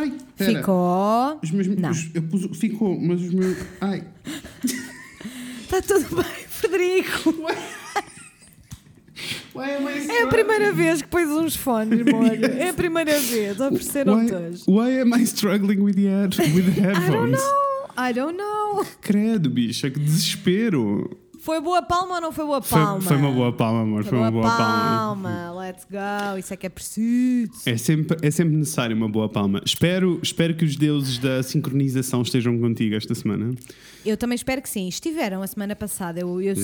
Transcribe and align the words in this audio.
Ai, 0.00 0.12
pera. 0.36 0.58
Ficou. 0.58 1.38
Os 1.42 1.50
meus, 1.50 1.66
Não. 1.68 1.90
os- 1.90 2.10
eu 2.14 2.22
pus, 2.22 2.58
ficou, 2.58 2.98
mas 3.00 3.20
os 3.20 3.32
meus. 3.34 3.56
Ai. 3.80 4.04
Está 5.62 5.82
tudo 5.82 6.16
bem, 6.16 6.44
Frederico. 6.48 7.30
Why 9.54 9.72
am 9.76 9.88
I 9.88 10.08
É 10.08 10.22
a 10.22 10.26
primeira 10.28 10.72
vez 10.72 11.02
que 11.02 11.08
pões 11.08 11.28
uns 11.28 11.54
fones, 11.56 12.00
amor. 12.06 12.24
É 12.58 12.70
a 12.70 12.74
primeira 12.74 13.18
vez. 13.20 13.60
Ofereceram 13.60 14.16
why, 14.18 14.26
todos. 14.28 14.66
why 14.66 15.00
am 15.00 15.12
I 15.14 15.22
struggling 15.26 15.80
with 15.80 15.94
the, 15.94 16.06
head, 16.08 16.36
with 16.54 16.64
the 16.74 16.80
I 16.80 16.84
don't 16.94 16.96
headphones? 17.00 17.38
know. 17.40 17.70
I 17.98 18.12
don't 18.14 18.36
know. 18.38 18.86
Credo, 19.02 19.50
bicha, 19.50 19.90
que 19.90 19.98
desespero. 19.98 21.10
Foi 21.40 21.60
boa 21.60 21.80
palma 21.82 22.16
ou 22.16 22.20
não 22.20 22.32
foi 22.32 22.44
boa 22.44 22.60
Foi, 22.60 22.78
palma? 22.78 23.00
foi 23.00 23.16
uma 23.16 23.32
boa 23.32 23.52
palma, 23.52 23.80
amor. 23.82 24.04
Foi, 24.04 24.18
uma 24.18 24.30
boa 24.30 24.44
palma. 24.44 25.16
palma. 25.16 25.60
Let's 25.60 25.86
go. 25.90 26.38
Isso 26.38 26.52
é 26.52 26.56
que 26.56 26.66
é 26.66 26.68
preciso. 26.68 27.52
É 27.64 27.76
sempre, 27.78 28.16
é 28.20 28.30
sempre 28.30 28.56
necessário 28.56 28.94
uma 28.94 29.08
boa 29.08 29.28
palma. 29.28 29.62
Espero, 29.64 30.20
espero 30.22 30.54
que 30.54 30.64
os 30.64 30.76
deuses 30.76 31.18
da 31.18 31.42
sincronização 31.42 32.20
estejam 32.22 32.58
contigo 32.58 32.94
esta 32.94 33.14
semana. 33.14 33.54
Eu 34.04 34.16
também 34.18 34.36
espero 34.36 34.60
que 34.60 34.68
sim. 34.68 34.86
Estiveram 34.86 35.40
a 35.42 35.46
semana 35.46 35.74
passada, 35.74 36.20
eu, 36.20 36.40
eu 36.42 36.54
Vês, 36.54 36.58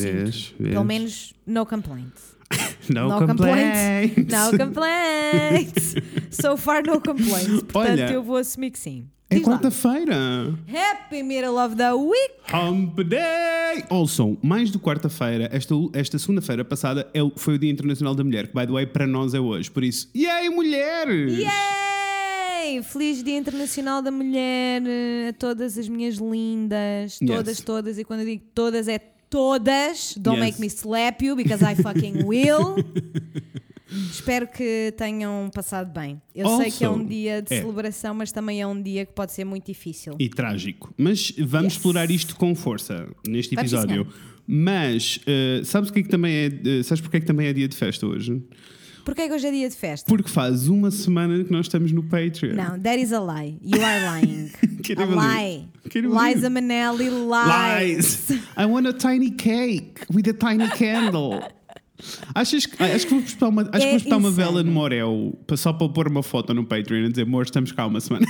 sinto. 0.45 0.55
vês. 0.61 0.73
Pelo 0.73 0.84
menos, 0.84 1.33
no 1.47 1.65
complaints. 1.65 2.36
No, 2.88 3.09
No 3.09 3.27
complaints. 3.27 4.32
No 4.32 4.59
complaints. 4.59 5.95
so 6.30 6.56
far, 6.56 6.82
no 6.86 7.00
complaints. 7.00 7.62
Portanto, 7.72 7.91
Olha, 8.00 8.12
eu 8.12 8.22
vou 8.22 8.36
assumir 8.36 8.70
que 8.70 8.78
sim. 8.78 9.09
É 9.28 9.34
Diz 9.38 9.45
lá. 9.46 9.55
quarta-feira. 9.55 10.55
Happy 10.72 11.20
Middle 11.24 11.56
of 11.59 11.74
the 11.74 11.92
Week. 11.92 12.34
Hump 12.55 12.96
Day! 13.00 13.82
Also, 13.91 14.38
mais 14.41 14.70
do 14.70 14.78
quarta-feira, 14.78 15.48
esta, 15.52 15.74
esta 15.95 16.16
segunda-feira 16.16 16.64
passada 16.64 17.09
é 17.12 17.19
foi 17.34 17.55
o 17.55 17.59
Dia 17.59 17.72
Internacional 17.72 18.14
da 18.14 18.22
Mulher, 18.22 18.47
que, 18.47 18.55
by 18.55 18.64
the 18.66 18.72
way, 18.72 18.86
para 18.86 19.05
nós 19.05 19.34
é 19.34 19.41
hoje. 19.41 19.69
Por 19.69 19.83
isso, 19.83 20.08
yay, 20.14 20.48
mulheres! 20.48 21.38
Yay! 21.41 22.83
Feliz 22.84 23.22
Dia 23.24 23.36
Internacional 23.36 24.00
da 24.00 24.12
Mulher 24.12 24.83
a 25.28 25.33
todas 25.33 25.77
as 25.77 25.88
minhas 25.88 26.16
lindas. 26.19 27.19
Todas, 27.19 27.58
Yes. 27.58 27.60
todas. 27.64 27.98
E 27.98 28.05
quando 28.05 28.20
eu 28.20 28.27
digo 28.27 28.44
todas, 28.55 28.86
é 28.86 29.00
todas. 29.37 30.15
Don't 30.19 30.39
Yes. 30.41 30.47
make 30.47 30.61
me 30.61 30.67
slap 30.69 31.23
you 31.23 31.37
because 31.37 31.62
I 31.62 31.75
fucking 31.75 32.25
will. 32.25 32.77
Espero 34.11 34.48
que 34.48 34.93
tenham 34.97 35.48
passado 35.55 35.93
bem. 35.93 36.20
Eu 36.34 36.56
sei 36.56 36.70
que 36.70 36.84
é 36.84 36.89
um 36.91 36.95
Also, 36.95 37.05
dia 37.06 37.41
de 37.43 37.55
é. 37.55 37.61
celebração, 37.61 38.15
mas 38.15 38.33
também 38.33 38.61
é 38.61 38.67
um 38.67 38.81
dia 38.83 39.05
que 39.06 39.12
pode 39.12 39.33
ser 39.33 39.45
muito 39.45 39.67
difícil. 39.67 40.15
E 40.19 40.28
trágico. 40.28 40.93
Mas 40.97 41.33
vamos 41.39 41.67
Yes. 41.67 41.73
explorar 41.75 42.11
isto 42.11 42.34
com 42.37 42.55
força 42.55 43.06
neste 43.27 43.55
episódio. 43.55 44.09
Mas, 44.47 45.20
eh, 45.27 45.61
sabes 45.65 45.91
o 45.91 45.93
que 45.93 46.00
é 46.00 46.03
que 46.03 46.09
também 46.09 46.33
é. 46.34 46.47
eh, 46.47 46.83
sabes 46.83 47.00
porque 47.00 47.19
é 47.19 47.21
que 47.21 47.27
também 47.27 47.47
é 47.47 47.53
dia 47.53 47.69
de 47.69 47.77
festa 47.77 48.06
hoje? 48.06 48.43
Porquê 49.07 49.23
é 49.23 49.29
que 49.29 49.35
hoje 49.35 49.47
é 49.47 49.51
dia 49.53 49.69
de 49.69 49.77
festa? 49.77 50.05
Porque 50.09 50.29
faz 50.29 50.67
uma 50.67 50.91
semana 50.91 51.45
que 51.45 51.53
nós 51.53 51.67
estamos 51.67 51.93
no 51.93 52.03
Patreon. 52.03 52.55
Não, 52.57 52.77
that 52.81 53.01
is 53.01 53.12
a 53.12 53.21
lie. 53.21 53.57
You 53.62 53.81
are 53.83 54.21
lying. 54.21 54.51
A 54.99 55.05
lie. 55.05 55.69
Liza 55.95 56.49
Minnelli 56.51 57.09
lies. 57.11 58.29
Lies! 58.29 58.31
I 58.57 58.67
want 58.67 58.87
a 58.87 58.93
tiny 58.93 59.31
cake 59.33 60.01
with 60.12 60.29
a 60.29 60.33
tiny 60.33 60.69
candle. 60.71 61.41
Achas 62.34 62.67
que, 62.67 62.81
acho 62.83 63.07
que 63.07 63.15
vou 63.15 63.23
postar 63.23 63.49
uma, 63.49 63.62
acho 63.62 63.71
que 63.71 63.77
É 63.79 63.91
vou 63.91 64.01
postar 64.01 64.17
uma 64.17 64.29
insano. 64.29 64.37
vela 64.53 64.62
no 64.62 64.71
Morel 64.71 65.39
só 65.57 65.73
para 65.73 65.89
pôr 65.89 66.09
uma 66.09 66.23
foto 66.23 66.53
no 66.55 66.65
Patreon 66.65 67.07
e 67.07 67.09
dizer, 67.11 67.23
amor, 67.23 67.45
estamos 67.45 67.73
cá 67.73 67.87
uma 67.87 68.01
semana. 68.01 68.27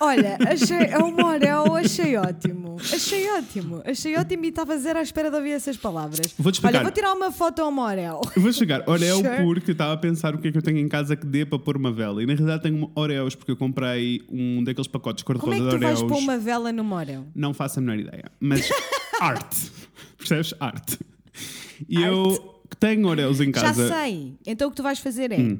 Olha, 0.00 0.38
achei, 0.48 0.76
é 0.78 0.98
o 0.98 1.10
Morel, 1.10 1.74
achei 1.76 2.16
ótimo. 2.16 2.76
Achei 2.80 3.28
ótimo. 3.30 3.82
Achei 3.84 4.16
ótimo 4.16 4.44
e 4.44 4.48
estava 4.48 4.74
a 4.74 4.76
zero 4.76 4.98
à 4.98 5.02
espera 5.02 5.30
de 5.30 5.36
ouvir 5.36 5.50
essas 5.50 5.76
palavras. 5.76 6.32
Vou-te 6.38 6.56
explicar. 6.56 6.78
Olha, 6.78 6.84
vou 6.84 6.92
tirar 6.92 7.12
uma 7.14 7.32
foto 7.32 7.60
ao 7.62 7.72
Morel. 7.72 8.20
Eu 8.36 8.42
vou 8.42 8.52
chegar, 8.52 8.88
Oreo 8.88 9.16
Sure. 9.16 9.44
porque 9.44 9.70
eu 9.70 9.72
estava 9.72 9.92
a 9.94 9.96
pensar 9.96 10.34
o 10.34 10.38
que 10.38 10.48
é 10.48 10.52
que 10.52 10.58
eu 10.58 10.62
tenho 10.62 10.78
em 10.78 10.88
casa 10.88 11.16
que 11.16 11.26
dê 11.26 11.44
para 11.44 11.58
pôr 11.58 11.76
uma 11.76 11.90
vela. 11.92 12.22
E 12.22 12.26
na 12.26 12.34
realidade 12.34 12.62
tenho 12.62 12.90
Oreos 12.94 13.34
porque 13.34 13.50
eu 13.50 13.56
comprei 13.56 14.22
um 14.30 14.62
daqueles 14.62 14.86
pacotes 14.86 15.24
Como 15.24 15.38
cor-de-rosa 15.40 15.66
é 15.66 15.70
que 15.70 15.74
de 15.76 15.80
tu 15.80 15.84
vais 15.86 15.98
Oreos. 16.02 16.12
pôr 16.12 16.22
uma 16.22 16.38
vela 16.38 16.70
no 16.72 16.84
Morel? 16.84 17.26
Não 17.34 17.52
faço 17.52 17.80
a 17.80 17.82
menor 17.82 17.98
ideia. 17.98 18.24
Mas 18.38 18.68
arte. 19.20 19.72
Percebes? 20.16 20.54
Arte. 20.60 20.98
E 21.88 22.00
eu 22.02 22.60
tenho 22.78 23.06
Oreos 23.08 23.40
em 23.40 23.50
casa. 23.50 23.88
Já 23.88 23.94
sei. 24.02 24.34
Então 24.46 24.68
o 24.68 24.70
que 24.70 24.76
tu 24.76 24.82
vais 24.82 24.98
fazer 25.00 25.32
é. 25.32 25.38
Hum. 25.38 25.58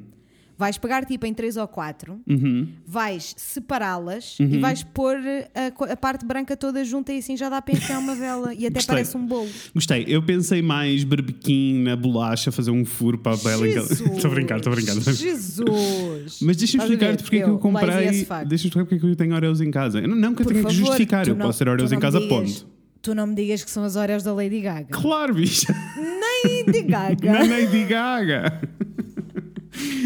Vais 0.58 0.76
pegar 0.76 1.04
tipo 1.04 1.24
em 1.24 1.32
três 1.32 1.56
ou 1.56 1.68
quatro, 1.68 2.20
Uhum. 2.28 2.66
vais 2.84 3.32
separá-las 3.36 4.36
e 4.40 4.58
vais 4.58 4.82
pôr 4.82 5.16
a, 5.54 5.70
co- 5.70 5.84
a 5.84 5.96
parte 5.96 6.26
branca 6.26 6.56
toda 6.56 6.84
junta 6.84 7.12
e 7.12 7.18
assim 7.18 7.36
já 7.36 7.48
dá 7.48 7.62
para 7.62 7.74
enfiar 7.74 7.98
uma 8.00 8.14
vela 8.16 8.52
e 8.52 8.66
até 8.66 8.74
Gostei. 8.74 8.94
parece 8.96 9.16
um 9.16 9.24
bolo. 9.24 9.48
Gostei. 9.72 10.04
Eu 10.08 10.20
pensei 10.20 10.60
mais 10.60 11.04
berbequim 11.04 11.82
na 11.84 11.94
bolacha, 11.94 12.50
fazer 12.50 12.72
um 12.72 12.84
furo 12.84 13.18
para 13.18 13.32
a 13.32 13.36
vela. 13.36 13.68
Estou 13.68 14.30
a 14.30 14.34
brincar, 14.34 14.56
estou 14.58 14.72
a 14.72 14.74
brincar. 14.76 14.94
Jesus! 15.00 16.38
Mas 16.42 16.56
deixa-me 16.56 16.82
a 16.82 16.86
explicar-te 16.86 17.22
porque 17.22 17.36
é 17.36 17.42
que 17.44 17.48
eu 17.50 17.58
comprei. 17.58 17.88
Deixa-me 17.88 18.54
explicar 18.54 18.84
porque 18.84 18.94
é 18.96 18.98
que 18.98 19.06
eu 19.06 19.14
tenho 19.16 19.34
Oreos 19.34 19.60
em 19.60 19.70
casa. 19.70 20.00
Eu 20.00 20.08
não, 20.08 20.16
não 20.16 20.34
que 20.34 20.42
eu 20.42 20.46
Por 20.46 20.52
tenha 20.54 20.64
que 20.64 20.74
justificar, 20.74 21.26
eu 21.28 21.36
não- 21.36 21.46
posso 21.46 21.58
ter 21.60 21.68
Oreos 21.68 21.92
em 21.92 21.98
casa, 22.00 22.18
digas- 22.20 22.36
ponto. 22.62 22.78
Tu 23.00 23.14
não 23.14 23.28
me 23.28 23.34
digas 23.36 23.62
que 23.62 23.70
são 23.70 23.84
as 23.84 23.94
Oreos 23.94 24.24
da 24.24 24.32
Lady 24.34 24.60
Gaga. 24.60 24.88
Claro, 24.90 25.32
bicha. 25.34 25.72
Nem 25.96 26.64
de 26.64 26.82
Gaga. 26.90 27.32
Na 27.32 27.38
Lady 27.44 27.84
Gaga. 27.84 28.60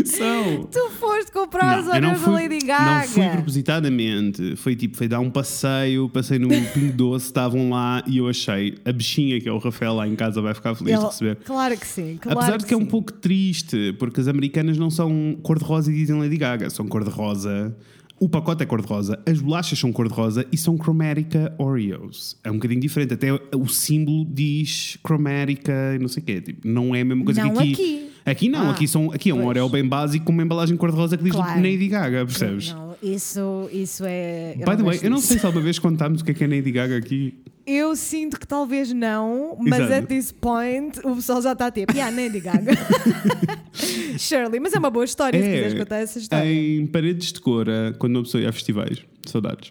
São. 0.05 0.65
Tu 0.65 0.91
foste 0.99 1.33
comprar 1.33 1.79
as 1.79 1.87
Não, 1.87 1.93
não 2.01 2.09
Oreos 2.11 2.21
da 2.21 2.25
fui, 2.27 2.43
Lady 2.49 2.59
Gaga. 2.67 3.01
não 3.01 3.09
fui 3.09 3.29
propositadamente. 3.29 4.57
Foi 4.57 4.77
tipo, 4.77 4.97
foi 4.97 5.09
dar 5.09 5.21
um 5.21 5.31
passeio, 5.31 6.09
passei 6.09 6.39
no 6.39 6.49
Pingo 6.49 6.93
Doce, 6.93 7.27
estavam 7.27 7.71
lá 7.71 8.03
e 8.07 8.19
eu 8.19 8.29
achei 8.29 8.77
a 8.85 8.93
bichinha 8.93 9.41
que 9.41 9.49
é 9.49 9.53
o 9.53 9.59
Rafael 9.59 9.95
lá 9.95 10.07
em 10.07 10.15
casa 10.17 10.41
vai 10.41 10.55
ficar 10.55 10.75
feliz 10.75 10.99
de 10.99 11.05
receber. 11.07 11.37
Claro 11.45 11.77
que 11.77 11.87
sim. 11.87 12.19
Claro 12.21 12.39
Apesar 12.39 12.57
de 12.59 12.67
que 12.67 12.75
é 12.75 12.77
um 12.77 12.87
pouco 12.87 13.13
triste, 13.13 13.95
porque 13.99 14.21
as 14.21 14.29
americanas 14.29 14.77
não 14.79 14.91
são 14.91 15.37
cor-de-rosa 15.43 15.91
e 15.91 15.95
dizem 15.95 16.19
Lady 16.19 16.37
Gaga, 16.37 16.69
são 16.71 16.87
cor-de-rosa. 16.87 17.77
O 18.21 18.29
pacote 18.29 18.63
é 18.63 18.67
cor-de-rosa, 18.67 19.19
as 19.27 19.41
bolachas 19.41 19.77
são 19.77 19.91
cor-de-rosa 19.93 20.47
e 20.53 20.57
são 20.57 20.77
Chromatica 20.79 21.53
Oreos. 21.59 22.37
É 22.45 22.51
um 22.51 22.55
bocadinho 22.55 22.81
diferente, 22.81 23.15
até 23.15 23.33
o 23.33 23.67
símbolo 23.67 24.25
diz 24.25 24.97
Chromatica 25.05 25.73
e 25.97 25.99
não 25.99 26.07
sei 26.07 26.23
o 26.23 26.27
quê. 26.27 26.41
Tipo, 26.41 26.69
não 26.69 26.95
é 26.95 27.01
a 27.01 27.05
mesma 27.05 27.25
coisa 27.25 27.43
Não 27.43 27.53
que 27.55 27.59
aqui. 27.59 27.73
aqui. 27.73 28.12
Aqui 28.25 28.49
não, 28.49 28.69
Ah, 28.69 28.71
aqui, 28.71 28.87
são, 28.87 29.11
aqui 29.13 29.31
é 29.31 29.35
um 29.35 29.39
pois. 29.39 29.49
Oreo 29.49 29.69
bem 29.69 29.85
básico 29.85 30.25
com 30.25 30.33
uma 30.33 30.43
embalagem 30.43 30.77
cor-de-rosa 30.77 31.17
que 31.17 31.25
diz 31.25 31.33
Claro. 31.33 31.57
Lady 31.61 31.89
Gaga, 31.89 32.25
percebes? 32.25 32.73
Não, 32.73 32.95
isso, 33.03 33.69
isso 33.73 34.05
é. 34.07 34.55
By 34.59 34.77
the 34.77 34.83
way, 34.83 35.01
eu 35.03 35.11
não 35.11 35.19
sei 35.19 35.39
se 35.39 35.45
alguma 35.47 35.65
vez 35.65 35.79
contámos 35.79 36.21
o 36.21 36.25
que 36.25 36.31
é 36.31 36.35
que 36.35 36.45
é 36.45 36.47
Lady 36.47 36.71
Gaga 36.71 36.97
aqui. 36.97 37.35
Eu 37.67 37.95
sinto 37.95 38.39
que 38.41 38.47
talvez 38.47 38.93
não, 38.93 39.57
mas 39.61 39.81
Exato. 39.81 39.93
at 39.95 40.07
this 40.09 40.33
point 40.33 40.99
o 41.05 41.15
pessoal 41.17 41.41
já 41.43 41.53
está 41.53 41.71
tipo, 41.71 41.93
yeah, 41.93 42.15
Lady 42.17 42.41
Gaga. 42.41 42.73
Shirley, 44.19 44.61
mas 44.61 44.73
é 44.75 44.79
uma 44.79 44.91
boa 44.91 45.05
história 45.05 45.41
se 45.41 45.49
quiseres 45.49 45.75
contar 45.75 45.97
essa 45.99 46.19
história. 46.19 46.53
em 46.53 46.87
paredes 46.87 47.33
de 47.33 47.41
cora, 47.41 47.95
quando 47.99 48.17
uma 48.17 48.23
pessoa 48.23 48.43
ia 48.43 48.49
a 48.49 48.53
festivais. 48.53 48.99
Saudades. 49.27 49.71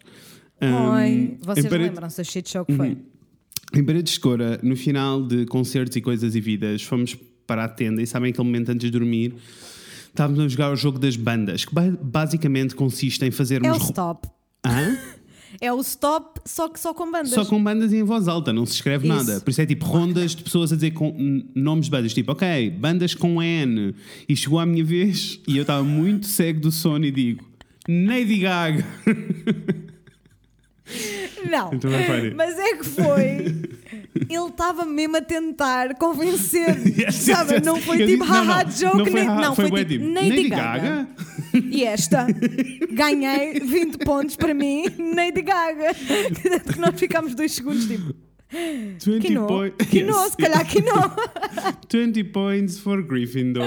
Um, 0.62 0.74
Oi, 0.92 1.08
em 1.08 1.38
vocês 1.42 1.66
lembram-se 1.70 2.22
do 2.22 2.26
shit 2.26 2.50
show 2.50 2.66
que 2.66 2.74
foi? 2.74 2.98
Em 3.74 3.84
paredes 3.84 4.14
de 4.14 4.20
cora, 4.20 4.60
no 4.62 4.76
final 4.76 5.22
de 5.26 5.46
concertos 5.46 5.96
e 5.96 6.02
coisas 6.02 6.36
e 6.36 6.42
vidas, 6.42 6.84
fomos 6.84 7.16
para 7.52 7.66
a 7.66 7.68
tenda 7.68 8.02
e 8.02 8.08
sabem 8.08 8.32
aquele 8.32 8.46
momento 8.46 8.70
antes 8.70 8.90
de 8.90 8.92
dormir? 8.98 9.34
Estávamos 10.08 10.40
a 10.40 10.48
jogar 10.48 10.72
o 10.72 10.76
jogo 10.78 10.98
das 10.98 11.18
bandas, 11.18 11.66
que 11.66 11.74
ba- 11.74 11.98
basicamente 12.02 12.74
consiste 12.76 13.26
em 13.26 13.32
fazermos. 13.32 13.68
É 13.68 13.72
o 13.74 13.78
stop. 13.78 14.30
Hã? 14.66 14.98
É 15.60 15.72
o 15.72 15.82
stop, 15.82 16.40
só 16.46 16.70
que 16.70 16.80
só 16.80 16.94
com 16.94 17.12
bandas. 17.12 17.32
Só 17.32 17.44
com 17.44 17.62
bandas 17.62 17.92
e 17.92 17.98
em 17.98 18.04
voz 18.04 18.30
alta, 18.30 18.54
não 18.54 18.66
se 18.66 18.76
escreve 18.76 19.06
Isso. 19.06 19.16
nada. 19.18 19.42
Por 19.42 19.50
isso 19.52 19.62
é 19.62 19.66
tipo 19.66 19.86
rondas 19.86 20.34
de 20.34 20.44
pessoas 20.44 20.72
a 20.72 20.76
dizer 20.76 20.92
com 20.92 21.14
nomes 21.54 21.86
de 21.86 21.92
bandas, 21.92 22.14
tipo, 22.14 22.32
ok, 22.32 22.70
bandas 22.72 23.14
com 23.14 23.44
N. 23.44 23.94
E 24.30 24.36
chegou 24.36 24.60
à 24.60 24.66
minha 24.66 24.84
vez 24.84 25.42
e 25.46 25.58
eu 25.58 25.64
estava 25.64 25.84
muito 25.84 26.26
cego 26.26 26.62
do 26.62 26.72
sono 26.72 27.04
e 27.06 27.12
digo, 27.12 27.44
Lady 27.86 28.38
Gaga. 28.40 28.86
Não, 31.50 31.74
Então 31.74 31.92
mas 32.36 32.58
é 32.60 32.76
que 32.76 32.86
foi. 32.86 33.72
Ele 34.30 34.48
estava 34.48 34.86
mesmo 34.86 35.18
a 35.18 35.22
tentar 35.22 35.96
convencer. 35.96 36.78
Yes, 37.02 37.16
sabe? 37.16 37.54
yes, 37.54 37.60
yes. 37.60 37.66
Não 37.66 37.82
foi 37.82 38.06
tipo 38.06 38.24
haha 38.24 38.64
joke, 38.66 38.98
não 38.98 39.06
foi 39.06 39.14
nem, 39.14 39.26
não, 39.26 39.56
foi, 39.56 39.66
tipo 39.66 39.78
tipo, 39.86 40.06
Lady, 40.06 40.30
Lady 40.30 40.50
Gaga. 40.50 40.82
Gaga? 40.82 41.08
E 41.54 41.84
esta, 41.84 42.28
ganhei 42.92 43.60
20 43.60 43.98
pontos 44.00 44.36
para 44.36 44.54
mim, 44.54 44.86
Lady 45.16 45.42
Gaga. 45.42 45.94
Que 46.74 46.80
nós 46.80 47.00
ficámos 47.00 47.34
dois 47.36 47.52
segundos 47.54 47.88
tipo, 47.88 48.14
20 48.52 49.20
que 49.22 49.30
não, 49.32 49.48
points. 49.48 49.88
que 49.90 50.04
não, 50.04 50.30
se 50.30 50.38
calhar 50.38 50.68
que 50.68 50.82
não. 50.82 51.12
20 51.90 52.24
points 52.32 52.80
for 52.80 53.02
Gryffindor. 53.02 53.64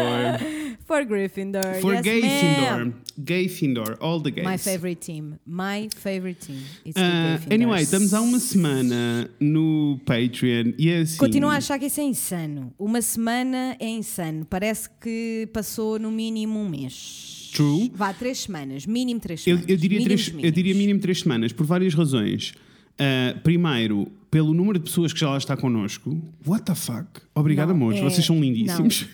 For 0.86 1.04
Gryffindor, 1.06 1.80
For 1.80 1.94
yes, 1.94 2.02
Gryffindor. 2.02 2.92
Gryffindor, 3.18 3.96
all 4.00 4.20
the 4.20 4.30
gays. 4.30 4.44
My 4.44 4.58
favorite 4.58 5.00
team. 5.00 5.38
My 5.46 5.88
favorite 5.96 6.46
team. 6.46 6.58
It's 6.84 7.00
Gryffindors. 7.00 7.50
anyway, 7.52 7.82
estamos 7.82 8.12
há 8.12 8.20
uma 8.20 8.38
semana 8.38 9.30
no 9.40 9.98
Patreon 10.04 10.74
e 10.78 10.90
é 10.90 10.98
assim. 10.98 11.16
Continuo 11.16 11.48
a 11.48 11.56
achar 11.56 11.78
que 11.78 11.86
isso 11.86 12.00
é 12.00 12.04
insano. 12.04 12.72
Uma 12.78 13.00
semana 13.00 13.76
é 13.80 13.88
insano. 13.88 14.44
Parece 14.44 14.90
que 15.00 15.48
passou 15.52 15.98
no 15.98 16.10
mínimo 16.10 16.58
um 16.58 16.68
mês. 16.68 17.50
True. 17.54 17.90
Vá, 17.94 18.12
três 18.12 18.40
semanas. 18.40 18.84
Mínimo 18.84 19.20
três 19.20 19.40
Eu, 19.46 19.56
semanas. 19.56 19.70
eu 19.70 19.76
diria 19.76 19.98
Mínimos, 20.00 20.28
três, 20.28 20.44
eu 20.44 20.50
diria 20.50 20.74
mínimo 20.74 21.00
três 21.00 21.20
semanas, 21.20 21.52
por 21.52 21.64
várias 21.64 21.94
razões. 21.94 22.52
Uh, 22.94 23.40
primeiro, 23.40 24.06
pelo 24.30 24.54
número 24.54 24.78
de 24.78 24.84
pessoas 24.84 25.12
que 25.12 25.18
já 25.20 25.28
lá 25.30 25.38
está 25.38 25.56
connosco. 25.56 26.20
What 26.46 26.64
the 26.64 26.74
fuck? 26.74 27.06
Obrigado, 27.34 27.68
Não, 27.68 27.74
amores. 27.76 28.00
é- 28.00 28.02
Vocês 28.02 28.24
são 28.26 28.40
lindíssimos. 28.40 29.06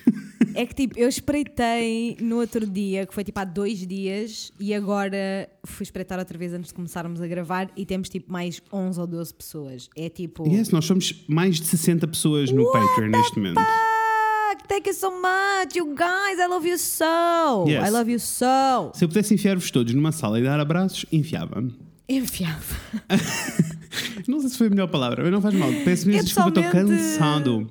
É 0.53 0.65
que 0.65 0.73
tipo, 0.75 0.99
eu 0.99 1.07
espreitei 1.07 2.17
no 2.19 2.37
outro 2.39 2.65
dia, 2.67 3.05
que 3.05 3.13
foi 3.13 3.23
tipo 3.23 3.39
há 3.39 3.43
dois 3.45 3.85
dias, 3.87 4.51
e 4.59 4.73
agora 4.73 5.47
fui 5.63 5.83
espreitar 5.83 6.19
outra 6.19 6.37
vez 6.37 6.53
antes 6.53 6.69
de 6.69 6.73
começarmos 6.73 7.21
a 7.21 7.27
gravar 7.27 7.69
e 7.77 7.85
temos 7.85 8.09
tipo 8.09 8.31
mais 8.31 8.61
11 8.73 8.99
ou 8.99 9.07
12 9.07 9.33
pessoas. 9.33 9.89
É 9.95 10.09
tipo. 10.09 10.45
yes, 10.47 10.69
nós 10.71 10.85
somos 10.85 11.23
mais 11.27 11.57
de 11.59 11.67
60 11.67 12.07
pessoas 12.07 12.51
no 12.51 12.69
Patreon 12.71 13.09
neste 13.09 13.37
momento. 13.37 13.59
Fuck, 13.61 14.67
thank 14.67 14.87
you 14.89 14.93
so 14.93 15.09
much, 15.11 15.75
you 15.75 15.85
guys, 15.95 16.37
I 16.39 16.47
love 16.47 16.67
you 16.67 16.77
so. 16.77 17.65
Yes. 17.67 17.87
I 17.87 17.91
love 17.91 18.11
you 18.11 18.19
so. 18.19 18.91
Se 18.93 19.05
eu 19.05 19.07
pudesse 19.07 19.33
enfiar-vos 19.33 19.71
todos 19.71 19.93
numa 19.93 20.11
sala 20.11 20.39
e 20.39 20.43
dar 20.43 20.59
abraços, 20.59 21.05
enfiava-me. 21.11 21.73
Enfiava. 22.11 22.75
Não 24.27 24.39
sei 24.41 24.49
se 24.49 24.57
foi 24.57 24.67
a 24.67 24.69
melhor 24.69 24.87
palavra, 24.87 25.23
mas 25.23 25.31
não 25.31 25.41
faz 25.41 25.53
mal. 25.53 25.69
Peço 25.83 26.07
mesmo 26.07 26.21
Eu 26.21 26.23
desculpa, 26.25 26.49
estou 26.49 26.71
cansado. 26.71 27.69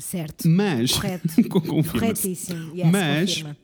Certo. 0.00 0.48
Mas. 0.48 0.92
Correto. 0.92 1.28
Corretíssimo. 1.48 2.76
Yes, 2.76 2.90
Mas- 2.90 3.30
confirma. 3.30 3.56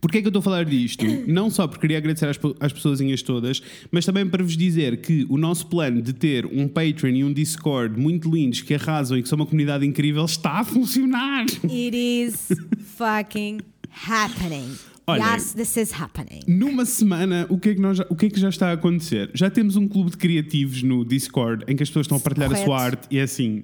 Porquê 0.00 0.18
é 0.18 0.20
que 0.20 0.28
eu 0.28 0.30
estou 0.30 0.38
a 0.38 0.42
falar 0.44 0.64
disto? 0.64 1.04
Não 1.26 1.50
só 1.50 1.66
porque 1.66 1.80
queria 1.80 1.98
agradecer 1.98 2.26
às, 2.26 2.38
às 2.60 2.72
pessoazinhas 2.72 3.20
todas, 3.20 3.60
mas 3.90 4.06
também 4.06 4.24
para 4.28 4.44
vos 4.44 4.56
dizer 4.56 5.00
que 5.00 5.26
o 5.28 5.36
nosso 5.36 5.66
plano 5.66 6.00
de 6.00 6.12
ter 6.12 6.46
um 6.46 6.68
Patreon 6.68 7.14
e 7.16 7.24
um 7.24 7.32
Discord 7.32 7.98
muito 8.00 8.30
lindos 8.30 8.60
que 8.60 8.74
arrasam 8.74 9.18
e 9.18 9.22
que 9.24 9.28
são 9.28 9.34
uma 9.34 9.46
comunidade 9.46 9.84
incrível 9.84 10.24
está 10.24 10.60
a 10.60 10.64
funcionar. 10.64 11.46
It 11.64 11.96
is 11.96 12.46
fucking 12.96 13.58
happening. 13.90 14.76
Olha, 15.08 15.34
yes, 15.34 15.54
this 15.54 15.74
is 15.78 15.90
happening. 15.98 16.42
Numa 16.46 16.84
semana, 16.84 17.46
o 17.48 17.58
que, 17.58 17.70
é 17.70 17.74
que 17.74 17.80
nós 17.80 17.96
já, 17.96 18.06
o 18.10 18.14
que 18.14 18.26
é 18.26 18.30
que 18.30 18.38
já 18.38 18.50
está 18.50 18.68
a 18.68 18.72
acontecer? 18.72 19.30
Já 19.32 19.48
temos 19.48 19.74
um 19.74 19.88
clube 19.88 20.10
de 20.10 20.18
criativos 20.18 20.82
no 20.82 21.02
Discord 21.02 21.64
em 21.66 21.74
que 21.74 21.82
as 21.82 21.88
pessoas 21.88 22.04
estão 22.04 22.18
a 22.18 22.20
partilhar 22.20 22.52
a 22.52 22.56
sua 22.56 22.78
arte 22.78 23.06
e 23.10 23.18
é 23.18 23.22
assim, 23.22 23.62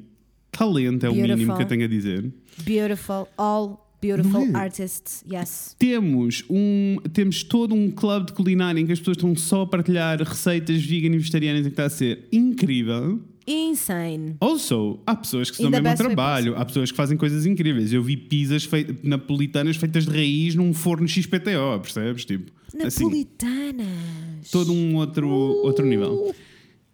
talento 0.51 1.05
é 1.05 1.11
o 1.11 1.15
mínimo 1.15 1.29
Beautiful. 1.37 1.57
que 1.57 1.63
eu 1.63 1.67
tenho 1.67 1.85
a 1.85 1.89
dizer. 1.89 2.33
Beautiful, 2.65 3.29
all 3.37 3.85
beautiful 4.01 4.41
é? 4.41 4.57
artists. 4.57 5.23
Yes. 5.31 5.77
Temos, 5.79 6.45
um, 6.49 6.97
temos 7.13 7.43
todo 7.43 7.75
um 7.75 7.91
clube 7.91 8.27
de 8.27 8.33
culinária 8.33 8.81
em 8.81 8.87
que 8.87 8.93
as 8.93 8.99
pessoas 8.99 9.19
estão 9.19 9.37
só 9.37 9.63
a 9.63 9.67
partilhar 9.67 10.23
receitas 10.23 10.83
vegan 10.83 11.15
e 11.15 11.19
vegetarianas 11.19 11.61
e 11.61 11.65
que 11.65 11.69
está 11.71 11.85
a 11.85 11.91
ser 11.91 12.27
incrível. 12.33 13.21
Insane. 13.47 14.37
Also, 14.41 14.99
há 15.07 15.15
pessoas 15.15 15.51
que 15.51 15.57
se 15.57 15.63
dão 15.63 15.71
mesmo 15.71 15.89
ao 15.89 15.97
trabalho, 15.97 16.55
há 16.57 16.65
pessoas 16.65 16.91
que 16.91 16.97
fazem 16.97 17.17
coisas 17.17 17.45
incríveis. 17.47 17.93
Eu 17.93 18.03
vi 18.03 18.17
pizzas 18.17 18.65
fei- 18.65 18.97
napolitanas 19.03 19.77
feitas 19.77 20.05
de 20.05 20.11
raiz 20.11 20.55
num 20.55 20.73
forno 20.73 21.07
XPTO, 21.07 21.81
percebes? 21.83 22.25
Tipo, 22.25 22.51
assim, 22.83 23.05
Napolitanas. 23.05 24.51
todo 24.51 24.73
um 24.73 24.97
outro, 24.97 25.29
outro 25.29 25.85
nível. 25.85 26.35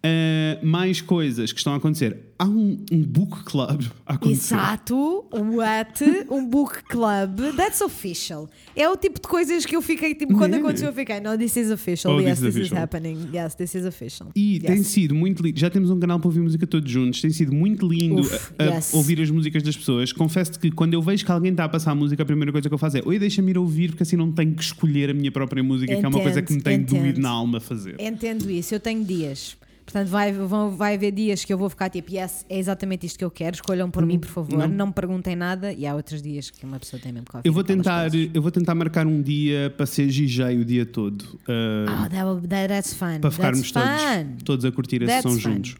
Uh, 0.03 0.65
mais 0.65 0.99
coisas 0.99 1.51
que 1.51 1.59
estão 1.59 1.73
a 1.73 1.75
acontecer. 1.77 2.17
Há 2.39 2.45
um, 2.45 2.83
um 2.91 3.03
book 3.03 3.43
club 3.43 3.83
a 4.03 4.15
acontecer. 4.15 4.55
Exato, 4.55 5.25
what? 5.31 6.03
Um 6.27 6.43
book 6.49 6.81
club. 6.85 7.39
That's 7.55 7.81
official. 7.81 8.49
É 8.75 8.89
o 8.89 8.97
tipo 8.97 9.21
de 9.21 9.27
coisas 9.27 9.63
que 9.63 9.75
eu 9.75 9.81
fiquei, 9.81 10.15
tipo, 10.15 10.33
quando 10.35 10.55
É. 10.55 10.57
aconteceu, 10.57 10.87
eu 10.87 10.93
fiquei, 10.93 11.19
no, 11.19 11.37
this 11.37 11.55
is 11.55 11.69
official. 11.69 12.15
Oh, 12.15 12.19
yes, 12.19 12.39
this 12.39 12.47
is 12.47 12.53
this 12.55 12.65
is 12.71 12.73
happening. 12.73 13.29
Yes, 13.31 13.53
this 13.53 13.75
is 13.75 13.85
official. 13.85 14.29
E 14.35 14.53
yes. 14.55 14.63
tem 14.65 14.81
sido 14.81 15.13
muito 15.13 15.43
lindo. 15.43 15.59
Já 15.59 15.69
temos 15.69 15.91
um 15.91 15.99
canal 15.99 16.19
para 16.19 16.27
ouvir 16.29 16.39
música 16.39 16.65
todos 16.65 16.91
juntos. 16.91 17.21
Tem 17.21 17.29
sido 17.29 17.53
muito 17.53 17.87
lindo 17.87 18.21
Uf, 18.21 18.53
a- 18.57 18.63
a 18.63 18.75
yes. 18.77 18.95
ouvir 18.95 19.21
as 19.21 19.29
músicas 19.29 19.61
das 19.61 19.77
pessoas. 19.77 20.11
Confesso 20.11 20.59
que 20.59 20.71
quando 20.71 20.95
eu 20.95 21.01
vejo 21.03 21.23
que 21.23 21.31
alguém 21.31 21.51
está 21.51 21.65
a 21.65 21.69
passar 21.69 21.91
a 21.91 21.95
música, 21.95 22.23
a 22.23 22.25
primeira 22.25 22.51
coisa 22.51 22.67
que 22.67 22.73
eu 22.73 22.79
faço 22.79 22.97
é: 22.97 23.03
Oi, 23.05 23.19
deixa-me 23.19 23.51
ir 23.51 23.57
ouvir, 23.59 23.89
porque 23.89 24.01
assim 24.01 24.15
não 24.15 24.31
tenho 24.31 24.55
que 24.55 24.63
escolher 24.63 25.11
a 25.11 25.13
minha 25.13 25.31
própria 25.31 25.61
música, 25.61 25.93
que 25.95 26.03
é 26.03 26.07
uma 26.07 26.09
Entendo, 26.09 26.23
coisa 26.23 26.41
que 26.41 26.53
me 26.53 26.61
tem 26.61 26.79
entendo. 26.79 26.99
doído 27.01 27.21
na 27.21 27.29
alma 27.29 27.59
fazer. 27.59 27.97
Entendo 27.99 28.49
isso, 28.49 28.73
eu 28.73 28.79
tenho 28.79 29.03
dias. 29.05 29.55
Portanto, 29.91 30.07
vai, 30.09 30.31
vão, 30.31 30.71
vai 30.71 30.95
haver 30.95 31.11
dias 31.11 31.43
que 31.43 31.51
eu 31.51 31.57
vou 31.57 31.69
ficar 31.69 31.89
tipo, 31.89 32.13
yes, 32.13 32.45
é 32.49 32.57
exatamente 32.57 33.05
isto 33.05 33.19
que 33.19 33.25
eu 33.25 33.29
quero, 33.31 33.55
escolham 33.55 33.91
por 33.91 34.05
mim, 34.05 34.17
por 34.17 34.29
favor, 34.29 34.57
não. 34.57 34.67
não. 34.67 34.87
me 34.87 34.93
perguntem 34.93 35.35
nada. 35.35 35.73
E 35.73 35.85
há 35.85 35.93
outros 35.93 36.21
dias 36.21 36.49
que 36.49 36.65
uma 36.65 36.79
pessoa 36.79 36.97
tem 37.01 37.11
mesmo 37.11 37.25
que 37.27 37.47
Eu 37.47 37.51
vou, 37.51 37.63
tentar, 37.63 38.09
eu 38.15 38.41
vou 38.41 38.51
tentar 38.51 38.73
marcar 38.73 39.05
um 39.05 39.21
dia 39.21 39.73
para 39.75 39.85
ser 39.85 40.07
GJ 40.07 40.57
o 40.59 40.63
dia 40.63 40.85
todo. 40.85 41.21
uh, 41.23 42.05
Oh, 42.05 42.09
that 42.09 42.23
will- 42.23 42.41
that- 42.47 42.67
that's 42.69 42.93
fun. 42.93 43.19
para 43.19 43.31
ficarmos 43.31 43.69
that's 43.71 44.01
todos, 44.01 44.15
fun. 44.29 44.45
todos 44.45 44.65
a 44.65 44.71
curtir 44.71 45.01
esse 45.03 45.21
som 45.21 45.37
juntos. 45.37 45.75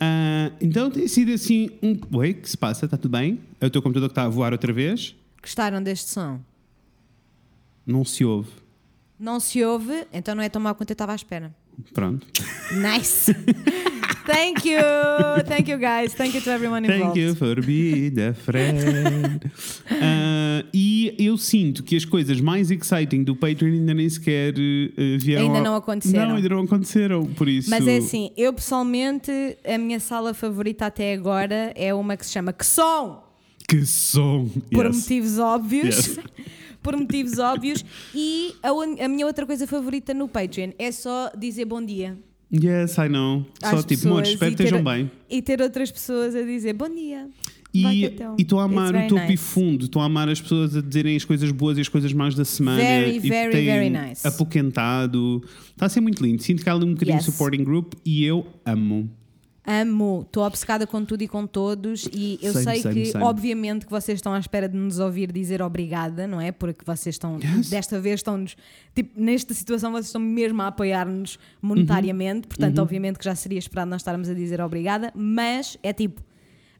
Ah, 0.00 0.50
então 0.60 0.90
tem 0.90 1.06
sido 1.06 1.32
assim 1.32 1.70
um. 1.82 1.96
Oi, 2.16 2.34
que 2.34 2.50
se 2.50 2.56
passa? 2.56 2.86
Está 2.86 2.96
tudo 2.96 3.12
bem? 3.12 3.40
É 3.60 3.66
o 3.66 3.70
teu 3.70 3.80
computador 3.82 4.08
que 4.08 4.12
está 4.12 4.24
a 4.24 4.28
voar 4.28 4.52
outra 4.52 4.72
vez? 4.72 5.14
Gostaram 5.40 5.80
deste 5.82 6.10
som? 6.10 6.40
Não 7.86 8.04
se 8.04 8.24
ouve. 8.24 8.50
Não 9.18 9.40
se 9.40 9.64
ouve, 9.64 10.06
então 10.12 10.34
não 10.34 10.42
é 10.42 10.48
tão 10.48 10.60
mau 10.62 10.74
quanto 10.74 10.90
eu 10.90 10.94
estava 10.94 11.12
à 11.12 11.14
espera. 11.16 11.52
Pronto. 11.94 12.26
Nice. 12.72 13.32
Thank 14.26 14.66
you. 14.68 14.78
Thank 15.46 15.70
you, 15.70 15.78
guys. 15.78 16.12
Thank 16.12 16.34
you 16.34 16.42
to 16.42 16.50
everyone 16.50 16.84
involved. 16.84 17.14
Thank 17.14 17.16
you 17.16 17.34
for 17.34 17.54
being 17.64 18.18
a 18.20 18.34
friend. 18.34 19.40
Ah, 20.00 20.64
e 20.74 21.14
eu 21.18 21.36
sinto 21.38 21.82
que 21.82 21.96
as 21.96 22.04
coisas 22.04 22.40
mais 22.40 22.70
exciting 22.70 23.22
do 23.24 23.34
Patreon 23.34 23.72
ainda 23.72 23.94
nem 23.94 24.08
sequer 24.08 24.54
eh, 24.58 25.16
vieram. 25.18 25.46
Ainda 25.46 25.58
ao- 25.58 25.64
não 25.64 25.74
aconteceram. 25.76 26.28
Não, 26.28 26.36
ainda 26.36 26.48
não 26.50 26.62
aconteceram. 26.62 27.26
Por 27.26 27.48
isso. 27.48 27.70
Mas 27.70 27.86
é 27.86 27.96
assim, 27.96 28.30
eu 28.36 28.52
pessoalmente, 28.52 29.30
a 29.64 29.78
minha 29.78 29.98
sala 30.00 30.34
favorita 30.34 30.86
até 30.86 31.14
agora 31.14 31.72
é 31.74 31.92
uma 31.94 32.16
que 32.16 32.26
se 32.26 32.32
chama 32.32 32.52
Que 32.52 32.66
Som! 32.66 33.24
Que 33.68 33.84
som! 33.86 34.48
Por 34.70 34.86
Yes. 34.86 34.96
motivos 34.96 35.38
óbvios. 35.38 36.06
Yes. 36.06 36.18
por 36.88 36.96
motivos 36.96 37.38
óbvios. 37.38 37.84
E 38.14 38.54
a, 38.62 38.70
a 39.04 39.08
minha 39.08 39.26
outra 39.26 39.44
coisa 39.44 39.66
favorita 39.66 40.14
no 40.14 40.26
Patreon 40.26 40.70
é 40.78 40.90
só 40.90 41.30
dizer 41.38 41.66
bom 41.66 41.84
dia. 41.84 42.16
Yes, 42.50 42.96
I 42.96 43.10
know. 43.10 43.44
Só 43.62 43.76
às 43.76 43.84
tipo, 43.84 44.08
amores, 44.08 44.30
pessoas 44.30 44.32
espero 44.32 44.52
e 44.52 44.56
que 44.56 44.62
estejam 44.62 44.82
bem. 44.82 45.10
E 45.28 45.42
ter 45.42 45.60
outras 45.60 45.90
pessoas 45.90 46.34
a 46.34 46.40
dizer 46.40 46.72
bom 46.72 46.88
dia. 46.88 47.28
E 47.74 47.84
e 47.84 48.16
estou 48.38 48.58
a 48.58 48.64
amar 48.64 48.94
o 48.94 49.06
topo 49.06 49.20
e 49.24 49.28
nice. 49.28 49.36
fundo, 49.36 49.84
estou 49.84 50.00
a 50.00 50.06
amar 50.06 50.30
as 50.30 50.40
pessoas 50.40 50.74
a 50.74 50.80
dizerem 50.80 51.14
as 51.14 51.26
coisas 51.26 51.50
boas 51.50 51.76
e 51.76 51.82
as 51.82 51.88
coisas 51.88 52.10
más 52.14 52.34
da 52.34 52.46
semana. 52.46 52.78
Very, 52.78 53.16
e 53.16 53.20
very, 53.20 53.52
têm 53.52 53.66
very 53.66 53.90
nice. 53.90 54.26
Apoquentado. 54.26 55.44
Está 55.70 55.84
a 55.84 55.88
ser 55.90 56.00
muito 56.00 56.24
lindo. 56.24 56.42
Sinto 56.42 56.62
que 56.62 56.70
há 56.70 56.72
ali 56.72 56.86
um 56.86 56.94
bocadinho 56.94 57.18
de 57.18 57.24
Yes. 57.24 57.34
supporting 57.34 57.62
group 57.62 57.92
e 58.02 58.24
eu 58.24 58.46
amo. 58.64 59.10
Amo, 59.70 60.22
estou 60.26 60.44
obcecada 60.44 60.86
com 60.86 61.04
tudo 61.04 61.20
e 61.22 61.28
com 61.28 61.46
todos 61.46 62.08
e 62.10 62.38
eu 62.40 62.54
Same, 62.54 62.64
sei 62.64 62.80
same, 62.80 62.94
que 62.94 63.06
same. 63.12 63.22
obviamente 63.24 63.84
que 63.84 63.90
vocês 63.90 64.16
estão 64.16 64.32
à 64.32 64.38
espera 64.38 64.66
de 64.66 64.76
nos 64.78 64.98
ouvir 64.98 65.30
dizer 65.30 65.60
obrigada, 65.60 66.26
não 66.26 66.40
é? 66.40 66.50
Porque 66.50 66.82
vocês 66.86 67.16
estão, 67.16 67.38
Yes. 67.44 67.68
desta 67.68 68.00
vez 68.00 68.20
estão-nos, 68.20 68.56
tipo, 68.94 69.20
nesta 69.20 69.52
situação 69.52 69.92
vocês 69.92 70.06
estão 70.06 70.20
mesmo 70.22 70.62
a 70.62 70.68
apoiar-nos 70.68 71.38
monetariamente, 71.60 72.36
Uhum. 72.46 72.48
portanto 72.48 72.78
obviamente 72.78 73.18
que 73.18 73.24
já 73.26 73.34
seria 73.34 73.58
esperado 73.58 73.90
nós 73.90 74.00
estarmos 74.00 74.30
a 74.30 74.32
dizer 74.34 74.58
obrigada, 74.62 75.12
mas 75.14 75.76
é 75.82 75.92
tipo, 75.92 76.22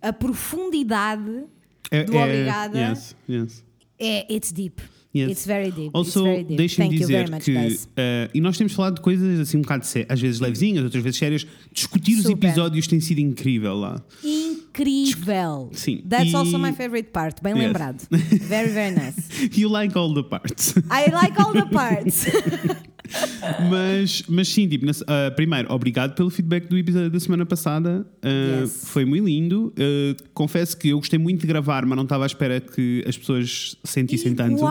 a 0.01 0.11
profundidade 0.13 1.45
É, 1.91 2.05
do 2.05 2.17
é- 2.17 2.25
obrigada 2.25 2.79
Yes, 2.79 3.17
yes. 3.29 3.65
é, 3.99 4.35
it's 4.35 4.51
deep. 4.51 4.81
Yes. 5.19 5.31
It's 5.33 5.47
very 5.47 5.71
deep. 5.71 5.91
Also, 5.95 6.23
deixem-me 6.49 6.97
dizer 6.99 7.27
very 7.27 7.31
much, 7.31 7.45
que. 7.45 7.79
eh, 7.97 8.31
e 8.35 8.41
nós 8.41 8.57
temos 8.57 8.73
falado 8.73 8.97
de 8.97 9.01
coisas 9.01 9.41
assim 9.41 9.59
um 9.59 9.63
bocado, 9.63 9.85
sé- 9.87 10.07
às 10.09 10.21
vezes 10.21 10.41
levezinhas, 10.41 10.85
outras 10.85 11.03
vezes 11.03 11.19
sérias. 11.19 11.47
Discutir 11.73 12.15
os 12.17 12.23
Super. 12.25 12.47
episódios 12.49 12.87
tem 12.87 13.01
sido 13.01 13.21
incrível 13.21 13.75
lá. 13.75 14.03
Incrível. 14.23 15.71
Sim. 15.73 16.03
That's 16.09 16.31
E- 16.33 16.37
also 16.37 16.59
my 16.59 16.73
favorite 16.73 17.11
part, 17.11 17.43
bem 17.43 17.55
Yes. 17.55 17.63
lembrado. 17.65 18.07
Very, 18.11 18.71
very 18.71 18.95
nice. 18.95 19.19
You 19.59 19.69
like 19.71 19.97
all 19.99 20.13
the 20.15 20.23
parts. 20.23 20.75
I 20.91 21.11
like 21.11 21.41
all 21.41 21.53
the 21.53 21.67
parts. 21.73 22.27
mas, 23.71 24.23
mas 24.29 24.49
sim, 24.49 24.69
tipo, 24.69 24.87
ah, 25.07 25.31
primeiro, 25.35 25.73
obrigado 25.73 26.15
pelo 26.15 26.31
feedback 26.31 26.69
do 26.69 26.77
episódio 26.77 27.11
da 27.11 27.19
semana 27.21 27.47
passada. 27.47 28.07
Ah, 28.23 28.29
Yes. 28.63 28.83
Foi 28.87 29.05
muito 29.05 29.25
lindo. 29.27 29.73
Ah, 29.79 30.17
confesso 30.35 30.77
que 30.77 30.89
eu 30.91 30.99
gostei 30.99 31.19
muito 31.19 31.41
de 31.41 31.47
gravar, 31.47 31.85
mas 31.87 31.97
não 31.97 32.05
estava 32.05 32.25
à 32.25 32.27
espera 32.27 32.61
que 32.61 33.05
as 33.07 33.17
pessoas 33.17 33.77
sentissem 33.85 34.35
tanto. 34.35 34.65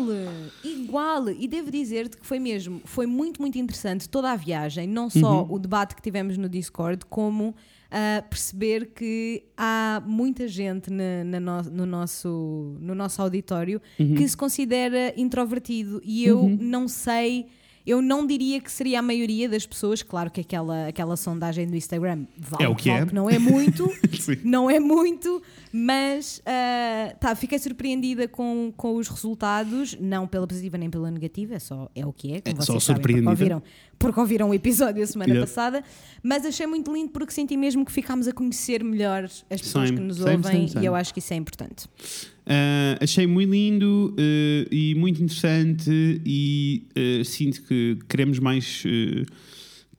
Igual, 0.00 0.50
igual. 0.64 1.28
E 1.30 1.46
devo 1.46 1.70
dizer-te 1.70 2.16
que 2.16 2.26
foi 2.26 2.38
mesmo, 2.38 2.80
foi 2.84 3.06
muito, 3.06 3.40
muito 3.40 3.58
interessante 3.58 4.08
toda 4.08 4.30
a 4.32 4.36
viagem, 4.36 4.86
não 4.88 5.10
só 5.10 5.42
Uhum. 5.44 5.54
o 5.54 5.58
debate 5.58 5.94
que 5.94 6.02
tivemos 6.02 6.36
no 6.38 6.48
Discord, 6.48 7.04
como 7.06 7.54
ah, 7.94 8.24
perceber 8.28 8.86
que 8.94 9.44
há 9.56 10.02
muita 10.06 10.48
gente 10.48 10.90
na- 10.90 11.24
na 11.24 11.38
no, 11.40 11.62
no 11.70 11.86
nosso, 11.86 12.76
no 12.80 12.94
nosso 12.94 13.20
auditório 13.20 13.82
Uhum. 14.00 14.14
que 14.14 14.26
se 14.26 14.34
considera 14.36 15.12
introvertido 15.14 16.00
e 16.02 16.24
eu 16.24 16.48
não 16.58 16.88
sei. 16.88 17.46
Eu 17.86 18.00
não 18.00 18.26
diria 18.26 18.60
que 18.60 18.70
seria 18.70 19.00
a 19.00 19.02
maioria 19.02 19.48
das 19.48 19.66
pessoas, 19.66 20.02
claro 20.02 20.30
que 20.30 20.40
aquela, 20.40 20.86
aquela 20.86 21.16
sondagem 21.16 21.66
do 21.66 21.74
Instagram 21.76 22.26
vale, 22.38 22.64
É 22.64 22.68
o 22.68 22.74
que 22.76 22.88
vale 22.90 23.02
é. 23.02 23.06
que 23.06 23.14
não 23.14 23.28
é 23.28 23.38
muito, 23.38 23.90
não 24.44 24.70
é 24.70 24.78
muito, 24.78 25.42
mas 25.72 26.40
ah, 26.46 27.14
tá, 27.18 27.34
fiquei 27.34 27.58
surpreendida 27.58 28.28
com, 28.28 28.72
com 28.76 28.96
os 28.96 29.08
resultados, 29.08 29.96
não 30.00 30.26
pela 30.26 30.46
positiva 30.46 30.78
nem 30.78 30.88
pela 30.90 31.10
negativa, 31.10 31.54
é 31.54 31.58
só 31.58 31.90
é 31.94 32.06
o 32.06 32.12
que 32.12 32.34
é, 32.34 32.40
como 32.40 32.56
É 32.56 32.60
só 32.64 32.72
vocês 32.74 32.84
sabem, 32.84 33.02
porque 33.02 33.26
ouviram, 33.28 33.62
porque 33.98 34.20
ouviram 34.20 34.50
o 34.50 34.54
episódio 34.54 35.02
a 35.02 35.06
semana 35.06 35.32
Yep. 35.34 35.40
passada, 35.46 35.82
mas 36.22 36.44
achei 36.46 36.66
muito 36.66 36.92
lindo 36.92 37.10
porque 37.10 37.32
senti 37.32 37.56
mesmo 37.56 37.84
que 37.84 37.90
ficámos 37.92 38.28
a 38.28 38.32
conhecer 38.32 38.84
melhor 38.84 39.24
as 39.24 39.40
pessoas 39.48 39.88
Same, 39.88 39.98
que 39.98 40.04
nos 40.04 40.18
same, 40.18 40.36
ouvem 40.36 40.68
same. 40.68 40.84
e 40.84 40.86
eu 40.86 40.94
acho 40.94 41.12
que 41.12 41.18
isso 41.18 41.32
é 41.32 41.36
importante. 41.36 41.88
Ah, 42.46 42.98
achei 43.00 43.26
muito 43.26 43.50
lindo 43.50 44.14
ah, 44.18 44.68
e 44.70 44.94
muito 44.94 45.22
interessante 45.22 46.20
e 46.24 46.86
ah, 46.96 47.24
sinto 47.24 47.62
que 47.62 47.98
queremos 48.08 48.38
mais. 48.38 48.82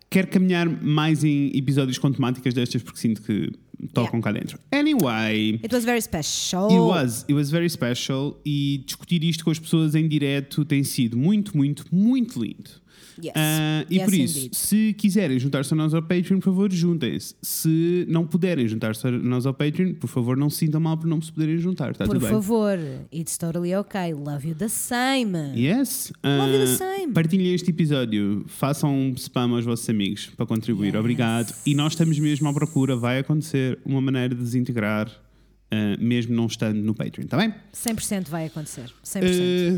quero 0.09 0.27
caminhar 0.27 0.67
mais 0.67 1.23
em 1.23 1.55
episódios 1.57 1.97
com 1.97 2.11
temáticas 2.11 2.53
destas 2.53 2.83
porque 2.83 2.99
sinto 2.99 3.21
que 3.21 3.51
tocam 3.87 4.21
cá 4.21 4.31
dentro. 4.31 4.57
Anyway. 4.71 5.59
It 5.63 5.73
was 5.73 5.83
very 5.85 6.01
special. 6.01 6.69
It 6.71 6.79
was, 6.79 7.25
it 7.27 7.33
was 7.33 7.49
very 7.49 7.69
special 7.69 8.39
e 8.45 8.83
discutir 8.85 9.23
isto 9.23 9.43
com 9.43 9.51
as 9.51 9.59
pessoas 9.59 9.95
em 9.95 10.07
direto 10.07 10.63
tem 10.65 10.83
sido 10.83 11.17
muito, 11.17 11.55
muito, 11.57 11.85
muito 11.91 12.41
lindo. 12.41 12.83
Yes. 13.23 13.31
Ah, 13.35 13.85
e 13.91 13.97
Yes, 13.97 14.05
por 14.05 14.13
isso, 14.15 14.37
indeed. 14.39 14.55
se 14.55 14.93
quiserem 14.97 15.37
juntar-se 15.37 15.71
a 15.71 15.77
nós 15.77 15.93
ao 15.93 16.01
Patreon, 16.01 16.39
por 16.39 16.45
favor, 16.45 16.71
juntem-se. 16.71 17.35
Se 17.43 18.07
não 18.09 18.25
puderem 18.25 18.67
juntar-se 18.67 19.05
a 19.07 19.11
nós 19.11 19.45
ao 19.45 19.53
Patreon, 19.53 19.93
por 19.93 20.07
favor, 20.07 20.35
não 20.35 20.49
se 20.49 20.57
sintam 20.57 20.81
mal 20.81 20.97
por 20.97 21.05
não 21.05 21.21
se 21.21 21.31
poderem 21.31 21.59
juntar. 21.59 21.91
Está 21.91 22.05
Por 22.05 22.13
tudo 22.15 22.21
bem? 22.23 22.31
favor, 22.31 22.79
it's 23.13 23.37
totally 23.37 23.75
okay. 23.75 24.15
Love 24.15 24.47
you 24.49 24.55
the 24.55 24.67
same. 24.67 25.37
Yes. 25.55 26.11
Love 26.23 26.53
you 26.53 26.65
the 26.65 26.73
Ah, 26.73 26.77
same. 26.97 27.13
partilhem 27.13 27.53
este 27.53 27.69
episódio, 27.69 28.45
façam 28.47 29.13
spam 29.15 29.51
aos 29.53 29.63
vossos 29.63 29.87
amigos 29.87 30.31
para 30.35 30.47
contribuir. 30.47 30.87
Yes. 30.87 30.99
Obrigado. 30.99 31.53
E 31.67 31.75
nós 31.75 31.93
estamos 31.93 32.17
mesmo 32.17 32.49
à 32.49 32.53
procura, 32.53 32.95
vai 32.95 33.19
acontecer 33.19 33.72
uma 33.85 34.01
maneira 34.01 34.33
de 34.35 34.41
desintegrar, 34.41 35.09
ah, 35.71 35.97
mesmo 35.99 36.35
não 36.35 36.45
estando 36.45 36.77
no 36.83 36.93
Patreon, 36.93 37.25
está 37.25 37.35
bem? 37.35 37.51
100% 37.73 38.29
vai 38.29 38.45
acontecer. 38.45 38.91
100%. 39.03 39.23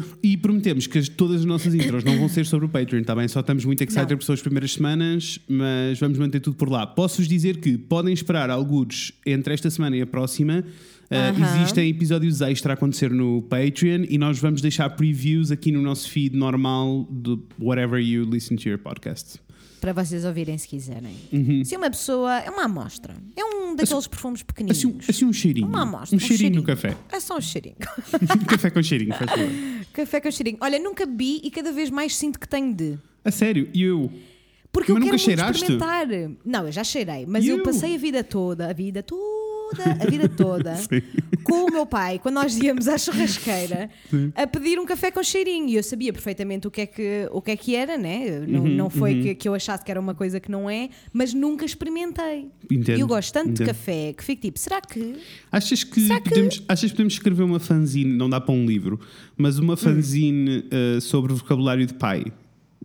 Uh, 0.03 0.17
e 0.21 0.35
prometemos 0.35 0.87
que 0.87 0.97
as- 0.97 1.07
todas 1.07 1.39
as 1.39 1.45
nossas 1.45 1.73
intros 1.73 2.03
não 2.03 2.17
vão 2.17 2.27
ser 2.27 2.45
sobre 2.45 2.65
o 2.65 2.69
Patreon, 2.69 2.99
está 2.99 3.15
bem? 3.15 3.27
Só 3.29 3.39
estamos 3.39 3.63
muito 3.63 3.81
excited 3.81 4.11
Não. 4.11 4.17
por 4.17 4.33
as 4.33 4.41
primeiras 4.41 4.73
semanas, 4.73 5.39
mas 5.47 5.97
vamos 5.99 6.17
manter 6.17 6.41
tudo 6.41 6.57
por 6.57 6.69
lá. 6.69 6.85
Posso-vos 6.85 7.27
dizer 7.29 7.57
que 7.61 7.77
podem 7.77 8.13
esperar 8.13 8.49
alguns 8.49 9.13
entre 9.25 9.53
esta 9.53 9.69
semana 9.69 9.95
e 9.95 10.01
a 10.01 10.07
próxima. 10.07 10.65
Uh. 11.09 11.55
Existem 11.61 11.89
episódios 11.89 12.41
extra 12.41 12.73
a 12.73 12.75
acontecer 12.75 13.11
no 13.11 13.43
Patreon 13.43 14.05
e 14.09 14.17
nós 14.17 14.37
vamos 14.39 14.59
deixar 14.61 14.89
previews 14.89 15.49
aqui 15.51 15.71
no 15.71 15.81
nosso 15.81 16.09
feed 16.09 16.35
normal 16.35 17.07
de 17.09 17.37
whatever 17.57 18.01
you 18.01 18.25
listen 18.25 18.57
to 18.57 18.67
your 18.67 18.79
podcast. 18.79 19.39
Para 19.85 20.03
vocês 20.03 20.25
ouvirem 20.25 20.57
se 20.57 20.67
quiserem. 20.67 21.15
Uhum. 21.31 21.63
Se 21.63 21.77
uma 21.77 21.91
pessoa. 21.91 22.39
É 22.39 22.49
uma 22.49 22.63
amostra. 22.63 23.13
É 23.35 23.45
um 23.45 23.75
daqueles 23.75 24.07
perfumes 24.07 24.41
pequeninos. 24.41 24.79
Assim, 24.79 24.87
um- 24.87 24.97
assim 25.07 25.25
um 25.25 25.31
cheirinho. 25.31 25.67
Uma 25.67 25.83
amostra. 25.83 26.15
um 26.15 26.19
cheirinho 26.19 26.55
no 26.55 26.63
café. 26.63 26.97
É 27.11 27.19
só 27.19 27.37
um 27.37 27.41
cheirinho. 27.41 27.75
café 28.49 28.71
com 28.71 28.81
cheirinho, 28.81 29.13
faz 29.13 29.29
favor. 29.29 29.47
Café 29.93 30.19
com 30.21 30.31
cheirinho. 30.31 30.57
Olha, 30.59 30.79
nunca 30.79 31.05
bebi 31.05 31.39
e 31.43 31.51
cada 31.51 31.71
vez 31.71 31.91
mais 31.91 32.15
sinto 32.15 32.39
que 32.39 32.47
tenho 32.49 32.73
de. 32.73 32.97
A 33.23 33.29
sério, 33.29 33.69
e 33.75 33.83
eu? 33.83 34.11
Porque 34.71 34.91
Mas 34.91 34.99
eu 35.01 35.05
nunca 35.05 35.11
quero 35.17 35.19
cheiraste? 35.23 35.61
experimentar. 35.61 36.07
Não, 36.43 36.65
eu 36.65 36.71
já 36.71 36.83
cheirei, 36.83 37.25
mas 37.27 37.45
eu 37.45 37.57
You? 37.57 37.63
passei 37.63 37.93
a 37.93 37.97
vida 37.99 38.23
toda, 38.23 38.67
a 38.67 38.73
vida 38.73 39.03
toda, 39.03 39.23
a 40.01 40.09
vida 40.09 40.27
toda, 40.29 40.75
Sim. 40.77 41.01
com 41.43 41.65
o 41.65 41.71
meu 41.71 41.85
pai, 41.85 42.19
quando 42.19 42.35
nós 42.35 42.57
íamos 42.57 42.87
à 42.87 42.97
churrasqueira, 42.97 43.89
a 44.35 44.47
pedir 44.47 44.79
um 44.79 44.85
café 44.85 45.11
com 45.11 45.21
cheirinho. 45.23 45.69
E 45.69 45.75
eu 45.75 45.83
sabia 45.83 46.11
perfeitamente 46.13 46.67
o 46.67 46.71
que 46.71 46.81
é 46.81 46.85
que, 46.85 47.27
o 47.31 47.41
que, 47.41 47.51
é 47.51 47.55
que 47.57 47.75
era, 47.75 47.97
né? 47.97 48.45
Não, 48.47 48.61
Uhum, 48.61 48.75
não 48.75 48.89
foi 48.89 49.21
que, 49.21 49.35
que 49.35 49.47
eu 49.49 49.53
achasse 49.53 49.83
que 49.83 49.91
era 49.91 49.99
uma 49.99 50.13
coisa 50.15 50.39
que 50.39 50.49
não 50.51 50.69
é, 50.69 50.89
mas 51.13 51.33
nunca 51.33 51.65
experimentei. 51.65 52.47
Entendo, 52.71 52.97
E 52.97 53.01
eu 53.01 53.07
gosto 53.07 53.31
tanto 53.33 53.47
de 53.47 53.51
entendo. 53.53 53.67
café 53.67 54.13
que 54.13 54.23
fico 54.23 54.41
tipo, 54.41 54.59
será 54.59 54.81
que. 54.81 55.15
Achas 55.51 55.83
que, 55.83 56.01
Será 56.01 56.19
que- 56.21 56.29
Podemos, 56.29 56.63
achas 56.67 56.89
que 56.91 56.95
podemos 56.95 57.13
escrever 57.13 57.43
uma 57.43 57.59
fanzine, 57.59 58.15
não 58.15 58.29
dá 58.29 58.39
para 58.41 58.53
um 58.53 58.65
livro, 58.65 58.99
mas 59.37 59.59
uma 59.59 59.75
fanzine 59.77 60.59
uh, 60.97 61.01
sobre 61.01 61.31
o 61.33 61.35
vocabulário 61.35 61.85
de 61.85 61.93
pai? 61.93 62.25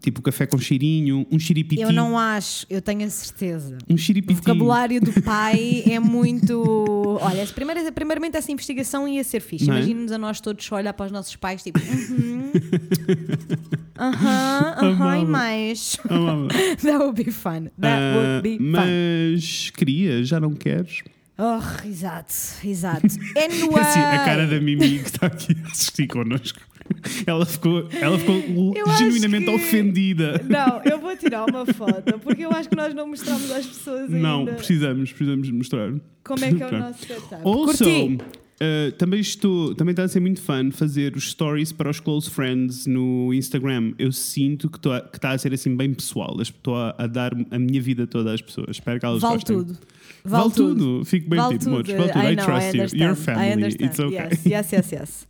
Tipo 0.02 0.22
café 0.22 0.46
com 0.46 0.56
cheirinho, 0.56 1.26
um 1.30 1.38
xiripiti. 1.38 1.82
Eu 1.82 1.92
não 1.92 2.18
acho, 2.18 2.64
eu 2.70 2.80
tenho 2.80 3.04
a 3.04 3.10
certeza. 3.10 3.76
Um 3.88 3.94
O 3.94 3.98
xiripiti. 3.98 4.32
vocabulário 4.40 4.98
do 4.98 5.12
pai 5.20 5.82
é 5.86 6.00
muito. 6.00 7.18
Olha, 7.20 7.46
primeiramente 7.94 8.34
essa 8.36 8.50
investigação 8.50 9.06
ia 9.06 9.22
ser 9.22 9.40
fixe. 9.40 9.64
É? 9.64 9.74
Imagina-nos 9.74 10.10
a 10.12 10.16
nós 10.16 10.40
todos 10.40 10.72
olhar 10.72 10.94
para 10.94 11.04
os 11.06 11.12
nossos 11.12 11.36
pais, 11.36 11.62
tipo. 11.62 11.78
Uhum. 11.78 12.50
Aham, 13.98 14.74
aham, 14.82 15.18
e 15.20 15.24
mais. 15.26 15.98
Amava. 16.08 16.48
That 16.82 16.98
would 16.98 17.22
be 17.22 17.30
fun. 17.30 17.64
That 17.78 18.00
Ah, 18.00 18.16
would 18.16 18.42
be 18.42 18.56
fun. 18.56 18.70
mas 18.70 19.70
queria, 19.76 20.24
já 20.24 20.40
não 20.40 20.54
queres? 20.54 21.02
Oh, 21.38 21.86
exato, 21.86 22.32
exato. 22.64 23.06
Anyway. 23.36 23.80
Assim, 23.80 23.98
a 24.00 24.24
cara 24.24 24.46
da 24.46 24.60
Mimi 24.60 24.98
que 25.00 25.06
está 25.06 25.26
aqui 25.26 25.54
a 25.64 25.70
assistir 25.70 26.06
connosco. 26.06 26.60
Ela 27.26 27.46
ficou, 27.46 27.86
ela 27.92 28.18
ficou 28.18 28.36
Eu 28.74 28.86
genuinamente 28.98 29.44
que- 29.46 29.54
ofendida. 29.54 30.42
Não, 30.48 30.82
eu 30.84 30.98
vou 31.00 31.16
tirar 31.16 31.44
uma 31.46 31.64
foto 31.72 32.18
porque 32.22 32.44
eu 32.44 32.50
acho 32.50 32.68
que 32.68 32.76
nós 32.76 32.94
não 32.94 33.06
mostramos 33.08 33.50
às 33.50 33.66
pessoas 33.66 34.02
ainda 34.12 34.18
Não, 34.18 34.44
precisamos, 34.46 35.12
precisamos 35.12 35.50
mostrar. 35.50 35.92
como 36.24 36.44
é 36.44 36.52
que 36.52 36.62
é 36.62 36.66
o 36.66 36.78
nosso 36.78 37.06
setup. 37.06 37.34
Also, 37.44 37.84
Curti. 37.84 38.14
uh, 38.16 38.92
também 38.98 39.20
estou, 39.20 39.74
também 39.74 39.92
está 39.92 40.04
a 40.04 40.08
ser 40.08 40.20
muito 40.20 40.40
fun 40.42 40.70
fazer 40.72 41.16
os 41.16 41.30
stories 41.30 41.72
para 41.72 41.90
os 41.90 42.00
close 42.00 42.28
friends 42.30 42.86
no 42.86 43.32
Instagram. 43.32 43.92
Eu 43.98 44.12
sinto 44.12 44.68
que 44.68 44.76
estou 44.76 44.92
a- 44.92 45.00
que 45.00 45.16
está 45.18 45.30
a 45.30 45.38
ser 45.38 45.52
assim 45.54 45.74
bem 45.76 45.92
pessoal. 45.94 46.36
Estou 46.40 46.76
a, 46.76 46.94
a 46.98 47.06
dar 47.06 47.32
a 47.50 47.58
minha 47.58 47.80
vida 47.80 48.06
toda 48.06 48.32
às 48.34 48.42
pessoas. 48.42 48.70
Espero 48.70 48.98
que 49.00 49.06
elas 49.06 49.20
Vale 49.22 49.34
gostem. 49.34 49.56
tudo. 49.58 49.78
Vale, 50.24 50.50
tudo. 50.50 51.04
Fico 51.04 51.28
bem 51.30 51.38
Vale 51.38 51.58
tipo, 51.58 51.70
tudo. 51.76 51.96
Vale 51.96 52.12
tudo. 52.12 52.24
I, 52.24 52.36
know, 52.36 52.44
trust 52.44 52.66
you. 52.74 52.80
understand. 52.80 53.00
You're 53.02 53.12
I 53.20 53.24
family. 53.24 53.76
It's 53.80 53.98
okay. 53.98 54.16
Yes, 54.18 54.44
yes, 54.46 54.72
yes, 54.72 54.92
yes. 54.92 55.28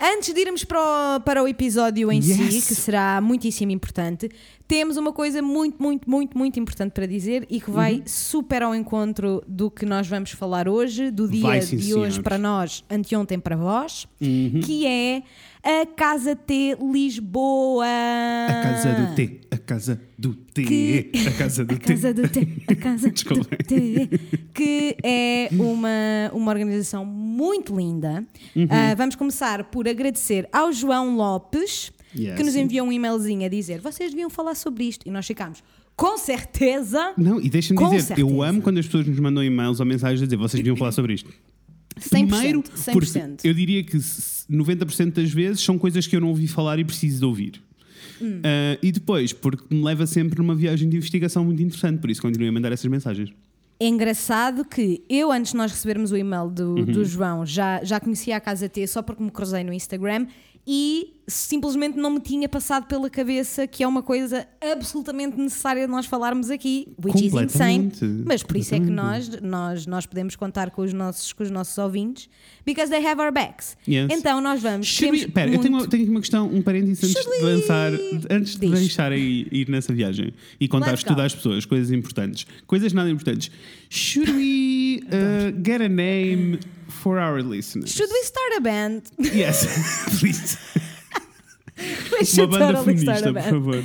Antes 0.00 0.32
de 0.34 0.40
irmos 0.40 0.64
para 0.64 0.78
o, 1.16 1.20
para 1.20 1.42
o 1.42 1.48
episódio 1.48 2.10
em 2.10 2.22
si, 2.22 2.30
Yes. 2.42 2.66
que 2.68 2.74
será 2.74 3.20
muitíssimo 3.20 3.70
importante, 3.72 4.28
temos 4.66 4.96
uma 4.96 5.12
coisa 5.12 5.42
muito, 5.42 5.82
muito, 5.82 6.08
muito, 6.08 6.38
muito 6.38 6.58
importante 6.58 6.92
para 6.92 7.06
dizer 7.06 7.46
e 7.50 7.60
que 7.60 7.70
vai 7.70 7.96
Uhum. 7.96 8.02
super 8.06 8.62
ao 8.62 8.74
encontro 8.74 9.42
do 9.46 9.70
que 9.70 9.84
nós 9.84 10.06
vamos 10.08 10.30
falar 10.30 10.68
hoje, 10.68 11.10
do 11.10 11.28
dia 11.28 11.58
de 11.60 11.94
hoje 11.94 12.20
para 12.22 12.38
nós, 12.38 12.84
anteontem 12.88 13.38
para 13.38 13.56
vós, 13.56 14.06
Uhum. 14.20 14.60
que 14.64 14.86
é 14.86 15.22
a 15.62 15.86
Casa 15.86 16.34
T 16.34 16.76
Lisboa. 16.80 17.84
A 18.48 18.62
casa 18.62 18.92
do 18.94 19.14
T. 19.14 19.40
A 19.50 19.56
casa 19.58 20.00
do 20.18 20.34
T. 20.34 20.62
Que- 20.64 21.10
A 21.26 21.30
casa 21.32 21.64
do 21.64 21.74
A 21.74 21.78
T. 21.78 21.84
Casa 21.86 22.14
do 22.14 22.28
T, 22.28 22.48
a 22.68 22.74
Casa 22.76 23.08
do. 23.12 23.44
T, 23.44 24.08
que 24.54 24.96
é 25.02 25.48
uma, 25.52 25.88
uma 26.32 26.50
organização 26.50 27.04
muito 27.04 27.76
linda. 27.76 28.24
Uhum. 28.56 28.66
Ah, 28.70 28.94
vamos 28.94 29.14
começar 29.16 29.64
por 29.64 29.86
agradecer 29.88 30.48
ao 30.52 30.72
João 30.72 31.16
Lopes, 31.16 31.92
Yes. 32.16 32.34
que 32.36 32.42
nos 32.42 32.56
enviou 32.56 32.88
um 32.88 32.92
e-mailzinho 32.92 33.44
a 33.46 33.48
dizer: 33.48 33.80
vocês 33.80 34.10
deviam 34.10 34.28
falar 34.28 34.56
sobre 34.56 34.82
isto. 34.84 35.06
E 35.06 35.12
nós 35.12 35.24
ficámos, 35.26 35.62
com 35.94 36.16
certeza, 36.18 37.12
Não, 37.16 37.40
e 37.40 37.48
deixem-me 37.48 37.80
dizer, 37.84 37.96
eu 38.18 38.26
certeza. 38.28 38.44
amo 38.48 38.62
quando 38.62 38.78
as 38.78 38.86
pessoas 38.86 39.06
nos 39.06 39.20
mandam 39.20 39.44
e-mails 39.44 39.78
ou 39.78 39.86
mensagens 39.86 40.20
a 40.22 40.24
dizer 40.24 40.36
vocês 40.36 40.58
deviam 40.60 40.76
falar 40.76 40.90
sobre 40.90 41.14
isto. 41.14 41.30
100%. 42.00 42.10
Primeiro, 42.28 42.62
100%. 42.62 42.92
porque 42.92 43.48
eu 43.48 43.54
diria 43.54 43.82
que 43.84 43.96
s- 43.96 44.44
90% 44.50 45.12
das 45.14 45.30
vezes 45.32 45.60
são 45.62 45.78
coisas 45.78 46.06
que 46.06 46.16
eu 46.16 46.20
não 46.20 46.28
ouvi 46.28 46.46
falar 46.48 46.78
e 46.78 46.84
preciso 46.84 47.20
de 47.20 47.24
ouvir. 47.24 47.62
Hum. 48.20 48.40
Ah, 48.44 48.78
e 48.82 48.92
depois, 48.92 49.32
porque 49.32 49.74
me 49.74 49.82
leva 49.82 50.06
sempre 50.06 50.38
numa 50.38 50.54
viagem 50.54 50.88
de 50.88 50.96
investigação 50.96 51.44
muito 51.44 51.62
interessante, 51.62 52.00
por 52.00 52.10
isso 52.10 52.20
continuo 52.20 52.48
a 52.48 52.52
mandar 52.52 52.72
essas 52.72 52.90
mensagens. 52.90 53.30
É 53.78 53.86
engraçado 53.88 54.62
que 54.64 55.02
eu, 55.08 55.32
antes 55.32 55.52
de 55.52 55.56
nós 55.56 55.72
recebermos 55.72 56.12
o 56.12 56.16
e-mail 56.16 56.50
do, 56.50 56.74
Uhum. 56.74 56.84
do 56.84 57.02
João, 57.04 57.46
já, 57.46 57.82
já 57.82 57.98
conhecia 57.98 58.36
a 58.36 58.40
Casa 58.40 58.68
T 58.68 58.86
só 58.86 59.00
porque 59.00 59.22
me 59.22 59.30
cruzei 59.30 59.64
no 59.64 59.72
Instagram 59.72 60.26
e 60.66 61.14
simplesmente 61.30 61.96
não 61.96 62.10
me 62.10 62.20
tinha 62.20 62.48
passado 62.48 62.86
pela 62.86 63.08
cabeça 63.08 63.66
que 63.66 63.82
é 63.82 63.88
uma 63.88 64.02
coisa 64.02 64.46
absolutamente 64.60 65.36
necessária 65.38 65.86
de 65.86 65.90
nós 65.90 66.06
falarmos 66.06 66.50
aqui, 66.50 66.88
which 67.02 67.24
is 67.26 67.32
insane. 67.32 67.92
Mas 68.26 68.42
por 68.42 68.56
isso 68.56 68.74
é 68.74 68.80
que 68.80 68.90
nós, 68.90 69.28
nós, 69.40 69.86
nós 69.86 70.06
podemos 70.06 70.36
contar 70.36 70.70
com 70.70 70.82
os, 70.82 70.92
nossos, 70.92 71.32
com 71.32 71.42
os 71.42 71.50
nossos 71.50 71.76
ouvintes, 71.78 72.28
because 72.66 72.90
they 72.90 73.04
have 73.06 73.20
our 73.20 73.32
backs. 73.32 73.76
Yes. 73.88 74.08
Então 74.10 74.40
nós 74.40 74.60
vamos. 74.60 74.86
Should 74.86 75.10
we- 75.12 75.18
queremos 75.18 75.34
Pera, 75.34 75.50
eu 75.52 75.60
tenho, 75.60 75.74
uma, 75.74 75.86
tenho 75.88 76.02
aqui 76.02 76.10
uma 76.10 76.20
questão, 76.20 76.46
um 76.52 76.60
parênteses 76.62 77.04
antes 77.04 77.22
Should 77.22 77.38
de 77.38 77.44
lançar, 77.44 77.92
antes 78.30 78.56
de 78.56 78.68
deixar 78.68 79.12
aí 79.12 79.46
ir 79.50 79.68
nessa 79.68 79.92
viagem 79.92 80.32
e 80.60 80.68
contar 80.68 80.98
tudo 80.98 81.20
às 81.22 81.34
pessoas, 81.34 81.64
coisas 81.64 81.90
importantes. 81.90 82.46
Coisas 82.66 82.92
nada 82.92 83.08
importantes. 83.10 83.50
Should 83.88 84.30
we 84.32 85.00
uh, 85.06 85.52
get 85.64 85.80
a 85.80 85.88
name 85.88 86.58
for 86.88 87.18
our 87.18 87.40
listeners? 87.42 87.92
Should 87.92 88.12
we 88.12 88.20
start 88.24 88.56
a 88.56 88.60
band? 88.60 89.02
Yes, 89.34 89.66
please. 90.20 90.58
Uma 92.38 92.46
banda 92.46 92.82
feminista, 92.84 93.32
por 93.32 93.42
favor. 93.42 93.84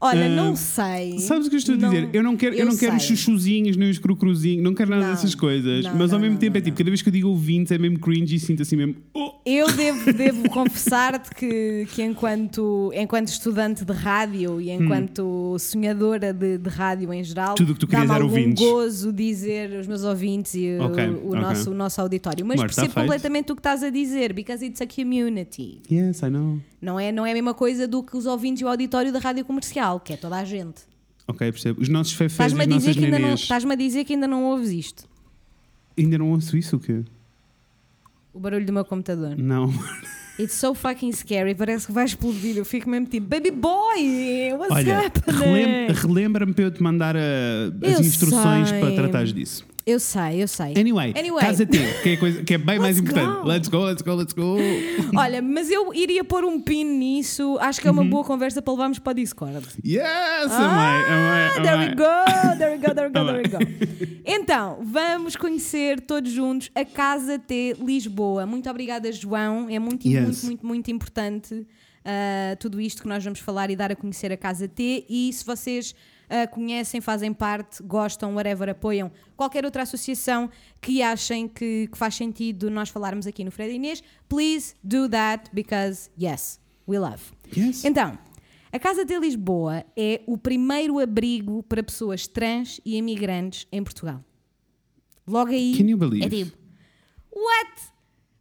Olha, 0.00 0.26
Ah, 0.26 0.28
não 0.28 0.54
sei. 0.54 1.18
Sabes 1.18 1.46
o 1.46 1.50
que 1.50 1.56
eu 1.56 1.58
estou 1.58 1.76
a 1.76 1.78
dizer? 1.78 2.10
Eu 2.12 2.22
não 2.22 2.36
quero, 2.36 2.54
eu 2.54 2.58
eu 2.60 2.66
não 2.66 2.76
quero 2.76 2.98
sei. 3.00 3.16
chuchuzinhos 3.16 3.74
nem 3.74 3.88
os 3.88 3.98
crucruzinhos, 3.98 4.62
não 4.62 4.74
quero 4.74 4.90
nada 4.90 5.02
Não, 5.04 5.10
dessas 5.12 5.34
coisas. 5.34 5.82
não, 5.84 5.94
mas 5.94 6.12
ao 6.12 6.20
mesmo 6.20 6.36
tempo 6.36 6.58
é 6.58 6.60
tipo, 6.60 6.76
cada 6.76 6.90
vez 6.90 7.00
que 7.00 7.08
eu 7.08 7.12
digo 7.12 7.28
ouvintes 7.28 7.72
é 7.72 7.78
mesmo 7.78 7.98
cringe 7.98 8.34
e 8.34 8.38
sinto 8.38 8.60
assim 8.60 8.76
mesmo. 8.76 8.96
Oh! 9.14 9.32
Eu 9.46 9.66
devo, 9.72 10.12
devo 10.12 10.50
confessar-te 10.50 11.30
que, 11.34 11.86
que 11.94 12.02
enquanto, 12.02 12.92
enquanto 12.94 13.28
estudante 13.28 13.82
de 13.82 13.92
rádio 13.94 14.60
e 14.60 14.70
enquanto 14.70 15.56
sonhadora 15.58 16.34
de, 16.34 16.58
de 16.58 16.68
rádio 16.68 17.10
em 17.12 17.22
geral, 17.24 17.52
Hum. 17.52 17.56
Tudo 17.56 17.70
o 17.70 17.74
que 17.74 17.80
tu 17.80 17.86
querias 17.86 18.10
era 18.10 18.24
ouvintes. 18.24 18.62
gozo 18.62 19.10
dizer 19.12 19.70
os 19.78 19.86
meus 19.86 20.02
ouvintes 20.04 20.54
e 20.54 20.76
o- 20.78 20.84
Ok, 20.84 21.06
o, 21.08 21.28
ok. 21.28 21.40
Nosso, 21.40 21.70
o 21.70 21.74
nosso 21.74 22.00
auditório. 22.00 22.44
Mas 22.44 22.58
Amor, 22.58 22.68
está 22.68 22.82
percebo 22.82 23.00
completamente 23.00 23.52
o 23.52 23.54
que 23.54 23.60
estás 23.60 23.82
a 23.82 23.88
dizer, 23.90 24.32
because 24.34 24.64
it's 24.66 24.82
a 24.82 24.86
community. 24.86 25.80
Yes, 25.90 26.22
I 26.22 26.28
know. 26.30 26.58
Não 26.84 27.00
é, 27.00 27.10
não 27.10 27.24
é 27.24 27.30
a 27.30 27.34
mesma 27.34 27.54
coisa 27.54 27.88
do 27.88 28.02
que 28.02 28.16
os 28.16 28.26
ouvintes 28.26 28.60
e 28.60 28.64
o 28.64 28.68
auditório 28.68 29.10
da 29.12 29.18
rádio 29.18 29.44
comercial, 29.44 29.98
que 29.98 30.12
é 30.12 30.16
toda 30.16 30.36
a 30.36 30.44
gente. 30.44 30.82
Ok, 31.26 31.50
percebo. 31.50 31.80
Os 31.80 31.88
nossos 31.88 32.12
fefés 32.12 32.52
e 32.52 32.56
a, 32.56 32.62
as 32.62 32.66
nossas 32.68 32.96
nenês. 32.96 33.40
estás-me 33.40 33.72
a 33.72 33.76
dizer 33.76 34.04
que 34.04 34.12
ainda 34.12 34.28
não 34.28 34.44
ouves 34.44 34.68
isto. 34.70 35.04
Ainda 35.98 36.18
não 36.18 36.30
ouço 36.30 36.56
isso 36.56 36.76
o 36.76 36.80
quê? 36.80 37.02
O 38.32 38.38
barulho 38.38 38.66
do 38.66 38.72
meu 38.72 38.84
computador. 38.84 39.34
Não. 39.38 39.72
It's 40.38 40.54
so 40.54 40.74
fucking 40.74 41.12
scary, 41.12 41.54
parece 41.54 41.86
que 41.86 41.92
vai 41.92 42.04
explodir. 42.04 42.56
Eu 42.58 42.64
fico 42.64 42.90
mesmo 42.90 43.06
tipo, 43.06 43.26
baby 43.28 43.52
boy, 43.52 44.52
what's 44.58 44.74
Olha, 44.74 45.06
happening? 45.06 45.38
relem- 45.38 45.86
relembra-me 45.92 46.52
para 46.52 46.64
eu 46.64 46.70
te 46.72 46.82
mandar 46.82 47.14
uh, 47.14 47.18
as 47.86 47.92
Eu 47.94 48.00
instruções 48.00 48.68
sei. 48.68 48.80
para 48.80 48.94
tratares 48.94 49.32
disso. 49.32 49.64
Eu 49.86 50.00
sei, 50.00 50.42
eu 50.42 50.48
sei. 50.48 50.72
Anyway, 50.78 51.12
Anyway. 51.14 51.44
casa-te, 51.44 51.78
que 52.02 52.08
é, 52.10 52.16
coisa, 52.16 52.42
que 52.42 52.54
é 52.54 52.58
bem 52.58 52.78
mais 52.78 52.98
importante. 52.98 53.42
go. 53.42 53.46
Let's 53.46 53.68
go, 53.68 53.78
let's 53.84 54.02
go, 54.02 54.14
let's 54.14 54.32
go. 54.32 54.56
Olha, 55.14 55.42
mas 55.42 55.70
eu 55.70 55.92
iria 55.92 56.24
pôr 56.24 56.42
um 56.42 56.58
pin 56.58 56.84
nisso. 56.84 57.58
Acho 57.60 57.82
que 57.82 57.88
é 57.88 57.90
uma 57.90 58.00
Uhum. 58.02 58.08
boa 58.08 58.24
conversa 58.24 58.62
para 58.62 58.72
levarmos 58.72 58.98
para 58.98 59.12
Discord. 59.12 59.66
Yes, 59.84 60.02
Ah, 60.50 61.52
amei, 61.54 61.62
there 61.62 61.78
we 61.78 61.94
go, 61.94 62.58
there 62.58 62.72
we 62.72 62.78
go, 62.78 62.94
there 62.94 63.08
we 63.08 63.12
go, 63.12 63.24
there 63.26 63.42
we 63.42 63.48
go. 63.48 64.14
Então, 64.26 64.78
vamos 64.82 65.36
conhecer 65.36 66.00
todos 66.00 66.32
juntos 66.32 66.70
a 66.74 66.82
Casa 66.84 67.38
T 67.38 67.76
Lisboa. 67.78 68.46
Muito 68.46 68.70
obrigada, 68.70 69.12
João. 69.12 69.68
É 69.68 69.78
muito, 69.78 70.08
Yes. 70.08 70.22
muito, 70.24 70.46
muito, 70.46 70.66
muito 70.66 70.90
importante 70.90 71.66
ah, 72.06 72.56
tudo 72.58 72.80
isto 72.80 73.02
que 73.02 73.08
nós 73.08 73.22
vamos 73.22 73.40
falar 73.40 73.70
e 73.70 73.76
dar 73.76 73.92
a 73.92 73.96
conhecer 73.96 74.32
a 74.32 74.36
Casa 74.36 74.66
T. 74.66 75.04
E 75.10 75.30
se 75.30 75.44
vocês 75.44 75.94
ah, 76.28 76.46
conhecem, 76.46 77.00
fazem 77.00 77.32
parte, 77.32 77.82
gostam, 77.82 78.34
whatever, 78.34 78.68
apoiam 78.68 79.10
qualquer 79.36 79.64
outra 79.64 79.82
associação 79.82 80.50
que 80.80 81.02
achem 81.02 81.48
que, 81.48 81.88
que 81.90 81.98
faz 81.98 82.14
sentido 82.14 82.70
nós 82.70 82.88
falarmos 82.88 83.26
aqui 83.26 83.44
no 83.44 83.50
Fred 83.50 83.74
Inês, 83.74 84.02
please 84.28 84.74
do 84.82 85.08
that 85.08 85.50
because, 85.52 86.10
yes, 86.20 86.60
we 86.88 86.98
love. 86.98 87.22
Yes. 87.56 87.84
Então, 87.84 88.18
a 88.72 88.78
Casa 88.78 89.04
de 89.04 89.18
Lisboa 89.18 89.84
é 89.96 90.20
o 90.26 90.36
primeiro 90.36 90.98
abrigo 90.98 91.62
para 91.62 91.82
pessoas 91.82 92.26
trans 92.26 92.80
e 92.84 92.96
imigrantes 92.96 93.66
em 93.70 93.82
Portugal. 93.82 94.24
Logo 95.26 95.50
aí, 95.52 95.76
Can 95.78 95.88
you 95.88 95.96
believe? 95.96 96.24
é 96.26 96.28
tipo, 96.28 96.58
what? 97.32 97.93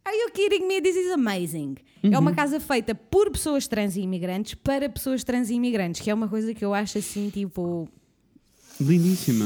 Are 0.06 0.16
you 0.16 0.30
kidding 0.32 0.68
me? 0.68 0.82
This 0.82 0.96
is 0.98 1.12
amazing. 1.12 1.76
É 2.04 2.08
Uhum. 2.10 2.20
uma 2.20 2.34
casa 2.34 2.60
feita 2.60 2.94
por 2.94 3.32
pessoas 3.32 3.68
trans 3.68 3.96
e 3.96 4.02
imigrantes 4.02 4.54
para 4.56 4.90
pessoas 4.90 5.24
trans 5.24 5.50
e 5.50 5.54
imigrantes, 5.54 6.02
que 6.02 6.10
é 6.10 6.14
uma 6.14 6.28
coisa 6.28 6.54
que 6.54 6.64
eu 6.66 6.74
acho 6.74 6.98
assim, 6.98 7.30
tipo, 7.30 7.88
Lindíssima. 8.80 9.46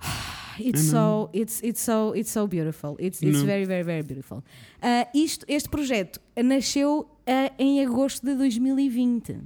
It's 0.60 0.82
so, 0.84 1.30
it's, 1.34 1.60
it's 1.64 1.80
so, 1.80 2.14
it's 2.14 2.30
so 2.30 2.46
beautiful. 2.46 2.96
It's, 3.00 3.20
it's 3.20 3.38
Não. 3.38 3.44
very, 3.46 3.64
very, 3.64 3.82
very 3.82 4.02
beautiful. 4.04 4.44
Ah, 4.80 5.08
isto, 5.12 5.44
este 5.48 5.68
projeto 5.68 6.20
nasceu 6.44 7.08
ah, 7.26 7.50
em 7.58 7.84
agosto 7.84 8.24
de 8.24 8.36
2020. 8.36 9.36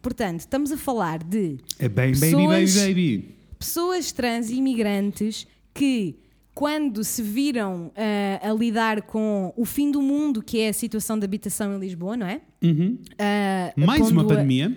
Portanto, 0.00 0.40
estamos 0.40 0.72
a 0.72 0.78
falar 0.78 1.22
de 1.22 1.58
É 1.78 1.86
bem, 1.88 2.12
baby, 2.12 2.20
Pessoas- 2.20 2.74
baby, 2.76 2.88
baby. 3.18 3.34
pessoas 3.58 4.12
trans 4.12 4.48
e 4.48 4.54
imigrantes 4.54 5.46
que, 5.74 6.16
quando 6.58 7.04
se 7.04 7.22
viram 7.22 7.92
ah, 7.96 8.48
a 8.50 8.52
lidar 8.52 9.02
com 9.02 9.52
o 9.56 9.64
fim 9.64 9.92
do 9.92 10.02
mundo, 10.02 10.42
que 10.42 10.58
é 10.58 10.70
a 10.70 10.72
situação 10.72 11.16
de 11.16 11.24
habitação 11.24 11.72
em 11.76 11.78
Lisboa, 11.78 12.16
não 12.16 12.26
é? 12.26 12.40
Uhum. 12.60 12.98
Ah, 13.16 13.72
Mais 13.76 14.10
uma 14.10 14.22
pondo 14.22 14.32
a- 14.32 14.36
pandemia. 14.38 14.76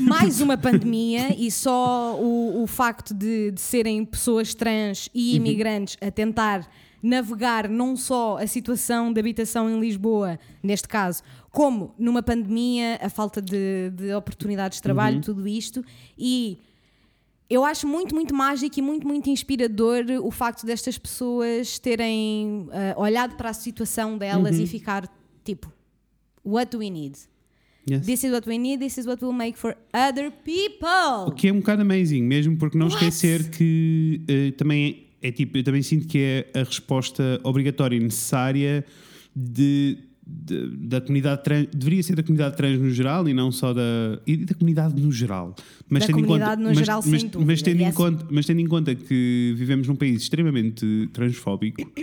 mais 0.00 0.40
uma 0.40 0.58
pandemia 0.58 1.32
e 1.38 1.48
só 1.48 2.18
o, 2.20 2.60
o 2.60 2.66
facto 2.66 3.14
de, 3.14 3.52
de 3.52 3.60
serem 3.60 4.04
pessoas 4.04 4.52
trans 4.52 5.08
e 5.14 5.36
imigrantes 5.36 5.96
a 6.00 6.10
tentar 6.10 6.68
navegar 7.00 7.68
não 7.68 7.94
só 7.94 8.38
a 8.38 8.46
situação 8.48 9.12
de 9.12 9.20
habitação 9.20 9.70
em 9.70 9.78
Lisboa, 9.78 10.40
neste 10.60 10.88
caso, 10.88 11.22
como 11.52 11.94
numa 11.96 12.20
pandemia, 12.20 12.98
a 13.00 13.08
falta 13.08 13.40
de, 13.40 13.90
de 13.94 14.12
oportunidades 14.12 14.78
de 14.78 14.82
trabalho, 14.82 15.20
tudo 15.20 15.46
isto. 15.46 15.84
E 16.18 16.58
eu 17.48 17.64
acho 17.64 17.86
muito, 17.86 18.14
muito 18.14 18.34
mágico 18.34 18.78
e 18.78 18.82
muito, 18.82 19.06
muito 19.06 19.30
inspirador 19.30 20.04
o 20.22 20.30
facto 20.30 20.66
destas 20.66 20.98
pessoas 20.98 21.78
terem 21.78 22.68
ah, 22.72 22.94
olhado 23.00 23.36
para 23.36 23.50
a 23.50 23.54
situação 23.54 24.18
delas 24.18 24.58
e 24.58 24.66
ficar 24.66 25.08
tipo: 25.44 25.72
What 26.44 26.70
do 26.72 26.78
we 26.78 26.90
need? 26.90 27.16
Yes. 27.88 28.04
This 28.04 28.24
is 28.24 28.32
what 28.32 28.48
we 28.48 28.58
need, 28.58 28.80
this 28.80 28.98
is 28.98 29.06
what 29.06 29.24
will 29.24 29.32
make 29.32 29.56
for 29.56 29.76
other 29.92 30.32
people. 30.44 31.28
O 31.28 31.30
que 31.30 31.46
é 31.46 31.52
um 31.52 31.60
bocado 31.60 31.82
amazing, 31.82 32.22
mesmo 32.22 32.56
porque 32.56 32.76
não 32.76 32.86
What? 32.86 32.96
esquecer 32.96 33.48
que 33.50 34.20
eh, 34.26 34.50
também 34.52 35.06
é 35.22 35.30
tipo, 35.30 35.56
eu 35.56 35.62
também 35.62 35.82
sinto 35.82 36.08
que 36.08 36.18
é 36.18 36.60
a 36.60 36.64
resposta 36.64 37.40
obrigatória 37.44 37.96
e 37.96 38.00
necessária 38.00 38.84
de, 39.34 39.98
de- 40.26 40.68
da 40.88 41.00
comunidade 41.00 41.44
trans, 41.44 41.68
deveria 41.72 42.02
ser 42.02 42.16
da 42.16 42.22
comunidade 42.22 42.56
trans 42.56 42.80
no 42.80 42.90
geral 42.90 43.28
e 43.28 43.32
não 43.34 43.52
só 43.52 43.72
da 43.72 43.82
e 44.26 44.36
da 44.38 44.54
comunidade 44.54 45.00
no 45.00 45.12
geral. 45.12 45.54
Mas 45.88 46.00
Da 46.02 46.06
tendo 46.08 46.18
em 46.18 46.22
comunidade 46.24 46.50
conta, 46.56 46.62
no 46.62 46.68
mas, 46.70 46.78
geral, 46.78 47.00
mas, 47.06 47.20
sem 47.20 47.30
mas 47.44 47.62
tendo 47.62 47.80
em 47.80 47.84
yes. 47.86 47.94
conta, 47.94 48.26
mas 48.30 48.46
tendo 48.46 48.60
em 48.60 48.66
conta 48.66 48.94
que 48.94 49.54
vivemos 49.56 49.86
num 49.86 49.94
país 49.94 50.22
extremamente 50.22 51.08
transfóbico, 51.12 51.80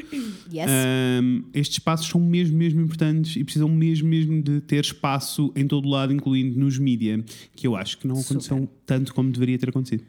Yes. 0.54 0.69
Ahm, 0.69 1.43
estes 1.54 1.78
espaços 1.78 2.08
são 2.08 2.21
mesmo, 2.21 2.56
mesmo 2.58 2.80
importantes 2.82 3.36
e 3.36 3.43
precisam 3.43 3.67
mesmo, 3.67 4.08
mesmo 4.08 4.41
de 4.41 4.62
ter 4.62 4.84
espaço 4.86 5.52
em 5.56 5.65
todo 5.67 5.89
lado, 5.89 6.13
incluindo 6.13 6.60
nos 6.60 6.78
mídia, 6.78 7.24
que 7.56 7.65
eu 7.65 7.76
acho 7.76 7.97
que 7.97 8.08
não 8.08 8.19
aconteceu 8.19 8.69
tanto 8.86 9.13
como 9.15 9.32
deveria 9.32 9.58
ter 9.58 9.69
acontecido. 9.69 10.04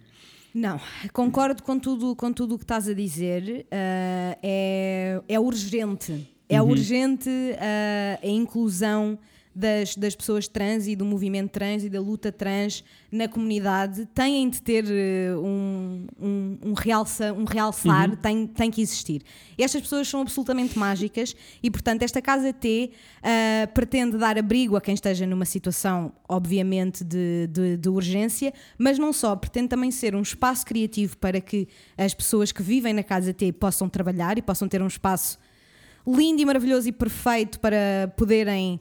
Não, 0.54 0.78
concordo 1.12 1.62
com 1.62 1.78
tudo 1.78 2.14
com 2.14 2.32
tudo 2.32 2.54
o 2.54 2.58
que 2.58 2.64
estás 2.64 2.86
a 2.88 2.94
dizer. 2.94 3.66
ah, 3.72 4.38
é, 4.42 5.20
é 5.28 5.40
urgente. 5.40 6.28
É 6.48 6.60
Uhum. 6.60 6.70
urgente 6.70 7.30
ah, 7.58 8.18
a 8.22 8.28
inclusão 8.28 9.18
das, 9.56 9.94
das 9.94 10.16
pessoas 10.16 10.48
trans 10.48 10.88
e 10.88 10.96
do 10.96 11.04
movimento 11.04 11.52
trans 11.52 11.84
e 11.84 11.88
da 11.88 12.00
luta 12.00 12.32
trans 12.32 12.82
na 13.10 13.28
comunidade. 13.28 14.04
Têm 14.12 14.50
de 14.50 14.60
ter 14.60 14.84
eh, 14.88 15.32
um, 15.36 16.06
um, 16.20 16.58
um, 16.70 16.72
realça, 16.72 17.32
um 17.32 17.44
realçar, 17.44 18.10
Uhum. 18.10 18.16
tem, 18.16 18.46
tem 18.48 18.68
que 18.68 18.82
existir. 18.82 19.22
Estas 19.56 19.80
pessoas 19.82 20.08
são 20.08 20.22
absolutamente 20.22 20.76
mágicas 20.76 21.36
e, 21.62 21.70
portanto, 21.70 22.02
esta 22.02 22.20
Casa 22.20 22.52
T 22.52 22.90
ah, 23.22 23.68
pretende 23.72 24.18
dar 24.18 24.36
abrigo 24.36 24.76
a 24.76 24.80
quem 24.80 24.94
esteja 24.94 25.24
numa 25.24 25.44
situação, 25.44 26.12
obviamente, 26.28 27.04
de, 27.04 27.46
de, 27.46 27.76
de 27.76 27.88
urgência, 27.88 28.52
mas 28.76 28.98
não 28.98 29.12
só, 29.12 29.36
pretende 29.36 29.68
também 29.68 29.92
ser 29.92 30.16
um 30.16 30.22
espaço 30.22 30.66
criativo 30.66 31.16
para 31.16 31.40
que 31.40 31.68
as 31.96 32.12
pessoas 32.12 32.50
que 32.50 32.60
vivem 32.60 32.92
na 32.92 33.04
Casa 33.04 33.32
T 33.32 33.52
possam 33.52 33.88
trabalhar 33.88 34.36
e 34.36 34.42
possam 34.42 34.66
ter 34.66 34.82
um 34.82 34.88
espaço 34.88 35.38
lindo 36.06 36.40
e 36.42 36.44
maravilhoso 36.44 36.88
e 36.88 36.92
perfeito 36.92 37.58
para 37.60 38.12
poderem 38.16 38.78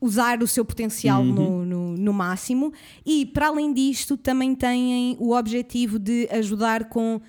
usar 0.00 0.42
o 0.42 0.46
seu 0.46 0.64
potencial 0.64 1.24
no, 1.24 1.64
no, 1.64 1.96
no 1.96 2.12
máximo 2.12 2.72
e 3.04 3.26
para 3.26 3.48
além 3.48 3.72
disto 3.72 4.16
também 4.16 4.54
têm 4.54 5.16
o 5.18 5.34
objetivo 5.34 5.98
de 5.98 6.28
ajudar 6.30 6.84
com 6.88 7.20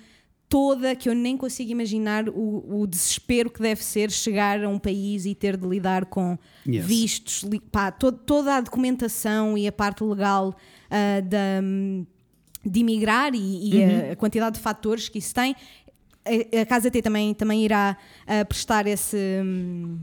toda 0.48 0.94
que 0.96 1.08
eu 1.08 1.14
nem 1.14 1.36
consigo 1.36 1.70
imaginar 1.72 2.28
o, 2.28 2.80
o 2.82 2.86
desespero 2.86 3.50
que 3.50 3.60
deve 3.60 3.82
ser 3.84 4.10
chegar 4.10 4.62
a 4.64 4.68
um 4.68 4.78
país 4.78 5.24
e 5.26 5.34
ter 5.34 5.56
de 5.56 5.66
lidar 5.66 6.06
com 6.06 6.38
Yes. 6.66 6.84
vistos, 6.86 7.42
li- 7.42 7.60
pá, 7.60 7.90
to- 7.90 8.12
toda 8.12 8.56
a 8.56 8.60
documentação 8.60 9.56
e 9.58 9.66
a 9.66 9.72
parte 9.72 10.02
legal 10.04 10.54
ah, 10.90 11.20
da, 11.20 11.60
de 12.64 12.80
imigrar 12.80 13.32
e, 13.34 13.70
e 13.74 13.82
a, 13.84 14.12
a 14.12 14.16
quantidade 14.16 14.56
de 14.56 14.62
fatores 14.62 15.08
que 15.08 15.18
isso 15.18 15.34
tem. 15.34 15.54
A, 16.60 16.66
Casa 16.66 16.90
T 16.90 17.02
também, 17.02 17.34
também 17.34 17.64
irá 17.64 17.96
ah, 18.26 18.44
prestar 18.44 18.86
esse. 18.86 19.16
hum, 19.44 19.98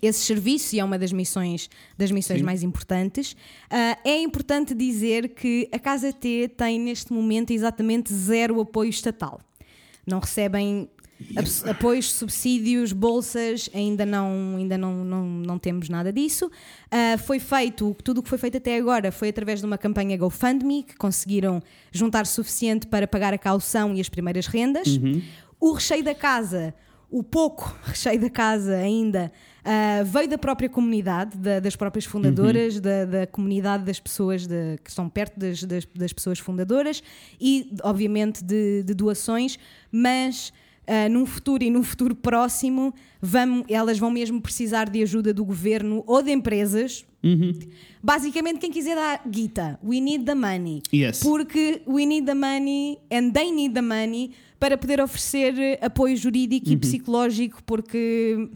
esse 0.00 0.20
serviço 0.20 0.76
e 0.76 0.80
é 0.80 0.84
uma 0.84 0.96
das 0.98 1.12
missões 1.12 1.68
das 1.96 2.10
missões 2.10 2.38
Sim. 2.38 2.44
mais 2.44 2.62
importantes. 2.62 3.36
Ah, 3.68 3.98
é 4.04 4.16
importante 4.18 4.74
dizer 4.74 5.30
que 5.30 5.68
a 5.72 5.78
Casa 5.78 6.12
T 6.12 6.50
tem 6.56 6.78
neste 6.78 7.12
momento 7.12 7.52
exatamente 7.52 8.12
zero 8.14 8.60
apoio 8.60 8.90
estatal. 8.90 9.40
Não 10.06 10.20
recebem 10.20 10.88
apoios, 11.68 12.12
subsídios, 12.12 12.92
bolsas, 12.92 13.68
ainda 13.74 14.06
não, 14.06 14.54
ainda 14.56 14.78
não, 14.78 15.04
não, 15.04 15.24
não 15.24 15.58
temos 15.58 15.88
nada 15.88 16.12
disso. 16.12 16.50
Ah, 16.90 17.18
foi 17.18 17.40
feito, 17.40 17.96
tudo 18.04 18.18
o 18.18 18.22
que 18.22 18.28
foi 18.28 18.38
feito 18.38 18.56
até 18.56 18.76
agora 18.76 19.10
foi 19.10 19.28
através 19.28 19.60
de 19.60 19.66
uma 19.66 19.76
campanha 19.76 20.16
GoFundMe, 20.16 20.84
que 20.84 20.96
conseguiram 20.96 21.60
juntar 21.90 22.24
suficiente 22.26 22.86
para 22.86 23.06
pagar 23.06 23.34
a 23.34 23.38
caução 23.38 23.94
e 23.94 24.00
as 24.00 24.08
primeiras 24.08 24.46
rendas. 24.46 24.86
O 25.60 25.72
recheio 25.72 26.02
da 26.04 26.14
casa, 26.14 26.74
o 27.10 27.22
pouco 27.22 27.74
recheio 27.84 28.20
da 28.20 28.30
casa 28.30 28.76
ainda, 28.76 29.32
ah, 29.64 30.02
veio 30.04 30.28
da 30.28 30.38
própria 30.38 30.68
comunidade, 30.68 31.36
da- 31.36 31.60
das 31.60 31.74
próprias 31.76 32.04
fundadoras, 32.04 32.80
da, 32.80 33.04
da 33.04 33.26
comunidade 33.26 33.84
das 33.84 33.98
pessoas 34.00 34.46
de- 34.46 34.78
que 34.84 34.90
estão 34.90 35.08
perto 35.08 35.38
das, 35.38 35.62
das, 35.64 35.84
das 35.94 36.12
pessoas 36.12 36.38
fundadoras 36.38 37.02
e, 37.40 37.72
obviamente, 37.82 38.42
de, 38.44 38.82
de 38.82 38.94
doações, 38.94 39.58
mas. 39.90 40.52
ah, 40.86 41.06
num 41.08 41.26
futuro 41.26 41.62
e 41.62 41.68
num 41.70 41.82
futuro 41.82 42.14
próximo, 42.14 42.94
vamos, 43.20 43.66
elas 43.68 43.98
vão 43.98 44.10
mesmo 44.10 44.40
precisar 44.40 44.88
de 44.88 45.02
ajuda 45.02 45.34
do 45.34 45.44
governo 45.44 46.02
ou 46.06 46.22
de 46.22 46.30
empresas. 46.32 47.04
Basicamente, 48.02 48.58
quem 48.58 48.70
quiser 48.70 48.94
dar 48.94 49.20
guita, 49.28 49.78
we 49.84 50.00
need 50.00 50.24
the 50.24 50.34
money. 50.34 50.82
Yes. 50.92 51.20
Porque 51.20 51.82
we 51.86 52.06
need 52.06 52.24
the 52.26 52.34
money 52.34 52.98
and 53.12 53.32
they 53.32 53.50
need 53.52 53.74
the 53.74 53.82
money 53.82 54.30
para 54.58 54.76
poder 54.76 55.00
oferecer 55.00 55.58
eh, 55.58 55.78
apoio 55.80 56.16
jurídico 56.16 56.70
e 56.70 56.76
psicológico, 56.76 57.62
porque 57.64 58.48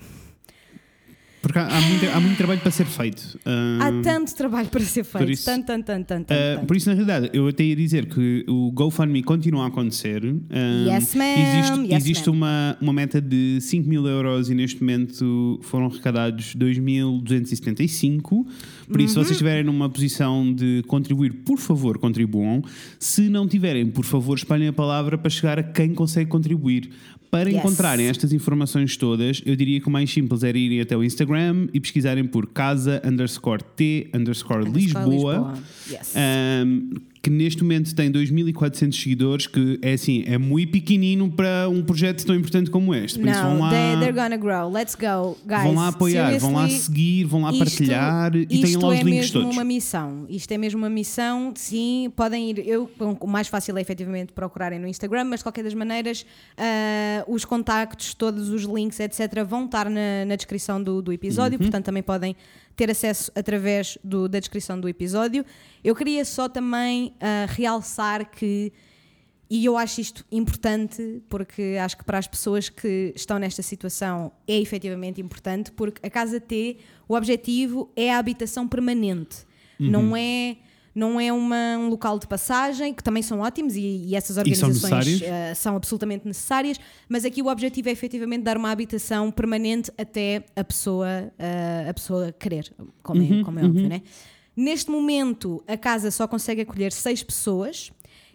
Porque 1.43 1.59
há, 1.59 1.67
há 1.67 1.81
muito, 1.81 2.07
há 2.09 2.21
muito 2.21 2.37
trabalho 2.37 2.61
para 2.61 2.71
ser 2.71 2.87
feito. 2.87 3.39
Há 3.45 3.91
tanto 4.03 4.35
trabalho 4.35 4.69
para 4.69 4.81
ser 4.83 5.03
feito. 5.05 5.31
isso- 5.31 5.45
tanto, 5.45 5.67
tanto, 5.67 5.85
tanto, 5.85 6.07
tanto. 6.07 6.31
Uh, 6.31 6.35
tanto. 6.57 6.67
por 6.67 6.77
isso, 6.77 6.89
na 6.89 6.95
realidade, 6.95 7.31
eu 7.33 7.49
até 7.49 7.65
ia 7.65 7.75
dizer 7.77 8.07
que 8.07 8.45
o 8.49 8.71
GoFundMe 8.71 9.23
continua 9.25 9.65
a 9.65 9.67
acontecer. 9.67 10.23
Yes, 10.25 11.15
ma'am. 11.17 11.25
Existe, 11.37 11.81
Yes, 11.93 12.03
existe 12.05 12.27
ma'am. 12.31 12.37
uma, 12.37 12.77
uma 12.81 12.93
meta 12.93 13.21
de 13.21 13.59
5 13.61 13.89
mil 13.89 14.07
euros 14.07 14.49
e 14.51 14.55
neste 14.55 14.81
momento 14.81 15.59
foram 15.63 15.87
arrecadados 15.87 16.55
2.275. 16.55 18.47
Por 18.89 19.01
isso, 19.01 19.01
Uhum. 19.01 19.09
se 19.09 19.15
vocês 19.15 19.31
estiverem 19.33 19.65
numa 19.65 19.89
posição 19.89 20.53
de 20.55 20.83
contribuir, 20.87 21.33
por 21.45 21.59
favor, 21.59 21.99
contribuam. 21.99 22.63
Se 22.99 23.29
não 23.29 23.49
tiverem, 23.49 23.87
por 23.87 24.05
favor, 24.05 24.37
espalhem 24.37 24.69
a 24.69 24.73
palavra 24.73 25.19
para 25.19 25.31
chegar 25.31 25.59
a 25.59 25.63
quem 25.63 25.95
consegue 25.95 26.31
contribuir. 26.31 26.91
Para 27.33 27.49
Yes. 27.49 27.61
encontrarem 27.61 28.09
estas 28.09 28.31
informações 28.35 28.95
todas, 28.99 29.41
eu 29.47 29.57
diria 29.57 29.81
que 29.81 29.89
o 29.89 29.91
mais 29.91 30.13
simples 30.13 30.43
era 30.45 30.59
irem 30.59 30.83
até 30.83 30.95
o 30.95 31.03
Instagram 31.03 31.67
e 31.73 31.81
pesquisarem 31.81 32.25
por 32.27 32.47
casa 32.47 33.01
underscore 33.03 33.63
T 33.75 34.11
underscore 34.15 34.69
Underscore 34.69 34.79
Lisboa. 35.11 35.55
Yes. 35.91 36.13
Um, 36.15 36.91
que 37.23 37.31
neste 37.31 37.63
momento 37.63 37.95
tem 37.95 38.11
2.400 38.11 39.01
seguidores, 39.01 39.47
que 39.47 39.79
é 39.81 39.93
assim, 39.93 40.25
é 40.27 40.37
muito 40.37 40.73
pequenino 40.73 41.31
para 41.31 41.69
um 41.69 41.81
projeto 41.81 42.27
tão 42.27 42.35
importante 42.35 42.69
como 42.69 42.93
este. 42.93 43.19
Por 43.21 43.29
isso 43.29 43.41
vão 43.41 43.55
Não, 43.55 43.61
lá, 43.61 43.71
they, 43.71 43.97
they're 44.01 44.13
gonna 44.13 44.37
grow. 44.37 44.69
Let's 44.69 44.97
go, 44.97 45.39
guys. 45.47 45.63
vão 45.63 45.75
lá 45.77 45.89
apoiar, 45.89 46.37
vão 46.41 46.53
lá 46.55 46.69
seguir, 46.69 47.25
vão 47.25 47.43
lá 47.43 47.53
isto- 47.53 47.59
partilhar 47.65 48.35
e 48.35 48.45
têm 48.47 48.63
isto 48.65 48.81
lá 48.81 48.89
os 48.89 48.95
é 48.99 49.03
links 49.05 49.13
mesmo 49.31 49.41
todos. 49.41 49.57
uma 49.57 49.63
missão. 49.65 50.27
Isto 50.29 50.51
é 50.53 50.59
mesmo 50.59 50.79
uma 50.79 50.91
missão. 50.91 51.53
Sim, 51.55 52.13
podem 52.17 52.51
ir. 52.51 52.67
Eu, 52.67 52.91
o 53.21 53.27
mais 53.29 53.47
fácil 53.47 53.79
é 53.79 53.81
efetivamente 53.81 54.33
procurarem 54.33 54.81
no 54.81 54.89
Instagram, 54.89 55.23
mas 55.25 55.39
de 55.41 55.45
qualquer 55.45 55.63
das 55.63 55.75
maneiras, 55.75 56.27
ah, 56.59 57.25
os 57.29 57.45
contactos, 57.45 58.15
todos 58.15 58.49
os 58.49 58.65
links, 58.65 58.99
etc., 58.99 59.45
vão 59.47 59.67
estar 59.67 59.89
na, 59.89 60.25
na 60.27 60.35
descrição 60.35 60.83
do, 60.83 61.01
do 61.01 61.13
episódio, 61.13 61.57
Uhum. 61.57 61.67
portanto 61.67 61.85
também 61.85 62.03
podem 62.03 62.35
ter 62.77 62.91
acesso 62.91 63.31
através 63.35 63.99
do- 64.03 64.29
da 64.29 64.39
descrição 64.41 64.81
do 64.81 64.89
episódio. 64.89 65.45
Eu 65.85 65.95
queria 65.95 66.25
só 66.25 66.49
também 66.49 67.15
ah, 67.21 67.47
realçar 67.49 68.31
que. 68.31 68.73
E 69.51 69.67
eu 69.67 69.77
acho 69.77 70.01
isto 70.01 70.25
importante 70.33 71.23
porque 71.29 71.77
acho 71.79 71.99
que 71.99 72.05
para 72.05 72.17
as 72.17 72.27
pessoas 72.27 72.71
que 72.71 73.13
estão 73.15 73.39
nesta 73.39 73.61
situação 73.61 74.33
é 74.49 74.59
efetivamente 74.59 75.21
importante 75.21 75.71
porque 75.73 76.05
a 76.07 76.09
Casa 76.09 76.41
T, 76.41 76.79
o 77.07 77.15
objetivo 77.15 77.91
é 77.95 78.11
a 78.15 78.19
habitação 78.19 78.67
permanente. 78.67 79.45
Uhum. 79.79 79.91
Não 79.91 80.17
é 80.17 80.57
não 80.95 81.19
é 81.21 81.33
uma- 81.33 81.77
um 81.79 81.89
local 81.89 82.19
de 82.19 82.27
passagem, 82.27 82.93
que 82.93 83.03
também 83.03 83.23
são 83.23 83.41
ótimos 83.41 83.77
e, 83.77 83.81
e 84.09 84.15
essas 84.15 84.37
E 84.37 84.55
são 84.55 84.69
organizações 84.69 85.07
eh, 85.23 85.55
são 85.55 85.77
absolutamente 85.77 86.27
necessárias, 86.27 86.79
mas 87.09 87.25
aqui 87.25 87.41
o 87.43 87.47
objetivo 87.47 87.89
é 87.89 87.93
efetivamente 87.93 88.43
dar 88.43 88.57
uma 88.57 88.71
habitação 88.71 89.31
permanente 89.31 89.91
até 89.97 90.45
a 90.55 90.63
pessoa, 90.65 91.33
eh, 91.39 91.87
a 91.89 91.95
pessoa 91.95 92.33
querer, 92.33 92.73
como 93.03 93.23
é, 93.23 93.45
como 93.45 93.59
é 93.59 93.65
óbvio, 93.65 93.89
né? 93.89 94.03
Neste 94.55 94.91
momento, 94.91 95.65
a 95.67 95.79
casa 95.79 96.11
só 96.11 96.29
consegue 96.29 96.61
acolher 96.61 96.93
seis 96.93 97.23
pessoas 97.23 97.91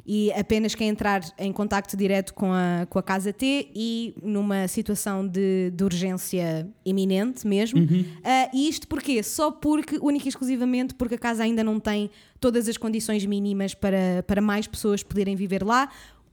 e 0.07 0.31
apenas 0.31 0.73
quem 0.73 0.87
entrar 0.87 1.21
em 1.37 1.51
contacto 1.51 1.97
direto 1.97 2.33
com 2.33 2.53
a, 2.53 2.87
com 2.89 2.97
a 2.97 3.03
Casa 3.03 3.33
T 3.33 3.69
e 3.75 4.15
numa 4.23 4.67
situação 4.67 5.27
de, 5.27 5.71
de 5.71 5.83
urgência 5.83 6.67
iminente 6.85 7.45
mesmo. 7.45 7.79
Ah, 8.23 8.49
e 8.53 8.69
isto 8.69 8.87
porquê? 8.87 9.21
Só 9.21 9.51
porque, 9.51 9.99
única 10.01 10.25
e 10.25 10.29
exclusivamente, 10.29 10.93
porque 10.93 11.15
a 11.15 11.17
casa 11.17 11.43
ainda 11.43 11.63
não 11.63 11.79
tem 11.79 12.09
todas 12.39 12.69
as 12.69 12.77
condições 12.77 13.25
mínimas 13.25 13.73
para, 13.73 14.23
para 14.25 14.39
mais 14.39 14.65
pessoas 14.65 15.03
poderem 15.03 15.35
viver 15.35 15.63
lá. 15.63 15.89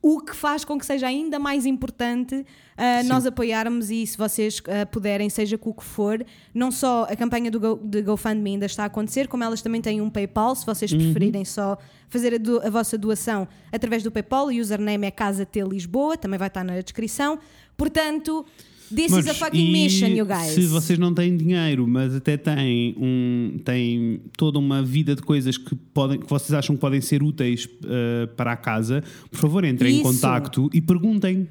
O 0.07 0.21
que 0.21 0.37
faz 0.37 0.67
com 0.67 0.79
que 0.79 0.85
seja 0.85 1.07
ainda 1.07 1.39
mais 1.39 1.65
importante 1.65 2.45
ah, 2.77 3.03
nós 3.05 3.25
apoiarmos 3.25 3.91
e 3.91 4.07
se 4.07 4.19
vocês 4.19 4.61
ah, 4.69 4.85
puderem, 4.85 5.31
seja 5.31 5.57
com 5.57 5.71
o 5.71 5.75
que 5.75 5.83
for, 5.85 6.23
não 6.53 6.71
só 6.71 7.05
a 7.09 7.17
campanha 7.17 7.51
do 7.51 7.59
Go, 7.59 7.81
de 7.83 8.03
GoFundMe 8.03 8.51
ainda 8.51 8.67
está 8.67 8.83
a 8.83 8.87
acontecer, 8.87 9.29
como 9.29 9.43
elas 9.45 9.63
também 9.63 9.81
têm 9.81 10.03
um 10.03 10.11
PayPal, 10.11 10.55
se 10.55 10.67
vocês 10.67 10.93
preferirem 10.93 11.45
só 11.45 11.79
fazer 12.11 12.35
a, 12.35 12.39
do- 12.39 12.61
a 12.61 12.69
vossa 12.69 12.99
doação 12.99 13.49
através 13.73 14.03
do 14.03 14.11
PayPal, 14.11 14.49
o 14.49 14.51
username 14.61 15.07
é 15.07 15.11
Casa 15.11 15.47
T 15.47 15.63
Lisboa, 15.63 16.19
também 16.19 16.39
vai 16.39 16.49
estar 16.49 16.63
na 16.65 16.79
descrição. 16.83 17.39
Portanto, 17.75 18.45
this 18.89 19.13
is 19.13 19.27
a 19.27 19.33
Mas, 19.33 19.39
fucking 19.39 19.73
mission, 19.73 20.09
you 20.09 20.27
guys. 20.27 20.53
Se 20.53 20.67
vocês 20.67 20.99
não 20.99 21.13
têm 21.15 21.37
dinheiro, 21.37 21.87
mas 21.87 22.15
até 22.15 22.37
têm, 22.37 22.95
um, 22.99 23.59
têm 23.65 24.21
toda 24.37 24.59
uma 24.59 24.83
vida 24.83 25.15
de 25.15 25.23
coisas 25.23 25.57
que, 25.57 25.75
podem, 25.75 26.19
que 26.21 26.29
vocês 26.29 26.53
acham 26.53 26.75
que 26.75 26.81
podem 26.81 27.01
ser 27.01 27.23
úteis 27.23 27.69
eh, 27.85 28.27
para 28.37 28.53
a 28.53 28.57
casa, 28.57 29.03
por 29.31 29.39
favor, 29.39 29.65
entrem 29.65 29.93
em 29.95 30.01
Isso. 30.01 30.03
contacto 30.05 30.69
e 30.73 30.81
perguntem. 30.81 31.49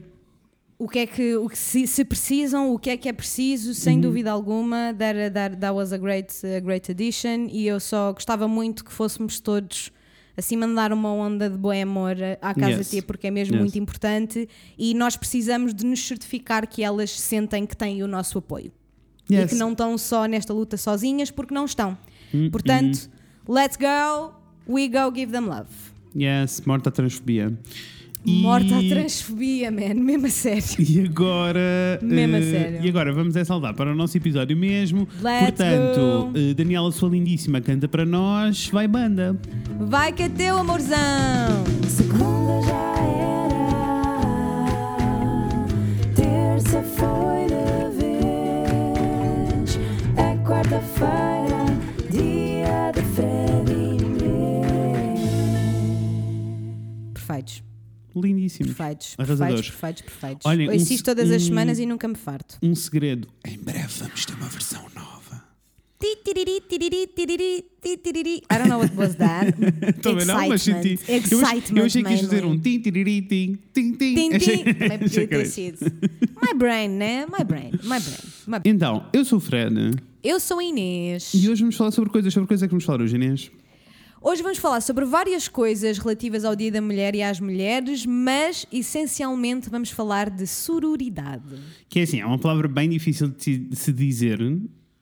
o 0.77 0.87
que 0.87 0.99
é 0.99 1.05
que, 1.07 1.35
o 1.37 1.47
que 1.47 1.57
se, 1.57 1.87
se 1.87 2.03
precisam, 2.03 2.73
o 2.73 2.77
que 2.79 2.89
é 2.89 2.97
que 2.97 3.07
é 3.07 3.13
preciso, 3.13 3.69
Uhum. 3.69 3.73
sem 3.73 4.01
dúvida 4.01 4.31
alguma. 4.31 4.93
That, 4.97 5.31
that, 5.33 5.57
that 5.57 5.73
was 5.73 5.93
a 5.93 5.97
great, 5.97 6.33
a 6.45 6.59
great 6.59 6.91
addition 6.91 7.47
e 7.49 7.65
eu 7.67 7.79
só 7.79 8.11
gostava 8.11 8.47
muito 8.49 8.83
que 8.83 8.91
fôssemos 8.91 9.39
todos 9.39 9.91
assim 10.35 10.57
mandar 10.57 10.91
uma 10.91 11.11
onda 11.13 11.49
de 11.49 11.57
bom 11.57 11.71
amor 11.71 12.15
à 12.41 12.53
Casa 12.53 12.77
Yes. 12.77 12.89
T 12.89 13.01
porque 13.03 13.27
é 13.27 13.31
mesmo 13.31 13.55
Yes. 13.55 13.61
muito 13.61 13.77
importante 13.79 14.47
e 14.77 14.93
nós 14.93 15.15
precisamos 15.15 15.73
de 15.73 15.85
nos 15.85 15.99
certificar 16.05 16.67
que 16.67 16.83
elas 16.83 17.11
sentem 17.19 17.65
que 17.65 17.75
têm 17.77 18.01
o 18.03 18.07
nosso 18.07 18.37
apoio 18.37 18.71
e 19.29 19.35
Yes. 19.35 19.51
que 19.51 19.55
não 19.55 19.71
estão 19.71 19.97
só 19.97 20.25
nesta 20.25 20.53
luta 20.53 20.75
sozinhas 20.77 21.29
porque 21.31 21.53
não 21.53 21.65
estão. 21.65 21.97
Hum, 22.33 22.49
Portanto, 22.49 23.09
let's 23.47 23.77
go, 23.77 24.33
we 24.67 24.87
go 24.87 25.13
give 25.13 25.31
them 25.31 25.45
love. 25.45 25.69
Yes, 26.15 26.61
morta 26.65 26.89
a 26.89 26.91
E- 28.25 28.41
Morta 28.41 28.77
a 28.77 28.79
transfobia, 28.87 29.69
man, 29.69 29.95
mesmo 30.01 30.27
a 30.27 30.29
sério. 30.29 30.63
E 30.79 31.01
agora. 31.01 31.99
Mesmo 32.01 32.35
a 32.35 32.39
eh, 32.39 32.41
sério. 32.51 32.79
E 32.85 32.89
agora 32.89 33.11
vamos 33.11 33.35
é 33.35 33.43
saltar 33.43 33.73
para 33.73 33.91
o 33.91 33.95
nosso 33.95 34.15
episódio 34.17 34.55
mesmo. 34.55 35.07
Let's 35.21 35.39
Portanto, 35.45 36.29
go. 36.31 36.39
eh, 36.39 36.53
Daniela, 36.53 36.89
sua 36.91 37.09
lindíssima, 37.09 37.59
canta 37.59 37.87
para 37.87 38.05
nós. 38.05 38.69
Vai, 38.71 38.87
banda. 38.87 39.37
Vai 39.79 40.13
que 40.13 40.23
é 40.23 40.29
teu, 40.29 40.57
amorzão! 40.57 40.97
Segunda 41.87 42.61
já 42.61 42.95
era, 43.03 43.63
terça 46.15 46.81
foi 46.83 47.47
de 47.47 47.89
vez, 47.97 49.79
é 50.15 50.37
quarta-feira, 50.45 51.65
dia 52.09 52.91
de 52.93 53.01
Fred 53.13 53.73
e 57.05 57.13
Perfeitos, 57.13 57.63
Lindíssimo. 58.15 58.67
perfeitos, 58.67 59.15
Arrasadores. 59.17 59.69
perfeitos, 59.69 60.01
perfeitos, 60.01 60.01
perfeitos. 60.03 60.45
Olhem, 60.45 60.69
Ouço 60.69 60.91
um 60.91 60.95
isto 60.95 61.05
todas 61.05 61.31
as 61.31 61.41
um- 61.43 61.45
semanas 61.45 61.79
e 61.79 61.85
nunca 61.85 62.07
me 62.07 62.15
farto. 62.15 62.57
Um 62.61 62.75
segredo. 62.75 63.27
Em 63.47 63.57
breve 63.57 63.87
vamos 63.99 64.25
ter 64.25 64.33
uma 64.35 64.47
versão 64.47 64.85
nova. 64.95 65.43
I 68.51 68.57
don't 68.57 68.67
know 68.69 68.79
what 68.79 68.93
was 68.97 69.15
that. 69.15 69.53
Também 70.03 70.25
não, 70.25 70.47
mas 70.49 70.61
senti. 70.61 70.93
Excitement. 71.07 71.79
Eu, 71.79 71.85
achei- 71.85 72.01
eu 72.01 72.05
que 72.05 72.11
ias 72.11 72.21
fazer 72.21 72.45
um 72.45 72.59
tim, 72.59 72.79
tiriri, 72.79 73.21
tim, 73.21 73.57
tim, 73.73 73.93
tim. 73.93 74.29
Tim. 74.37 74.63
My 76.41 76.53
brain, 76.57 76.89
né? 76.89 77.25
My 77.25 77.43
brain, 77.45 77.71
my 77.83 77.99
brain. 77.99 78.61
Então, 78.65 79.05
eu 79.13 79.23
sou 79.23 79.37
o 79.37 79.41
Fred 79.41 79.73
Eu 80.21 80.39
sou 80.39 80.59
a 80.59 80.63
Inês. 80.63 81.31
e 81.33 81.49
hoje 81.49 81.61
vamos 81.61 81.75
falar 81.75 81.91
sobre 81.91 82.09
coisas. 82.09 82.33
Sobre 82.33 82.47
coisas 82.47 82.65
que 82.67 82.71
vamos 82.71 82.83
falar 82.83 83.01
hoje, 83.01 83.15
Inês? 83.15 83.49
Hoje 84.25 84.41
vamos 84.41 84.57
falar 84.57 84.79
sobre 84.79 85.03
várias 85.03 85.49
coisas 85.49 85.97
relativas 85.97 86.45
ao 86.45 86.55
Dia 86.55 86.71
da 86.71 86.81
Mulher 86.81 87.13
e 87.13 87.21
às 87.21 87.41
mulheres, 87.41 88.05
mas 88.05 88.65
essencialmente 88.71 89.69
vamos 89.69 89.89
falar 89.89 90.29
de 90.29 90.47
sororidade. 90.47 91.43
Que 91.89 91.99
é 91.99 92.03
assim, 92.03 92.21
é 92.21 92.25
uma 92.25 92.39
palavra 92.39 92.69
bem 92.69 92.89
difícil 92.89 93.27
de 93.27 93.67
se- 93.75 93.91
dizer. 93.91 94.39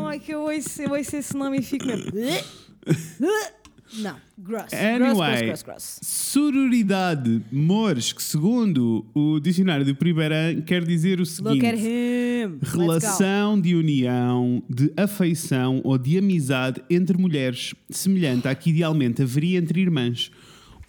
Ai, 0.07 0.19
que 0.19 0.33
eu 0.33 0.41
ouço, 0.41 0.81
eu 0.81 0.91
ouço 0.91 1.15
esse 1.15 1.33
nome 1.37 1.59
e 1.59 1.61
fico. 1.61 1.85
Não, 3.93 4.15
gross. 4.37 4.73
Anyway. 4.73 4.99
Gross, 4.99 5.15
gross, 5.15 5.63
gross, 5.63 5.63
gross. 5.63 5.99
Sororidade, 6.01 7.41
mores, 7.51 8.11
que 8.11 8.21
segundo 8.21 9.05
o 9.13 9.39
dicionário 9.39 9.85
do 9.85 9.95
Primeirão 9.95 10.61
quer 10.61 10.83
dizer 10.83 11.19
o 11.21 11.25
seguinte. 11.25 11.53
Look 11.53 11.65
at 11.65 11.79
him. 11.79 12.59
Relação 12.61 13.59
de 13.59 13.75
união, 13.75 14.61
de 14.69 14.91
afeição 14.97 15.81
ou 15.83 15.97
de 15.97 16.17
amizade 16.17 16.81
entre 16.89 17.17
mulheres, 17.17 17.73
semelhante 17.89 18.47
à 18.47 18.55
que 18.55 18.71
idealmente 18.71 19.21
haveria 19.21 19.59
entre 19.59 19.81
irmãs. 19.81 20.31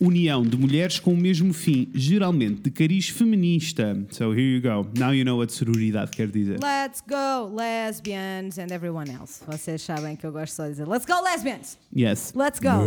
União 0.00 0.42
de 0.42 0.56
mulheres 0.56 0.98
com 0.98 1.14
o 1.14 1.16
mesmo 1.16 1.54
fim, 1.54 1.88
geralmente 1.94 2.62
de 2.62 2.70
cariz 2.70 3.09
feminista. 3.09 3.96
So 4.11 4.32
here 4.32 4.56
you 4.56 4.61
go. 4.61 4.87
Now 4.98 5.12
you 5.12 5.24
know 5.24 5.38
what 5.38 5.52
sororidade 5.52 6.11
quer 6.11 6.28
dizer. 6.28 6.59
Let's 6.62 7.00
go, 7.00 7.50
lesbians 7.54 8.59
and 8.59 8.70
everyone 8.70 9.11
else. 9.11 9.42
Vocês 9.46 9.80
sabem 9.80 10.14
que 10.16 10.26
eu 10.26 10.32
gosto 10.32 10.54
só 10.54 10.64
de 10.64 10.70
dizer 10.70 10.87
Let's 10.87 11.06
go, 11.06 11.22
lesbians! 11.22 11.78
Yes. 11.94 12.35
Let's 12.37 12.61
go! 12.61 12.85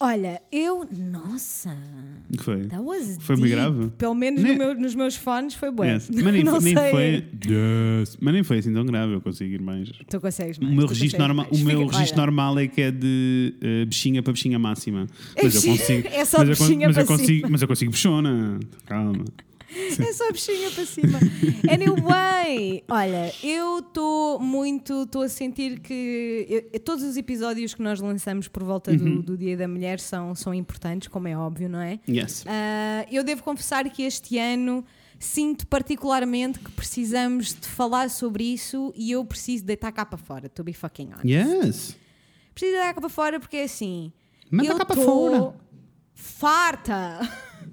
Olha, 0.00 0.40
eu. 0.52 0.86
Nossa! 0.96 1.76
O 2.32 2.36
que 2.36 2.44
foi? 2.44 2.66
That 2.66 2.80
was 2.82 3.16
Foi 3.20 3.34
muito 3.34 3.48
deep. 3.50 3.60
grave? 3.60 3.90
Pelo 3.98 4.14
menos 4.14 4.42
no 4.44 4.54
meu- 4.56 4.74
nos 4.74 4.94
meus 4.94 5.16
fones 5.16 5.54
foi 5.54 5.72
bom. 5.72 5.84
Yes. 5.84 6.08
Mas 6.14 6.22
nem, 6.32 6.44
não 6.44 6.60
nem 6.60 6.76
sei. 6.76 6.90
foi. 6.90 7.24
Yes. 7.44 8.16
Mas 8.20 8.34
nem 8.34 8.44
foi 8.44 8.58
assim 8.58 8.72
tão 8.72 8.86
grave, 8.86 9.14
eu 9.14 9.20
consigo 9.20 9.52
ir 9.52 9.60
mais. 9.60 9.90
Tu 10.08 10.20
consegues 10.20 10.58
O 10.58 10.62
mais. 10.62 10.76
meu 10.76 10.86
tu 10.86 10.90
registro, 10.90 11.18
normal, 11.18 11.46
o 11.50 11.58
meu 11.58 11.86
registro 11.88 12.16
normal 12.16 12.58
é 12.60 12.68
que 12.68 12.80
é 12.80 12.90
de 12.92 13.54
eh, 13.60 13.84
bichinha 13.86 14.22
para 14.22 14.32
bichinha 14.32 14.56
máxima. 14.58 15.06
É 15.34 15.42
Mas 15.42 15.54
eu 15.56 15.62
consigo. 15.72 16.08
é 16.08 16.24
só 16.24 16.38
mas 16.38 16.48
eu 16.48 16.54
bichinha 16.66 16.86
mas 16.86 16.96
eu 16.96 17.06
consigo. 17.06 17.48
Mas 17.50 17.62
eu 17.62 17.68
consigo 17.68 17.90
bichona. 17.90 18.60
Calma. 18.86 19.24
É 19.98 20.12
só 20.12 20.28
a 20.28 20.32
bichinha 20.32 20.70
para 20.70 20.86
cima. 20.86 21.18
Anyway, 21.70 22.84
olha, 22.88 23.32
eu 23.42 23.80
estou 23.80 24.40
muito, 24.40 25.02
estou 25.02 25.22
a 25.22 25.28
sentir 25.28 25.80
que 25.80 26.46
eu- 26.72 26.80
todos 26.80 27.04
os 27.04 27.16
episódios 27.16 27.74
que 27.74 27.82
nós 27.82 28.00
lançamos 28.00 28.48
por 28.48 28.62
volta 28.64 28.90
Uhum. 28.90 28.96
do, 29.16 29.22
do 29.22 29.36
Dia 29.38 29.56
da 29.56 29.68
Mulher 29.68 30.00
são, 30.00 30.34
são 30.34 30.54
importantes, 30.54 31.08
como 31.08 31.28
é 31.28 31.36
óbvio, 31.36 31.68
não 31.68 31.80
é? 31.80 32.00
Yes. 32.08 32.44
Ah, 32.46 33.06
eu 33.10 33.22
devo 33.22 33.42
confessar 33.42 33.88
que 33.90 34.02
este 34.02 34.38
ano 34.38 34.84
sinto 35.18 35.66
particularmente 35.66 36.58
que 36.60 36.70
precisamos 36.72 37.52
de 37.52 37.66
falar 37.68 38.08
sobre 38.08 38.44
isso 38.44 38.92
e 38.96 39.10
eu 39.10 39.24
preciso 39.24 39.64
deitar 39.64 39.92
cá 39.92 40.06
para 40.06 40.16
fora, 40.18 40.48
to 40.48 40.62
be 40.64 40.72
fucking 40.72 41.10
honest. 41.12 41.26
Yes. 41.28 41.96
Preciso 42.54 42.72
deitar 42.76 42.94
cá 42.94 43.00
para 43.00 43.10
fora 43.10 43.38
porque 43.40 43.56
é 43.58 43.64
assim. 43.64 44.12
Manda 44.50 44.70
eu 44.70 44.76
cá 44.76 44.84
para 44.86 44.96
fora. 44.96 45.54
Farta! 46.14 47.20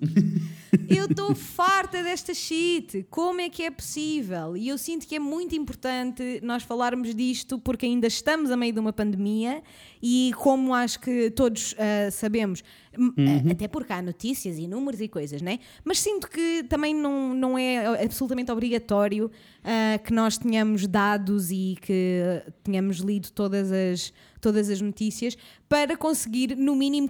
eu 0.89 1.05
estou 1.05 1.33
farta 1.35 2.03
desta 2.03 2.33
shit. 2.33 3.05
Como 3.09 3.41
é 3.41 3.49
que 3.49 3.63
é 3.63 3.71
possível? 3.71 4.55
E 4.55 4.67
eu 4.69 4.77
sinto 4.77 5.07
que 5.07 5.15
é 5.15 5.19
muito 5.19 5.55
importante 5.55 6.39
nós 6.43 6.63
falarmos 6.63 7.13
disto 7.13 7.59
porque 7.59 7.85
ainda 7.85 8.07
estamos 8.07 8.51
a 8.51 8.57
meio 8.57 8.73
de 8.73 8.79
uma 8.79 8.93
pandemia 8.93 9.63
e, 10.01 10.31
como 10.37 10.73
acho 10.73 10.99
que 10.99 11.31
todos 11.31 11.75
ah, 11.77 12.11
sabemos, 12.11 12.63
Uhum. 12.97 13.51
até 13.51 13.67
porque 13.67 13.91
há 13.91 14.01
notícias 14.01 14.57
e 14.57 14.67
números 14.67 15.01
e 15.01 15.07
coisas, 15.09 15.41
né? 15.41 15.59
Mas 15.83 15.99
sinto 15.99 16.29
que 16.29 16.63
também 16.63 16.95
não, 16.95 17.33
não 17.33 17.57
é 17.57 18.01
absolutamente 18.03 18.51
obrigatório 18.51 19.29
ah, 19.63 19.97
que 19.99 20.13
nós 20.13 20.37
tenhamos 20.37 20.87
dados 20.87 21.51
e 21.51 21.77
que 21.81 22.41
tenhamos 22.63 22.99
lido 22.99 23.31
todas 23.31 23.69
as, 23.71 24.13
todas 24.39 24.69
as 24.69 24.79
notícias 24.79 25.37
para 25.67 25.97
conseguir, 25.97 26.55
no 26.55 26.75
mínimo, 26.75 27.09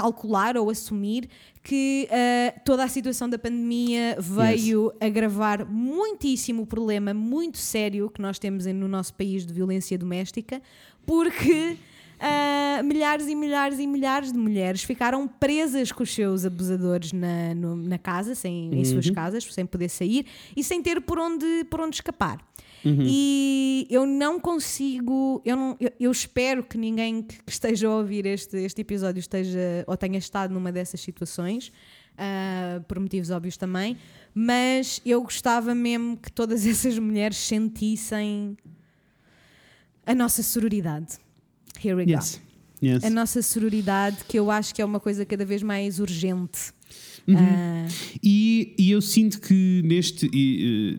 calcular 0.00 0.56
ou 0.58 0.68
assumir 0.68 1.28
que 1.62 2.06
ah, 2.10 2.60
toda 2.64 2.84
a 2.84 2.88
situação 2.88 3.28
da 3.30 3.38
pandemia 3.38 4.16
veio 4.20 4.92
agravar 5.00 5.66
muitíssimo 5.66 6.62
o 6.62 6.66
problema 6.66 7.14
muito 7.14 7.56
sério 7.58 8.10
que 8.10 8.20
nós 8.20 8.38
temos 8.38 8.66
em- 8.66 8.74
no 8.74 8.86
nosso 8.88 9.14
país 9.14 9.46
de 9.46 9.52
violência 9.54 9.96
doméstica, 9.96 10.60
porque 11.06 11.76
ah, 12.20 12.82
milhares 12.84 13.26
e 13.26 13.34
milhares 13.34 13.78
e 13.78 13.86
milhares 13.86 14.32
de 14.32 14.38
mulheres 14.38 14.82
ficaram 14.82 15.26
presas 15.26 15.90
com 15.92 16.02
os 16.02 16.14
seus 16.14 16.44
abusadores 16.44 17.12
na, 17.12 17.54
no- 17.54 17.76
na 17.76 17.98
casa, 17.98 18.34
sem, 18.34 18.70
em 18.74 18.84
suas 18.84 19.06
casas, 19.14 19.44
sem 19.52 19.64
poder 19.64 19.88
sair 19.88 20.26
e 20.56 20.62
sem 20.62 20.82
ter 20.82 21.00
por 21.00 21.18
onde, 21.18 21.64
por 21.70 21.80
onde 21.80 21.96
escapar. 21.96 22.38
E 23.04 23.86
eu 23.90 24.06
não 24.06 24.38
consigo, 24.38 25.42
eu, 25.44 25.56
não, 25.56 25.76
eu, 25.80 25.90
eu 25.98 26.10
espero 26.10 26.62
que 26.62 26.78
ninguém 26.78 27.22
que 27.22 27.42
que 27.42 27.52
esteja 27.52 27.88
a 27.88 27.96
ouvir 27.96 28.26
este, 28.26 28.56
este 28.58 28.80
episódio 28.80 29.20
esteja 29.20 29.84
ou 29.86 29.96
tenha 29.96 30.18
estado 30.18 30.52
numa 30.52 30.70
dessas 30.70 31.00
situações, 31.00 31.72
ah, 32.16 32.80
por 32.86 32.98
motivos 32.98 33.30
óbvios 33.30 33.56
também, 33.56 33.96
mas 34.34 35.00
eu 35.04 35.22
gostava 35.22 35.74
mesmo 35.74 36.16
que 36.16 36.30
todas 36.30 36.64
essas 36.66 36.98
mulheres 36.98 37.36
sentissem 37.36 38.56
a 40.04 40.14
nossa 40.14 40.42
sororidade. 40.42 41.18
Here 41.82 41.94
we 41.94 42.04
go. 42.04 42.12
Yes. 42.12 42.40
Yes. 42.82 43.04
A 43.04 43.10
nossa 43.10 43.42
sororidade, 43.42 44.18
que 44.28 44.38
eu 44.38 44.50
acho 44.50 44.74
que 44.74 44.82
é 44.82 44.84
uma 44.84 45.00
coisa 45.00 45.24
cada 45.24 45.44
vez 45.44 45.62
mais 45.62 45.98
urgente. 45.98 46.72
Uhum. 47.28 47.36
Ah, 47.36 47.86
E, 48.22 48.74
e 48.78 48.90
eu 48.90 49.00
sinto 49.00 49.40
que 49.40 49.82
neste, 49.84 50.28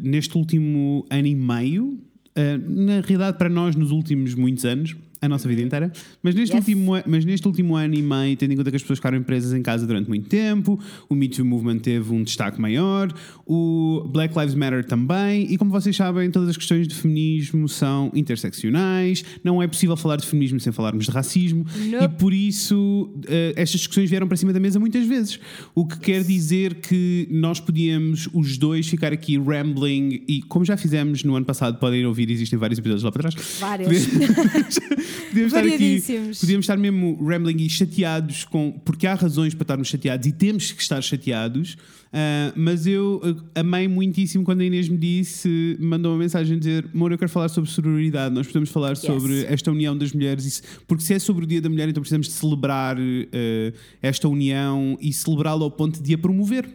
neste 0.01 0.37
último 0.37 1.05
ano 1.09 1.27
e 1.27 1.35
meio, 1.35 1.99
eh, 2.35 2.57
na 2.57 3.01
realidade 3.01 3.37
para 3.37 3.49
nós 3.49 3.75
nos 3.75 3.91
últimos 3.91 4.35
muitos 4.35 4.63
anos, 4.65 4.95
a 5.21 5.27
nossa 5.27 5.47
vida 5.47 5.61
inteira, 5.61 5.91
mas 6.21 6.35
neste, 6.35 6.55
Yes. 6.55 6.67
último, 6.67 6.91
mas 7.07 7.25
neste 7.25 7.47
último 7.47 7.75
ano 7.75 7.95
e 7.95 8.01
meio, 8.01 8.37
tendo 8.37 8.53
em 8.53 8.57
conta 8.57 8.69
que 8.69 8.75
as 8.75 8.81
pessoas 8.81 8.99
ficaram 8.99 9.21
presas 9.23 9.53
em 9.53 9.61
casa 9.61 9.85
durante 9.87 10.07
muito 10.07 10.27
tempo, 10.29 10.79
o 11.09 11.15
Me 11.15 11.27
Too 11.27 11.45
Movement 11.45 11.79
teve 11.79 12.13
um 12.13 12.23
destaque 12.23 12.59
maior, 12.61 13.11
o 13.45 14.03
Black 14.11 14.37
Lives 14.37 14.53
Matter 14.55 14.85
também, 14.85 15.51
e 15.51 15.57
como 15.57 15.71
vocês 15.71 15.95
sabem, 15.95 16.29
todas 16.31 16.49
as 16.49 16.57
questões 16.57 16.87
de 16.87 16.95
feminismo 16.95 17.67
são 17.67 18.11
interseccionais, 18.13 19.23
não 19.43 19.61
é 19.61 19.67
possível 19.67 19.95
falar 19.97 20.17
de 20.17 20.25
feminismo 20.25 20.59
sem 20.59 20.71
falarmos 20.71 21.05
de 21.05 21.11
racismo, 21.11 21.65
Nope. 21.91 22.05
e 22.05 22.09
por 22.09 22.33
isso 22.33 23.09
eh, 23.27 23.53
estas 23.55 23.79
discussões 23.79 24.09
vieram 24.09 24.27
para 24.27 24.37
cima 24.37 24.53
da 24.53 24.59
mesa 24.59 24.79
muitas 24.79 25.05
vezes. 25.07 25.39
O 25.73 25.85
que 25.85 25.99
quer 25.99 26.23
dizer 26.23 26.75
que 26.75 27.27
nós 27.31 27.59
podíamos, 27.59 28.29
os 28.33 28.57
dois, 28.57 28.87
ficar 28.87 29.11
aqui 29.13 29.37
rambling 29.37 30.21
e, 30.27 30.41
como 30.43 30.63
já 30.65 30.77
fizemos 30.77 31.23
no 31.23 31.35
ano 31.35 31.45
passado, 31.45 31.79
podem 31.79 32.05
ouvir, 32.05 32.29
existem 32.29 32.57
vários 32.57 32.79
episódios 32.79 33.03
lá 33.03 33.11
para 33.11 33.29
trás. 33.29 33.57
Vários. 33.59 34.07
podíamos 35.29 35.53
estar 35.53 35.65
aqui, 35.65 36.01
podíamos 36.39 36.63
estar 36.63 36.77
mesmo 36.77 37.15
rambling 37.25 37.57
e 37.63 37.69
chateados 37.69 38.43
com, 38.45 38.71
porque 38.83 39.05
há 39.07 39.13
razões 39.15 39.53
para 39.53 39.63
estarmos 39.63 39.87
chateados 39.87 40.27
e 40.27 40.31
temos 40.31 40.71
que 40.71 40.81
estar 40.81 41.01
chateados. 41.01 41.77
ah, 42.13 42.53
mas 42.55 42.87
eu 42.87 43.21
ah, 43.55 43.59
amei 43.59 43.87
muitíssimo 43.87 44.43
quando 44.43 44.61
a 44.61 44.65
Inês 44.65 44.87
me 44.89 44.97
disse, 44.97 45.77
mandou 45.79 46.11
uma 46.13 46.19
mensagem 46.19 46.57
dizer: 46.57 46.89
Amor, 46.93 47.11
eu 47.11 47.17
quero 47.17 47.29
falar 47.29 47.49
sobre 47.49 47.69
sororidade. 47.69 48.33
Nós 48.33 48.45
precisamos 48.45 48.69
falar 48.69 48.95
sobre 48.97 49.43
esta 49.45 49.71
união 49.71 49.97
das 49.97 50.13
mulheres, 50.13 50.63
porque 50.87 51.03
se 51.03 51.13
é 51.13 51.19
sobre 51.19 51.43
o 51.43 51.47
Dia 51.47 51.61
da 51.61 51.69
Mulher, 51.69 51.89
então 51.89 52.01
precisamos 52.01 52.27
de 52.27 52.33
celebrar 52.33 52.97
ah, 52.97 53.73
esta 54.01 54.27
união 54.27 54.97
e 55.01 55.11
celebrá-la 55.13 55.63
ao 55.63 55.71
ponto 55.71 56.01
de 56.01 56.13
a 56.13 56.17
promover. 56.17 56.67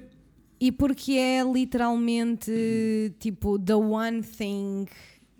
E 0.60 0.70
porque 0.70 1.12
é 1.12 1.42
literalmente 1.42 3.12
tipo 3.18 3.58
the 3.58 3.74
one 3.74 4.22
thing 4.22 4.86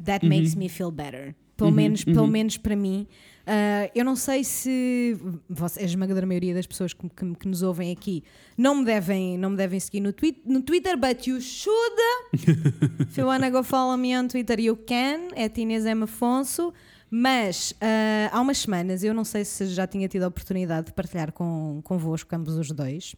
that 0.04 0.24
Uhum. 0.24 0.30
makes 0.30 0.54
me 0.56 0.68
feel 0.68 0.90
better. 0.90 1.34
Pelo 1.56 1.70
menos, 1.70 2.04
pelo 2.04 2.26
menos 2.26 2.56
para 2.56 2.74
mim. 2.76 3.06
Ah, 3.46 3.90
eu 3.94 4.04
não 4.04 4.14
sei 4.16 4.44
se 4.44 5.16
você- 5.48 5.80
a 5.80 5.84
esmagadora 5.84 6.24
maioria 6.26 6.54
das 6.54 6.66
pessoas 6.66 6.92
que, 6.92 7.08
que- 7.08 7.34
que 7.34 7.48
nos 7.48 7.62
ouvem 7.62 7.90
aqui 7.90 8.22
não 8.56 8.76
me 8.76 8.84
devem, 8.84 9.36
não 9.36 9.50
me 9.50 9.56
devem 9.56 9.80
seguir 9.80 10.00
no, 10.00 10.12
tweet, 10.12 10.40
no 10.46 10.62
Twitter, 10.62 10.96
but 10.96 11.26
you 11.26 11.40
should. 11.40 11.96
If 13.00 13.18
you 13.18 13.26
wanna 13.26 13.50
go 13.50 13.62
follow 13.62 13.96
me 13.96 14.16
on 14.16 14.28
Twitter, 14.28 14.58
you 14.60 14.76
can. 14.76 15.28
É 15.34 15.50
Inês 15.60 15.84
M. 15.84 16.04
Afonso. 16.04 16.72
Mas 17.10 17.74
ah, 17.80 18.30
há 18.32 18.40
umas 18.40 18.58
semanas, 18.58 19.02
eu 19.04 19.12
não 19.12 19.24
sei 19.24 19.44
se 19.44 19.66
já 19.66 19.86
tinha 19.86 20.08
tido 20.08 20.22
a 20.22 20.28
oportunidade 20.28 20.86
de 20.86 20.92
partilhar 20.94 21.30
com, 21.32 21.80
convosco, 21.84 22.34
ambos 22.34 22.56
os 22.56 22.70
dois, 22.70 23.14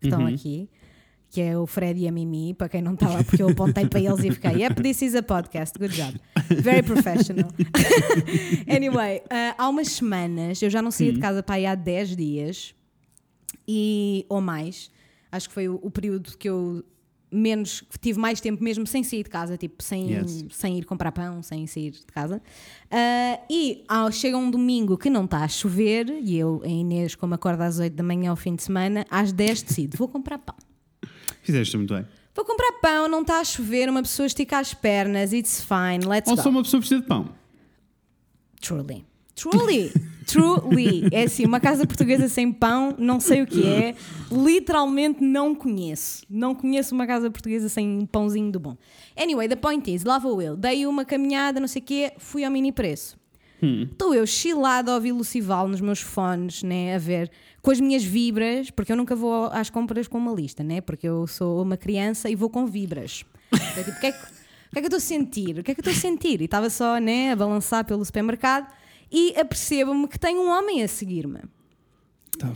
que 0.00 0.06
estão 0.06 0.20
aqui, 0.26 0.68
que 1.32 1.40
é 1.40 1.56
o 1.56 1.66
Fred 1.66 1.98
e 1.98 2.06
a 2.06 2.12
Mimi, 2.12 2.52
para 2.52 2.68
quem 2.68 2.82
não 2.82 2.92
estava, 2.92 3.24
porque 3.24 3.42
eu 3.42 3.48
apontei 3.48 3.86
para 3.88 3.98
eles 3.98 4.22
e 4.22 4.30
fiquei, 4.30 4.62
yep, 4.62 4.74
this 4.82 5.00
is 5.00 5.14
a 5.14 5.22
podcast, 5.22 5.78
good 5.78 5.94
job. 5.96 6.20
Very 6.62 6.82
professional. 6.82 7.50
anyway, 8.68 9.22
ah, 9.30 9.54
há 9.56 9.68
umas 9.70 9.88
semanas, 9.88 10.60
eu 10.60 10.68
já 10.68 10.82
não 10.82 10.90
saía 10.90 11.10
de 11.10 11.18
casa 11.18 11.42
para 11.42 11.54
aí 11.54 11.64
há 11.64 11.74
10 11.74 12.16
dias, 12.16 12.74
e, 13.66 14.26
ou 14.28 14.42
mais, 14.42 14.90
acho 15.32 15.48
que 15.48 15.54
foi 15.54 15.68
o, 15.70 15.80
o 15.82 15.90
período 15.90 16.36
que 16.36 16.50
eu 16.50 16.84
menos, 17.30 17.82
tive 17.98 18.18
mais 18.18 18.38
tempo 18.38 18.62
mesmo 18.62 18.86
sem 18.86 19.02
sair 19.02 19.22
de 19.22 19.30
casa, 19.30 19.56
tipo, 19.56 19.82
sem, 19.82 20.10
Yes. 20.12 20.44
sem 20.50 20.76
ir 20.76 20.84
comprar 20.84 21.12
pão, 21.12 21.42
sem 21.42 21.66
sair 21.66 21.92
de 21.92 22.04
casa. 22.12 22.42
Ah, 22.90 23.40
e 23.48 23.84
ao, 23.88 24.12
chega 24.12 24.36
um 24.36 24.50
domingo 24.50 24.98
que 24.98 25.08
não 25.08 25.24
está 25.24 25.44
a 25.44 25.48
chover, 25.48 26.10
e 26.10 26.36
eu, 26.36 26.60
a 26.62 26.68
Inês, 26.68 27.14
como 27.14 27.32
acorda 27.34 27.64
às 27.64 27.78
8 27.78 27.94
da 27.94 28.02
manhã 28.02 28.28
ao 28.28 28.36
fim 28.36 28.54
de 28.54 28.62
semana, 28.62 29.06
às 29.08 29.32
10 29.32 29.62
decido, 29.62 29.96
vou 29.96 30.08
comprar 30.08 30.36
pão. 30.36 30.56
Fizeste 31.42 31.76
muito 31.76 31.94
bem. 31.94 32.06
Vou 32.34 32.44
comprar 32.44 32.72
pão, 32.80 33.08
não 33.08 33.20
está 33.20 33.40
a 33.40 33.44
chover, 33.44 33.88
uma 33.90 34.02
pessoa 34.02 34.26
estica 34.26 34.58
as 34.58 34.72
pernas, 34.72 35.32
it's 35.32 35.62
fine, 35.62 36.06
let's 36.06 36.30
Ou 36.30 36.36
go. 36.36 36.42
só 36.42 36.48
uma 36.48 36.62
pessoa 36.62 36.80
precisa 36.80 37.00
de 37.00 37.06
pão. 37.06 37.28
Truly. 38.60 39.04
Truly. 39.34 39.92
Truly. 40.26 41.08
É 41.10 41.24
assim, 41.24 41.44
uma 41.44 41.60
casa 41.60 41.86
portuguesa 41.86 42.28
sem 42.28 42.52
pão, 42.52 42.94
não 42.98 43.18
sei 43.20 43.42
o 43.42 43.46
que 43.46 43.66
é. 43.66 43.94
Literalmente 44.30 45.22
não 45.22 45.54
conheço. 45.54 46.24
Não 46.30 46.54
conheço 46.54 46.94
uma 46.94 47.06
casa 47.06 47.30
portuguesa 47.30 47.68
sem 47.68 47.86
um 47.86 48.06
pãozinho 48.06 48.50
do 48.50 48.60
bom. 48.60 48.76
Anyway, 49.16 49.48
the 49.48 49.56
point 49.56 49.92
is, 49.92 50.04
lá 50.04 50.18
vou 50.18 50.40
eu. 50.40 50.56
Dei 50.56 50.86
uma 50.86 51.04
caminhada, 51.04 51.58
não 51.60 51.68
sei 51.68 51.82
o 51.82 51.84
quê, 51.84 52.12
fui 52.18 52.44
ao 52.44 52.50
mini 52.50 52.72
preço. 52.72 53.20
Estou 53.62 54.12
eu 54.12 54.26
chilada 54.26 54.90
a 54.90 54.96
ouvir 54.96 55.12
Lucival 55.12 55.68
nos 55.68 55.80
meus 55.80 56.00
fones, 56.00 56.64
né, 56.64 56.96
a 56.96 56.98
ver 56.98 57.30
com 57.62 57.70
as 57.70 57.80
minhas 57.80 58.02
vibras, 58.02 58.70
porque 58.70 58.90
eu 58.90 58.96
nunca 58.96 59.14
vou 59.14 59.46
às 59.46 59.70
compras 59.70 60.08
com 60.08 60.18
uma 60.18 60.32
lista, 60.32 60.64
né? 60.64 60.80
Porque 60.80 61.06
eu 61.08 61.26
sou 61.28 61.62
uma 61.62 61.76
criança 61.76 62.28
e 62.28 62.34
vou 62.34 62.50
com 62.50 62.66
vibras. 62.66 63.24
Eu, 63.76 63.84
tipo, 63.84 63.96
o 63.96 64.00
que 64.00 64.06
é 64.06 64.12
que, 64.12 64.18
que 64.18 64.78
é 64.78 64.80
que 64.80 64.80
eu 64.80 64.82
estou 64.84 64.96
a 64.96 65.00
sentir? 65.00 65.58
O 65.58 65.62
que 65.62 65.70
é 65.70 65.74
que 65.74 65.80
eu 65.80 65.88
estou 65.88 65.92
a 65.92 65.96
sentir? 65.96 66.40
E 66.40 66.44
estava 66.46 66.68
só, 66.68 66.98
né, 66.98 67.30
a 67.30 67.36
balançar 67.36 67.84
pelo 67.84 68.04
supermercado 68.04 68.66
e 69.10 69.32
apercebo-me 69.38 70.08
que 70.08 70.18
tem 70.18 70.36
um 70.36 70.50
homem 70.50 70.82
a 70.82 70.88
seguir-me. 70.88 71.40
Tá, 72.38 72.52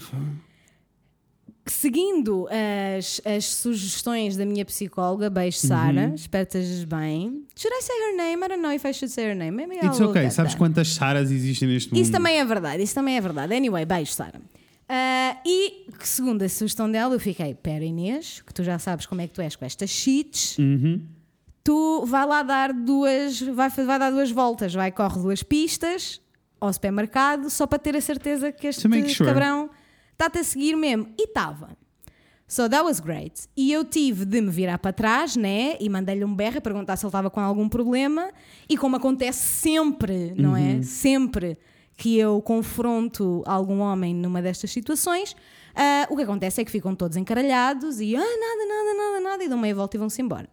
seguindo 1.67 2.49
as, 2.97 3.21
as 3.25 3.45
sugestões 3.45 4.37
da 4.37 4.47
minha 4.47 4.65
psicóloga, 4.65 5.29
beijo 5.29 5.59
Sara, 5.59 6.13
espero 6.15 6.47
que 6.47 6.57
estejas 6.57 6.85
bem. 6.85 7.45
Should 7.57 7.77
I 7.77 7.83
say 7.83 7.97
her 7.97 8.17
name? 8.17 8.45
I 8.45 8.49
don't 8.49 8.63
know 8.63 8.73
if 8.73 8.85
I 8.85 8.93
should 8.93 9.13
say 9.13 9.31
her 9.31 9.35
name. 9.37 9.51
Maybe 9.53 9.77
It's 9.85 10.01
I'll 10.01 10.09
okay. 10.11 10.31
Sabes 10.31 10.53
that. 10.53 10.57
quantas 10.57 10.89
Saras 10.89 11.31
existem 11.31 11.69
neste 11.69 11.93
mundo? 11.93 12.01
Isso 12.01 12.13
também 12.13 12.39
é 12.39 12.45
verdade, 12.45 12.83
isso 12.83 12.95
também 12.95 13.17
é 13.17 13.21
verdade. 13.21 13.55
Anyway, 13.55 13.85
beijo, 13.85 14.13
Sara. 14.13 14.41
Ah, 14.89 15.37
e 15.45 15.87
segundo 16.01 16.43
a 16.43 16.49
sugestão 16.49 16.91
dela, 16.91 17.15
eu 17.15 17.21
fiquei, 17.21 17.55
pera 17.55 17.85
Inês, 17.85 18.41
que 18.47 18.55
tu 18.55 18.63
já 18.63 18.79
sabes 18.79 19.07
como 19.07 19.21
é 19.21 19.27
que 19.27 19.35
tu 19.35 19.41
és 19.43 19.57
com 19.57 19.65
estas 19.65 19.91
cheats, 19.91 20.57
Uhum. 20.59 21.03
tu 21.65 22.05
vai 22.07 22.25
lá 22.27 22.43
dar 22.43 22.73
duas, 22.73 23.41
vai, 23.41 23.69
vai 23.69 23.99
dar 23.99 24.11
duas 24.11 24.31
voltas, 24.31 24.73
vai, 24.73 24.93
corre 24.93 25.21
duas 25.21 25.43
pistas 25.43 26.21
ao 26.61 26.73
supermercado, 26.73 27.51
só 27.51 27.67
para 27.67 27.79
ter 27.79 27.97
a 27.97 28.01
certeza 28.01 28.53
que 28.53 28.69
este 28.69 28.83
sure. 29.13 29.29
cabrão 29.29 29.69
está-te 30.13 30.39
a 30.39 30.45
seguir 30.45 30.77
mesmo. 30.77 31.09
E 31.19 31.25
estava. 31.25 31.77
So 32.49 32.69
that 32.69 32.85
was 32.85 33.01
great. 33.01 33.43
E 33.57 33.73
eu 33.73 33.85
tive 33.85 34.25
de 34.25 34.41
me 34.41 34.51
virar 34.51 34.79
para 34.79 34.93
trás, 34.93 35.35
né? 35.35 35.77
E 35.81 35.89
mandei-lhe 35.89 36.25
um 36.25 36.33
berro 36.33 36.59
a 36.59 36.61
perguntar 36.61 36.97
se 36.97 37.05
ele 37.05 37.09
estava 37.09 37.29
com 37.29 37.41
algum 37.41 37.69
problema. 37.69 38.31
E 38.69 38.77
como 38.77 38.95
acontece 38.95 39.41
sempre, 39.45 40.33
não 40.37 40.51
Uhum. 40.53 40.79
é? 40.79 40.83
Sempre 40.83 41.59
que 41.97 42.19
eu 42.19 42.43
confronto 42.43 43.43
algum 43.47 43.81
homem 43.81 44.15
numa 44.15 44.43
destas 44.43 44.71
situações, 44.71 45.35
ah, 45.75 46.07
o 46.11 46.17
que 46.17 46.23
acontece 46.23 46.61
é 46.61 46.65
que 46.65 46.71
ficam 46.71 46.95
todos 46.95 47.17
encaralhados 47.17 48.01
e 48.01 48.15
ah, 48.15 48.21
nada, 48.21 48.67
nada, 48.67 48.95
nada, 48.95 49.21
nada, 49.21 49.45
e 49.45 49.49
dão 49.49 49.59
meia 49.59 49.75
volta 49.75 49.97
e 49.97 49.99
vão-se 49.99 50.21
embora. 50.21 50.49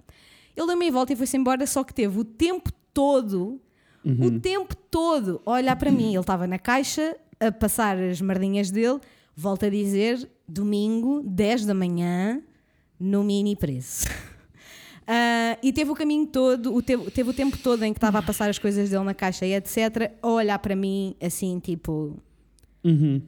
Ele 0.56 0.68
deu 0.68 0.78
meia 0.78 0.92
volta 0.92 1.14
e 1.14 1.16
foi-se 1.16 1.36
embora, 1.36 1.66
só 1.68 1.84
que 1.84 1.94
teve 1.94 2.18
o 2.18 2.24
tempo 2.24 2.72
todo, 2.94 3.60
o 4.06 4.40
tempo 4.40 4.76
todo, 4.76 5.42
a 5.46 5.52
olhar 5.52 5.76
para 5.76 5.92
mim. 5.92 6.10
Ele 6.10 6.20
estava 6.20 6.46
na 6.46 6.60
caixa 6.60 7.16
a 7.40 7.52
passar 7.52 7.98
as 7.98 8.22
merdinhas 8.22 8.70
dele, 8.70 9.00
volta 9.36 9.66
a 9.66 9.70
dizer, 9.70 10.30
domingo, 10.48 11.24
10 11.26 11.66
da 11.66 11.74
manhã, 11.74 12.42
no 13.00 13.24
mini 13.24 13.56
preço. 13.56 14.08
Ah, 15.08 15.58
e 15.62 15.72
teve 15.74 15.92
o 15.92 15.96
caminho 15.96 16.26
todo, 16.28 16.74
o 16.74 16.82
teve, 16.82 17.12
teve 17.12 17.30
o 17.30 17.34
tempo 17.34 17.58
todo 17.58 17.84
em 17.84 17.92
que 17.94 17.98
estava 17.98 18.20
a 18.20 18.22
passar 18.22 18.50
as 18.50 18.58
coisas 18.60 18.90
dele 18.90 19.04
na 19.04 19.14
caixa 19.14 19.46
e 19.46 19.54
etc. 19.54 20.12
A 20.22 20.28
olhar 20.28 20.60
para 20.60 20.76
mim 20.76 21.16
assim, 21.22 21.60
tipo, 21.60 22.18
Uhum. 22.84 23.22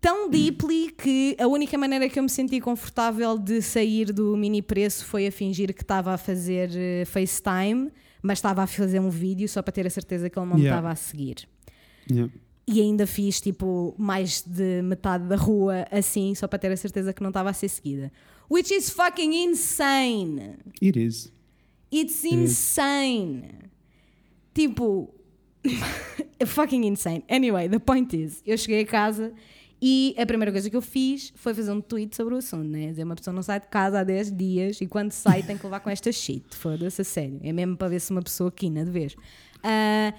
tão 0.00 0.28
deeply 0.30 0.90
que 0.92 1.36
a 1.38 1.46
única 1.46 1.76
maneira 1.78 2.08
que 2.08 2.18
eu 2.18 2.22
me 2.22 2.28
senti 2.28 2.60
confortável 2.60 3.38
de 3.38 3.62
sair 3.62 4.12
do 4.12 4.36
mini 4.36 4.60
preço 4.62 5.04
foi 5.06 5.26
a 5.26 5.32
fingir 5.32 5.72
que 5.74 5.82
estava 5.82 6.12
a 6.12 6.18
fazer 6.18 6.70
eh, 6.74 7.04
FaceTime, 7.06 7.90
mas 8.22 8.38
estava 8.38 8.62
a 8.62 8.66
fazer 8.66 9.00
um 9.00 9.10
vídeo 9.10 9.48
só 9.48 9.62
para 9.62 9.72
ter 9.72 9.86
a 9.86 9.90
certeza 9.90 10.28
que 10.30 10.38
ele 10.38 10.46
não 10.46 10.56
me 10.56 10.62
Yeah. 10.62 10.76
estava 10.78 10.92
a 10.92 10.96
seguir. 10.96 11.48
Yeah. 12.10 12.32
E 12.66 12.80
ainda 12.80 13.06
fiz 13.06 13.40
tipo 13.40 13.94
mais 13.98 14.42
de 14.42 14.80
metade 14.82 15.24
da 15.28 15.36
rua 15.36 15.86
assim, 15.90 16.34
só 16.34 16.46
para 16.48 16.58
ter 16.58 16.72
a 16.72 16.76
certeza 16.76 17.12
que 17.12 17.22
não 17.22 17.28
estava 17.30 17.50
a 17.50 17.52
ser 17.52 17.68
seguida. 17.68 18.10
Which 18.48 18.72
is 18.72 18.90
fucking 18.90 19.32
insane! 19.32 20.58
It 20.80 20.96
is. 20.96 21.32
It's 21.90 22.24
insane. 22.24 23.70
Tipo, 24.54 25.08
fucking 26.46 26.84
insane. 26.84 27.22
Anyway, 27.28 27.68
the 27.68 27.78
point 27.78 28.14
is, 28.14 28.42
eu 28.46 28.56
cheguei 28.56 28.82
a 28.82 28.86
casa 28.86 29.32
e 29.80 30.14
a 30.18 30.26
primeira 30.26 30.50
coisa 30.50 30.70
que 30.70 30.76
eu 30.76 30.82
fiz 30.82 31.32
foi 31.36 31.54
fazer 31.54 31.70
um 31.70 31.80
tweet 31.80 32.16
sobre 32.16 32.34
o 32.34 32.38
assunto, 32.38 32.64
né? 32.64 32.88
Dizer, 32.88 33.04
uma 33.04 33.14
pessoa 33.14 33.34
não 33.34 33.42
sai 33.42 33.60
de 33.60 33.66
casa 33.66 34.00
há 34.00 34.04
10 34.04 34.36
dias 34.36 34.80
e 34.80 34.86
quando 34.86 35.12
sai 35.12 35.42
tem 35.42 35.56
que 35.56 35.64
levar 35.64 35.80
com 35.80 35.90
esta 35.90 36.10
shit. 36.10 36.44
Foda-se 36.54 37.00
a 37.00 37.04
sério. 37.04 37.40
É 37.42 37.52
mesmo 37.52 37.76
para 37.76 37.88
ver 37.88 38.00
se 38.00 38.10
uma 38.10 38.22
pessoa 38.22 38.50
quina 38.50 38.84
de 38.84 38.90
vez. 38.90 39.16
Ah, 39.62 40.14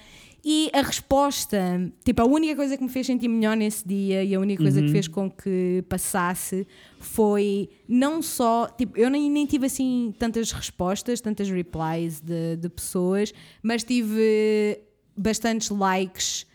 e 0.48 0.70
a 0.74 0.82
resposta, 0.84 1.92
tipo, 2.04 2.22
a 2.22 2.26
única 2.26 2.56
coisa 2.56 2.78
que 2.78 2.84
me 2.84 2.90
fez 2.90 3.08
sentir 3.08 3.28
melhor 3.28 3.58
nesse 3.58 3.88
dia 3.88 4.24
e 4.24 4.36
a 4.36 4.40
única 4.40 4.62
coisa 4.62 4.80
que 4.80 4.90
fez 4.90 5.08
com 5.08 5.28
que 5.28 5.84
passasse 5.90 6.68
foi 7.00 7.68
não 7.88 8.22
só, 8.22 8.68
tipo, 8.68 8.96
eu 8.96 9.10
nem, 9.10 9.32
nem 9.32 9.48
tive 9.48 9.66
assim 9.66 10.14
tantas 10.20 10.52
respostas, 10.52 11.20
tantas 11.20 11.50
replies 11.50 12.22
de, 12.22 12.58
de 12.58 12.70
pessoas, 12.70 13.34
mas 13.64 13.84
tive 13.84 14.80
bastantes 15.18 15.72
likes 15.72 16.46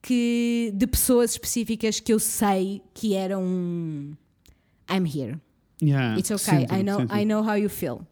que, 0.00 0.72
de 0.72 0.86
pessoas 0.86 1.32
específicas 1.32 1.98
que 1.98 2.12
eu 2.12 2.20
sei 2.20 2.80
que 2.94 3.14
eram 3.14 4.16
I'm 4.88 5.04
here. 5.04 5.40
Yeah. 5.82 6.16
It's 6.16 6.30
okay. 6.30 6.68
I 6.70 6.82
know. 6.84 7.00
I 7.10 7.24
know 7.24 7.42
how 7.42 7.56
you 7.56 7.68
feel. 7.68 8.06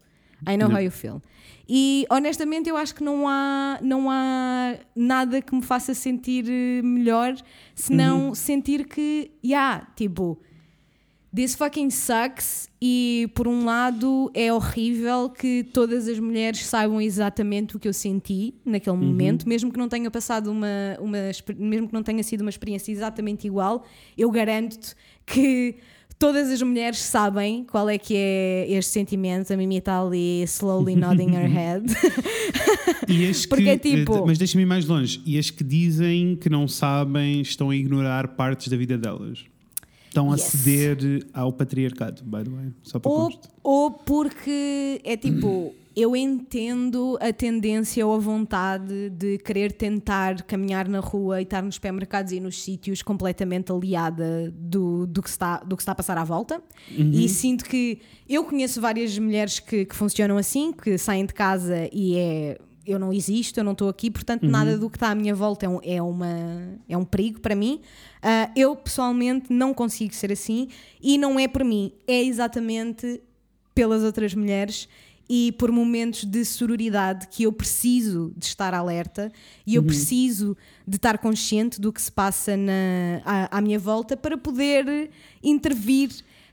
I 0.47 0.57
know 0.57 0.69
Yeah. 0.69 0.75
how 0.75 0.81
you 0.85 0.91
feel. 0.91 1.23
E 1.69 2.05
honestamente 2.11 2.69
eu 2.69 2.77
acho 2.77 2.95
que 2.95 3.03
não 3.05 3.29
há, 3.29 3.79
não 3.83 4.11
há 4.11 4.75
nada 4.97 5.41
que 5.41 5.55
me 5.55 5.63
faça 5.63 5.95
sentir 5.95 6.45
eh, 6.49 6.83
melhor 6.83 7.35
senão 7.75 8.29
Uhum. 8.29 8.35
sentir 8.35 8.87
que, 8.89 9.31
yeah, 9.45 9.87
tipo, 9.95 10.37
this 11.35 11.55
fucking 11.55 11.91
sucks. 11.91 12.69
E 12.83 13.31
por 13.35 13.47
um 13.47 13.65
lado 13.65 14.31
é 14.35 14.53
horrível 14.53 15.29
que 15.31 15.63
todas 15.73 16.09
as 16.09 16.19
mulheres 16.19 16.65
saibam 16.67 17.01
exatamente 17.01 17.77
o 17.77 17.79
que 17.79 17.87
eu 17.87 17.93
senti 17.93 18.55
naquele 18.65 18.97
Uhum. 18.97 19.05
momento, 19.05 19.49
mesmo 19.49 19.71
que 19.71 19.79
não 19.79 19.89
tenha 19.89 20.11
passado 20.11 20.51
uma, 20.51 20.67
uma, 20.99 21.19
mesmo 21.57 21.87
que 21.89 21.95
não 21.95 22.03
tenha 22.03 22.23
sido 22.25 22.41
uma 22.41 22.51
experiência 22.51 22.91
exatamente 22.91 23.47
igual, 23.47 23.85
eu 24.19 24.29
garanto-te 24.31 24.97
que 25.27 25.77
todas 26.21 26.51
as 26.51 26.61
mulheres 26.63 26.99
sabem 26.99 27.65
qual 27.65 27.89
é 27.89 27.99
que 27.99 28.15
é 28.15 28.67
este 28.71 28.93
sentimento. 28.93 29.53
A 29.53 29.57
Mimi 29.57 29.79
está 29.79 30.01
ali 30.01 30.43
slowly 30.43 30.95
nodding 30.95 31.35
her 31.35 31.49
head. 31.49 31.85
E 33.09 33.29
as 33.29 33.43
que, 33.43 33.49
Porque 33.49 33.69
é 33.69 33.77
tipo- 33.77 34.15
eh, 34.19 34.23
Mas 34.25 34.39
deixa-me 34.39 34.63
ir 34.63 34.67
mais 34.67 34.87
longe. 34.87 35.21
E 35.27 35.37
as 35.37 35.51
que 35.51 35.65
dizem 35.65 36.37
que 36.37 36.49
não 36.49 36.69
sabem 36.69 37.41
estão 37.41 37.71
a 37.71 37.75
ignorar 37.75 38.29
partes 38.37 38.69
da 38.69 38.77
vida 38.77 38.97
delas. 38.97 39.41
Estão 40.07 40.31
a 40.31 40.37
Yes. 40.37 40.45
ceder 40.45 41.27
ao 41.35 41.53
patriarcado, 41.53 42.23
by 42.23 42.45
the 42.45 42.51
way. 42.51 42.67
Só 42.85 43.01
para 43.01 43.11
ou, 43.11 43.31
ou 43.65 43.91
porque 43.91 45.01
é 45.03 45.17
tipo, 45.17 45.75
eu 46.01 46.17
entendo 46.17 47.19
a 47.21 47.33
tendência 47.33 48.07
ou 48.07 48.15
a 48.15 48.19
vontade 48.19 49.11
de 49.11 49.37
querer 49.39 49.73
tentar 49.73 50.43
caminhar 50.45 50.89
na 50.89 51.01
rua 51.01 51.41
e 51.41 51.43
estar 51.43 51.63
nos 51.63 51.75
supermercados 51.75 52.33
e 52.33 52.41
nos 52.41 52.63
sítios 52.63 53.03
completamente 53.03 53.71
aliada 53.71 54.51
do, 54.57 55.07
do, 55.07 55.23
que, 55.23 55.29
está, 55.29 55.59
do 55.59 55.77
que 55.77 55.83
está 55.83 55.93
a 55.93 55.95
passar 55.95 56.17
à 56.17 56.25
volta. 56.25 56.63
E 57.13 57.29
sinto 57.29 57.65
que 57.65 58.01
eu 58.29 58.45
conheço 58.45 58.81
várias 58.81 59.19
mulheres 59.19 59.59
que, 59.59 59.85
que 59.85 59.95
funcionam 59.95 60.39
assim, 60.39 60.73
que 60.73 60.97
saem 60.97 61.27
de 61.27 61.35
casa 61.35 61.89
e 61.93 62.17
é. 62.17 62.59
Eu 62.87 62.99
não 62.99 63.13
existo, 63.13 63.61
eu 63.61 63.63
não 63.63 63.73
estou 63.73 63.89
aqui, 63.89 64.11
portanto, 64.11 64.43
nada 64.49 64.77
do 64.77 64.91
que 64.91 64.97
está 64.97 65.11
à 65.11 65.15
minha 65.15 65.35
volta 65.35 65.67
é 65.67 65.69
um, 65.69 65.79
é 65.83 66.03
uma, 66.03 66.81
é 66.89 66.97
um 66.97 67.05
perigo 67.05 67.39
para 67.39 67.55
mim. 67.55 67.81
Ah, 68.23 68.51
eu, 68.57 68.75
pessoalmente, 68.75 69.53
não 69.53 69.73
consigo 69.73 70.13
ser 70.15 70.33
assim 70.33 70.67
e 71.01 71.17
não 71.17 71.39
é 71.39 71.47
por 71.47 71.63
mim, 71.63 71.93
é 72.09 72.21
exatamente 72.25 73.21
pelas 73.75 74.03
outras 74.03 74.35
mulheres 74.35 74.89
e 75.33 75.53
por 75.53 75.71
momentos 75.71 76.25
de 76.25 76.45
sororidade 76.45 77.29
que 77.31 77.45
eu 77.45 77.53
preciso 77.53 78.33
de 78.37 78.47
estar 78.47 78.75
alerta 78.75 79.31
e 79.65 79.77
eu 79.77 79.83
preciso 79.85 80.57
de 80.85 80.97
estar 80.97 81.19
consciente 81.19 81.81
do 81.81 81.93
que 81.93 82.03
se 82.03 82.11
passa 82.11 82.57
na, 82.57 83.23
à, 83.25 83.59
à 83.59 83.61
minha 83.61 83.79
volta 83.79 84.17
para 84.17 84.37
poder 84.37 85.09
intervir 85.41 86.11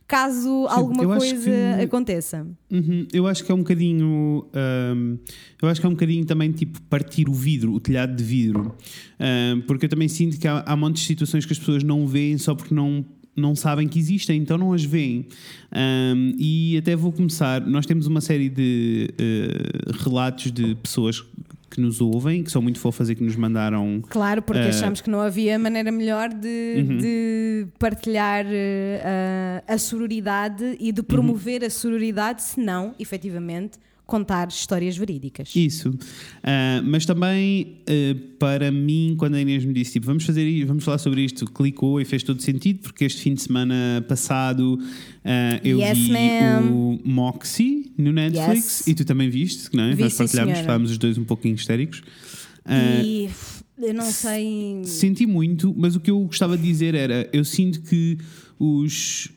caso 0.08 0.68
alguma 0.70 1.04
eu 1.04 1.10
coisa 1.10 1.44
que- 1.76 1.84
aconteça. 1.84 2.48
Uhum, 2.72 3.08
Eu 3.12 3.26
acho 3.28 3.44
que 3.44 3.52
é 3.52 3.56
um 3.56 3.58
bocadinho. 3.58 4.48
ahm, 4.54 5.18
eu 5.62 5.68
acho 5.68 5.82
que 5.82 5.86
é 5.88 5.90
um 5.90 5.94
bocadinho 5.94 6.24
também 6.26 6.52
tipo 6.52 6.80
partir 6.84 7.28
o 7.28 7.34
vidro, 7.34 7.74
o 7.74 7.80
telhado 7.80 8.16
de 8.16 8.24
vidro. 8.24 8.76
Ahm, 9.20 9.62
porque 9.68 9.86
eu 9.86 9.90
também 9.90 10.08
sinto 10.08 10.40
que 10.40 10.48
há, 10.48 10.60
há 10.66 10.76
montes 10.78 11.02
de 11.02 11.08
situações 11.08 11.46
que 11.46 11.52
as 11.52 11.60
pessoas 11.60 11.84
não 11.84 12.06
veem 12.08 12.38
só 12.38 12.54
porque 12.56 12.74
não. 12.76 13.04
Não 13.38 13.56
sabem 13.56 13.88
que 13.88 14.00
existem, 14.00 14.42
então 14.42 14.58
não 14.58 14.74
as 14.74 14.84
veem. 14.84 15.28
Ahm, 15.72 16.34
e 16.40 16.76
até 16.78 16.96
vou 16.96 17.12
começar. 17.12 17.62
Nós 17.62 17.86
temos 17.86 18.08
uma 18.08 18.20
série 18.20 18.50
de 18.50 19.10
eh, 19.18 19.92
relatos 20.04 20.52
de 20.52 20.74
pessoas 20.76 21.24
que 21.70 21.80
nos 21.82 22.02
ouvem, 22.02 22.44
que 22.44 22.50
são 22.52 22.62
muito 22.62 22.80
fofas 22.80 23.10
e 23.10 23.16
que 23.16 23.24
nos 23.24 23.36
mandaram 23.36 24.02
Claro, 24.10 24.42
porque 24.42 24.62
Eh, 24.64 24.70
achamos 24.70 25.02
que 25.02 25.10
não 25.10 25.20
havia 25.22 25.60
maneira 25.60 25.92
melhor 25.92 26.30
de, 26.34 26.76
Uhum. 26.78 26.98
de 26.98 27.68
partilhar 27.78 28.46
eh, 28.48 29.62
a, 29.68 29.74
a 29.74 29.78
sororidade 29.78 30.76
e 30.80 30.92
de 30.92 31.04
promover 31.04 31.64
a 31.64 31.70
sororidade, 31.70 32.42
se 32.42 32.60
não, 32.60 32.96
efetivamente, 33.00 33.78
contar 34.08 34.48
histórias 34.48 34.98
verídicas. 34.98 35.54
Isso. 35.56 35.94
Ah, 36.42 36.82
mas 36.84 37.06
também, 37.06 37.78
ah, 37.88 38.18
para 38.40 38.72
mim, 38.72 39.16
quando 39.20 39.36
a 39.36 39.42
Inês 39.42 39.64
me 39.66 39.74
disse, 39.74 39.92
tipo, 39.94 40.06
vamos 40.08 40.24
fazer 40.24 40.48
isto, 40.48 40.66
vamos 40.66 40.84
falar 40.84 40.98
sobre 40.98 41.22
isto, 41.22 41.46
clicou 41.46 42.02
e 42.02 42.06
fez 42.06 42.24
todo 42.24 42.42
sentido, 42.42 42.80
porque 42.80 43.04
este 43.06 43.22
fim 43.22 43.34
de 43.36 43.42
semana 43.42 44.04
passado 44.08 44.80
ah, 45.24 45.60
eu 45.64 45.80
Yes, 45.80 45.98
vi 45.98 46.14
o 46.72 47.00
Moxie 47.04 47.92
no 47.98 48.12
Netflix 48.12 48.80
Yes. 48.80 48.88
e 48.88 48.96
tu 48.96 49.06
também 49.06 49.30
viste, 49.30 49.70
não 49.76 49.84
é? 49.84 49.94
Vi, 49.94 50.04
Nós 50.04 50.14
partilhámos, 50.14 50.58
estávamos 50.58 50.92
os 50.92 50.98
dois 50.98 51.18
um 51.18 51.26
pouquinho 51.26 51.54
histéricos. 51.56 52.02
E 52.70 53.30
eu 53.78 53.94
não 53.94 54.10
sei. 54.12 54.82
Senti 54.86 55.26
muito, 55.28 55.74
mas 55.78 55.96
o 55.96 56.00
que 56.00 56.10
eu 56.10 56.20
gostava 56.22 56.58
de 56.58 56.64
dizer 56.64 56.96
era: 56.96 57.30
eu 57.32 57.46
sinto 57.46 57.82
que 57.82 58.18
os. 58.58 59.30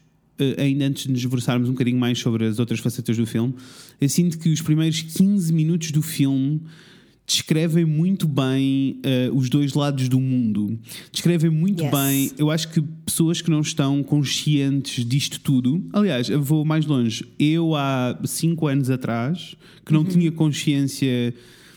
Ainda 0.56 0.86
antes 0.86 1.04
de 1.04 1.12
nos 1.12 1.20
debruçarmos 1.20 1.68
um 1.68 1.72
bocadinho 1.72 1.98
mais 1.98 2.18
sobre 2.18 2.46
as 2.46 2.58
outras 2.58 2.80
facetas 2.80 3.14
do 3.14 3.26
filme, 3.26 3.54
eu 4.00 4.08
sinto 4.08 4.38
que 4.38 4.48
os 4.48 4.60
primeiros 4.62 5.02
15 5.02 5.52
minutos 5.52 5.90
do 5.90 6.00
filme 6.02 6.60
descrevem 7.26 7.84
muito 7.84 8.26
bem 8.26 8.98
eh, 9.04 9.30
os 9.32 9.48
dois 9.48 9.74
lados 9.74 10.08
do 10.08 10.18
mundo. 10.18 10.76
Descrevem 11.12 11.48
muito 11.48 11.84
Yes. 11.84 11.90
bem, 11.92 12.30
eu 12.36 12.50
acho 12.50 12.68
que 12.72 12.82
pessoas 13.06 13.40
que 13.40 13.48
não 13.50 13.60
estão 13.60 14.02
conscientes 14.02 15.04
disto 15.04 15.38
tudo. 15.40 15.80
Aliás, 15.92 16.28
eu 16.28 16.42
vou 16.42 16.64
mais 16.64 16.86
longe. 16.86 17.24
Eu, 17.38 17.76
há 17.76 18.18
cinco 18.24 18.66
anos 18.66 18.90
atrás, 18.90 19.54
que 19.86 19.94
Uhum. 19.94 20.02
não 20.02 20.10
tinha 20.10 20.32
consciência. 20.32 21.32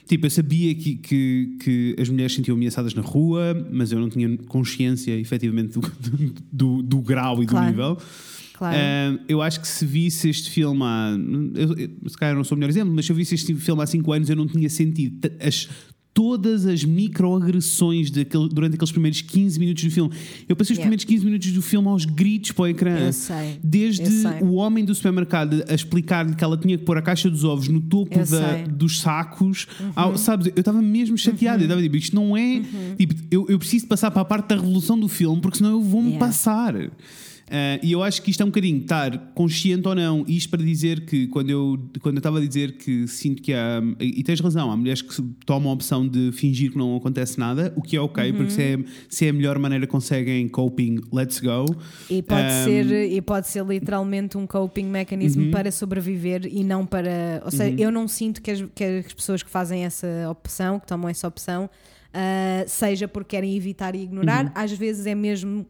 Tipo, 0.07 0.25
eu 0.25 0.29
sabia 0.31 0.73
que, 0.75 0.95
que, 0.95 1.55
que 1.63 1.95
as 1.99 2.09
mulheres 2.09 2.31
se 2.33 2.37
sentiam 2.37 2.57
ameaçadas 2.57 2.93
na 2.95 3.01
rua, 3.03 3.55
mas 3.71 3.91
eu 3.91 3.99
não 3.99 4.09
tinha 4.09 4.35
consciência, 4.47 5.17
efetivamente, 5.17 5.73
do, 5.79 5.81
do, 6.51 6.81
do 6.83 6.97
grau 6.99 7.43
e 7.43 7.45
Claro. 7.45 7.65
do 7.67 7.71
nível. 7.71 7.97
Claro. 8.63 8.77
Ah, 8.79 9.19
eu 9.27 9.41
acho 9.41 9.59
que 9.61 9.67
se 9.67 9.85
visse 9.85 10.29
este 10.29 10.49
filme 10.49 10.81
há. 10.83 11.15
Eu, 11.55 11.73
eu, 11.77 12.09
se 12.09 12.17
calhar 12.17 12.35
não 12.35 12.43
sou 12.43 12.55
o 12.55 12.59
melhor 12.59 12.69
exemplo, 12.69 12.93
mas 12.95 13.05
se 13.05 13.11
eu 13.11 13.15
visse 13.15 13.35
este 13.35 13.53
filme 13.55 13.81
há 13.81 13.85
5 13.85 14.11
anos, 14.11 14.29
eu 14.29 14.35
não 14.35 14.47
tinha 14.47 14.69
sentido 14.69 15.29
as, 15.39 15.67
todas 16.13 16.65
as 16.67 16.83
microagressões 16.83 18.11
daquele, 18.11 18.47
durante 18.49 18.75
aqueles 18.75 18.91
primeiros 18.91 19.21
15 19.21 19.59
minutos 19.59 19.83
do 19.83 19.89
filme. 19.91 20.11
Eu 20.47 20.55
passei 20.55 20.73
os 20.73 20.77
Yeah. 20.77 20.83
primeiros 20.83 21.03
15 21.05 21.25
minutos 21.25 21.51
do 21.51 21.61
filme 21.61 21.87
aos 21.87 22.05
gritos 22.05 22.51
para 22.51 22.63
o 22.63 22.67
ecrã. 22.67 22.97
Eu 22.99 23.13
sei, 23.13 23.59
Desde 23.63 24.03
eu 24.03 24.11
sei. 24.11 24.41
o 24.43 24.53
homem 24.53 24.85
do 24.85 24.93
supermercado 24.93 25.63
a 25.67 25.73
explicar-lhe 25.73 26.35
que 26.35 26.43
ela 26.43 26.55
tinha 26.57 26.77
que 26.77 26.83
pôr 26.85 26.97
a 26.97 27.01
caixa 27.01 27.29
dos 27.29 27.43
ovos 27.43 27.67
no 27.67 27.81
topo 27.81 28.13
da-. 28.25 28.57
Uhum. 28.57 28.77
dos 28.77 28.99
sacos. 29.01 29.67
ao- 29.95 30.17
sabes, 30.17 30.47
eu 30.55 30.59
estava 30.59 30.81
mesmo 30.81 31.17
chateado. 31.17 31.63
Eu 31.63 31.65
estava 31.65 31.81
tipo, 31.81 31.95
isto 31.97 32.15
não 32.15 32.37
é. 32.37 32.61
Tipo, 32.97 33.15
eu, 33.31 33.45
eu 33.49 33.57
preciso 33.57 33.87
passar 33.87 34.11
para 34.11 34.21
a 34.21 34.25
parte 34.25 34.49
da 34.49 34.55
revolução 34.55 34.99
do 34.99 35.07
filme 35.07 35.41
porque 35.41 35.57
senão 35.57 35.71
eu 35.71 35.81
vou-me 35.81 36.09
Yeah. 36.11 36.27
passar. 36.27 36.75
Ah, 37.55 37.79
e 37.83 37.91
eu 37.91 38.01
acho 38.01 38.19
que 38.23 38.31
isto 38.31 38.41
é 38.41 38.43
um 38.43 38.49
bocadinho 38.49 38.81
estar 38.81 39.15
consciente 39.35 39.87
ou 39.87 39.93
não. 39.93 40.25
Isto 40.27 40.49
para 40.49 40.63
dizer 40.63 41.05
que 41.05 41.27
quando 41.27 41.51
eu 41.51 41.79
quando 42.01 42.15
eu 42.15 42.19
estava 42.19 42.39
a 42.39 42.41
dizer 42.41 42.77
que 42.77 43.07
sinto 43.07 43.43
que 43.43 43.53
há. 43.53 43.79
E 43.99 44.23
tens 44.23 44.39
razão, 44.39 44.71
há 44.71 44.75
mulheres 44.75 45.03
que 45.03 45.21
tomam 45.45 45.69
a 45.69 45.73
opção 45.73 46.07
de 46.07 46.31
fingir 46.31 46.71
que 46.71 46.77
não 46.79 46.95
acontece 46.95 47.39
nada, 47.39 47.71
o 47.75 47.81
que 47.83 47.95
é 47.95 48.01
ok, 48.01 48.33
porque 48.33 48.49
se 48.49 48.61
é, 48.63 48.79
se 49.07 49.25
é 49.27 49.29
a 49.29 49.33
melhor 49.33 49.59
maneira 49.59 49.85
conseguem 49.85 50.47
coping, 50.47 50.99
let's 51.11 51.39
go. 51.39 51.65
E 52.09 52.23
pode, 52.23 52.41
Um, 52.41 52.63
ser, 52.63 53.11
e 53.11 53.21
pode 53.21 53.47
ser 53.47 53.63
literalmente 53.63 54.35
um 54.35 54.47
coping 54.47 54.85
mecanismo 54.85 55.51
para 55.51 55.71
sobreviver 55.71 56.47
e 56.51 56.63
não 56.63 56.87
para. 56.87 57.39
Ou 57.45 57.51
seja, 57.51 57.75
eu 57.79 57.91
não 57.91 58.07
sinto 58.07 58.41
que 58.41 58.49
as, 58.49 58.63
que 58.73 58.83
as 58.83 59.13
pessoas 59.13 59.43
que 59.43 59.49
fazem 59.51 59.85
essa 59.85 60.07
opção, 60.27 60.79
que 60.79 60.87
tomam 60.87 61.07
essa 61.07 61.27
opção, 61.27 61.69
ah, 62.11 62.63
seja 62.65 63.07
porque 63.07 63.35
querem 63.35 63.55
evitar 63.55 63.93
e 63.93 64.01
ignorar, 64.03 64.51
às 64.55 64.71
vezes 64.71 65.05
é 65.05 65.13
mesmo 65.13 65.67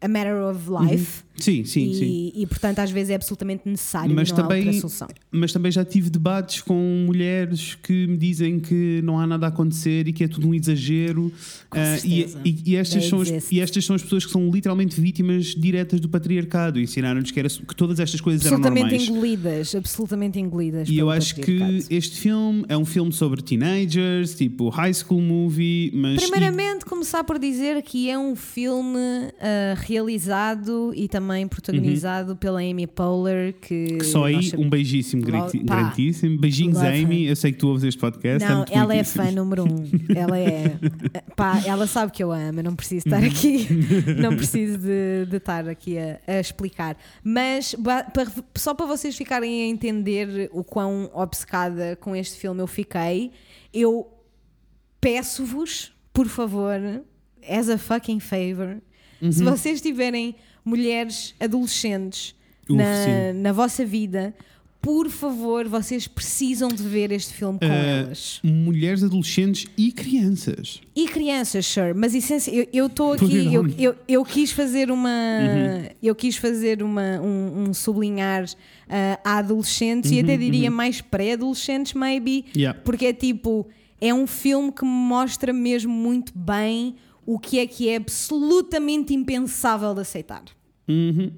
a 0.00 0.08
matter 0.08 0.42
of 0.42 0.60
life. 0.70 1.25
Sim, 1.38 1.64
sim, 1.64 1.90
e, 1.90 1.94
sim. 1.94 2.32
e, 2.34 2.46
portanto 2.46 2.78
às 2.78 2.90
vezes 2.90 3.10
é 3.10 3.14
absolutamente 3.14 3.62
necessário 3.68 4.14
Mas 4.14 4.28
e 4.28 4.32
não 4.32 4.38
há 4.38 4.42
também, 4.42 4.64
outra 4.66 4.80
solução. 4.80 5.08
mas 5.30 5.52
também 5.52 5.70
já 5.70 5.84
tive 5.84 6.08
debates 6.10 6.60
com 6.62 7.04
mulheres 7.06 7.76
que 7.82 8.06
me 8.06 8.16
dizem 8.16 8.58
que 8.58 9.00
não 9.04 9.18
há 9.18 9.26
nada 9.26 9.46
a 9.46 9.48
acontecer 9.48 10.08
e 10.08 10.12
que 10.12 10.24
é 10.24 10.28
tudo 10.28 10.48
um 10.48 10.54
exagero. 10.54 11.30
Com 11.68 11.78
Ah, 11.78 11.98
e, 12.04 12.22
e- 12.44 12.62
e 12.66 12.76
estas 12.76 13.02
They 13.02 13.10
são 13.10 13.20
as, 13.20 13.52
e 13.52 13.60
estas 13.60 13.84
são 13.84 13.94
as 13.96 14.02
pessoas 14.02 14.24
que 14.24 14.32
são 14.32 14.48
literalmente 14.50 15.00
vítimas 15.00 15.46
diretas 15.54 16.00
do 16.00 16.08
patriarcado. 16.08 16.80
Ensinaram-nos 16.80 17.30
que, 17.30 17.38
era- 17.38 17.48
que 17.48 17.74
todas 17.76 18.00
estas 18.00 18.20
coisas 18.20 18.44
eram 18.46 18.56
Absolutamente 18.56 18.90
normais. 18.94 19.08
engolidas, 19.08 19.74
absolutamente 19.74 20.38
engolidas. 20.40 20.88
E 20.88 20.96
eu 20.98 21.10
acho 21.10 21.34
que 21.36 21.84
este 21.90 22.18
filme 22.20 22.64
é 22.68 22.76
um 22.76 22.84
filme 22.84 23.12
sobre 23.12 23.42
teenagers, 23.42 24.34
tipo 24.34 24.68
high 24.70 24.94
school 24.94 25.20
movie, 25.20 25.90
mas. 25.94 26.20
Primeiramente, 26.22 26.84
começar 26.84 27.24
por 27.24 27.38
dizer 27.38 27.82
que 27.82 28.08
é 28.08 28.18
um 28.18 28.34
filme 28.34 28.98
ah, 29.40 29.74
realizado 29.76 30.92
e 30.94 31.08
também 31.08 31.25
protagonizado 31.48 32.36
pela 32.36 32.60
Amy 32.60 32.86
Poehler, 32.86 33.54
que, 33.60 33.88
Uhum. 33.92 33.98
que 33.98 34.04
só 34.04 34.24
aí 34.24 34.42
sabemos- 34.42 34.66
um 34.66 34.70
beijíssimo 34.70 35.22
grandíssimo. 35.22 36.38
Beijinhos, 36.40 36.76
Love 36.76 36.88
Amy. 36.88 37.24
her. 37.24 37.30
Eu 37.30 37.36
sei 37.36 37.52
que 37.52 37.58
tu 37.58 37.68
ouves 37.68 37.84
este 37.84 37.98
podcast. 38.00 38.46
Não, 38.48 38.56
amo-te 38.58 38.74
ela 38.74 38.94
é 38.94 39.04
fã 39.04 39.30
número 39.30 39.64
um. 39.64 39.84
Ela 40.14 40.38
é. 40.38 40.76
Pá, 41.36 41.62
ela 41.66 41.86
sabe 41.86 42.12
que 42.12 42.22
eu 42.22 42.30
amo, 42.32 42.60
eu 42.60 42.64
não 42.64 42.74
preciso 42.76 43.06
estar 43.08 43.20
Uhum. 43.20 43.26
aqui, 43.28 43.66
não 44.20 44.36
preciso 44.36 44.78
de, 44.78 45.26
de 45.28 45.36
estar 45.36 45.68
aqui 45.68 45.98
a, 45.98 46.20
a 46.26 46.40
explicar. 46.40 46.96
Mas 47.22 47.74
para- 47.74 48.30
só 48.56 48.74
para 48.74 48.86
vocês 48.86 49.16
ficarem 49.16 49.62
a 49.62 49.66
entender 49.66 50.48
o 50.52 50.62
quão 50.64 51.10
obcecada 51.14 51.96
com 52.00 52.14
este 52.14 52.38
filme 52.38 52.60
eu 52.60 52.66
fiquei, 52.66 53.30
eu 53.72 54.06
peço-vos, 55.00 55.92
por 56.12 56.26
favor, 56.26 57.02
as 57.48 57.68
a 57.68 57.78
fucking 57.78 58.20
favor, 58.20 58.80
se 59.30 59.42
Uhum. 59.42 59.50
vocês 59.50 59.80
tiverem 59.80 60.34
mulheres 60.66 61.34
adolescentes 61.38 62.34
Uf, 62.68 62.76
na, 62.76 63.32
na 63.32 63.52
vossa 63.52 63.84
vida. 63.86 64.34
Por 64.82 65.10
favor, 65.10 65.66
vocês 65.66 66.06
precisam 66.06 66.68
de 66.68 66.80
ver 66.82 67.10
este 67.10 67.34
filme 67.34 67.58
com 67.58 67.64
Ah, 67.66 67.74
elas. 67.74 68.38
mulheres, 68.44 69.02
adolescentes 69.02 69.66
e 69.76 69.90
crianças. 69.90 70.80
E 70.94 71.08
crianças, 71.08 71.66
sure, 71.66 71.92
mas 71.92 72.14
essenci- 72.14 72.68
eu- 72.72 72.86
estou 72.86 73.14
aqui, 73.14 73.52
eu, 73.52 73.66
eu, 73.76 73.96
eu 74.06 74.24
quis 74.24 74.52
fazer 74.52 74.92
uma, 74.92 75.08
Uhum. 75.10 75.88
eu 76.00 76.14
quis 76.14 76.36
fazer 76.36 76.84
uma, 76.84 77.20
um, 77.20 77.64
um 77.70 77.74
sublinhar 77.74 78.44
ah, 78.88 79.18
a 79.24 79.38
adolescentes 79.38 80.12
e 80.12 80.16
Uhum, 80.16 80.20
até 80.20 80.36
diria 80.36 80.70
mais 80.70 81.00
pré-adolescentes, 81.00 81.92
maybe, 81.94 82.44
Yeah. 82.56 82.78
porque 82.84 83.06
é 83.06 83.12
tipo, 83.12 83.66
é 84.00 84.14
um 84.14 84.26
filme 84.28 84.70
que 84.70 84.84
mostra 84.84 85.52
mesmo 85.52 85.92
muito 85.92 86.32
bem 86.36 86.94
o 87.26 87.38
que 87.38 87.58
é 87.58 87.66
que 87.66 87.88
é 87.88 87.96
absolutamente 87.96 89.12
impensável 89.12 89.92
de 89.94 90.00
aceitar. 90.00 90.44
Uhum. 90.88 91.32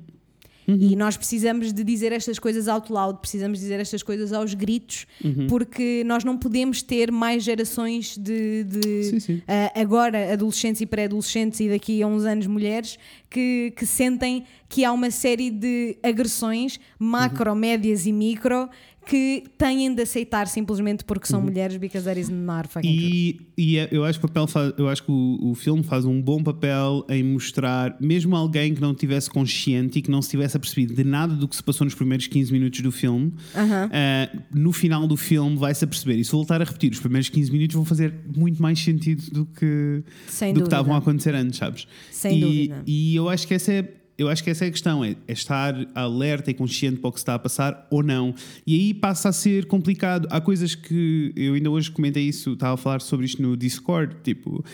E 0.70 0.94
nós 0.96 1.16
precisamos 1.16 1.72
de 1.72 1.82
dizer 1.82 2.12
estas 2.12 2.38
coisas 2.38 2.68
out 2.68 2.92
loud, 2.92 3.20
precisamos 3.20 3.58
dizer 3.58 3.80
estas 3.80 4.02
coisas 4.02 4.34
aos 4.34 4.52
gritos, 4.52 5.06
Uhum. 5.24 5.46
porque 5.46 6.02
nós 6.04 6.24
não 6.24 6.36
podemos 6.36 6.82
ter 6.82 7.10
mais 7.10 7.42
gerações 7.42 8.18
de, 8.18 8.64
de, 8.64 9.02
Sim, 9.04 9.18
sim. 9.20 9.42
ah, 9.48 9.72
agora 9.80 10.30
adolescentes 10.30 10.82
e 10.82 10.86
pré-adolescentes 10.86 11.58
e 11.60 11.70
daqui 11.70 12.02
a 12.02 12.06
uns 12.06 12.24
anos 12.26 12.46
mulheres 12.46 12.98
que, 13.30 13.72
que 13.74 13.86
sentem 13.86 14.44
que 14.68 14.84
há 14.84 14.92
uma 14.92 15.10
série 15.10 15.50
de 15.50 15.96
agressões, 16.02 16.78
macro, 16.98 17.54
médias 17.54 18.04
e 18.06 18.12
micro, 18.12 18.68
que 19.06 19.44
têm 19.56 19.94
de 19.94 20.02
aceitar 20.02 20.46
simplesmente 20.46 21.02
porque 21.02 21.26
são 21.26 21.40
mulheres, 21.40 21.78
because 21.78 22.04
that 22.04 22.20
is 22.20 22.28
not 22.28 22.68
fucking 22.68 22.94
true. 22.94 23.04
Uhum. 23.06 23.10
E, 23.10 23.40
e 23.56 23.78
é- 23.78 23.88
eu 23.90 24.04
acho 24.04 24.18
que, 24.20 24.26
o 24.26 24.28
papel 24.28 24.46
faz- 24.46 24.74
eu 24.76 24.86
acho 24.86 25.02
que 25.02 25.10
o, 25.10 25.38
o 25.50 25.54
filme 25.54 25.82
faz 25.82 26.04
um 26.04 26.20
bom 26.20 26.42
papel 26.42 27.06
em 27.08 27.24
mostrar, 27.24 27.96
mesmo 27.98 28.36
alguém 28.36 28.74
que 28.74 28.80
não 28.82 28.94
tivesse 28.94 29.30
consciente 29.30 29.98
e 29.98 30.02
que 30.02 30.10
não 30.10 30.20
se 30.20 30.28
tivesse 30.28 30.58
apercebido 30.58 30.92
de 30.94 31.04
nada 31.04 31.34
do 31.34 31.48
que 31.48 31.56
se 31.56 31.62
passou 31.62 31.86
nos 31.86 31.94
primeiros 31.94 32.26
15 32.26 32.52
minutos 32.52 32.80
do 32.82 32.92
filme, 32.92 33.32
Aham. 33.56 33.88
ah, 33.90 34.38
no 34.54 34.72
final 34.72 35.06
do 35.06 35.16
filme 35.16 35.56
vai-se 35.56 35.82
aperceber. 35.82 36.18
E 36.18 36.24
se 36.26 36.30
voltar 36.32 36.60
a 36.60 36.64
repetir, 36.66 36.92
os 36.92 37.00
primeiros 37.00 37.30
15 37.30 37.50
minutos 37.50 37.74
vão 37.76 37.86
fazer 37.86 38.12
muito 38.36 38.60
mais 38.60 38.78
sentido 38.78 39.22
do 39.30 39.46
que, 39.46 40.02
Sem 40.26 40.52
do 40.52 40.56
que 40.56 40.60
dúvida. 40.60 40.64
estavam 40.64 40.94
a 40.94 40.98
acontecer 40.98 41.34
antes, 41.34 41.58
sabes? 41.58 41.88
Sem 42.12 42.36
e, 42.36 42.40
dúvida. 42.42 42.82
E 42.86 43.16
eu 43.16 43.30
acho 43.30 43.48
que 43.48 43.54
essa 43.54 43.72
é. 43.72 43.94
Eu 44.18 44.28
acho 44.28 44.42
que 44.42 44.50
essa 44.50 44.64
é 44.64 44.68
a 44.68 44.70
questão, 44.72 45.04
é, 45.04 45.14
é 45.28 45.32
estar 45.32 45.74
alerta 45.94 46.50
e 46.50 46.54
consciente 46.54 46.98
para 46.98 47.08
o 47.08 47.12
que 47.12 47.20
se 47.20 47.22
está 47.22 47.34
a 47.36 47.38
passar 47.38 47.86
ou 47.88 48.02
não. 48.02 48.34
E 48.66 48.74
aí 48.74 48.92
passa 48.92 49.28
a 49.28 49.32
ser 49.32 49.66
complicado. 49.66 50.26
Há 50.28 50.40
coisas 50.40 50.74
que 50.74 51.32
eu 51.36 51.54
ainda 51.54 51.70
hoje 51.70 51.88
comentei 51.90 52.24
isso, 52.24 52.54
estava 52.54 52.74
a 52.74 52.76
falar 52.76 53.00
sobre 53.00 53.26
isto 53.26 53.40
no 53.40 53.56
Discord, 53.56 54.16
tipo. 54.24 54.64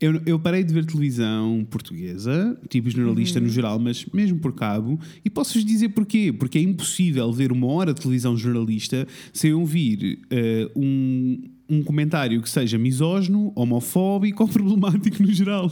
Eu, 0.00 0.20
eu 0.26 0.38
parei 0.38 0.62
de 0.62 0.72
ver 0.72 0.84
televisão 0.84 1.66
portuguesa, 1.68 2.56
tipo 2.68 2.88
generalista 2.88 3.38
Uhum. 3.40 3.46
no 3.46 3.50
geral, 3.50 3.78
mas 3.80 4.04
mesmo 4.12 4.38
por 4.38 4.52
cabo, 4.52 4.98
e 5.24 5.30
posso-vos 5.30 5.64
dizer 5.64 5.88
porquê. 5.88 6.32
Porque 6.32 6.58
é 6.58 6.60
impossível 6.62 7.32
ver 7.32 7.50
uma 7.50 7.66
hora 7.68 7.92
de 7.94 8.00
televisão 8.00 8.36
jornalista 8.36 9.06
sem 9.32 9.52
ouvir 9.52 10.20
eh, 10.30 10.70
um, 10.76 11.42
um 11.68 11.82
comentário 11.82 12.40
que 12.40 12.48
seja 12.48 12.78
misógino, 12.78 13.52
homofóbico 13.56 14.44
ou 14.44 14.48
problemático 14.48 15.20
no 15.20 15.32
geral. 15.32 15.68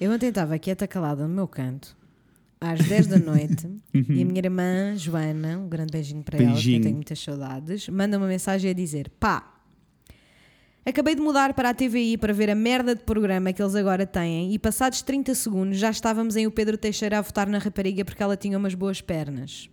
Eu 0.00 0.10
ontem 0.12 0.28
estava 0.28 0.58
quieta 0.58 0.86
calada 0.88 1.28
no 1.28 1.34
meu 1.34 1.46
canto, 1.46 1.94
às 2.60 2.80
10 2.86 3.06
da 3.06 3.18
noite, 3.18 3.68
e 3.94 4.22
a 4.22 4.24
minha 4.24 4.38
irmã 4.38 4.94
Joana, 4.96 5.58
um 5.58 5.68
grande 5.68 5.92
beijinho 5.92 6.22
para 6.22 6.36
ela, 6.38 6.46
que 6.46 6.50
eu 6.50 6.54
Beijinho. 6.54 6.82
tenho 6.82 6.94
muitas 6.94 7.18
saudades, 7.18 7.88
manda 7.88 8.16
uma 8.18 8.26
mensagem 8.26 8.70
a 8.70 8.74
dizer: 8.74 9.10
pá. 9.20 9.54
Acabei 10.86 11.14
de 11.14 11.20
mudar 11.20 11.52
para 11.52 11.68
a 11.68 11.74
TVI 11.74 12.16
para 12.16 12.32
ver 12.32 12.48
a 12.48 12.54
merda 12.54 12.94
de 12.94 13.02
programa 13.02 13.52
que 13.52 13.60
eles 13.60 13.74
agora 13.74 14.06
têm 14.06 14.54
e 14.54 14.58
passados 14.58 15.02
30 15.02 15.34
segundos 15.34 15.76
já 15.76 15.90
estávamos 15.90 16.34
em 16.34 16.46
o 16.46 16.50
Pedro 16.50 16.78
Teixeira 16.78 17.18
a 17.18 17.20
votar 17.20 17.46
na 17.46 17.58
rapariga 17.58 18.06
porque 18.06 18.22
ela 18.22 18.38
tinha 18.38 18.56
umas 18.56 18.74
boas 18.74 19.02
pernas. 19.02 19.68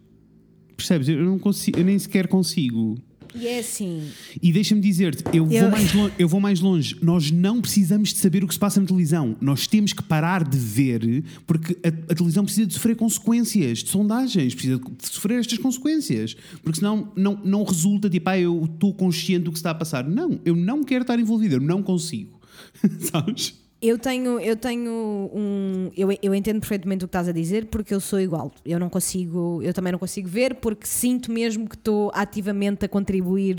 Percebes? 0.76 1.08
Eu, 1.08 1.24
não 1.24 1.40
consigo, 1.40 1.80
eu 1.80 1.86
nem 1.86 1.98
sequer 1.98 2.28
consigo. 2.28 2.98
E 3.38 3.48
é 3.48 3.60
assim, 3.60 4.10
E 4.42 4.52
deixa-me 4.52 4.80
dizer-te, 4.82 5.24
eu, 5.36 5.50
Eu- 5.52 5.62
Vou 5.62 5.72
mais 5.72 5.94
longe, 5.94 6.14
eu 6.18 6.28
vou 6.30 6.40
mais 6.40 6.60
longe. 6.62 6.98
Nós 7.02 7.32
não 7.32 7.62
precisamos 7.62 8.10
de 8.14 8.20
saber 8.20 8.44
o 8.44 8.48
que 8.48 8.54
se 8.54 8.60
passa 8.60 8.80
na 8.80 8.88
televisão. 8.88 9.36
Nós 9.42 9.68
temos 9.68 9.92
que 9.94 10.02
parar 10.02 10.44
de 10.44 10.58
ver, 10.58 11.24
porque 11.46 11.78
a, 11.84 11.90
a 12.12 12.16
televisão 12.16 12.44
precisa 12.46 12.66
de 12.66 12.74
sofrer 12.74 12.96
consequências, 12.96 13.80
de 13.80 13.90
sondagens, 13.90 14.54
precisa 14.54 14.78
de 14.80 15.08
sofrer 15.10 15.40
estas 15.40 15.58
consequências. 15.58 16.36
Porque 16.64 16.80
senão 16.80 17.12
não, 17.16 17.40
não 17.44 17.64
resulta 17.64 18.10
tipo, 18.10 18.30
ah, 18.30 18.40
eu 18.40 18.66
estou 18.66 18.94
consciente 18.94 19.44
do 19.46 19.52
que 19.52 19.58
está 19.58 19.72
a 19.72 19.76
passar. 19.76 20.08
Não, 20.08 20.40
eu 20.46 20.56
não 20.56 20.84
quero 20.84 21.02
estar 21.02 21.20
envolvido, 21.20 21.56
eu 21.56 21.62
não 21.62 21.84
consigo. 21.84 22.40
Sabes? 23.12 23.54
Eu 23.82 24.00
tenho, 24.00 24.40
eu 24.40 24.56
tenho 24.56 24.92
um. 25.34 25.92
Eu, 25.96 26.10
eu 26.24 26.34
entendo 26.34 26.60
perfeitamente 26.60 27.04
o 27.06 27.08
que 27.08 27.10
estás 27.10 27.28
a 27.28 27.32
dizer 27.32 27.66
porque 27.66 27.94
eu 27.94 28.00
sou 28.00 28.20
igual. 28.20 28.52
Eu 28.66 28.80
não 28.80 28.90
consigo, 28.90 29.62
eu 29.62 29.74
também 29.74 29.92
não 29.92 30.00
consigo 30.00 30.28
ver 30.28 30.56
porque 30.56 30.88
sinto 30.88 31.32
mesmo 31.32 31.68
que 31.68 31.76
estou 31.76 32.10
ativamente 32.14 32.86
a 32.86 32.88
contribuir 32.88 33.58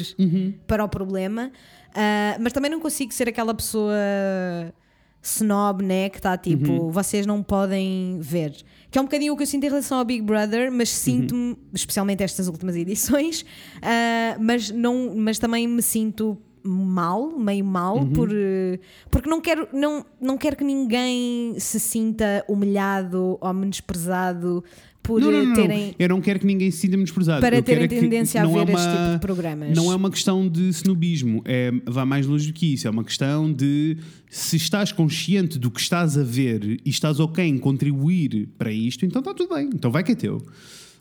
para 0.67 0.83
o 0.85 0.89
problema, 0.89 1.53
Ah, 1.95 2.37
mas 2.41 2.53
também 2.53 2.71
não 2.71 2.81
consigo 2.81 3.12
ser 3.12 3.29
aquela 3.29 3.55
pessoa 3.55 3.95
snob, 5.23 5.83
né? 5.85 6.09
Que 6.09 6.19
está 6.19 6.37
tipo, 6.37 6.91
vocês 6.91 7.27
não 7.27 7.43
podem 7.43 8.19
ver. 8.21 8.55
Que 8.91 8.99
é 8.99 9.01
um 9.01 9.05
bocadinho 9.05 9.33
o 9.33 9.37
que 9.37 9.43
eu 9.43 9.47
sinto 9.47 9.64
em 9.64 9.69
relação 9.69 9.99
ao 9.99 10.05
Big 10.05 10.23
Brother, 10.23 10.71
mas 10.71 10.89
sinto-me, 10.91 11.57
especialmente 11.75 12.23
estas 12.23 12.49
últimas 12.49 12.77
edições, 12.77 13.45
ah, 13.83 14.37
mas, 14.41 14.71
não, 14.71 15.14
mas 15.17 15.39
também 15.39 15.67
me 15.67 15.83
sinto 15.83 16.39
mal, 16.69 17.39
meio 17.39 17.64
mal, 17.64 17.99
Uhum. 17.99 18.12
por, 18.12 18.31
eh, 18.33 18.79
porque 19.11 19.29
não 19.29 19.41
quero, 19.41 19.69
não, 19.73 20.05
não 20.21 20.37
quero 20.39 20.57
que 20.57 20.64
ninguém 20.64 21.55
se 21.59 21.79
sinta 21.81 22.45
humilhado 22.49 23.39
ou 23.41 23.55
menosprezado 23.55 24.64
por 25.03 25.21
Não, 25.21 25.31
não, 25.31 25.39
eh, 25.39 25.43
não, 25.43 25.49
não. 25.51 25.55
terem. 25.55 25.95
Eu 25.99 26.09
não 26.09 26.21
quero 26.21 26.41
que 26.41 26.47
ninguém 26.47 26.69
se 26.71 26.79
sinta 26.79 26.97
menosprezado. 26.97 27.41
Para 27.41 27.57
Eu 27.57 27.62
terem 27.62 27.85
é 27.85 27.89
que 27.89 28.01
tendência 28.01 28.43
a 28.43 28.45
é 28.45 28.49
ver 28.53 28.59
este 28.62 28.71
uma- 28.73 28.97
tipo 28.97 29.12
de 29.12 29.19
programas. 29.21 29.77
Não 29.77 29.93
é 29.93 29.95
uma 29.95 30.11
questão 30.11 30.49
de 30.49 30.69
snobismo, 30.71 31.43
é, 31.45 31.71
vai 31.87 32.05
mais 32.05 32.27
longe 32.27 32.49
do 32.49 32.53
que 32.53 32.75
isso. 32.75 32.89
É 32.89 32.91
uma 32.91 33.05
questão 33.05 33.53
de 33.53 33.99
se 34.29 34.57
estás 34.57 34.91
consciente 34.91 35.59
do 35.61 35.71
que 35.71 35.81
estás 35.81 36.19
a 36.19 36.25
ver 36.25 36.81
e 36.85 36.91
estás 36.91 37.21
ok 37.21 37.45
em 37.45 37.57
contribuir 37.57 38.49
para 38.59 38.73
isto, 38.73 39.07
então 39.07 39.21
está 39.21 39.33
tudo 39.33 39.55
bem, 39.55 39.71
então 39.73 39.91
vai 39.93 40.03
que 40.03 40.11
é 40.12 40.14
teu. 40.17 40.43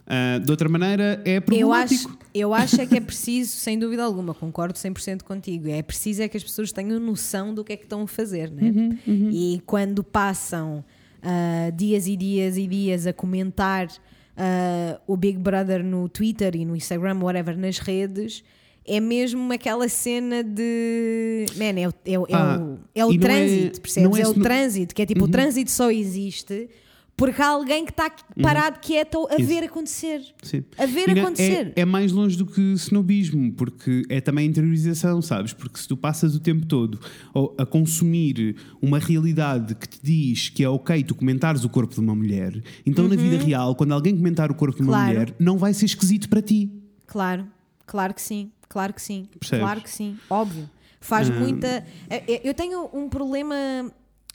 Ah, 0.05 0.38
de 0.38 0.51
outra 0.51 0.70
maneira, 0.70 1.20
é 1.26 1.38
Eu 1.38 1.74
acho, 1.74 1.95
problemático. 1.95 2.24
Eu 2.38 2.53
acho 2.53 2.79
é 2.81 2.86
que 2.86 2.97
é 2.97 3.01
preciso, 3.01 3.51
sem 3.57 3.79
dúvida 3.79 4.03
alguma, 4.03 4.33
concordo 4.33 4.77
100% 4.77 5.23
contigo. 5.23 5.69
É 5.69 5.81
preciso 5.81 6.21
é 6.21 6.27
que 6.27 6.36
as 6.38 6.43
pessoas 6.43 6.71
tenham 6.71 6.99
noção 6.99 7.53
do 7.53 7.63
que 7.63 7.73
é 7.73 7.77
que 7.77 7.83
estão 7.83 8.01
a 8.01 8.07
fazer, 8.07 8.51
né? 8.51 8.73
Uhum, 9.07 9.29
E 9.31 9.61
quando 9.65 10.03
passam 10.03 10.83
ah, 11.23 11.69
dias 11.75 12.07
e 12.07 12.15
dias 12.15 12.57
e 12.57 12.67
dias 12.67 13.07
a 13.07 13.13
comentar 13.13 13.88
ah, 14.38 14.99
o 15.07 15.15
Big 15.15 15.38
Brother 15.38 15.83
no 15.83 16.09
Twitter 16.09 16.55
e 16.55 16.65
no 16.65 16.75
Instagram, 16.75 17.19
whatever, 17.21 17.57
nas 17.57 17.79
redes, 17.79 18.43
é 18.88 18.99
mesmo 18.99 19.51
aquela 19.51 19.88
cena 19.89 20.43
de. 20.43 21.45
Man, 21.57 21.79
é 21.79 21.88
o, 21.88 21.93
é 22.05 22.31
é 22.31 22.36
Ah, 22.36 22.59
o, 22.61 22.79
é 22.93 23.05
o 23.05 23.13
é- 23.13 23.17
trânsito, 23.17 23.81
percebes? 23.81 24.09
não 24.09 24.17
é 24.17 24.21
É, 24.21 24.27
o 24.27 24.33
trânsito, 24.36 24.93
que 24.93 25.01
é 25.01 25.05
tipo, 25.05 25.23
o 25.25 25.27
trânsito 25.27 25.71
só 25.71 25.89
existe. 25.89 26.69
Porque 27.18 27.41
há 27.41 27.47
alguém 27.47 27.86
que 27.86 27.91
está 27.91 28.11
parado 28.41 28.80
quieto 28.82 29.26
a 29.32 29.36
Isso. 29.38 29.47
ver 29.47 29.63
acontecer. 29.63 30.22
Sim. 30.43 30.66
A 30.78 30.86
ver 30.86 31.16
não- 31.16 31.22
acontecer. 31.24 31.72
É, 31.74 31.82
é 31.82 31.86
mais 31.86 32.11
longe 32.11 32.36
do 32.38 32.45
que 32.45 32.59
snobismo, 32.74 33.53
porque 33.53 34.03
é 34.09 34.20
também 34.20 34.45
interiorização, 34.49 35.22
sabes? 35.22 35.53
Porque 35.53 35.78
se 35.80 35.88
tu 35.88 35.95
passas 35.95 36.36
o 36.36 36.41
tempo 36.41 36.66
todo 36.66 36.99
a 37.57 37.66
consumir 37.66 38.57
uma 38.82 38.99
realidade 38.99 39.76
que 39.76 39.88
te 39.88 39.99
diz 40.03 40.49
que 40.49 40.61
é 40.61 40.68
ok 40.70 41.03
tu 41.05 41.16
comentares 41.16 41.63
o 41.63 41.70
corpo 41.70 41.93
de 41.93 42.01
uma 42.01 42.13
mulher, 42.13 42.61
então 42.86 43.07
na 43.07 43.16
vida 43.16 43.38
real, 43.41 43.76
quando 43.76 43.93
alguém 43.93 44.16
comentar 44.16 44.51
o 44.51 44.55
corpo 44.55 44.76
de 44.76 44.84
uma 44.84 44.91
Uhum. 44.91 44.97
Claro. 45.05 45.13
mulher, 45.20 45.36
não 45.39 45.57
vai 45.57 45.74
ser 45.74 45.86
esquisito 45.86 46.28
para 46.28 46.41
ti. 46.41 46.70
Claro, 47.07 47.47
claro 47.86 48.13
que 48.13 48.22
sim, 48.22 48.51
claro 48.68 48.93
que 48.93 49.01
sim, 49.01 49.26
Percebes? 49.39 49.63
claro 49.63 49.80
que 49.82 49.89
sim, 49.89 50.18
óbvio. 50.30 50.70
Faz 50.99 51.30
muita. 51.30 51.68
é- 52.09 52.34
é- 52.34 52.41
Eu 52.49 52.53
tenho 52.53 52.89
um 52.93 53.07
problema 53.07 53.55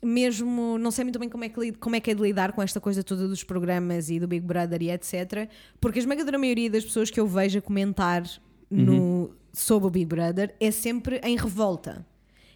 mesmo, 0.03 0.79
não 0.79 0.91
sei 0.91 1.05
muito 1.05 1.19
bem 1.19 1.29
como 1.29 1.45
é, 1.45 1.49
que, 1.49 1.73
como 1.73 1.97
é 1.97 2.01
que 2.01 2.11
é 2.11 2.15
de 2.15 2.23
lidar 2.23 2.53
com 2.53 2.63
esta 2.63 2.81
coisa 2.81 3.03
toda 3.03 3.29
dos 3.29 3.45
programas 3.45 4.09
e 4.11 4.19
do 4.19 4.27
Big 4.27 4.45
Brother 4.45 4.83
e 4.83 4.91
etc. 4.91 5.49
Porque 5.81 5.99
a 5.99 6.03
esmagadora 6.03 6.39
maioria 6.39 6.71
das 6.71 6.85
pessoas 6.85 7.11
que 7.11 7.21
eu 7.21 7.27
vejo 7.27 7.59
a 7.59 7.63
comentar 7.63 8.23
no, 8.71 9.31
sobre 9.53 9.89
o 9.89 9.91
Big 9.91 10.07
Brother 10.07 10.55
é 10.59 10.71
sempre 10.71 11.21
em 11.25 11.37
revolta. 11.37 12.07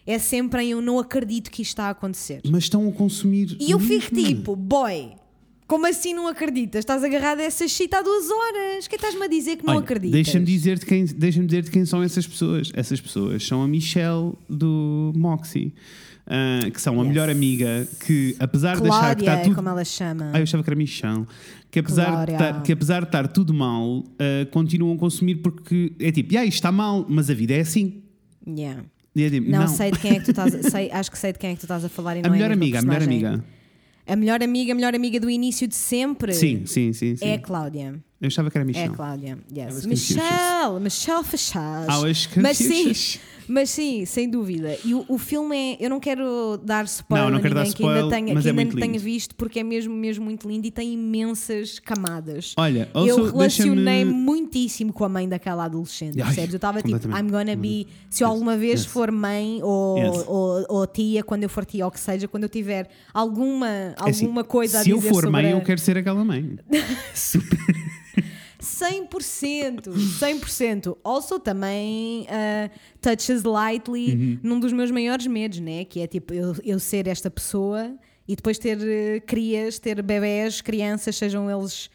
É 0.07 0.19
sempre 0.19 0.63
em 0.63 0.71
eu 0.71 0.81
não 0.81 0.99
acredito 0.99 1.49
que 1.49 1.61
isto 1.61 1.71
está 1.71 1.85
a 1.85 1.89
acontecer. 1.89 2.41
Mas 2.49 2.65
estão 2.65 2.87
a 2.87 2.91
consumir. 2.91 3.57
E 3.59 3.71
eu 3.71 3.79
fico 3.79 4.13
tipo, 4.13 4.55
boy, 4.55 5.13
como 5.67 5.87
assim 5.87 6.13
não 6.13 6.27
acreditas? 6.27 6.79
Estás 6.79 7.03
agarrado 7.03 7.39
a 7.39 7.43
essa 7.43 7.67
shit 7.67 7.93
há 7.93 8.01
duas 8.01 8.29
horas. 8.29 8.87
Que 8.87 8.95
estás-me 8.95 9.23
a 9.23 9.27
dizer 9.27 9.57
que 9.57 9.65
não 9.65 9.73
Olha, 9.73 9.83
acreditas? 9.83 10.11
Deixa-me 10.11 10.45
dizer-te 10.45 10.85
quem, 10.85 11.05
deixa 11.05 11.43
dizer 11.43 11.69
quem 11.71 11.85
são 11.85 12.03
essas 12.03 12.27
pessoas. 12.27 12.71
Essas 12.75 13.01
pessoas 13.01 13.45
são 13.45 13.63
a 13.63 13.67
Michelle 13.67 14.33
do 14.47 15.11
Moxie, 15.15 15.73
ah, 16.27 16.69
que 16.71 16.81
são 16.81 16.95
a 16.95 17.03
Yes. 17.03 17.07
melhor 17.07 17.29
amiga 17.29 17.87
que, 18.05 18.35
apesar 18.39 18.79
de 18.79 18.87
achar 18.87 19.15
que 19.15 19.23
Cláudia, 19.23 19.25
está 19.25 19.43
tudo. 19.43 19.55
como 19.55 19.69
ela 19.69 19.85
chama. 19.85 20.31
Ah, 20.33 20.39
eu 20.39 20.43
achava 20.43 20.63
que 20.63 20.69
era 20.69 20.75
Michelle. 20.75 21.25
Que 21.69 21.79
apesar, 21.79 22.25
de 22.25 22.31
estar, 22.31 22.63
que 22.63 22.71
apesar 22.71 23.01
de 23.01 23.07
estar 23.07 23.27
tudo 23.27 23.53
mal, 23.53 24.03
ah, 24.19 24.47
continuam 24.51 24.95
a 24.95 24.97
consumir 24.97 25.35
porque 25.35 25.93
é 25.99 26.11
tipo, 26.11 26.37
ah, 26.37 26.45
isto 26.45 26.55
está 26.55 26.71
mal, 26.71 27.05
mas 27.07 27.29
a 27.29 27.33
vida 27.33 27.53
é 27.53 27.59
assim. 27.61 28.01
Yeah. 28.47 28.83
É 29.17 29.29
tipo, 29.29 29.49
Não, 29.49 29.59
não, 29.61 29.67
sei 29.67 29.91
de 29.91 29.99
quem 29.99 30.11
é 30.11 30.19
que 30.19 30.25
tu 30.25 30.31
estás 30.31 30.53
a, 30.53 30.63
sei, 30.69 30.91
acho 30.91 31.09
que 31.09 31.17
sei 31.17 31.31
de 31.31 31.39
quem 31.39 31.51
é 31.51 31.53
que 31.53 31.59
tu 31.59 31.63
estás 31.65 31.85
a 31.85 31.89
falar 31.89 32.17
e 32.17 32.21
não 32.21 32.29
a 32.29 32.33
melhor 32.33 32.51
é 32.51 32.55
mesma 32.55 32.63
amiga, 32.63 32.79
a 32.79 32.81
melhor 32.81 33.03
amiga. 33.03 33.45
A 34.07 34.15
melhor 34.15 34.43
amiga, 34.43 34.71
a 34.71 34.75
melhor 34.75 34.93
amiga 34.93 35.19
do 35.19 35.29
início 35.29 35.67
de 35.67 35.73
sempre. 35.73 36.31
Sim, 36.33 36.65
sim, 36.67 36.93
sim. 36.93 37.15
sim. 37.15 37.25
É 37.25 37.35
a 37.35 37.39
Cláudia. 37.39 37.95
Eu 38.21 38.27
achava 38.27 38.51
que 38.51 38.57
era 38.57 38.63
É 38.63 38.65
a 38.65 38.67
Michelle. 38.67 38.95
Cláudia. 38.95 39.37
Yes. 39.51 39.85
Michelle, 39.85 40.79
Michelle 40.79 41.23
was 41.23 42.29
Mas 42.35 42.57
sim. 42.57 42.93
Mas 43.47 43.69
sim, 43.69 44.05
sem 44.05 44.29
dúvida. 44.29 44.77
E 44.83 44.93
o, 44.93 45.05
o 45.07 45.17
filme 45.17 45.55
é. 45.55 45.77
Eu 45.85 45.89
não 45.89 45.99
quero 45.99 46.57
dar 46.63 46.85
spoiler 46.85 47.25
Não, 47.25 47.31
não 47.31 47.37
a 47.39 47.41
quero 47.41 47.53
dar 47.55 47.61
ninguém 47.63 47.75
que 47.75 47.83
ainda 47.83 47.95
spoiler, 47.99 48.19
tenha, 48.19 48.33
mas 48.33 48.43
que 48.43 48.49
é 48.49 48.51
ainda 48.51 48.63
não 48.73 48.79
tenha 48.79 48.99
visto, 48.99 49.35
porque 49.35 49.59
é 49.59 49.63
mesmo, 49.63 49.93
mesmo 49.95 50.25
muito 50.25 50.47
lindo 50.47 50.65
e 50.67 50.71
tem 50.71 50.93
imensas 50.93 51.79
camadas. 51.79 52.53
Olha, 52.57 52.89
eu 52.93 53.01
also, 53.01 53.23
relacionei 53.31 53.83
deixa-me- 53.85 54.13
muitíssimo 54.13 54.91
com 54.93 55.03
a 55.05 55.09
mãe 55.09 55.27
daquela 55.29 55.65
adolescente, 55.65 56.19
Ai, 56.19 56.25
percebes? 56.27 56.53
Eu 56.53 56.57
estava 56.57 56.81
tipo. 56.81 57.07
I'm 57.09 57.29
gonna 57.29 57.55
be. 57.55 57.87
Se 58.09 58.23
eu 58.23 58.27
alguma 58.27 58.57
vez 58.57 58.81
yes. 58.81 58.85
for 58.91 59.11
mãe 59.11 59.59
ou, 59.63 59.97
Yes. 59.97 60.23
ou, 60.27 60.65
ou 60.69 60.87
tia, 60.87 61.23
quando 61.23 61.43
eu 61.43 61.49
for 61.49 61.65
tia, 61.65 61.85
ou 61.85 61.91
que 61.91 61.99
seja, 61.99 62.27
quando 62.27 62.43
eu 62.43 62.49
tiver 62.49 62.89
alguma, 63.13 63.67
É 63.67 63.95
assim, 64.09 64.25
alguma 64.25 64.43
coisa 64.43 64.79
a 64.79 64.83
Se 64.83 64.89
eu 64.89 64.97
dizer 64.97 65.09
for 65.09 65.29
mãe, 65.29 65.47
a- 65.47 65.51
eu 65.51 65.61
quero 65.61 65.79
ser 65.79 65.97
aquela 65.97 66.23
mãe. 66.23 66.57
100%, 68.65 69.87
100%. 70.19 70.97
Also 71.03 71.39
também 71.39 72.23
uh, 72.23 72.69
touches 73.01 73.43
lightly 73.43 74.13
Uhum. 74.15 74.39
num 74.43 74.59
dos 74.59 74.73
meus 74.73 74.91
maiores 74.91 75.27
medos, 75.27 75.59
né? 75.59 75.85
Que 75.85 76.01
é 76.01 76.07
tipo 76.07 76.33
eu, 76.33 76.55
eu 76.63 76.79
ser 76.79 77.07
esta 77.07 77.29
pessoa 77.29 77.93
e 78.27 78.35
depois 78.35 78.57
ter 78.57 78.77
uh, 78.77 79.25
crias, 79.25 79.79
ter 79.79 80.01
bebés, 80.01 80.61
crianças, 80.61 81.15
sejam 81.15 81.49
eles 81.49 81.89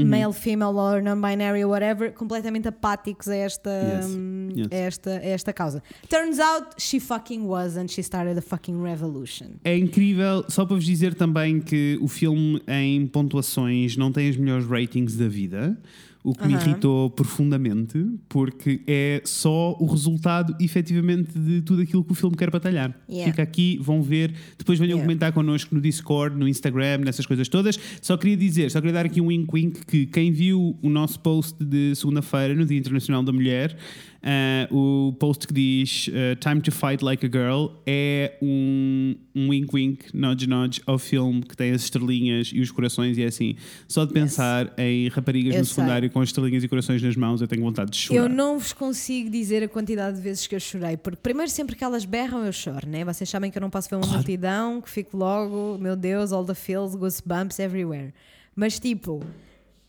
Uhum. 0.00 0.06
male, 0.06 0.32
female 0.32 0.76
or 0.76 1.02
non-binary 1.02 1.64
whatever, 1.64 2.12
completamente 2.12 2.68
apáticos 2.68 3.26
a 3.28 3.34
esta, 3.34 3.68
Yes, 3.68 4.06
hum, 4.14 4.48
yes. 4.56 4.68
A 4.70 4.74
esta, 4.76 5.10
a 5.10 5.24
esta 5.26 5.52
causa. 5.52 5.82
Turns 6.08 6.38
out 6.38 6.68
she 6.80 7.00
fucking 7.00 7.42
wasn't, 7.48 7.90
she 7.90 8.00
started 8.00 8.38
a 8.38 8.40
fucking 8.40 8.80
revolution. 8.80 9.56
É 9.64 9.76
incrível, 9.76 10.44
só 10.48 10.64
para 10.64 10.76
vos 10.76 10.84
dizer 10.84 11.14
também 11.16 11.60
que 11.60 11.98
o 12.00 12.06
filme 12.06 12.62
em 12.68 13.08
pontuações 13.08 13.96
não 13.96 14.12
tem 14.12 14.30
os 14.30 14.36
melhores 14.36 14.66
ratings 14.68 15.16
da 15.16 15.26
vida, 15.26 15.76
o 16.28 16.34
que 16.34 16.46
me 16.46 16.54
Aham. 16.54 16.62
irritou 16.62 17.10
profundamente, 17.10 18.04
porque 18.28 18.82
é 18.86 19.22
só 19.24 19.76
o 19.80 19.86
resultado 19.86 20.54
efetivamente 20.60 21.38
de 21.38 21.62
tudo 21.62 21.82
aquilo 21.82 22.04
que 22.04 22.12
o 22.12 22.14
filme 22.14 22.36
quer 22.36 22.50
batalhar. 22.50 22.94
Yeah. 23.08 23.30
Fica 23.30 23.42
aqui, 23.42 23.78
vão 23.80 24.02
ver, 24.02 24.34
depois 24.58 24.78
venham 24.78 24.98
Yeah. 24.98 25.06
comentar 25.06 25.32
connosco 25.32 25.74
no 25.74 25.80
Discord, 25.80 26.36
no 26.36 26.46
Instagram, 26.48 26.98
nessas 26.98 27.24
coisas 27.24 27.48
todas. 27.48 27.78
Só 28.02 28.16
queria 28.16 28.36
dizer, 28.36 28.70
só 28.70 28.80
queria 28.80 28.94
dar 28.94 29.06
aqui 29.06 29.20
um 29.20 29.26
wink 29.26 29.48
wink 29.52 29.86
que 29.86 30.06
quem 30.06 30.32
viu 30.32 30.76
o 30.82 30.90
nosso 30.90 31.20
post 31.20 31.62
de 31.64 31.94
segunda-feira, 31.94 32.54
no 32.54 32.66
Dia 32.66 32.78
Internacional 32.78 33.22
da 33.22 33.32
Mulher, 33.32 33.76
ah, 34.22 34.68
o 34.72 35.12
post 35.18 35.46
que 35.46 35.54
diz 35.54 36.10
ah, 36.12 36.36
Time 36.36 36.60
to 36.60 36.72
Fight 36.72 37.04
Like 37.04 37.24
a 37.24 37.28
Girl 37.28 37.68
é 37.86 38.36
um, 38.42 39.14
um 39.34 39.48
wink 39.50 39.74
wink, 39.74 40.04
nudge 40.16 40.46
nudge 40.46 40.82
ao 40.86 40.98
filme 40.98 41.42
que 41.42 41.56
tem 41.56 41.72
as 41.72 41.82
estrelinhas 41.82 42.50
e 42.52 42.60
os 42.60 42.70
corações 42.70 43.16
e 43.16 43.22
é 43.22 43.26
assim. 43.26 43.54
Só 43.86 44.04
de 44.04 44.12
pensar 44.12 44.72
em 44.76 45.08
raparigas 45.08 45.54
Eu 45.54 45.60
no 45.60 45.64
sei. 45.64 45.74
secundário 45.74 46.10
com 46.10 46.22
estrelinhas 46.22 46.64
e 46.64 46.68
corações 46.68 47.02
nas 47.02 47.16
mãos, 47.16 47.40
eu 47.40 47.46
tenho 47.48 47.62
vontade 47.62 47.90
de 47.90 47.96
chorar. 47.96 48.22
Eu 48.22 48.28
não 48.28 48.58
vos 48.58 48.72
consigo 48.72 49.30
dizer 49.30 49.62
a 49.62 49.68
quantidade 49.68 50.16
de 50.16 50.22
vezes 50.22 50.46
que 50.46 50.54
eu 50.54 50.60
chorei, 50.60 50.96
porque 50.96 51.20
primeiro 51.22 51.50
sempre 51.50 51.76
que 51.76 51.84
elas 51.84 52.04
berram 52.04 52.44
eu 52.44 52.52
choro, 52.52 52.88
né? 52.88 53.04
Vocês 53.04 53.28
sabem 53.28 53.50
que 53.50 53.58
eu 53.58 53.62
não 53.62 53.70
posso 53.70 53.88
ver 53.88 53.96
uma 53.96 54.06
multidão, 54.06 54.80
que 54.80 54.90
fico 54.90 55.16
logo, 55.16 55.78
meu 55.78 55.94
Deus, 55.94 56.32
all 56.32 56.44
the 56.44 56.54
feels, 56.54 56.94
goosebumps 56.94 57.58
everywhere. 57.58 58.12
Mas 58.54 58.78
tipo, 58.80 59.22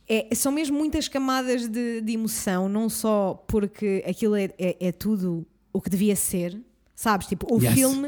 é- 0.10 0.34
são 0.36 0.51
mesmo 0.51 0.78
muitas 0.78 1.07
camadas 1.07 1.68
de, 1.68 2.01
de 2.01 2.14
emoção, 2.14 2.68
não 2.68 2.89
só 2.89 3.43
porque 3.47 4.03
aquilo 4.07 4.36
é, 4.36 4.49
é- 4.57 4.76
é 4.88 4.91
tudo 4.91 5.45
o 5.72 5.80
que 5.80 5.89
devia 5.89 6.16
ser, 6.16 6.60
sabes? 6.95 7.28
Tipo, 7.28 7.53
o 7.53 7.62
Yes, 7.62 7.74
filme 7.74 8.07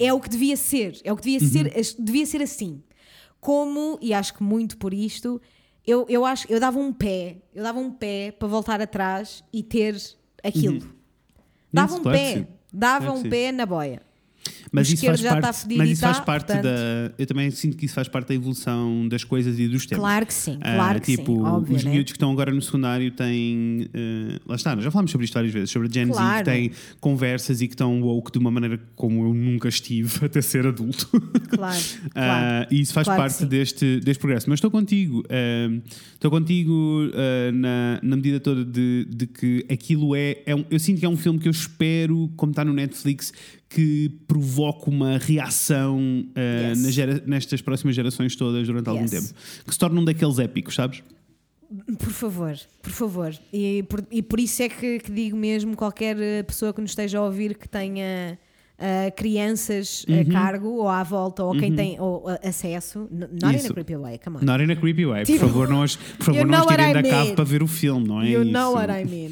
é 0.00 0.12
o 0.12 0.20
que 0.20 0.28
devia 0.28 0.56
ser, 0.56 1.00
é 1.04 1.12
o 1.12 1.16
que 1.16 1.22
devia 1.22 1.40
ser, 1.40 1.78
as- 1.78 1.94
devia 1.94 2.24
ser 2.26 2.40
assim. 2.42 2.82
Como, 3.40 3.98
e 4.00 4.14
acho 4.14 4.34
que 4.34 4.42
muito 4.42 4.76
por 4.78 4.94
isto, 4.94 5.40
eu, 5.86 6.06
eu 6.08 6.24
acho 6.24 6.46
eu 6.50 6.60
dava 6.60 6.78
um 6.78 6.92
pé, 6.92 7.38
eu 7.54 7.62
dava 7.62 7.78
um 7.80 7.90
pé 7.90 8.30
para 8.32 8.46
voltar 8.46 8.80
atrás 8.80 9.42
e 9.52 9.62
ter 9.62 9.96
aquilo. 10.44 10.78
Dava 11.72 11.92
Yes, 11.92 12.00
um 12.00 12.02
claro 12.02 12.18
pé, 12.18 12.48
dava 12.72 13.10
um 13.12 13.22
pé 13.30 13.52
na 13.52 13.64
boia. 13.66 14.02
Mas 14.72 14.88
o 14.88 14.94
isso, 14.94 15.04
faz 15.06 15.18
já 15.20 15.28
está 15.36 15.40
parte, 15.40 15.76
mas 15.76 15.90
isso 15.90 16.00
faz 16.00 16.18
tá, 16.18 16.22
parte 16.22 16.46
portanto- 16.46 16.62
da. 16.64 17.12
Eu 17.18 17.26
também 17.26 17.50
sinto 17.50 17.76
que 17.76 17.86
isso 17.86 17.94
faz 17.94 18.06
parte 18.08 18.28
da 18.28 18.34
evolução 18.34 19.08
das 19.08 19.24
coisas 19.24 19.58
e 19.58 19.66
dos 19.66 19.84
tempos. 19.84 19.98
Claro 20.04 20.24
que 20.26 20.32
sim, 20.34 20.58
Ah, 20.60 20.74
claro 20.76 21.00
que 21.00 21.16
tipo, 21.16 21.34
sim, 21.34 21.42
óbvio, 21.42 21.76
os 21.76 21.84
né? 21.84 21.90
miúdos 21.90 22.12
que 22.12 22.16
estão 22.16 22.30
agora 22.30 22.52
no 22.52 22.62
secundário 22.62 23.10
têm. 23.10 23.88
eh, 23.92 24.38
lá 24.46 24.54
está, 24.54 24.74
nós 24.76 24.84
já 24.84 24.90
falámos 24.90 25.10
sobre 25.10 25.24
isto 25.24 25.34
várias 25.34 25.52
vezes, 25.52 25.70
sobre 25.70 25.88
a 25.88 25.90
Gen 25.90 26.06
Z 26.06 26.12
Claro. 26.12 26.44
que 26.44 26.50
têm 26.50 26.70
conversas 27.00 27.60
e 27.60 27.66
que 27.66 27.74
estão 27.74 28.00
woke 28.00 28.30
de 28.30 28.38
uma 28.38 28.50
maneira 28.50 28.80
como 28.94 29.24
eu 29.26 29.34
nunca 29.34 29.68
estive 29.68 30.08
até 30.24 30.40
ser 30.40 30.64
adulto. 30.66 31.08
Claro, 31.48 31.80
Ah, 32.06 32.10
claro. 32.14 32.66
e 32.70 32.80
isso 32.80 32.92
faz 32.92 33.06
Claro 33.06 33.22
parte 33.22 33.44
deste, 33.46 33.98
deste 34.00 34.20
progresso. 34.20 34.48
Mas 34.48 34.58
estou 34.58 34.70
contigo. 34.70 35.24
estou 36.14 36.30
contigo 36.30 37.10
na, 37.54 37.98
na 38.02 38.16
medida 38.16 38.38
toda 38.40 38.64
de, 38.64 39.06
de 39.08 39.26
que 39.26 39.66
aquilo 39.70 40.14
é. 40.14 40.38
é 40.46 40.54
um- 40.54 40.64
eu 40.70 40.78
sinto 40.78 41.00
que 41.00 41.04
é 41.06 41.08
um 41.08 41.16
filme 41.16 41.38
que 41.38 41.48
eu 41.48 41.52
espero, 41.52 42.30
como 42.36 42.52
está 42.52 42.64
no 42.64 42.72
Netflix, 42.72 43.32
que 43.72 44.10
provoque 44.26 44.90
uma 44.90 45.16
reação 45.16 46.26
ah, 46.34 46.70
Yes. 46.70 46.92
gera- 46.92 47.22
nestas 47.24 47.62
próximas 47.62 47.94
gerações 47.94 48.34
todas 48.36 48.66
durante 48.66 48.88
algum 48.88 49.02
Yes. 49.02 49.10
tempo. 49.10 49.34
Que 49.64 49.72
se 49.72 49.78
torne 49.78 49.98
um 50.00 50.04
daqueles 50.04 50.38
épicos, 50.40 50.74
sabes? 50.74 51.02
Por 52.00 52.10
favor, 52.10 52.52
por 52.82 52.90
favor. 52.90 53.32
E 53.52 53.84
por, 53.84 54.04
e 54.10 54.22
por 54.22 54.40
isso 54.40 54.60
é 54.60 54.68
que, 54.68 54.98
que 54.98 55.12
digo 55.12 55.36
mesmo: 55.36 55.76
qualquer 55.76 56.18
eh, 56.20 56.42
pessoa 56.42 56.74
que 56.74 56.80
nos 56.80 56.90
esteja 56.90 57.18
a 57.18 57.24
ouvir 57.24 57.56
que 57.56 57.68
tenha 57.68 58.36
ah, 58.80 59.10
crianças 59.10 60.04
Uhum. 60.08 60.20
a 60.20 60.24
cargo 60.32 60.68
ou 60.68 60.88
à 60.88 61.02
volta, 61.02 61.44
ou 61.44 61.56
quem 61.56 61.74
tem 61.74 62.00
ou, 62.00 62.26
ah, 62.28 62.38
acesso, 62.42 63.06
not 63.10 63.54
in 63.54 63.56
Isso. 63.58 63.70
a 63.70 63.74
creepy 63.74 63.96
way, 63.96 64.18
come 64.18 64.38
on. 64.38 64.40
Not 64.42 64.64
in 64.64 64.70
a 64.72 64.76
creepy 64.76 65.04
way. 65.06 65.24
Tipo, 65.24 65.40
por 65.40 65.46
favor, 65.48 65.68
não 65.68 65.82
os, 65.82 65.96
por 65.96 66.24
favor, 66.26 66.46
não 66.46 66.60
what 66.64 66.76
tirem 66.76 66.92
da 66.94 67.02
cave 67.02 67.32
para 67.34 67.44
ver 67.44 67.62
o 67.62 67.66
filme, 67.66 68.08
não 68.08 68.22
é 68.22 68.30
You 68.30 68.42
isso? 68.42 68.52
know 68.52 68.74
what 68.74 68.90
I 68.90 69.04
mean. 69.08 69.30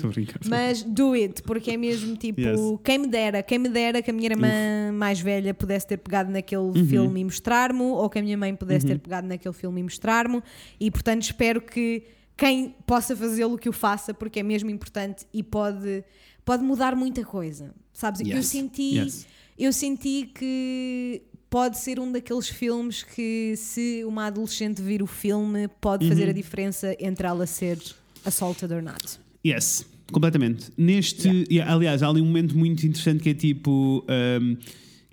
Mas 0.49 0.83
do 0.83 1.13
it, 1.15 1.43
porque 1.43 1.71
é 1.73 1.77
mesmo 1.77 2.15
tipo, 2.17 2.41
Yes. 2.41 2.61
quem 2.85 2.99
me 2.99 3.07
dera, 3.07 3.43
quem 3.43 3.59
me 3.59 3.69
dera 3.69 4.03
que 4.03 4.11
a 4.11 4.15
minha 4.15 4.29
irmã 4.31 4.49
mais 4.93 5.21
velha 5.21 5.55
pudesse 5.55 5.87
ter 5.87 5.97
pegado 5.97 6.31
naquele 6.31 6.61
Uhum. 6.63 6.87
filme 6.87 7.21
e 7.21 7.25
mostrar-me, 7.25 7.81
ou 7.83 8.09
que 8.11 8.19
a 8.19 8.23
minha 8.23 8.37
mãe 8.37 8.55
pudesse 8.55 8.87
ter 8.87 8.99
pegado 8.99 9.27
naquele 9.27 9.55
filme 9.55 9.81
e 9.81 9.83
mostrar-me, 9.85 10.43
e 10.79 10.91
portanto 10.91 11.23
espero 11.23 11.61
que 11.61 12.03
quem 12.37 12.75
possa 12.87 13.17
fazê-lo 13.17 13.59
que 13.59 13.69
o 13.69 13.73
faça, 13.73 14.15
porque 14.15 14.39
é 14.39 14.43
mesmo 14.45 14.71
importante 14.71 15.25
e 15.35 15.43
pode, 15.43 16.05
pode 16.49 16.63
mudar 16.65 16.97
muita 16.97 17.23
coisa. 17.25 17.65
Sabes? 17.93 18.21
Eu 18.21 18.27
Yes. 18.39 18.47
senti, 18.47 18.95
Yes. 18.99 19.27
eu 19.59 19.73
senti 19.73 20.31
que 20.35 21.23
pode 21.51 21.79
ser 21.79 21.99
um 22.01 22.11
daqueles 22.11 22.49
filmes 22.49 23.03
que 23.03 23.55
se 23.57 24.03
uma 24.05 24.27
adolescente 24.27 24.81
vir 24.81 25.03
o 25.03 25.07
filme 25.07 25.69
pode 25.81 26.05
Uhum. 26.05 26.11
fazer 26.11 26.29
a 26.29 26.33
diferença 26.33 26.97
entre 26.99 27.27
ela 27.27 27.47
ser 27.47 27.79
assaulted 28.25 28.73
or 28.73 28.83
not. 28.83 29.05
Yes, 29.47 29.85
completamente. 30.13 30.71
Neste, 30.77 31.45
e, 31.51 31.61
aliás, 31.61 32.03
há 32.03 32.09
ali 32.09 32.21
um 32.21 32.27
momento 32.27 32.57
muito 32.57 32.87
interessante 32.87 33.23
que 33.23 33.31
é 33.31 33.35
tipo. 33.35 34.05
um, 34.09 34.57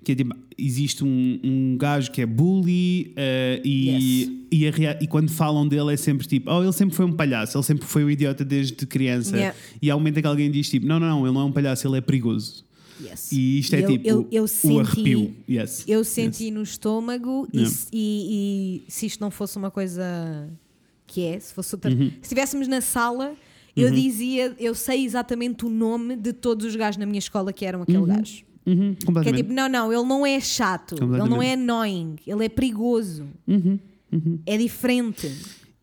que 0.06 0.12
é 0.12 0.14
tipo, 0.14 0.36
existe 0.56 1.02
um, 1.02 1.40
um 1.42 1.76
gajo 1.76 2.12
que 2.12 2.22
é 2.22 2.26
bully 2.26 3.12
uh, 3.18 3.60
e, 3.64 3.90
Yes. 3.90 4.78
e, 4.78 4.86
a 4.86 4.98
e 5.02 5.06
quando 5.08 5.28
falam 5.32 5.66
dele 5.66 5.92
é 5.92 5.96
sempre 5.96 6.24
tipo, 6.28 6.48
oh, 6.48 6.62
ele 6.62 6.72
sempre 6.72 6.94
foi 6.94 7.04
um 7.04 7.12
palhaço, 7.12 7.56
ele 7.58 7.64
sempre 7.64 7.84
foi 7.86 8.04
um 8.04 8.10
idiota 8.10 8.44
desde 8.44 8.86
criança. 8.86 9.36
Yeah. 9.36 9.56
E 9.82 9.90
há 9.90 9.96
um 9.96 9.98
momento 9.98 10.18
em 10.18 10.20
que 10.20 10.28
alguém 10.28 10.48
diz 10.48 10.70
tipo, 10.70 10.86
não, 10.86 11.00
não, 11.00 11.08
não, 11.08 11.26
ele 11.26 11.34
não 11.34 11.40
é 11.40 11.44
um 11.46 11.50
palhaço, 11.50 11.88
ele 11.88 11.96
é 11.98 12.00
perigoso. 12.00 12.64
Yes. 13.02 13.32
E 13.32 13.58
isto 13.58 13.74
é 13.74 13.80
Eu- 13.82 13.88
tipo 13.88 14.08
eu- 14.08 14.28
eu 14.30 14.44
o 14.44 14.48
senti- 14.48 14.78
arrepio. 14.78 15.34
Yes. 15.50 15.84
Eu 15.88 16.04
senti 16.04 16.52
no 16.52 16.62
estômago 16.62 17.48
e 17.52 17.56
Yeah. 17.56 17.76
se- 17.76 17.88
e, 17.92 18.84
e 18.86 18.90
se 18.92 19.06
isto 19.06 19.20
não 19.20 19.30
fosse 19.32 19.58
uma 19.58 19.72
coisa 19.72 20.48
que 21.04 21.20
é, 21.24 21.40
se 21.40 21.52
fosse 21.52 21.74
outra, 21.74 21.90
Uhum. 21.90 22.10
se 22.10 22.18
estivéssemos 22.22 22.68
na 22.68 22.80
sala, 22.80 23.34
eu 23.76 23.90
dizia, 23.90 24.54
eu 24.58 24.72
sei 24.74 25.04
exatamente 25.04 25.66
o 25.66 25.68
nome 25.68 26.14
de 26.16 26.32
todos 26.32 26.64
os 26.64 26.76
gajos 26.76 26.96
na 26.96 27.04
minha 27.06 27.18
escola 27.18 27.52
que 27.52 27.64
eram 27.64 27.82
aquele 27.82 28.06
gajo. 28.06 28.45
Uhum, 28.66 28.94
Que 29.22 29.28
é 29.28 29.32
tipo, 29.32 29.52
não, 29.52 29.68
não, 29.68 29.92
ele 29.92 30.04
não 30.04 30.26
é 30.26 30.40
chato, 30.40 30.96
ele 30.96 31.28
não 31.28 31.40
é 31.42 31.52
annoying, 31.54 32.16
ele 32.26 32.44
é 32.44 32.48
perigoso. 32.48 33.24
Uhum, 33.46 33.78
É 34.44 34.56
diferente, 34.56 35.30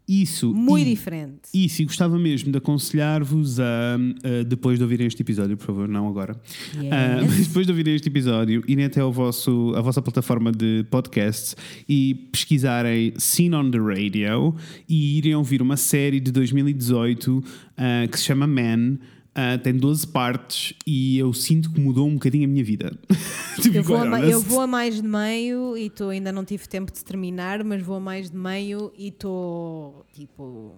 Isso. 0.08 0.54
muito 0.54 0.86
e- 0.88 0.90
diferente. 0.90 1.42
Isso, 1.54 1.82
e 1.82 1.86
gostava 1.86 2.18
mesmo 2.20 2.52
de 2.52 2.58
aconselhar-vos 2.58 3.60
a, 3.60 3.64
a, 3.96 4.44
depois 4.44 4.78
de 4.78 4.84
ouvirem 4.84 5.08
este 5.08 5.22
episódio, 5.22 5.56
por 5.56 5.66
favor, 5.66 5.88
não 5.88 6.08
agora, 6.10 6.36
Yes. 6.76 6.92
Ah, 6.92 7.22
mas 7.22 7.48
depois 7.48 7.66
de 7.66 7.72
ouvirem 7.72 7.96
este 7.96 8.10
episódio, 8.10 8.62
irem 8.68 8.84
até 8.86 9.00
ao 9.00 9.14
vosso, 9.14 9.72
a 9.78 9.82
vossa 9.82 10.02
plataforma 10.02 10.52
de 10.52 10.86
podcasts 10.92 11.56
e 11.88 12.16
pesquisarem 12.34 13.14
Scene 13.18 13.56
on 13.56 13.72
the 13.72 13.78
Radio 13.80 14.54
e 14.90 15.18
irem 15.20 15.36
ouvir 15.36 15.62
uma 15.62 15.78
série 15.78 16.20
de 16.20 16.32
2018 16.34 17.42
ah, 17.78 18.08
que 18.12 18.18
se 18.20 18.26
chama 18.26 18.46
Man. 18.46 18.98
Ah, 19.36 19.58
tem 19.58 19.74
12 19.74 20.06
partes 20.08 20.76
e 20.86 21.18
eu 21.18 21.34
sinto 21.34 21.72
que 21.72 21.80
mudou 21.82 22.08
um 22.08 22.14
bocadinho 22.14 22.46
a 22.46 22.48
minha 22.48 22.64
vida. 22.64 22.92
Be 23.10 23.18
Eu 23.78 23.84
vou, 23.84 23.98
a, 23.98 24.20
eu 24.22 24.40
vou 24.42 24.62
a 24.62 24.68
mais 24.68 24.96
de 24.96 25.02
meio 25.08 25.76
e 25.76 25.90
tô, 25.90 26.10
ainda 26.10 26.32
não 26.32 26.46
tive 26.46 26.68
tempo 26.68 26.92
de 26.92 27.04
terminar, 27.04 27.64
mas 27.64 27.82
vou 27.82 27.96
a 27.96 28.00
mais 28.00 28.30
de 28.30 28.38
meio 28.38 28.92
e 28.98 29.08
estou 29.08 30.06
tipo. 30.14 30.76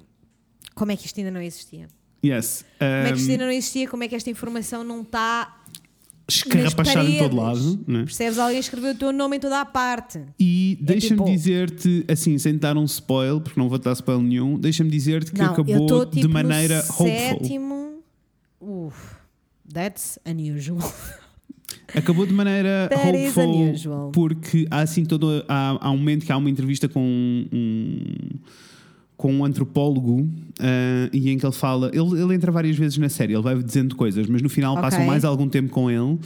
Como 0.74 0.92
é 0.92 0.96
que 0.96 1.06
isto 1.06 1.18
ainda 1.20 1.32
não 1.32 1.42
existia? 1.42 1.88
Yes. 2.26 2.64
Como 2.80 2.90
é 2.92 3.06
que 3.08 3.14
Um, 3.14 3.16
isto 3.18 3.32
ainda 3.32 3.46
não 3.46 3.52
existia? 3.52 3.88
Como 3.90 4.04
é 4.04 4.08
que 4.08 4.16
esta 4.16 4.30
informação 4.30 4.84
não 4.86 5.02
está 5.02 5.62
escarrapachado 6.28 7.08
em 7.10 7.18
todo 7.18 7.36
lado. 7.36 7.80
né? 7.88 8.04
Percebes? 8.04 8.40
Alguém 8.40 8.60
escreveu 8.60 8.92
o 8.92 8.96
teu 8.96 9.12
nome 9.12 9.38
em 9.38 9.40
toda 9.40 9.62
a 9.62 9.66
parte. 9.66 10.22
E 10.40 10.78
deixa-me 10.82 11.18
tipo- 11.18 11.26
dizer-te, 11.30 12.06
assim, 12.08 12.38
sem 12.38 12.58
dar 12.58 12.78
um 12.78 12.86
spoiler, 12.86 13.42
porque 13.42 13.60
não 13.60 13.70
vou 13.70 13.78
dar 13.78 13.94
spoiler 13.94 14.24
nenhum, 14.26 14.58
deixa-me 14.58 14.90
dizer-te 14.90 15.32
que 15.32 15.40
não, 15.40 15.52
acabou 15.52 16.06
de 16.06 16.22
tipo 16.22 16.30
maneira 16.34 16.76
no 16.78 16.82
hopeful. 16.84 17.08
sétimo. 17.08 17.85
Uf, 18.66 19.16
that's 19.72 20.18
unusual. 20.26 20.82
Acabou 21.94 22.26
de 22.26 22.34
maneira 22.34 22.90
That 22.92 23.08
hopeful, 23.08 24.12
porque 24.12 24.66
há 24.72 24.80
assim 24.80 25.06
todo. 25.06 25.46
Há, 25.48 25.78
há 25.80 25.92
um 25.92 25.98
momento 25.98 26.26
que 26.26 26.32
há 26.32 26.38
uma 26.38 26.50
entrevista 26.50 26.90
com 26.90 27.00
um. 27.02 28.16
com 29.16 29.32
um 29.32 29.46
antropólogo 29.46 30.28
ah, 30.60 31.10
e 31.14 31.30
em 31.30 31.38
que 31.38 31.46
ele 31.46 31.54
fala, 31.54 31.92
ele, 31.94 32.22
ele 32.22 32.34
entra 32.34 32.52
várias 32.52 32.76
vezes 32.76 32.98
na 32.98 33.08
série, 33.08 33.34
ele 33.34 33.44
vai 33.44 33.56
dizendo 33.62 33.96
coisas, 33.96 34.28
mas 34.28 34.42
no 34.42 34.50
final 34.50 34.74
Ok. 34.74 34.82
passam 34.82 35.06
mais 35.06 35.24
algum 35.24 35.48
tempo 35.48 35.70
com 35.70 35.90
ele 35.90 36.18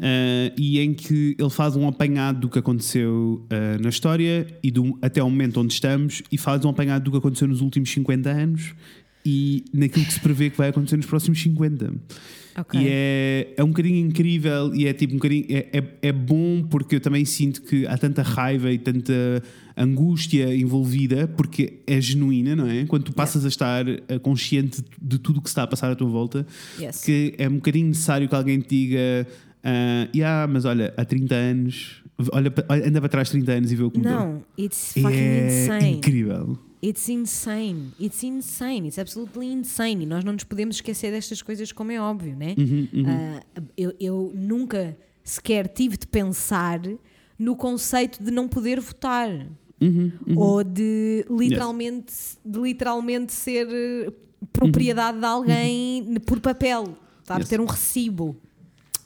ah, 0.00 0.52
e 0.58 0.80
em 0.80 0.92
que 0.92 1.36
ele 1.38 1.50
faz 1.50 1.76
um 1.76 1.86
apanhado 1.86 2.40
do 2.40 2.48
que 2.48 2.58
aconteceu 2.58 3.46
ah, 3.50 3.78
na 3.80 3.88
história 3.88 4.46
e 4.62 4.70
do, 4.70 4.98
até 5.00 5.22
o 5.22 5.30
momento 5.30 5.60
onde 5.60 5.72
estamos 5.72 6.22
e 6.30 6.36
faz 6.36 6.64
um 6.64 6.68
apanhado 6.70 7.04
do 7.04 7.12
que 7.12 7.18
aconteceu 7.18 7.46
nos 7.46 7.60
últimos 7.60 7.90
50 7.90 8.28
anos 8.28 8.74
e 9.24 9.64
naquilo 9.72 10.04
que 10.04 10.12
se 10.12 10.20
prevê 10.20 10.50
que 10.50 10.56
vai 10.58 10.68
acontecer 10.68 10.96
nos 10.96 11.06
próximos 11.06 11.40
50. 11.42 11.92
Ok. 12.56 12.80
E 12.80 12.86
é, 12.88 13.54
é 13.56 13.64
um 13.64 13.68
bocadinho 13.68 13.96
incrível 14.06 14.72
e 14.74 14.86
é 14.86 14.92
tipo 14.92 15.14
um 15.14 15.16
bocadinho. 15.16 15.44
É, 15.48 15.68
é, 15.78 15.84
é 16.08 16.12
bom 16.12 16.62
porque 16.62 16.96
eu 16.96 17.00
também 17.00 17.24
sinto 17.24 17.62
que 17.62 17.84
há 17.86 17.98
tanta 17.98 18.22
raiva 18.22 18.70
e 18.70 18.78
tanta 18.78 19.42
angústia 19.76 20.54
envolvida, 20.54 21.26
porque 21.26 21.80
é 21.86 22.00
genuína, 22.00 22.54
não 22.54 22.68
é? 22.68 22.84
Quando 22.84 23.04
tu 23.04 23.12
passas 23.12 23.44
a 23.44 23.48
estar 23.48 23.84
eh, 23.88 24.18
consciente 24.22 24.84
de 25.02 25.18
tudo 25.18 25.38
o 25.38 25.42
que 25.42 25.48
se 25.48 25.52
está 25.52 25.64
a 25.64 25.66
passar 25.66 25.90
à 25.90 25.96
tua 25.96 26.08
volta, 26.08 26.46
Yes. 26.80 27.00
que 27.02 27.34
é 27.38 27.48
um 27.48 27.56
bocadinho 27.56 27.88
necessário 27.88 28.28
que 28.28 28.34
alguém 28.36 28.60
te 28.60 28.68
diga. 28.68 29.26
ah, 29.64 30.08
yeah, 30.14 30.46
mas 30.46 30.64
olha, 30.64 30.94
há 30.96 31.04
30 31.04 31.34
anos, 31.34 32.02
olha, 32.30 32.54
anda 32.86 33.00
para 33.00 33.08
trás 33.08 33.30
30 33.30 33.50
anos 33.52 33.72
e 33.72 33.74
vê 33.76 33.82
o 33.82 33.90
que 33.90 33.98
mudou. 33.98 34.12
Não, 34.12 34.44
it's 34.56 34.92
fucking 34.92 35.08
é 35.16 35.64
insane. 35.64 35.90
incrível. 35.96 36.56
It's 36.86 37.08
insane. 37.08 37.92
It's 37.98 38.22
insane. 38.22 38.86
It's 38.86 38.98
absolutely 38.98 39.46
insane. 39.50 40.02
E 40.02 40.06
nós 40.06 40.22
não 40.22 40.34
nos 40.34 40.44
podemos 40.44 40.76
esquecer 40.76 41.10
destas 41.10 41.40
coisas, 41.40 41.72
como 41.72 41.90
é 41.92 41.98
óbvio, 42.00 42.36
né? 42.36 42.54
Uhum, 42.58 42.88
Ah, 43.06 43.42
eu, 43.76 43.94
eu 43.98 44.32
nunca 44.34 44.94
sequer 45.22 45.66
tive 45.68 45.96
de 45.96 46.06
pensar 46.06 46.80
no 47.38 47.56
conceito 47.56 48.22
de 48.22 48.30
não 48.30 48.46
poder 48.46 48.80
votar. 48.80 49.30
Uhum, 49.80 50.12
Ou 50.36 50.62
de 50.62 51.24
literalmente, 51.30 52.12
de 52.44 52.58
literalmente 52.60 53.32
ser 53.32 53.66
eh, 53.70 54.12
propriedade 54.52 55.18
de 55.18 55.24
alguém 55.26 56.14
por 56.26 56.38
papel. 56.40 56.96
Sabe? 57.24 57.40
Yes. 57.40 57.48
Ter 57.48 57.60
um 57.60 57.64
recibo. 57.66 58.36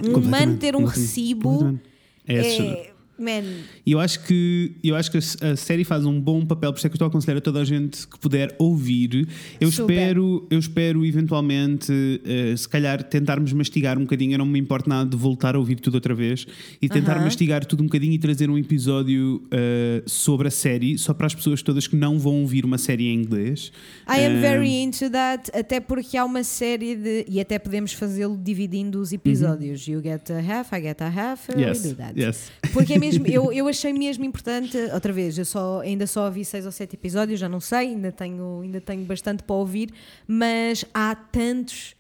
Um 0.02 0.16
humano 0.18 0.56
ter 0.58 0.74
um 0.76 0.84
recibo. 0.84 1.78
É 2.26 2.34
é. 2.36 2.92
Man, 3.18 3.42
E 3.84 3.92
eu 3.92 3.98
acho 4.00 4.24
que 4.24 4.72
eu 4.84 4.94
acho 4.94 5.10
que 5.10 5.18
a, 5.18 5.50
a 5.52 5.56
série 5.56 5.82
faz 5.84 6.04
um 6.06 6.20
bom 6.20 6.44
papel, 6.46 6.72
por 6.72 6.78
isso 6.78 6.86
é 6.86 6.90
que 6.90 6.94
eu 6.94 6.96
estou 6.96 7.06
a 7.06 7.08
aconselhar 7.08 7.38
a 7.38 7.40
toda 7.40 7.60
a 7.60 7.64
gente 7.64 8.06
que 8.06 8.18
puder 8.18 8.54
ouvir. 8.58 9.26
Eu 9.60 9.70
Super. 9.72 9.92
espero, 9.94 10.46
eu 10.50 10.58
espero 10.58 11.04
eventualmente, 11.04 11.92
eh, 12.24 12.54
se 12.56 12.68
calhar, 12.68 13.02
tentarmos 13.02 13.52
mastigar 13.52 13.98
um 13.98 14.02
bocadinho. 14.02 14.34
Eu 14.34 14.38
não 14.38 14.46
me 14.46 14.58
importo 14.58 14.88
nada 14.88 15.08
de 15.08 15.16
voltar 15.16 15.54
a 15.54 15.58
ouvir 15.58 15.76
tudo 15.80 15.94
outra 15.96 16.14
vez 16.14 16.46
e 16.80 16.88
tentar 16.88 17.14
Aham. 17.16 17.24
mastigar 17.24 17.64
tudo 17.64 17.82
um 17.82 17.86
bocadinho 17.86 18.12
e 18.12 18.18
trazer 18.18 18.48
um 18.50 18.58
episódio 18.58 19.42
eh, 19.50 20.02
sobre 20.06 20.48
a 20.48 20.50
série, 20.50 20.96
só 20.98 21.12
para 21.14 21.26
as 21.26 21.34
pessoas 21.34 21.62
todas 21.62 21.86
que 21.86 21.96
não 21.96 22.18
vão 22.18 22.40
ouvir 22.42 22.64
uma 22.64 22.78
série 22.78 23.08
em 23.08 23.14
inglês. 23.14 23.72
I 24.08 24.24
am 24.24 24.36
Eh, 24.36 24.40
very 24.40 24.68
into 24.82 25.10
that, 25.10 25.50
até 25.54 25.80
porque 25.80 26.16
há 26.16 26.24
uma 26.24 26.44
série 26.44 26.94
de. 26.96 27.24
E 27.28 27.40
até 27.40 27.58
podemos 27.58 27.92
fazê-lo 27.92 28.36
dividindo 28.36 29.00
os 29.00 29.12
episódios. 29.12 29.86
You 29.88 30.00
get 30.02 30.30
a 30.30 30.38
half, 30.40 30.72
I 30.72 30.80
get 30.80 31.00
a 31.02 31.08
half, 31.08 31.48
Uhum. 31.48 31.60
Yes, 31.60 31.82
we 31.84 31.90
do 31.90 31.96
that. 31.96 32.18
yes. 32.20 32.50
Porque 32.72 32.92
é 32.94 32.98
mesmo, 33.08 33.26
eu, 33.26 33.52
eu 33.54 33.68
achei 33.68 33.92
mesmo 33.92 34.24
importante, 34.24 34.76
outra 34.92 35.12
vez, 35.12 35.38
eu 35.38 35.44
só, 35.44 35.80
ainda 35.80 36.06
só 36.06 36.26
ouvi 36.26 36.44
seis 36.44 36.66
ou 36.66 36.72
sete 36.72 36.94
episódios, 36.94 37.40
já 37.40 37.48
não 37.48 37.60
sei, 37.60 37.88
ainda 37.88 38.12
tenho, 38.12 38.60
ainda 38.62 38.80
tenho 38.80 39.04
bastante 39.04 39.42
para 39.42 39.56
ouvir, 39.56 39.90
mas 40.26 40.84
há 40.92 41.14
tantos 41.14 41.96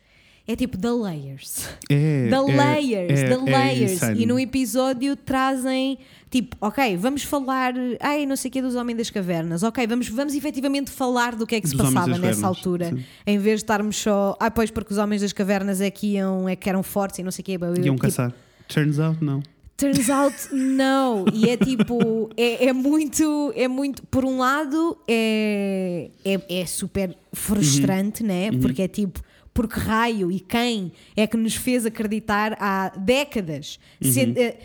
é 0.48 0.56
tipo 0.56 0.78
The 0.78 0.90
Layers. 0.90 1.68
É, 1.90 2.28
The 2.32 2.36
é, 2.36 2.56
Layers, 2.56 3.20
é, 3.20 3.28
The 3.28 3.34
é 3.34 3.58
Layers. 3.58 4.02
e 4.16 4.24
no 4.24 4.40
episódio 4.40 5.14
trazem 5.14 5.98
tipo, 6.30 6.56
ok, 6.58 6.96
vamos 6.96 7.22
falar, 7.22 7.74
ai, 8.00 8.24
não 8.24 8.34
sei 8.34 8.48
o 8.48 8.52
que 8.52 8.62
dos 8.62 8.74
Homens 8.74 8.96
das 8.96 9.10
Cavernas. 9.10 9.62
Ok, 9.62 9.86
vamos, 9.86 10.08
vamos 10.08 10.34
efetivamente 10.34 10.90
falar 10.90 11.36
do 11.36 11.46
que 11.46 11.56
é 11.56 11.60
que 11.60 11.68
se 11.68 11.76
Dos 11.76 11.80
Homens 11.80 11.94
passava 11.94 12.12
nessa 12.12 12.40
Cavernas, 12.40 12.44
altura. 12.44 12.88
sim. 12.88 13.04
Em 13.26 13.38
vez 13.38 13.60
de 13.60 13.64
estarmos 13.64 13.96
só, 13.96 14.36
ah, 14.40 14.50
pois, 14.50 14.70
porque 14.70 14.90
os 14.90 14.98
Homens 14.98 15.20
das 15.20 15.34
Cavernas 15.34 15.82
é 15.82 15.90
que 15.90 16.14
iam, 16.14 16.48
é 16.48 16.56
que 16.56 16.66
eram 16.66 16.82
fortes 16.82 17.18
e 17.18 17.22
não 17.22 17.30
sei 17.30 17.42
o 17.42 17.44
que. 17.44 17.52
Iam 17.52 17.74
tipo, 17.74 17.98
caçar. 17.98 18.32
Turns 18.66 18.98
out, 18.98 19.22
não. 19.22 19.42
Turns 19.78 20.10
out, 20.10 20.34
não. 20.52 21.24
E 21.32 21.48
é 21.48 21.56
tipo, 21.56 22.28
é, 22.36 22.66
é 22.66 22.72
muito, 22.72 23.52
é 23.54 23.68
muito, 23.68 24.02
por 24.08 24.24
um 24.24 24.38
lado, 24.38 24.98
é, 25.06 26.10
é, 26.24 26.60
é 26.62 26.66
super 26.66 27.16
frustrante, 27.32 28.24
né? 28.24 28.50
Porque 28.60 28.82
é 28.82 28.88
tipo, 28.88 29.20
porque 29.54 29.78
raio 29.78 30.30
e 30.32 30.40
quem 30.40 30.90
é 31.16 31.26
que 31.28 31.36
nos 31.36 31.54
fez 31.54 31.86
acreditar 31.86 32.56
há 32.60 32.88
décadas? 32.98 33.78
Cent- 34.02 34.36
eh, 34.36 34.56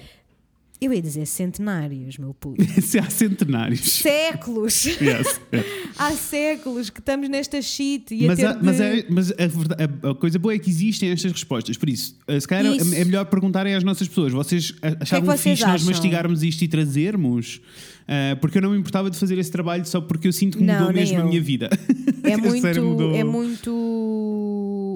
eu 0.85 0.93
ia 0.93 1.01
dizer 1.01 1.25
centenários, 1.25 2.17
meu 2.17 2.33
puto. 2.33 2.63
Se 2.81 2.99
há 2.99 3.09
centenários. 3.09 3.79
séculos! 3.81 4.85
Yes. 5.01 5.39
há 5.97 6.11
séculos 6.11 6.89
que 6.89 6.99
estamos 6.99 7.29
nesta 7.29 7.61
shit 7.61 8.13
e 8.13 8.25
a 8.25 8.27
Mas, 8.27 8.39
mas, 8.61 8.77
de- 8.77 8.83
é, 8.83 9.05
mas 9.09 9.31
a, 9.31 9.47
verdade- 9.47 9.83
a- 10.03 10.09
a 10.11 10.15
coisa 10.15 10.37
boa 10.39 10.53
é 10.53 10.59
que 10.59 10.69
existem 10.69 11.09
estas 11.11 11.31
respostas. 11.31 11.77
Por 11.77 11.89
isso, 11.89 12.15
eh, 12.27 12.39
se 12.39 12.47
calhar 12.47 12.73
Isso. 12.75 12.93
é 12.93 13.01
é 13.01 13.05
melhor 13.05 13.25
perguntarem 13.25 13.73
às 13.75 13.83
nossas 13.83 14.07
pessoas. 14.07 14.31
Vocês 14.33 14.73
a- 14.81 15.03
achavam 15.03 15.25
vocês 15.25 15.41
fixe 15.57 15.63
nós 15.65 15.75
acham? 15.81 15.87
mastigarmos 15.87 16.43
isto 16.43 16.61
e 16.63 16.67
trazermos? 16.67 17.61
Eh, 18.07 18.35
porque 18.35 18.57
eu 18.57 18.61
não 18.61 18.71
me 18.71 18.77
importava 18.77 19.09
de 19.09 19.17
fazer 19.17 19.37
esse 19.37 19.49
trabalho 19.51 19.85
só 19.85 20.01
porque 20.01 20.27
eu 20.27 20.33
sinto 20.33 20.57
que 20.57 20.63
Não, 20.63 20.73
mudou 20.73 20.87
nem 20.93 21.03
mesmo 21.03 21.17
a 21.17 21.21
eu. 21.21 21.27
minha 21.27 21.41
vida. 21.41 21.69
É 22.23 22.33
A 22.33 22.61
sério, 22.61 22.83
muito, 22.83 23.01
mudou. 23.01 23.15
é 23.15 23.23
muito. 23.23 23.71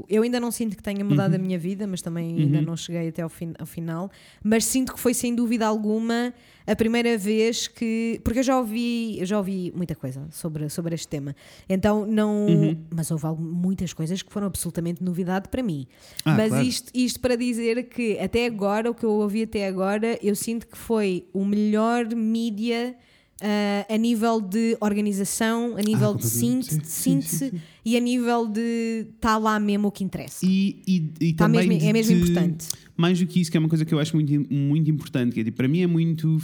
Eu 0.10 0.24
ainda 0.24 0.39
não 0.39 0.52
sinto 0.52 0.76
que 0.76 0.84
tenha 0.84 1.04
mudado 1.04 1.32
Uhum. 1.34 1.39
a 1.39 1.41
minha 1.43 1.58
vida, 1.60 1.86
mas 1.88 2.02
também 2.02 2.38
ainda 2.39 2.62
não 2.62 2.76
cheguei 2.76 3.08
até 3.10 3.22
ao, 3.22 3.30
fin- 3.30 3.54
ao 3.60 3.66
final. 3.66 4.10
Mas 4.43 4.66
sinto 4.66 4.93
que 4.93 5.00
foi 5.00 5.14
sem 5.14 5.34
dúvida 5.36 5.66
alguma 5.66 6.34
a 6.66 6.76
primeira 6.76 7.18
vez 7.18 7.68
que. 7.68 8.20
Porque 8.24 8.39
eu 8.39 8.43
já 8.43 8.58
ouvi, 8.58 9.20
eu 9.20 9.26
já 9.26 9.38
ouvi 9.38 9.72
muita 9.76 9.95
coisa 9.95 10.28
sobre, 10.32 10.70
sobre 10.70 10.95
este 10.95 11.08
tema. 11.08 11.36
Então 11.70 12.06
não. 12.06 12.45
Uhum. 12.48 12.78
Mas 12.93 13.10
houve 13.12 13.26
muitas 13.39 13.93
coisas 13.93 14.22
que 14.22 14.32
foram 14.32 14.48
absolutamente 14.48 15.04
novidade 15.04 15.50
para 15.50 15.64
mim. 15.64 15.88
Ah, 16.26 16.36
mas 16.36 16.50
claro. 16.50 16.66
isto, 16.66 16.91
isto 16.93 17.20
para 17.20 17.36
dizer 17.36 17.84
que 17.89 18.18
até 18.20 18.45
agora, 18.45 18.91
o 18.91 18.93
que 18.93 19.04
eu 19.06 19.12
ouvi 19.12 19.43
até 19.43 19.68
agora, 19.68 20.18
eu 20.22 20.36
sinto 20.36 20.68
que 20.68 20.78
foi 20.78 21.26
o 21.34 21.45
melhor 21.45 22.06
mídia. 22.16 22.95
Ah, 23.42 23.86
a 23.94 23.98
nível 23.98 24.42
de 24.42 24.78
organização, 24.80 25.76
a 25.78 25.82
nível 25.82 26.14
de 26.16 26.24
completamente. 26.24 26.88
síntese, 26.88 27.50
sim. 27.52 27.62
e 27.86 27.96
a 27.98 28.00
nível 28.00 28.48
de 28.48 29.08
está 29.16 29.38
lá 29.38 29.60
mesmo 29.60 29.88
o 29.88 29.92
que 29.92 30.04
interessa. 30.04 30.46
E, 30.46 30.82
e, 30.88 31.12
e 31.28 31.34
Tá 31.34 31.46
também 31.46 31.68
mesmo- 31.68 31.84
é 31.84 31.88
de- 31.88 31.94
mesmo 31.94 32.16
de- 32.16 32.22
importante. 32.32 32.68
Mais 32.96 33.20
do 33.20 33.28
que 33.28 33.40
isso, 33.42 33.52
que 33.52 33.58
é 33.58 33.60
uma 33.60 33.70
coisa 33.70 33.86
que 33.86 33.94
eu 33.94 34.00
acho 34.00 34.16
muito, 34.16 34.54
muito 34.54 34.90
importante, 34.90 35.34
que 35.34 35.42
é, 35.42 35.44
tipo, 35.44 35.58
para 35.58 35.68
mim 35.68 35.82
é 35.82 35.88
muito. 35.88 36.38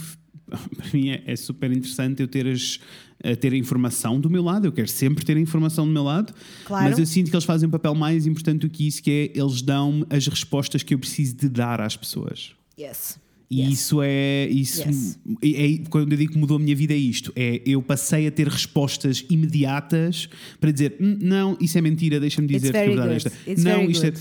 Para 0.76 0.90
mim 0.92 1.08
é, 1.08 1.22
é 1.26 1.36
super 1.36 1.72
interessante 1.72 2.20
eu 2.20 2.28
ter, 2.28 2.46
as, 2.46 2.78
a 3.24 3.34
ter 3.34 3.54
a 3.54 3.56
informação 3.56 4.20
do 4.20 4.28
meu 4.28 4.42
lado, 4.44 4.66
eu 4.66 4.72
quero 4.72 4.86
sempre 4.86 5.24
ter 5.24 5.38
a 5.38 5.40
informação 5.40 5.86
do 5.86 5.90
meu 5.92 6.02
lado, 6.04 6.34
Claro. 6.66 6.84
mas 6.84 6.98
eu 6.98 7.06
sinto 7.06 7.30
que 7.30 7.34
eles 7.34 7.46
fazem 7.46 7.66
um 7.66 7.72
papel 7.72 7.94
mais 7.94 8.26
importante 8.26 8.60
do 8.60 8.68
que 8.68 8.86
isso, 8.86 9.02
que 9.02 9.10
é 9.34 9.38
eles 9.40 9.62
dão 9.62 10.06
as 10.10 10.26
respostas 10.26 10.82
que 10.82 10.92
eu 10.92 10.98
preciso 10.98 11.34
de 11.34 11.48
dar 11.48 11.80
às 11.80 11.96
pessoas. 11.96 12.52
Yes. 12.78 13.18
E 13.54 13.60
Yes. 13.62 13.72
isso 13.72 14.00
é. 14.02 14.48
Isso 14.48 14.82
Yes. 14.88 15.18
é, 15.42 15.74
é- 15.74 15.78
Quando 15.88 16.12
eu 16.12 16.18
digo 16.18 16.32
que 16.32 16.38
mudou 16.38 16.56
a 16.56 16.60
minha 16.60 16.74
vida, 16.74 16.92
é 16.92 16.96
isto: 16.96 17.32
é 17.36 17.60
eu 17.64 17.80
passei 17.82 18.26
a 18.26 18.30
ter 18.30 18.48
respostas 18.48 19.24
imediatas 19.30 20.28
para 20.60 20.70
dizer, 20.70 20.96
"Hum, 21.00 21.18
não, 21.20 21.56
isso 21.60 21.76
é 21.78 21.80
mentira, 21.80 22.18
deixa-me 22.18 22.48
dizer 22.48 22.72
que 22.72 22.76
a 22.78 22.84
verdade 22.84 23.00
é 23.00 23.12
good. 23.14 23.26
esta. 23.28 23.50
It's 23.50 23.62
não, 23.64 23.88
isto 23.90 24.06
é. 24.06 24.12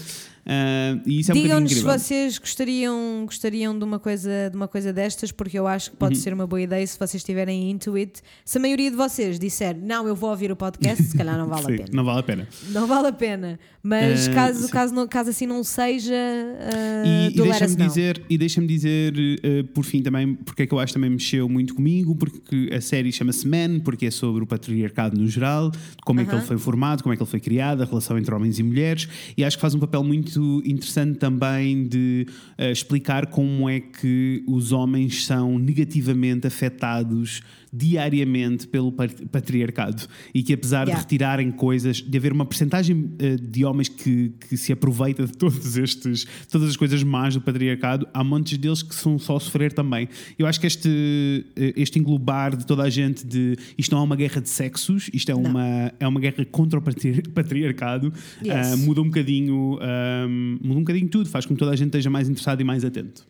Ah, 0.45 0.99
e 1.05 1.19
isso 1.19 1.31
é 1.31 1.35
um 1.35 1.37
Digam-nos 1.41 1.71
se 1.71 1.77
incrível. 1.79 1.99
vocês 1.99 2.37
gostariam, 2.37 3.23
gostariam 3.25 3.77
de, 3.77 3.83
uma 3.85 3.99
coisa, 3.99 4.49
de 4.49 4.55
uma 4.55 4.67
coisa 4.67 4.91
destas, 4.91 5.31
porque 5.31 5.57
eu 5.57 5.67
acho 5.67 5.89
que 5.91 5.95
Uhum. 5.95 5.99
pode 5.99 6.17
ser 6.17 6.33
uma 6.33 6.45
boa 6.45 6.61
ideia 6.61 6.85
se 6.85 6.97
vocês 6.97 7.15
estiverem 7.15 7.69
into 7.71 7.95
it. 7.95 8.21
Se 8.43 8.57
a 8.57 8.61
maioria 8.61 8.89
de 8.91 8.97
vocês 8.97 9.39
disser 9.39 9.75
não, 9.81 10.07
eu 10.07 10.15
vou 10.15 10.29
ouvir 10.29 10.51
o 10.51 10.55
podcast, 10.55 11.01
se 11.03 11.17
calhar 11.17 11.37
não 11.37 11.47
vale 11.47 11.63
Sim, 11.67 11.73
a 11.73 11.77
pena. 11.77 11.89
Não 11.93 12.03
vale 12.03 12.19
a 12.19 12.23
pena. 12.23 12.47
Não 12.69 12.87
vale 12.87 13.07
a 13.07 13.11
pena. 13.13 13.59
Mas 13.81 14.27
Ah, 14.29 14.33
caso, 14.33 14.63
sim. 14.63 14.71
caso, 14.71 14.93
não, 14.93 15.07
caso 15.07 15.29
assim 15.29 15.45
não 15.45 15.61
seja, 15.63 16.13
uh, 16.13 17.05
E, 17.05 17.27
e 17.27 17.33
do 17.35 17.43
deixa-me 17.43 17.75
dizer, 17.75 18.21
e 18.29 18.37
deixa 18.37 18.61
dizer 18.61 19.13
eh, 19.43 19.63
por 19.73 19.83
fim 19.83 20.01
também, 20.01 20.35
porque 20.35 20.63
é 20.63 20.67
que 20.67 20.73
eu 20.73 20.79
acho 20.79 20.93
que 20.93 20.99
também 20.99 21.09
mexeu 21.09 21.49
muito 21.49 21.75
comigo, 21.75 22.15
porque 22.15 22.69
a 22.73 22.79
série 22.79 23.11
chama-se 23.11 23.45
Man, 23.47 23.79
porque 23.81 24.05
é 24.05 24.11
sobre 24.11 24.41
o 24.43 24.47
patriarcado 24.47 25.19
no 25.19 25.27
geral, 25.27 25.69
como 26.05 26.21
é 26.21 26.25
que 26.25 26.33
ele 26.33 26.41
foi 26.43 26.57
formado, 26.57 27.03
como 27.03 27.11
é 27.13 27.17
que 27.17 27.23
ele 27.23 27.29
foi 27.29 27.39
criado, 27.41 27.81
a 27.81 27.85
relação 27.85 28.17
entre 28.17 28.33
homens 28.33 28.57
e 28.57 28.63
mulheres, 28.63 29.07
e 29.37 29.43
acho 29.43 29.57
que 29.57 29.61
faz 29.61 29.75
um 29.75 29.79
papel 29.79 30.01
muito 30.03 30.32
interessante 30.65 31.17
também 31.17 31.87
de 31.87 32.27
eh, 32.57 32.71
explicar 32.71 33.27
como 33.27 33.69
é 33.69 33.79
que 33.79 34.43
os 34.47 34.71
homens 34.71 35.25
são 35.25 35.59
negativamente 35.59 36.47
afetados 36.47 37.41
diariamente 37.73 38.67
pelo 38.67 38.91
pat- 38.91 39.25
patriarcado 39.31 40.03
e 40.33 40.43
que 40.43 40.53
apesar 40.53 40.85
de 40.85 40.91
Yeah. 40.91 41.01
retirarem 41.01 41.51
coisas, 41.51 41.97
de 41.97 42.17
haver 42.17 42.31
uma 42.31 42.45
percentagem 42.45 43.11
eh, 43.17 43.35
de 43.35 43.65
homens 43.65 43.89
que, 43.89 44.31
que 44.47 44.55
se 44.57 44.71
aproveita 44.71 45.25
de 45.25 45.33
todos 45.33 45.75
estes, 45.77 46.25
todas 46.51 46.69
as 46.69 46.77
coisas 46.77 47.01
más 47.03 47.33
do 47.33 47.41
patriarcado, 47.41 48.07
há 48.13 48.23
montes 48.23 48.57
deles 48.59 48.83
que 48.83 48.93
são 48.93 49.17
só 49.17 49.37
a 49.37 49.39
sofrer 49.39 49.73
também. 49.73 50.07
Eu 50.37 50.45
acho 50.45 50.59
que 50.59 50.67
este, 50.67 51.45
eh, 51.55 51.73
este 51.75 51.97
englobar 51.97 52.55
de 52.55 52.65
toda 52.65 52.83
a 52.83 52.89
gente 52.89 53.25
de 53.25 53.57
isto 53.77 53.91
não 53.95 54.01
é 54.01 54.03
uma 54.05 54.15
guerra 54.15 54.39
de 54.41 54.49
sexos, 54.49 55.09
isto 55.13 55.31
é, 55.31 55.33
Não. 55.33 55.41
uma, 55.43 55.91
é 55.99 56.07
uma 56.07 56.19
guerra 56.19 56.45
contra 56.45 56.77
o 56.77 56.81
patri- 56.81 57.23
patriarcado, 57.33 58.13
Yes. 58.45 58.73
ah, 58.73 58.77
muda 58.77 59.01
um 59.01 59.05
bocadinho, 59.05 59.79
ah, 59.81 60.27
muda 60.61 60.75
um 60.79 60.83
bocadinho 60.83 61.07
tudo, 61.09 61.27
faz 61.29 61.45
com 61.45 61.53
que 61.55 61.59
toda 61.59 61.71
a 61.71 61.75
gente 61.75 61.87
esteja 61.87 62.09
mais 62.09 62.29
interessado 62.29 62.61
e 62.61 62.63
mais 62.63 62.85
atento. 62.85 63.25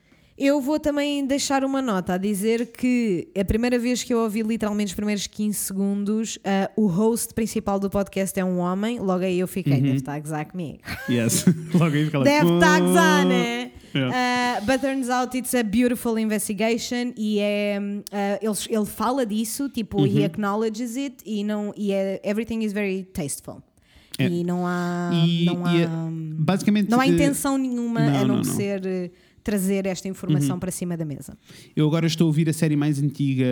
Eu 0.46 0.60
vou 0.60 0.78
também 0.78 1.26
deixar 1.26 1.64
uma 1.64 1.82
nota 1.82 2.16
a 2.16 2.18
dizer 2.18 2.68
que 2.74 3.30
a 3.40 3.46
primeira 3.46 3.80
vez 3.80 4.04
que 4.04 4.14
eu 4.14 4.20
ouvi 4.20 4.42
literalmente 4.42 4.88
os 4.90 4.94
primeiros 4.94 5.26
15 5.26 5.58
segundos, 5.58 6.38
ah, 6.44 6.70
o 6.76 6.86
host 6.88 7.34
principal 7.34 7.80
do 7.80 7.90
podcast 7.90 8.38
é 8.38 8.44
um 8.44 8.58
homem, 8.60 9.00
logo 9.00 9.24
aí 9.24 9.40
eu 9.40 9.48
fiquei, 9.48 9.76
Uhum. 9.76 9.82
deve 9.82 9.96
estar 9.96 10.16
a 10.16 10.20
gozar 10.20 10.46
comigo. 10.52 10.80
Yes. 11.10 11.46
Logo 11.74 11.96
aí 11.96 12.04
fica 12.06 12.20
Deve 12.20 12.54
estar 12.56 12.76
a 12.76 12.80
gozar, 12.82 13.26
né? 13.26 13.72
Yeah. 13.96 14.60
Uh, 14.62 14.66
but 14.66 14.82
turns 14.82 15.10
out 15.10 15.38
it's 15.38 15.54
a 15.54 15.64
beautiful 15.64 16.20
investigation 16.20 17.14
e 17.16 17.40
é, 17.40 17.80
uh, 17.80 18.04
ele, 18.42 18.78
ele 18.78 18.86
fala 18.86 19.26
disso, 19.26 19.70
tipo, 19.70 20.02
Uhum. 20.02 20.08
he 20.08 20.26
acknowledges 20.26 20.98
it 20.98 21.16
e, 21.26 21.44
não, 21.46 21.74
e 21.78 21.94
é, 21.94 22.20
everything 22.22 22.64
is 22.66 22.74
very 22.74 23.04
tasteful. 23.06 23.62
É. 24.20 24.28
E 24.28 24.44
não 24.44 24.68
há, 24.68 25.10
E- 25.14 25.46
não, 25.46 25.66
há, 25.66 25.74
e 25.76 25.82
é- 25.84 25.88
basicamente, 26.38 26.90
não 26.90 27.00
há 27.00 27.08
eh, 27.08 27.12
intenção 27.12 27.58
nenhuma 27.58 28.00
não, 28.02 28.20
a 28.20 28.26
não, 28.26 28.36
não, 28.38 28.44
ser 28.44 28.86
eh, 28.86 29.10
trazer 29.44 29.86
esta 29.86 30.08
informação 30.08 30.58
para 30.60 30.72
cima 30.72 30.96
da 30.96 31.06
mesa. 31.06 31.38
Eu 31.76 31.88
agora 31.88 32.08
estou 32.08 32.26
a 32.26 32.28
ouvir 32.28 32.50
a 32.50 32.54
série 32.54 32.76
mais 32.76 33.02
antiga 33.02 33.46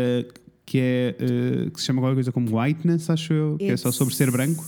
que 0.66 0.80
é 0.80 1.16
eh, 1.20 1.70
que 1.72 1.80
se 1.80 1.86
chama 1.88 2.02
qualquer 2.02 2.16
coisa 2.16 2.32
como 2.32 2.58
Whiteness, 2.58 3.10
acho 3.10 3.34
eu, 3.34 3.58
que 3.58 3.66
é 3.66 3.76
só 3.78 3.92
sobre 3.92 4.16
ser 4.16 4.32
branco. 4.32 4.64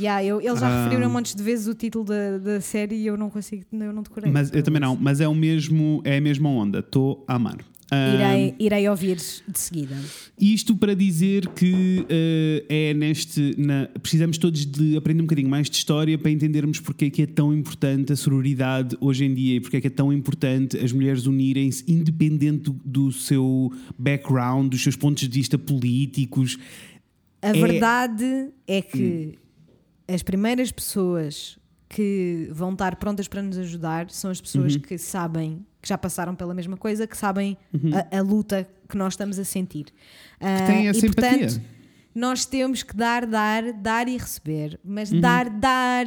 Yeah, 0.00 0.24
eu, 0.24 0.40
eles 0.40 0.60
já 0.60 0.68
Ah. 0.68 0.84
referiram 0.84 1.08
um 1.08 1.12
monte 1.12 1.36
de 1.36 1.42
vezes 1.42 1.66
o 1.66 1.74
título 1.74 2.04
da, 2.04 2.38
da 2.38 2.60
série 2.60 2.94
e 2.94 3.06
eu 3.06 3.16
não 3.16 3.28
consigo, 3.28 3.64
eu 3.72 3.92
não 3.92 4.02
decorei. 4.02 4.30
Mas 4.30 4.52
eu 4.52 4.62
também 4.62 4.80
não, 4.80 4.94
mas 4.96 5.20
é 5.20 5.26
o 5.26 5.34
mesmo, 5.34 6.00
é 6.04 6.18
a 6.18 6.20
mesma 6.20 6.48
onda. 6.48 6.78
Estou 6.78 7.24
a 7.26 7.34
amar. 7.34 7.58
Irei, 7.90 8.54
irei 8.58 8.88
ouvir 8.88 9.16
de 9.16 9.58
seguida. 9.58 9.96
Isto 10.38 10.76
para 10.76 10.94
dizer 10.94 11.48
que 11.48 12.04
eh, 12.08 12.64
é 12.68 12.94
neste. 12.94 13.54
na- 13.56 13.88
precisamos 14.02 14.36
todos 14.36 14.66
de 14.66 14.96
aprender 14.96 15.22
um 15.22 15.24
bocadinho 15.26 15.48
mais 15.48 15.70
de 15.70 15.76
história 15.76 16.18
para 16.18 16.30
entendermos 16.30 16.80
porque 16.80 17.06
é 17.06 17.10
que 17.10 17.22
é 17.22 17.26
tão 17.26 17.52
importante 17.54 18.12
a 18.12 18.16
sororidade 18.16 18.94
hoje 19.00 19.24
em 19.24 19.34
dia 19.34 19.56
e 19.56 19.60
porque 19.60 19.78
é 19.78 19.80
que 19.80 19.86
é 19.86 19.90
tão 19.90 20.12
importante 20.12 20.76
as 20.76 20.92
mulheres 20.92 21.24
unirem-se, 21.26 21.82
independente 21.90 22.64
do, 22.64 22.72
do 22.84 23.10
seu 23.12 23.72
background, 23.98 24.70
dos 24.70 24.82
seus 24.82 24.94
pontos 24.96 25.22
de 25.26 25.34
vista 25.34 25.56
políticos. 25.58 26.58
A 27.40 27.48
É- 27.48 27.52
verdade 27.52 28.48
é 28.66 28.82
que 28.82 29.32
Hum. 30.08 30.14
as 30.14 30.22
primeiras 30.22 30.70
pessoas 30.70 31.58
que 31.88 32.48
vão 32.52 32.72
estar 32.74 32.96
prontas 32.96 33.26
para 33.28 33.40
nos 33.42 33.56
ajudar 33.56 34.10
são 34.10 34.30
as 34.30 34.40
pessoas 34.42 34.74
Uhum. 34.74 34.80
que 34.82 34.98
sabem, 34.98 35.60
que 35.88 35.90
já 35.90 35.96
passaram 35.98 36.34
pela 36.34 36.52
mesma 36.54 36.76
coisa, 36.76 37.06
que 37.06 37.16
sabem 37.16 37.56
Uhum. 37.72 37.90
a, 38.12 38.18
a 38.18 38.20
luta 38.20 38.68
que 38.88 38.96
nós 38.96 39.14
estamos 39.14 39.38
a 39.38 39.44
sentir. 39.44 39.86
Ah, 40.38 40.66
têm 40.66 40.88
essa 40.88 40.98
e 40.98 41.08
portanto, 41.08 41.40
empatia. 41.44 41.62
nós 42.14 42.44
temos 42.44 42.82
que 42.82 42.94
dar, 42.94 43.24
dar, 43.26 43.72
dar 43.72 44.06
e 44.06 44.16
receber, 44.18 44.78
mas 44.84 45.10
Uhum. 45.10 45.20
dar, 45.20 45.48
dar. 45.48 46.06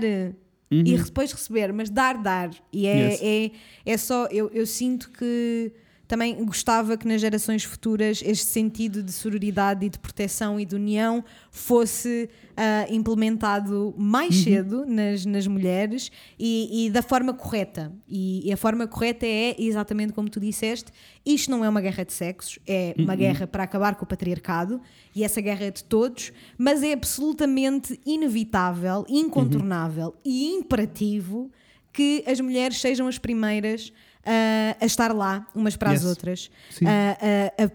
E 0.73 0.97
depois 0.97 1.31
receber, 1.33 1.73
mas 1.73 1.89
dar, 1.89 2.17
dar. 2.21 2.49
E 2.71 2.85
é, 2.87 3.09
Yes. 3.11 3.19
é, 3.23 3.51
é 3.85 3.97
só. 3.97 4.27
Eu, 4.27 4.49
eu 4.53 4.65
sinto 4.65 5.09
que 5.11 5.73
também 6.11 6.43
gostava 6.43 6.97
que 6.97 7.07
nas 7.07 7.21
gerações 7.21 7.63
futuras 7.63 8.21
este 8.25 8.45
sentido 8.47 9.01
de 9.01 9.13
sororidade 9.13 9.85
e 9.85 9.89
de 9.89 9.97
proteção 9.97 10.59
e 10.59 10.65
de 10.65 10.75
união 10.75 11.23
fosse 11.49 12.29
ah, 12.57 12.85
implementado 12.89 13.95
mais 13.97 14.35
Uhum. 14.35 14.43
cedo 14.43 14.85
nas, 14.85 15.25
nas 15.25 15.47
mulheres 15.47 16.11
e, 16.37 16.85
e 16.85 16.89
da 16.89 17.01
forma 17.01 17.33
correta. 17.33 17.93
E, 18.09 18.45
e 18.45 18.51
a 18.51 18.57
forma 18.57 18.85
correta 18.87 19.25
é 19.25 19.55
exatamente 19.57 20.11
como 20.11 20.29
tu 20.29 20.37
disseste: 20.41 20.91
isto 21.25 21.49
não 21.49 21.63
é 21.63 21.69
uma 21.69 21.79
guerra 21.79 22.03
de 22.03 22.11
sexos, 22.11 22.59
é 22.67 22.93
Uhum. 22.97 23.05
uma 23.05 23.15
guerra 23.15 23.47
para 23.47 23.63
acabar 23.63 23.95
com 23.95 24.03
o 24.03 24.07
patriarcado 24.07 24.81
e 25.15 25.23
essa 25.23 25.39
guerra 25.39 25.63
é 25.65 25.71
de 25.71 25.83
todos, 25.85 26.33
mas 26.57 26.83
é 26.83 26.91
absolutamente 26.91 27.97
inevitável, 28.05 29.05
incontornável 29.07 30.13
e 30.25 30.47
imperativo 30.55 31.49
que 31.93 32.21
as 32.27 32.39
mulheres 32.41 32.79
sejam 32.81 33.07
as 33.07 33.17
primeiras 33.17 33.91
ah, 34.25 34.75
a 34.79 34.85
estar 34.85 35.13
lá 35.13 35.47
umas 35.55 35.75
para 35.75 35.91
as 35.91 36.01
Yes. 36.01 36.09
outras, 36.09 36.51
Sim. 36.71 36.85
ah, 36.87 37.17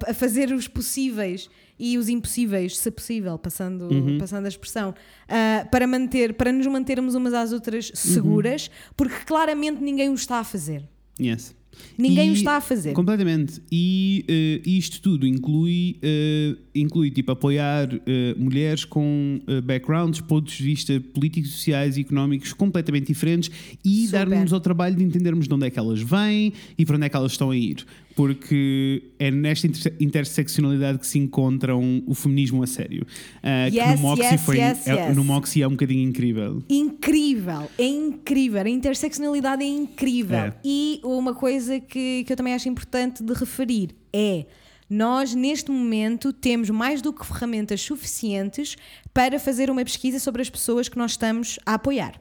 a, 0.07 0.11
a- 0.11 0.15
fazer 0.15 0.53
os 0.53 0.69
possíveis 0.69 1.49
e 1.79 1.99
os 1.99 2.09
impossíveis, 2.09 2.79
se 2.79 2.91
possível, 2.91 3.39
passando, 3.39 3.83
Uhum. 3.93 4.17
passando 4.19 4.47
a 4.47 4.49
expressão, 4.49 4.95
ah, 5.29 5.67
para, 5.71 5.87
manter, 5.87 6.33
para 6.35 6.51
nos 6.53 6.67
mantermos 6.67 7.15
umas 7.15 7.35
às 7.35 7.53
outras 7.53 7.91
Uhum. 7.91 7.97
seguras, 7.97 8.71
porque 8.97 9.17
claramente 9.27 9.83
ninguém 9.83 10.09
o 10.09 10.15
está 10.15 10.39
a 10.39 10.45
fazer. 10.45 10.83
Yes. 11.21 11.55
Ninguém 11.97 12.29
E- 12.29 12.31
o 12.31 12.35
está 12.35 12.57
a 12.57 12.61
fazer. 12.61 12.93
Completamente. 12.93 13.61
E 13.71 14.25
eh, 14.29 14.61
isto 14.69 15.01
tudo 15.01 15.27
inclui, 15.27 15.97
eh, 16.03 16.57
inclui 16.75 17.11
tipo, 17.11 17.33
apoiar 17.33 17.89
eh, 18.07 18.35
mulheres 18.37 18.85
com 18.85 19.41
backgrounds, 19.65 20.21
pontos 20.21 20.55
de 20.55 20.63
vista 20.63 21.01
políticos, 21.15 21.51
sociais 21.53 21.97
e 21.97 22.01
económicos 22.01 22.53
completamente 22.53 23.07
diferentes 23.07 23.51
e 23.85 24.09
dar-nos 24.09 24.53
ao 24.53 24.61
trabalho 24.61 24.97
de 24.97 25.05
entendermos 25.05 25.49
de 25.49 25.55
onde 25.55 25.67
é 25.67 25.71
que 25.71 25.79
elas 25.79 26.01
vêm 26.01 26.53
e 26.79 26.85
para 26.85 26.97
onde 26.97 27.07
é 27.07 27.09
que 27.09 27.17
elas 27.17 27.33
estão 27.33 27.51
a 27.51 27.57
ir. 27.57 27.85
Porque 28.17 29.03
é 29.19 29.31
nesta 29.31 29.67
inter- 29.67 29.95
interseccionalidade 30.01 30.99
que 30.99 31.07
se 31.07 31.19
encontram 31.19 32.03
o 32.07 32.15
feminismo 32.15 32.63
a 32.63 32.67
sério. 32.67 33.07
Ah, 33.43 33.69
que 33.71 33.77
Yes, 33.77 34.01
no 34.01 34.09
Moxie, 34.09 34.25
yes, 34.25 34.41
foi, 34.41 34.57
yes, 34.59 34.87
é, 34.89 35.07
yes. 35.09 35.15
no 35.17 35.23
Moxie 35.23 35.63
é 35.63 35.69
um 35.69 35.73
bocadinho 35.73 36.09
incrível. 36.09 36.63
Incrível, 36.69 37.71
é 37.79 37.85
incrível, 37.85 38.63
a 38.63 38.69
interseccionalidade 38.71 39.63
é 39.63 39.69
incrível. 39.69 40.39
É. 40.39 40.55
E 40.65 40.99
uma 41.05 41.35
coisa 41.35 41.79
que, 41.79 42.25
que 42.25 42.33
eu 42.33 42.37
também 42.37 42.55
acho 42.55 42.69
importante 42.69 43.23
de 43.23 43.33
referir 43.35 43.91
é. 44.13 44.47
Nós, 44.89 45.35
neste 45.35 45.71
momento, 45.71 46.33
temos 46.33 46.71
mais 46.71 47.03
do 47.03 47.13
que 47.13 47.27
ferramentas 47.27 47.81
suficientes 47.83 48.77
para 49.13 49.37
fazer 49.39 49.69
uma 49.69 49.85
pesquisa 49.85 50.21
sobre 50.21 50.41
as 50.41 50.49
pessoas 50.49 50.89
que 50.89 50.97
nós 50.97 51.11
estamos 51.11 51.59
a 51.67 51.75
apoiar. 51.75 52.21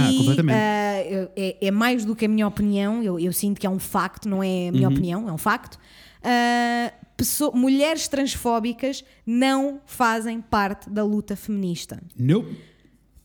Ah, 0.00 0.12
e 0.12 0.16
completamente. 0.18 0.56
ah, 0.56 1.30
é, 1.36 1.56
é 1.60 1.70
mais 1.70 2.04
do 2.04 2.14
que 2.16 2.24
a 2.24 2.28
minha 2.28 2.46
opinião, 2.46 3.02
eu, 3.02 3.18
eu 3.18 3.32
sinto 3.32 3.60
que 3.60 3.66
é 3.66 3.70
um 3.70 3.78
facto, 3.78 4.28
não 4.28 4.42
é 4.42 4.68
a 4.68 4.72
minha 4.72 4.88
Uhum. 4.88 4.94
opinião, 4.94 5.28
é 5.28 5.32
um 5.32 5.38
facto. 5.38 5.78
Ah, 6.22 6.92
pesso- 7.16 7.52
mulheres 7.54 8.08
transfóbicas 8.08 9.04
não 9.26 9.80
fazem 9.86 10.40
parte 10.40 10.88
da 10.90 11.04
luta 11.04 11.36
feminista. 11.36 12.02
Nope. 12.18 12.56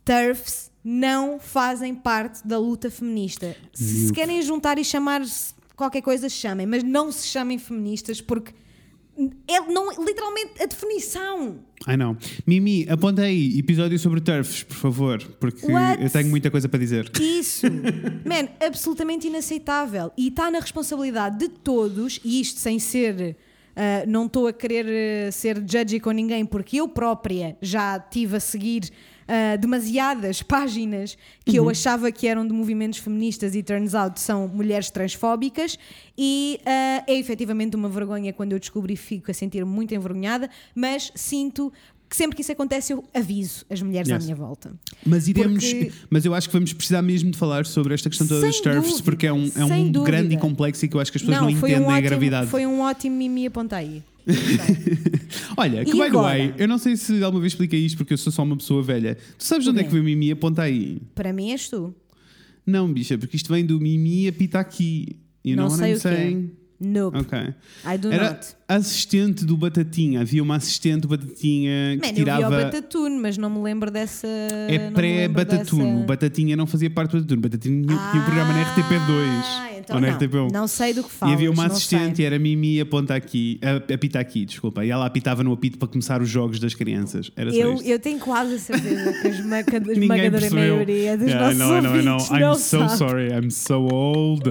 TERFs 0.05 0.71
não 0.83 1.39
fazem 1.39 1.93
parte 1.93 2.45
da 2.47 2.57
luta 2.57 2.89
feminista. 2.89 3.55
Se 3.73 4.07
se 4.07 4.13
querem 4.13 4.41
juntar 4.41 4.77
e 4.79 4.83
chamar-se 4.83 5.53
qualquer 5.75 6.01
coisa, 6.01 6.27
chamem, 6.29 6.65
mas 6.65 6.83
não 6.83 7.11
se 7.11 7.27
chamem 7.27 7.57
feministas 7.57 8.19
porque 8.21 8.53
é 9.47 9.59
não, 9.61 9.89
literalmente 10.03 10.61
a 10.61 10.65
definição. 10.65 11.59
I 11.87 11.95
know. 11.95 12.15
Mimi, 12.45 12.85
aponta 12.89 13.21
aí 13.23 13.57
episódio 13.57 13.97
sobre 13.97 14.19
turfs, 14.21 14.63
por 14.63 14.75
favor, 14.75 15.21
porque 15.39 15.65
What? 15.71 16.03
eu 16.03 16.09
tenho 16.09 16.29
muita 16.29 16.51
coisa 16.51 16.67
para 16.67 16.79
dizer. 16.79 17.09
Isso, 17.19 17.65
man, 18.25 18.49
absolutamente 18.65 19.27
inaceitável. 19.27 20.11
E 20.17 20.27
está 20.27 20.51
na 20.51 20.59
responsabilidade 20.59 21.37
de 21.39 21.49
todos, 21.49 22.19
e 22.23 22.39
isto 22.41 22.59
sem 22.59 22.79
ser. 22.79 23.35
ah, 23.75 24.03
não 24.07 24.25
estou 24.25 24.47
a 24.47 24.53
querer 24.53 25.27
ah, 25.27 25.31
ser 25.31 25.57
judgy 25.65 25.99
com 25.99 26.11
ninguém, 26.11 26.45
porque 26.45 26.77
eu 26.77 26.87
própria 26.87 27.57
já 27.61 27.97
tive 27.99 28.37
a 28.37 28.39
seguir 28.39 28.89
ah, 29.31 29.55
demasiadas 29.57 30.41
páginas 30.41 31.15
que 31.45 31.55
eu 31.57 31.69
achava 31.69 32.11
que 32.11 32.27
eram 32.27 32.47
de 32.47 32.51
movimentos 32.51 32.97
feministas 32.97 33.53
e 33.53 33.61
turns 33.61 33.93
out 33.93 34.19
são 34.19 34.47
mulheres 34.47 34.89
transfóbicas. 34.89 35.77
E 36.17 36.59
ah, 36.65 37.03
é 37.05 37.13
efetivamente 37.13 37.75
uma 37.75 37.87
vergonha 37.87 38.33
quando 38.33 38.53
eu 38.53 38.59
descobri, 38.59 38.95
fico 38.95 39.29
a 39.29 39.33
sentir 39.33 39.63
muito 39.63 39.93
envergonhada, 39.93 40.49
mas 40.73 41.11
sinto. 41.13 41.71
Que 42.09 42.15
sempre 42.15 42.35
que 42.35 42.41
isso 42.41 42.51
acontece, 42.51 42.91
eu 42.91 43.03
aviso 43.13 43.63
as 43.69 43.81
mulheres 43.83 44.09
Yes. 44.09 44.17
à 44.23 44.25
minha 44.25 44.35
volta. 44.35 44.73
Mas 45.05 45.27
iremos, 45.27 45.63
Porque- 45.63 45.91
mas 46.09 46.25
eu 46.25 46.33
acho 46.33 46.49
que 46.49 46.53
vamos 46.53 46.73
precisar 46.73 47.03
mesmo 47.03 47.29
de 47.29 47.37
falar 47.37 47.65
sobre 47.67 47.93
esta 47.93 48.09
questão 48.09 48.27
toda 48.27 48.47
dos 48.47 48.59
turfs, 48.59 48.99
porque 49.01 49.27
é 49.27 49.31
um, 49.33 49.49
é 49.55 49.63
um 49.63 49.91
dúvida. 49.91 50.11
grande 50.11 50.33
e 50.33 50.37
complexo 50.39 50.83
e 50.85 50.87
que 50.87 50.95
eu 50.95 50.99
acho 50.99 51.11
que 51.11 51.17
as 51.19 51.21
pessoas 51.21 51.37
não, 51.39 51.55
foi 51.59 51.69
entendem 51.69 51.85
um 51.87 51.89
a 51.91 51.93
ótimo, 51.93 52.09
gravidade. 52.09 52.47
Foi 52.49 52.65
um 52.65 52.79
ótimo 52.81 53.15
mimi 53.15 53.45
aponta 53.45 53.75
aí. 53.77 54.01
Olha, 55.57 55.83
que 55.85 55.91
E 55.91 55.93
by 55.93 55.99
the 56.11 56.17
way, 56.17 56.53
eu 56.57 56.67
não 56.67 56.77
sei 56.77 56.95
se 56.97 57.23
alguma 57.23 57.41
vez 57.41 57.53
expliquei 57.53 57.79
isto 57.85 57.97
porque 57.97 58.13
eu 58.13 58.17
sou 58.17 58.31
só 58.31 58.43
uma 58.43 58.57
pessoa 58.57 58.81
velha. 58.81 59.15
Tu 59.37 59.43
sabes 59.43 59.63
de 59.65 59.69
onde 59.69 59.79
é 59.81 59.83
que 59.83 59.89
veio 59.91 60.01
o 60.01 60.05
Mimi? 60.05 60.31
Aponta 60.31 60.63
aí. 60.63 61.01
Para 61.13 61.31
mim 61.33 61.51
és 61.51 61.69
tu. 61.69 61.93
Não, 62.65 62.91
bicha, 62.91 63.17
porque 63.17 63.35
isto 63.35 63.51
vem 63.53 63.65
do 63.65 63.79
Mimi 63.79 64.27
apita 64.27 64.59
aqui. 64.59 65.17
You 65.43 65.55
Não 65.57 65.67
know 65.67 65.77
sei 65.77 65.93
o 65.95 65.99
que 65.99 66.07
é. 66.07 66.43
Nope. 66.81 67.17
Ok. 67.19 67.37
I 67.85 67.97
do 67.97 68.11
Era 68.11 68.29
not. 68.31 68.47
assistente 68.67 69.43
do 69.45 69.57
Batatinha. 69.57 70.21
Havia 70.21 70.41
uma 70.41 70.55
assistente 70.55 71.01
do 71.01 71.07
Batatinha 71.09 71.97
que 72.01 72.07
Man, 72.07 72.13
tirava. 72.13 72.41
eu 72.43 72.49
vi 72.49 72.55
o 72.55 72.63
Batatune, 72.65 73.19
mas 73.19 73.37
não 73.37 73.49
me 73.49 73.59
lembro 73.61 73.91
dessa. 73.91 74.27
É 74.27 74.89
pré-Batatuno. 74.91 75.83
dessa- 75.85 75.97
O 76.03 76.05
Batatinha 76.05 76.55
não 76.55 76.65
fazia 76.65 76.89
parte 76.89 77.11
do 77.17 77.17
Batatunho. 77.17 77.39
O 77.39 77.41
Batatinha 77.41 77.85
tinha, 77.87 78.11
tinha 78.11 78.21
um 78.21 78.25
programa 78.25 78.53
na 78.53 78.61
RTP2. 78.63 79.78
Então 79.79 79.95
ou 79.95 80.01
não. 80.01 80.09
RTP1. 80.17 80.51
Não 80.51 80.67
sei 80.67 80.93
do 80.93 81.03
que 81.03 81.09
falas. 81.11 81.33
E 81.33 81.35
havia 81.35 81.51
uma 81.51 81.65
assistente, 81.65 82.17
sei. 82.17 82.25
e 82.25 82.27
era 82.27 82.37
Mimi 82.39 82.79
aponta 82.81 83.15
aqui, 83.15 83.59
a, 83.63 83.93
apita 83.93 84.19
aqui, 84.19 84.45
desculpa. 84.45 84.85
E 84.85 84.89
ela 84.89 85.05
apitava 85.05 85.43
no 85.43 85.51
apito 85.53 85.77
para 85.77 85.87
começar 85.87 86.21
os 86.21 86.29
jogos 86.29 86.59
das 86.59 86.73
crianças. 86.73 87.31
Era 87.35 87.53
Eu, 87.53 87.75
isto. 87.75 87.87
eu 87.87 87.99
tenho 87.99 88.19
quase 88.19 88.55
a 88.55 88.59
certeza 88.59 89.13
que 89.21 89.27
a 89.27 89.29
esmagadora 89.91 90.49
maioria 90.51 91.17
dos 91.17 91.27
Yeah, 91.27 91.51
I 91.51 91.55
nossos 91.55 91.59
know, 91.59 91.77
I 91.77 91.81
know, 91.81 91.95
I 91.99 92.03
know. 92.03 92.17
I'm 92.31 92.39
não 92.41 92.55
so 92.55 92.79
sabe. 92.79 92.97
sorry, 92.97 93.27
I'm 93.31 93.49
so 93.49 93.87
old. 93.91 94.43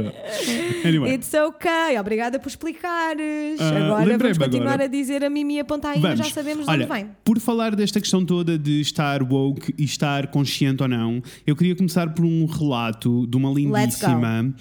Anyway, 0.84 1.14
It's 1.14 1.32
okay. 1.34 1.98
Obrigada 1.98 2.38
por 2.38 2.48
explicares. 2.48 3.60
Ah, 3.60 3.68
agora 3.86 4.18
vamos 4.18 4.38
continuar 4.38 4.68
agora. 4.74 4.84
a 4.84 4.86
dizer 4.86 5.24
a 5.24 5.30
Mimi 5.30 5.58
aponta 5.60 5.88
aí, 5.90 6.00
vamos. 6.00 6.18
já 6.18 6.24
sabemos 6.32 6.64
de 6.64 6.70
Olha, 6.70 6.84
onde 6.84 6.92
vem. 6.94 7.08
por 7.24 7.38
falar 7.40 7.74
desta 7.74 8.00
questão 8.00 8.24
toda 8.24 8.58
de 8.58 8.80
estar 8.80 9.22
woke 9.22 9.74
e 9.76 9.84
estar 9.84 10.26
consciente 10.28 10.82
ou 10.82 10.88
não, 10.88 11.22
eu 11.46 11.54
queria 11.56 11.74
começar 11.74 12.08
por 12.14 12.24
um 12.24 12.46
relato 12.46 13.26
de 13.26 13.36
uma 13.36 13.50
lindíssima. 13.50 14.54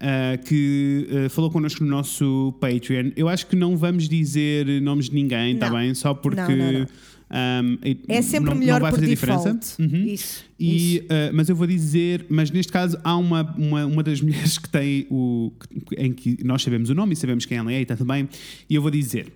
Ah, 0.00 0.36
que 0.38 1.06
ah, 1.26 1.28
falou 1.30 1.50
connosco 1.50 1.84
no 1.84 1.90
nosso 1.90 2.54
Patreon. 2.60 3.10
Eu 3.16 3.28
acho 3.28 3.46
que 3.46 3.56
não 3.56 3.76
vamos 3.76 4.08
dizer 4.08 4.66
nomes 4.82 5.08
de 5.08 5.14
ninguém, 5.14 5.54
está 5.54 5.70
bem? 5.70 5.94
Só 5.94 6.14
porque 6.14 6.40
Não, 6.40 6.48
não, 6.56 6.72
não. 6.80 6.86
ahm, 7.30 7.78
it- 7.84 8.02
É 8.08 8.20
sempre 8.22 8.50
não, 8.50 8.56
melhor 8.58 8.74
não 8.74 8.80
vai 8.82 8.90
por 8.90 9.00
fazer 9.00 9.10
default. 9.10 9.38
diferença. 9.60 9.82
Uhum. 9.82 10.04
Isso. 10.06 10.44
E, 10.58 10.96
isso. 10.96 11.04
uh, 11.04 11.08
mas 11.32 11.48
eu 11.48 11.56
vou 11.56 11.66
dizer, 11.66 12.26
mas 12.28 12.50
neste 12.50 12.72
caso 12.72 12.98
há 13.04 13.16
uma, 13.16 13.42
uma, 13.56 13.86
uma 13.86 14.02
das 14.02 14.20
mulheres 14.22 14.58
que 14.58 14.68
tem 14.68 15.06
o. 15.10 15.52
em 15.96 16.12
que 16.12 16.38
nós 16.44 16.62
sabemos 16.62 16.90
o 16.90 16.94
nome 16.94 17.12
e 17.14 17.16
sabemos 17.16 17.44
quem 17.46 17.58
ela 17.58 17.72
é 17.72 17.78
e 17.78 17.82
está 17.82 17.96
também, 17.96 18.28
e 18.68 18.74
eu 18.74 18.82
vou 18.82 18.90
dizer. 18.90 19.32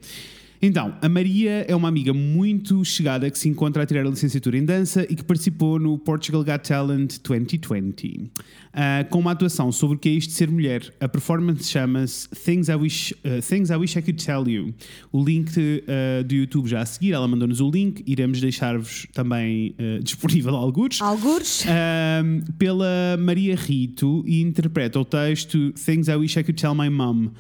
Então, 0.61 0.93
a 1.01 1.09
Maria 1.09 1.65
é 1.69 1.77
uma 1.77 1.89
amiga 1.89 2.13
muito 2.13 2.85
chegada 2.85 3.31
que 3.31 3.39
se 3.39 3.49
encontra 3.49 3.85
a 3.85 3.87
tirar 3.87 4.05
a 4.05 4.11
licenciatura 4.11 4.59
em 4.59 4.65
dança 4.65 5.07
e 5.09 5.15
que 5.15 5.23
participou 5.23 5.79
no 5.79 5.97
Portugal 5.97 6.43
Got 6.43 6.69
Talent 6.69 7.19
2020, 7.23 8.29
ah, 8.73 9.05
com 9.09 9.21
uma 9.21 9.31
atuação 9.31 9.71
sobre 9.71 9.97
o 9.97 9.99
que 9.99 10.09
é 10.09 10.13
isto 10.13 10.31
de 10.31 10.35
ser 10.35 10.51
mulher. 10.51 10.93
A 11.01 11.09
performance 11.09 11.71
chama-se 11.71 12.29
Things, 12.31 12.69
I 12.69 12.75
Wish, 12.75 13.15
ah, 13.25 13.41
Things 13.41 13.71
I 13.71 13.77
Wish 13.77 13.97
I 13.97 14.03
Could 14.03 14.25
Tell 14.25 14.49
You. 14.49 14.75
O 15.13 15.25
link 15.25 15.53
ah, 15.87 16.25
do 16.25 16.35
YouTube 16.35 16.69
já 16.69 16.81
a 16.81 16.87
seguir, 16.87 17.13
ela 17.13 17.29
mandou-nos 17.29 17.61
o 17.61 17.71
link, 17.71 18.03
iremos 18.05 18.41
deixar-vos 18.41 19.07
também 19.13 19.77
disponível 20.03 20.57
alguns. 20.57 21.01
Algures? 21.01 21.65
Um, 21.67 22.41
pela 22.59 23.17
Maria 23.21 23.55
Rito 23.55 24.25
e 24.27 24.43
interpreta 24.43 24.99
o 24.99 25.05
texto 25.05 25.73
Things 25.73 26.09
I 26.09 26.17
Wish 26.17 26.37
I 26.39 26.43
Could 26.43 26.61
Tell 26.61 26.75
My 26.75 26.91
Mom, 26.91 27.27
uh, 27.27 27.33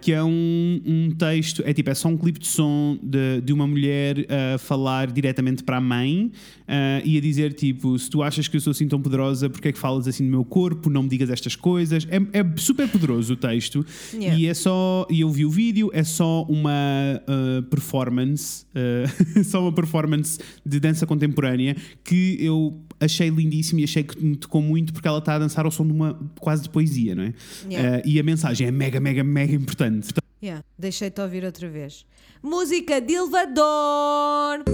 que 0.00 0.12
é 0.12 0.22
um, 0.22 0.80
um 0.84 1.10
texto, 1.16 1.62
é 1.64 1.72
tipo, 1.72 1.90
é 1.90 1.94
só 1.94 2.08
um 2.08 2.16
clipe 2.16 2.39
de 2.40 2.46
som 2.46 2.98
de, 3.02 3.42
de 3.42 3.52
uma 3.52 3.66
mulher 3.66 4.26
a 4.54 4.58
falar 4.58 5.12
diretamente 5.12 5.62
para 5.62 5.76
a 5.76 5.80
mãe 5.80 6.32
uh, 6.66 7.04
e 7.04 7.18
a 7.18 7.20
dizer 7.20 7.52
tipo, 7.52 7.98
se 7.98 8.08
tu 8.08 8.22
achas 8.22 8.48
que 8.48 8.56
eu 8.56 8.60
sou 8.60 8.70
assim 8.70 8.88
tão 8.88 9.00
poderosa, 9.00 9.50
porque 9.50 9.68
é 9.68 9.72
que 9.72 9.78
falas 9.78 10.08
assim 10.08 10.24
do 10.24 10.30
meu 10.30 10.44
corpo, 10.44 10.88
não 10.88 11.02
me 11.02 11.08
digas 11.08 11.28
estas 11.28 11.54
coisas. 11.54 12.08
É, 12.10 12.38
é 12.38 12.56
super 12.56 12.88
poderoso 12.88 13.34
o 13.34 13.36
texto 13.36 13.84
Yeah. 14.12 14.38
e 14.38 14.46
é 14.46 14.54
só, 14.54 15.06
e 15.10 15.20
eu 15.20 15.30
vi 15.30 15.44
o 15.44 15.50
vídeo, 15.50 15.90
é 15.92 16.02
só 16.02 16.42
uma 16.44 16.70
uh, 17.28 17.62
performance, 17.64 18.64
só 19.44 19.60
uma 19.62 19.72
performance 19.72 20.38
de 20.64 20.80
dança 20.80 21.06
contemporânea 21.06 21.76
que 22.02 22.36
eu 22.40 22.80
achei 22.98 23.28
lindíssimo 23.28 23.80
e 23.80 23.84
achei 23.84 24.02
que 24.02 24.22
me 24.24 24.36
tocou 24.36 24.62
muito 24.62 24.92
porque 24.92 25.06
ela 25.06 25.18
está 25.18 25.34
a 25.34 25.38
dançar 25.38 25.64
ao 25.64 25.70
som 25.70 25.86
de 25.86 25.92
uma 25.92 26.14
quase 26.38 26.62
de 26.62 26.70
poesia, 26.70 27.14
não 27.14 27.24
é? 27.24 27.34
Yeah. 27.68 28.02
E 28.04 28.18
a 28.18 28.22
mensagem 28.22 28.66
é 28.66 28.70
mega, 28.70 29.00
mega, 29.00 29.22
mega 29.22 29.54
importante. 29.54 30.08
Yeah, 30.42 30.64
Deixei-te 30.78 31.20
ouvir 31.20 31.44
outra 31.44 31.68
vez. 31.68 32.06
Música 32.42 33.00
de 33.00 33.12
elevador! 33.14 34.64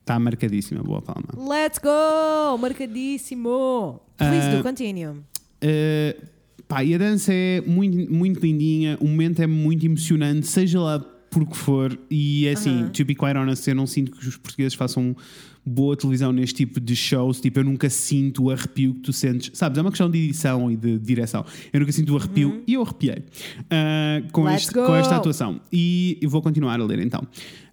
Está 0.00 0.18
marcadíssima, 0.18 0.82
boa 0.82 1.00
palma. 1.00 1.28
Let's 1.36 1.78
go! 1.78 2.58
Marcadíssimo! 2.58 4.00
Please 4.16 4.46
Ah, 4.48 4.56
do, 4.56 4.62
continue. 4.62 5.06
Uh, 5.08 6.26
pá, 6.66 6.82
e 6.82 6.94
a 6.94 6.98
dança 6.98 7.32
é 7.32 7.60
muito, 7.60 8.12
muito 8.12 8.40
lindinha, 8.40 8.98
o 9.00 9.06
momento 9.06 9.40
é 9.40 9.46
muito 9.46 9.86
emocionante, 9.86 10.46
seja 10.48 10.80
lá 10.80 10.98
por 11.30 11.46
que 11.46 11.56
for. 11.56 11.96
E 12.10 12.46
é 12.48 12.52
assim, 12.52 12.80
Aham. 12.82 12.88
to 12.90 13.04
be 13.04 13.14
quite 13.14 13.36
honest, 13.38 13.66
eu 13.68 13.74
não 13.76 13.86
sinto 13.86 14.10
que 14.10 14.26
os 14.28 14.36
portugueses 14.36 14.74
façam 14.74 15.16
boa 15.64 15.96
televisão 15.96 16.32
neste 16.32 16.54
tipo 16.56 16.80
de 16.80 16.94
shows. 16.96 17.40
Tipo, 17.40 17.60
eu 17.60 17.64
nunca 17.64 17.88
sinto 17.88 18.44
o 18.44 18.50
arrepio 18.50 18.94
que 18.94 19.00
tu 19.00 19.12
sentes. 19.12 19.50
Sabes, 19.54 19.78
é 19.78 19.80
uma 19.80 19.90
questão 19.90 20.10
de 20.10 20.18
edição 20.18 20.70
e 20.70 20.76
de 20.76 20.98
direção. 20.98 21.44
Eu 21.72 21.80
nunca 21.80 21.92
sinto 21.92 22.12
o 22.12 22.16
arrepio 22.16 22.62
e 22.66 22.74
eu 22.74 22.82
arrepiei 22.82 23.18
uh, 23.18 24.30
com, 24.32 24.42
Uhum. 24.42 24.50
Este- 24.50 24.72
com 24.74 24.94
esta 24.94 25.16
atuação. 25.16 25.60
E 25.72 26.18
vou 26.24 26.42
continuar 26.42 26.80
a 26.80 26.84
ler 26.84 26.98
então. 27.00 27.20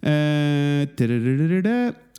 Uh, 0.04 0.88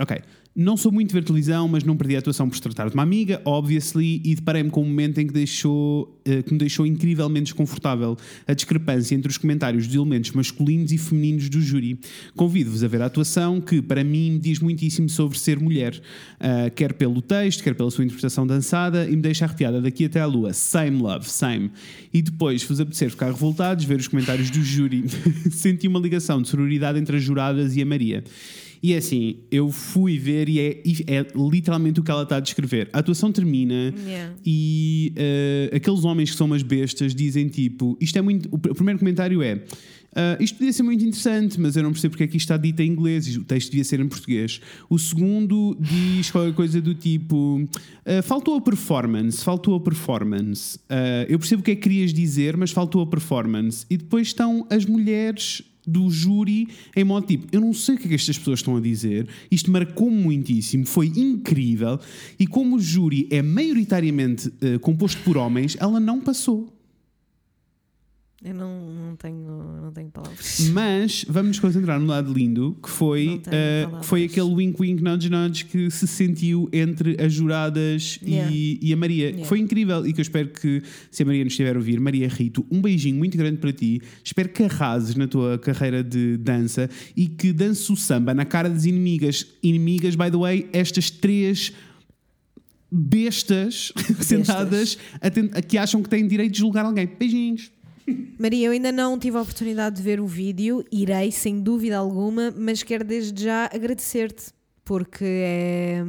ok. 0.00 0.18
Não 0.62 0.76
sou 0.76 0.92
muito 0.92 1.08
de 1.08 1.14
ver 1.14 1.24
televisão, 1.24 1.66
mas 1.66 1.84
não 1.84 1.96
perdi 1.96 2.16
a 2.16 2.18
atuação 2.18 2.46
por 2.46 2.54
se 2.54 2.60
tratar 2.60 2.90
de 2.90 2.92
uma 2.92 3.02
amiga, 3.02 3.40
obviously, 3.46 4.20
e 4.22 4.34
deparei-me 4.34 4.68
com 4.68 4.82
um 4.82 4.86
momento 4.86 5.18
em 5.18 5.26
que, 5.26 5.32
deixou, 5.32 6.20
eh, 6.22 6.42
que 6.42 6.52
me 6.52 6.58
deixou 6.58 6.84
incrivelmente 6.84 7.44
desconfortável 7.44 8.14
a 8.46 8.52
discrepância 8.52 9.14
entre 9.14 9.30
os 9.30 9.38
comentários 9.38 9.86
dos 9.86 9.96
elementos 9.96 10.32
masculinos 10.32 10.92
e 10.92 10.98
femininos 10.98 11.48
do 11.48 11.62
júri. 11.62 11.98
Convido-vos 12.36 12.84
a 12.84 12.88
ver 12.88 13.00
a 13.00 13.06
atuação, 13.06 13.58
que 13.58 13.80
para 13.80 14.04
mim 14.04 14.32
me 14.32 14.38
diz 14.38 14.58
muitíssimo 14.58 15.08
sobre 15.08 15.38
ser 15.38 15.58
mulher, 15.58 15.98
ah, 16.38 16.68
quer 16.68 16.92
pelo 16.92 17.22
texto, 17.22 17.64
quer 17.64 17.74
pela 17.74 17.90
sua 17.90 18.04
interpretação 18.04 18.46
dançada, 18.46 19.08
e 19.08 19.16
me 19.16 19.22
deixa 19.22 19.46
arrepiada 19.46 19.80
daqui 19.80 20.04
até 20.04 20.20
à 20.20 20.26
lua. 20.26 20.52
Same 20.52 21.00
love, 21.00 21.26
same. 21.26 21.70
E 22.12 22.20
depois, 22.20 22.60
se 22.60 22.68
vos 22.68 22.80
apetecer 22.80 23.08
ficar 23.08 23.28
revoltados, 23.28 23.86
ver 23.86 23.98
os 23.98 24.08
comentários 24.08 24.50
do 24.50 24.62
júri, 24.62 25.06
senti 25.50 25.88
uma 25.88 25.98
ligação 25.98 26.42
de 26.42 26.50
sororidade 26.50 26.98
entre 26.98 27.16
as 27.16 27.22
juradas 27.22 27.76
e 27.76 27.80
a 27.80 27.86
Maria. 27.86 28.22
E 28.82 28.94
é 28.94 28.96
assim, 28.96 29.36
eu 29.50 29.70
fui 29.70 30.18
ver 30.18 30.48
e 30.48 30.58
é, 30.58 30.82
é 31.06 31.26
literalmente 31.36 32.00
o 32.00 32.02
que 32.02 32.10
ela 32.10 32.22
está 32.22 32.36
a 32.36 32.40
descrever. 32.40 32.88
A 32.92 33.00
atuação 33.00 33.30
termina 33.30 33.92
Yeah. 34.06 34.34
e 34.44 35.12
eh, 35.16 35.70
aqueles 35.76 36.02
homens 36.04 36.30
que 36.30 36.36
são 36.36 36.46
umas 36.46 36.62
bestas 36.62 37.14
dizem 37.14 37.48
tipo: 37.48 37.96
Isto 38.00 38.18
é 38.18 38.22
muito. 38.22 38.48
O 38.50 38.58
pr- 38.58 38.70
o 38.70 38.74
primeiro 38.74 38.98
comentário 38.98 39.42
é. 39.42 39.62
"Ah, 40.16 40.36
isto 40.40 40.56
podia 40.58 40.72
ser 40.72 40.82
muito 40.82 41.04
interessante, 41.04 41.60
mas 41.60 41.76
eu 41.76 41.82
não 41.84 41.92
percebo 41.92 42.12
porque 42.12 42.24
é 42.24 42.26
que 42.26 42.36
isto 42.36 42.46
está 42.46 42.56
dito 42.56 42.80
em 42.80 42.90
inglês 42.90 43.26
e 43.28 43.38
o 43.38 43.44
texto 43.44 43.70
devia 43.70 43.84
ser 43.84 44.00
em 44.00 44.08
português. 44.08 44.60
O 44.88 44.98
segundo 44.98 45.76
diz 45.78 46.30
qualquer 46.30 46.54
coisa 46.54 46.80
do 46.80 46.94
tipo: 46.94 47.68
"Ah, 48.06 48.22
faltou 48.22 48.56
a 48.56 48.60
performance, 48.62 49.44
faltou 49.44 49.74
a 49.74 49.80
performance. 49.80 50.78
Ah, 50.88 51.26
eu 51.28 51.38
percebo 51.38 51.60
o 51.60 51.64
que 51.64 51.72
é 51.72 51.74
que 51.76 51.82
querias 51.82 52.12
dizer, 52.14 52.56
mas 52.56 52.70
faltou 52.70 53.02
a 53.02 53.06
performance. 53.06 53.84
E 53.90 53.96
depois 53.98 54.28
estão 54.28 54.66
as 54.70 54.84
mulheres 54.86 55.62
do 55.90 56.10
júri 56.10 56.68
em 56.94 57.04
modo 57.04 57.26
tipo, 57.26 57.46
eu 57.52 57.60
não 57.60 57.72
sei 57.72 57.94
o 57.94 57.98
que 57.98 58.04
é 58.04 58.08
que 58.08 58.14
estas 58.14 58.38
pessoas 58.38 58.60
estão 58.60 58.76
a 58.76 58.80
dizer, 58.80 59.28
isto 59.50 59.70
marcou-me 59.70 60.22
muitíssimo, 60.22 60.86
foi 60.86 61.08
incrível, 61.08 61.98
e 62.38 62.46
como 62.46 62.76
o 62.76 62.80
júri 62.80 63.28
é 63.30 63.42
maioritariamente 63.42 64.52
eh, 64.60 64.78
composto 64.78 65.20
por 65.22 65.36
homens, 65.36 65.76
ela 65.80 66.00
não 66.00 66.20
passou. 66.20 66.79
Eu 68.42 68.54
não, 68.54 68.90
não, 68.90 69.16
tenho, 69.16 69.82
não 69.82 69.92
tenho 69.92 70.08
palavras. 70.08 70.70
Mas 70.72 71.26
vamos 71.28 71.48
nos 71.48 71.60
concentrar 71.60 72.00
no 72.00 72.06
lado 72.06 72.32
lindo, 72.32 72.74
que 72.82 72.88
foi, 72.88 73.38
tenho 73.42 73.42
eh, 73.50 73.82
palavras. 73.84 74.06
foi 74.06 74.24
aquele 74.24 74.54
wink 74.54 74.80
wink 74.80 75.02
nudge 75.02 75.28
nudge 75.28 75.66
que 75.66 75.90
se 75.90 76.06
sentiu 76.06 76.66
entre 76.72 77.22
as 77.22 77.34
juradas 77.34 78.18
Yeah. 78.22 78.50
e, 78.50 78.78
e 78.80 78.92
a 78.94 78.96
Maria. 78.96 79.24
Yeah. 79.26 79.42
Que 79.42 79.46
foi 79.46 79.58
incrível 79.58 80.06
e 80.06 80.14
que 80.14 80.20
eu 80.20 80.22
espero 80.22 80.48
que, 80.48 80.82
se 81.10 81.22
a 81.22 81.26
Maria 81.26 81.44
nos 81.44 81.52
estiver 81.52 81.76
a 81.76 81.78
ouvir, 81.78 82.00
Maria 82.00 82.28
Rito, 82.28 82.64
um 82.70 82.80
beijinho 82.80 83.16
muito 83.16 83.36
grande 83.36 83.58
para 83.58 83.74
ti. 83.74 84.00
Espero 84.24 84.48
que 84.48 84.62
arrases 84.62 85.14
na 85.14 85.28
tua 85.28 85.58
carreira 85.58 86.02
de 86.02 86.38
dança 86.38 86.88
e 87.14 87.26
que 87.26 87.52
dances 87.52 87.90
o 87.90 87.96
samba 87.96 88.32
na 88.32 88.46
cara 88.46 88.70
das 88.70 88.86
inimigas. 88.86 89.46
Inimigas, 89.62 90.14
by 90.14 90.30
the 90.30 90.38
way, 90.38 90.66
estas 90.72 91.10
três 91.10 91.74
bestas, 92.90 93.92
sentadas 94.20 94.98
a 95.20 95.58
a 95.58 95.62
que 95.62 95.76
acham 95.76 96.02
que 96.02 96.08
têm 96.08 96.26
direito 96.26 96.52
de 96.52 96.58
julgar 96.58 96.86
alguém. 96.86 97.06
Beijinhos. 97.06 97.70
Maria, 98.38 98.66
eu 98.66 98.72
ainda 98.72 98.90
não 98.92 99.18
tive 99.18 99.36
a 99.36 99.42
oportunidade 99.42 99.96
de 99.96 100.02
ver 100.02 100.20
o 100.20 100.26
vídeo, 100.26 100.84
irei 100.90 101.30
sem 101.30 101.60
dúvida 101.60 101.96
alguma, 101.98 102.50
mas 102.56 102.82
quero 102.82 103.04
desde 103.04 103.44
já 103.44 103.66
agradecer-te, 103.72 104.46
porque 104.84 105.24
é, 105.24 106.02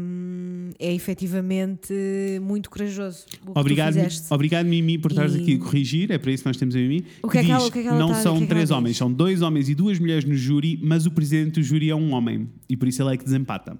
é 0.79 0.93
efetivamente 0.93 1.93
muito 2.41 2.69
corajoso. 2.69 3.25
Que 3.27 3.37
Obrigado, 3.53 3.95
obrigado, 4.29 4.65
Mimi, 4.65 4.97
por 4.97 5.11
estares 5.11 5.35
E- 5.35 5.41
aqui 5.41 5.55
a 5.55 5.59
corrigir. 5.59 6.11
É 6.11 6.17
para 6.17 6.31
isso 6.31 6.43
que 6.43 6.49
nós 6.49 6.57
temos 6.57 6.75
a 6.75 6.79
Mimi. 6.79 7.05
O 7.21 7.29
que 7.29 7.37
é 7.37 7.41
que 7.41 7.47
diz 7.47 7.55
ela- 7.55 7.67
o 7.67 7.71
que 7.71 7.79
é 7.79 7.81
que 7.83 7.87
ela 7.87 7.99
não 7.99 8.07
tá- 8.09 8.15
são 8.15 8.33
que 8.37 8.43
é 8.43 8.45
que 8.45 8.49
três 8.49 8.69
diz? 8.69 8.71
homens, 8.71 8.97
são 8.97 9.11
dois 9.11 9.41
homens 9.41 9.69
e 9.69 9.75
duas 9.75 9.99
mulheres 9.99 10.25
no 10.25 10.35
júri, 10.35 10.79
mas 10.81 11.05
o 11.05 11.11
presidente 11.11 11.55
do 11.59 11.63
júri 11.63 11.89
é 11.89 11.95
um 11.95 12.13
homem. 12.13 12.49
E 12.69 12.75
por 12.77 12.87
isso 12.87 13.01
ele 13.03 13.13
é 13.13 13.17
que 13.17 13.23
desempata. 13.23 13.77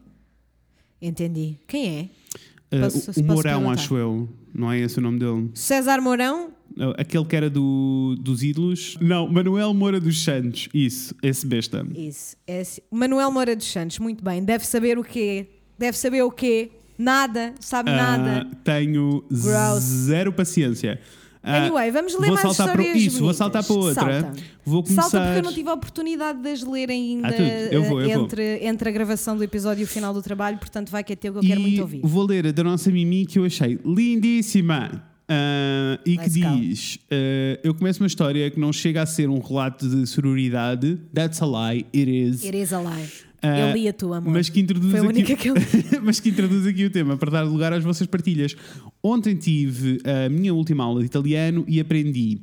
Entendi. 1.02 1.56
Quem 1.68 1.98
é? 1.98 2.78
Uh, 2.78 2.82
Posso- 2.82 3.20
o- 3.20 3.24
Mourão, 3.24 3.70
acho 3.70 3.96
eu. 3.98 4.30
Não 4.54 4.72
é 4.72 4.80
esse 4.80 4.98
o 5.00 5.02
nome 5.02 5.20
dele? 5.20 5.50
César 5.54 6.00
Mourão? 6.02 6.52
Uh, 6.78 6.94
Aquele 6.98 7.26
que 7.26 7.36
era 7.36 7.50
do, 7.50 8.16
dos 8.20 8.44
ídolos. 8.44 8.98
Não, 9.02 9.28
Manuel 9.28 9.74
Moura 9.74 10.00
dos 10.00 10.24
Santos. 10.24 10.70
Isso, 10.74 11.14
esse 11.22 11.46
besta. 11.46 11.86
Isso. 11.96 12.36
Esse. 12.48 12.82
Manuel 12.92 13.32
Moura 13.32 13.56
dos 13.56 13.70
Santos, 13.72 14.00
muito 14.00 14.24
bem. 14.24 14.44
Deve 14.44 14.66
saber 14.66 14.98
o 14.98 15.04
quê? 15.04 15.48
Deve 15.78 15.98
saber 15.98 16.22
o 16.24 16.32
quê? 16.32 16.72
Nada, 16.98 17.54
sabe 17.60 17.90
Uh, 17.90 17.96
nada. 17.96 18.48
tenho 18.64 19.24
Gross. 19.32 19.82
zero 19.84 20.32
paciência. 20.32 21.00
Uh, 21.44 21.48
Anyway, 21.50 21.90
vamos 21.90 22.14
ler 22.14 22.28
vou 22.28 22.36
mais 22.36 22.42
saltar 22.42 22.72
para, 22.74 22.84
histórias 22.84 23.04
Isso, 23.04 23.20
vou 23.24 23.34
saltar 23.34 23.64
para 23.66 23.76
outra. 23.76 24.22
Salta. 24.22 24.34
Vou 24.64 24.84
começar. 24.84 25.02
Salta 25.10 25.26
porque 25.26 25.40
eu 25.40 25.44
não 25.44 25.52
tive 25.54 25.70
a 25.70 25.74
oportunidade 25.74 26.40
de 26.44 26.50
as 26.50 26.62
ler 26.62 26.92
ainda 26.92 27.30
Ah. 27.30 27.34
Eu 27.72 27.84
vou, 27.84 28.00
eu 28.00 28.10
eh, 28.10 28.14
vou. 28.14 28.26
entre, 28.26 28.60
entre 28.64 28.90
a 28.90 28.92
gravação 28.92 29.36
do 29.36 29.44
episódio 29.44 29.82
e 29.82 29.86
o 29.86 29.88
final 29.88 30.14
do 30.14 30.22
trabalho, 30.22 30.60
portanto 30.60 30.92
vai 30.92 31.04
que 31.04 31.14
é 31.14 31.16
teu 31.16 31.34
que 31.34 31.40
eu 31.40 31.42
quero 31.44 31.60
e 31.60 31.64
muito 31.64 31.82
ouvir. 31.82 32.02
vou 32.04 32.26
ler 32.28 32.46
a 32.46 32.52
da 32.52 32.64
nossa 32.64 32.92
Mimi 32.92 33.26
que 33.26 33.40
eu 33.40 33.46
achei 33.46 33.80
lindíssima. 33.84 35.11
Ah, 35.28 36.00
e 36.06 36.18
que 36.18 36.42
go. 36.42 36.58
diz: 36.58 37.00
ah, 37.10 37.60
Eu 37.64 37.74
começo 37.74 38.02
uma 38.02 38.08
história 38.08 38.50
que 38.50 38.60
não 38.60 38.74
chega 38.74 39.02
a 39.02 39.06
ser 39.06 39.30
um 39.30 39.40
relato 39.40 39.88
de 39.88 40.06
sororidade. 40.08 40.98
That's 41.14 41.42
a 41.42 41.46
lie, 41.46 41.86
it 41.96 42.10
is. 42.10 42.44
It 42.44 42.58
is 42.58 42.74
a 42.74 42.80
lie. 42.80 43.10
Ah, 43.44 43.60
eu 43.60 43.74
li 43.74 43.88
a 43.88 43.94
tua, 43.94 44.18
amor. 44.18 44.34
Mas 44.34 44.50
que 44.50 44.60
introduz 44.60 44.92
Foi 44.92 45.00
a 45.00 45.10
aqui, 45.10 45.36
que 45.36 45.50
eu 45.50 45.56
li. 45.56 45.66
mas 46.04 46.20
que 46.20 46.30
introduz 46.30 46.68
aqui 46.68 46.86
o 46.86 46.92
tema 46.92 47.18
para 47.18 47.32
dar 47.32 47.42
lugar 47.42 47.74
às 47.74 47.84
vossas 47.84 48.06
partilhas. 48.06 48.56
Ontem 49.02 49.36
tive 49.36 50.00
a 50.06 50.30
minha 50.30 50.54
última 50.54 50.84
aula 50.84 51.00
de 51.00 51.08
italiano 51.08 51.66
e 51.68 51.80
aprendi 51.80 52.42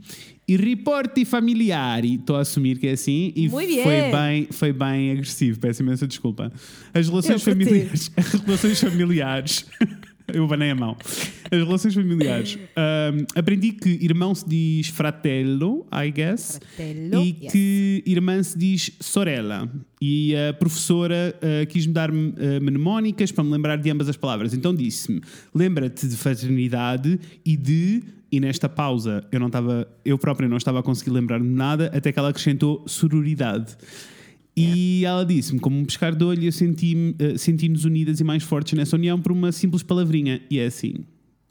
i 0.48 0.56
riporti 0.56 1.26
familiari. 1.26 2.14
Estou 2.14 2.36
a 2.36 2.40
assumir 2.40 2.78
que 2.78 2.86
é 2.86 2.92
assim 2.92 3.32
e 3.36 3.48
foi 3.50 3.66
bem, 4.10 4.48
foi 4.50 4.72
bem 4.72 5.12
agressivo. 5.12 5.60
Peço 5.60 5.82
imensa 5.82 6.06
desculpa. 6.06 6.50
As 6.94 7.06
relações 7.08 7.42
familiares. 7.42 8.10
As 8.16 8.32
relações 8.32 8.80
familiares. 8.80 9.66
Eu 10.32 10.46
banei 10.46 10.70
a 10.70 10.74
mão. 10.74 10.96
As 11.50 11.58
relações 11.58 11.94
familiares. 11.94 12.58
Ahm, 12.76 13.24
aprendi 13.34 13.72
que 13.72 13.98
irmão 14.02 14.34
se 14.34 14.46
diz 14.46 14.88
fratello, 14.88 15.86
I 15.90 16.10
guess. 16.10 16.60
Fratello, 16.76 17.22
e 17.22 17.38
yes. 17.40 17.52
que 17.52 18.02
irmã 18.06 18.42
se 18.42 18.58
diz 18.58 18.90
sorella. 19.00 19.70
E 20.00 20.34
a 20.36 20.52
professora 20.52 21.34
ah, 21.40 21.64
quis-me 21.66 21.94
dar 21.94 22.10
ah, 22.10 22.14
mnemónicas 22.60 23.32
para 23.32 23.42
me 23.42 23.50
lembrar 23.50 23.76
de 23.76 23.90
ambas 23.90 24.08
as 24.08 24.16
palavras. 24.16 24.52
Então 24.52 24.74
disse-me: 24.74 25.22
lembra-te 25.54 26.06
de 26.06 26.16
fraternidade 26.16 27.18
e 27.44 27.56
de. 27.56 28.02
E 28.30 28.38
nesta 28.38 28.68
pausa 28.68 29.24
eu 29.32 29.40
não 29.40 29.46
estava, 29.46 29.88
eu 30.04 30.18
própria 30.18 30.46
não 30.46 30.58
estava 30.58 30.80
a 30.80 30.82
conseguir 30.82 31.10
lembrar-me 31.10 31.48
de 31.48 31.54
nada, 31.54 31.90
até 31.94 32.12
que 32.12 32.18
ela 32.18 32.28
acrescentou 32.28 32.84
sororidade. 32.86 33.74
E 34.60 35.04
ela 35.04 35.24
disse-me, 35.24 35.58
como 35.60 35.78
um 35.78 35.84
pescar 35.84 36.14
de 36.14 36.24
olho, 36.24 36.44
eu 36.44 36.52
senti-me, 36.52 37.14
eh, 37.18 37.36
senti-nos 37.38 37.84
unidas 37.84 38.20
e 38.20 38.24
mais 38.24 38.42
fortes 38.42 38.72
nessa 38.74 38.96
união 38.96 39.20
por 39.20 39.32
uma 39.32 39.52
simples 39.52 39.82
palavrinha. 39.82 40.40
E 40.50 40.58
é 40.58 40.66
assim: 40.66 40.94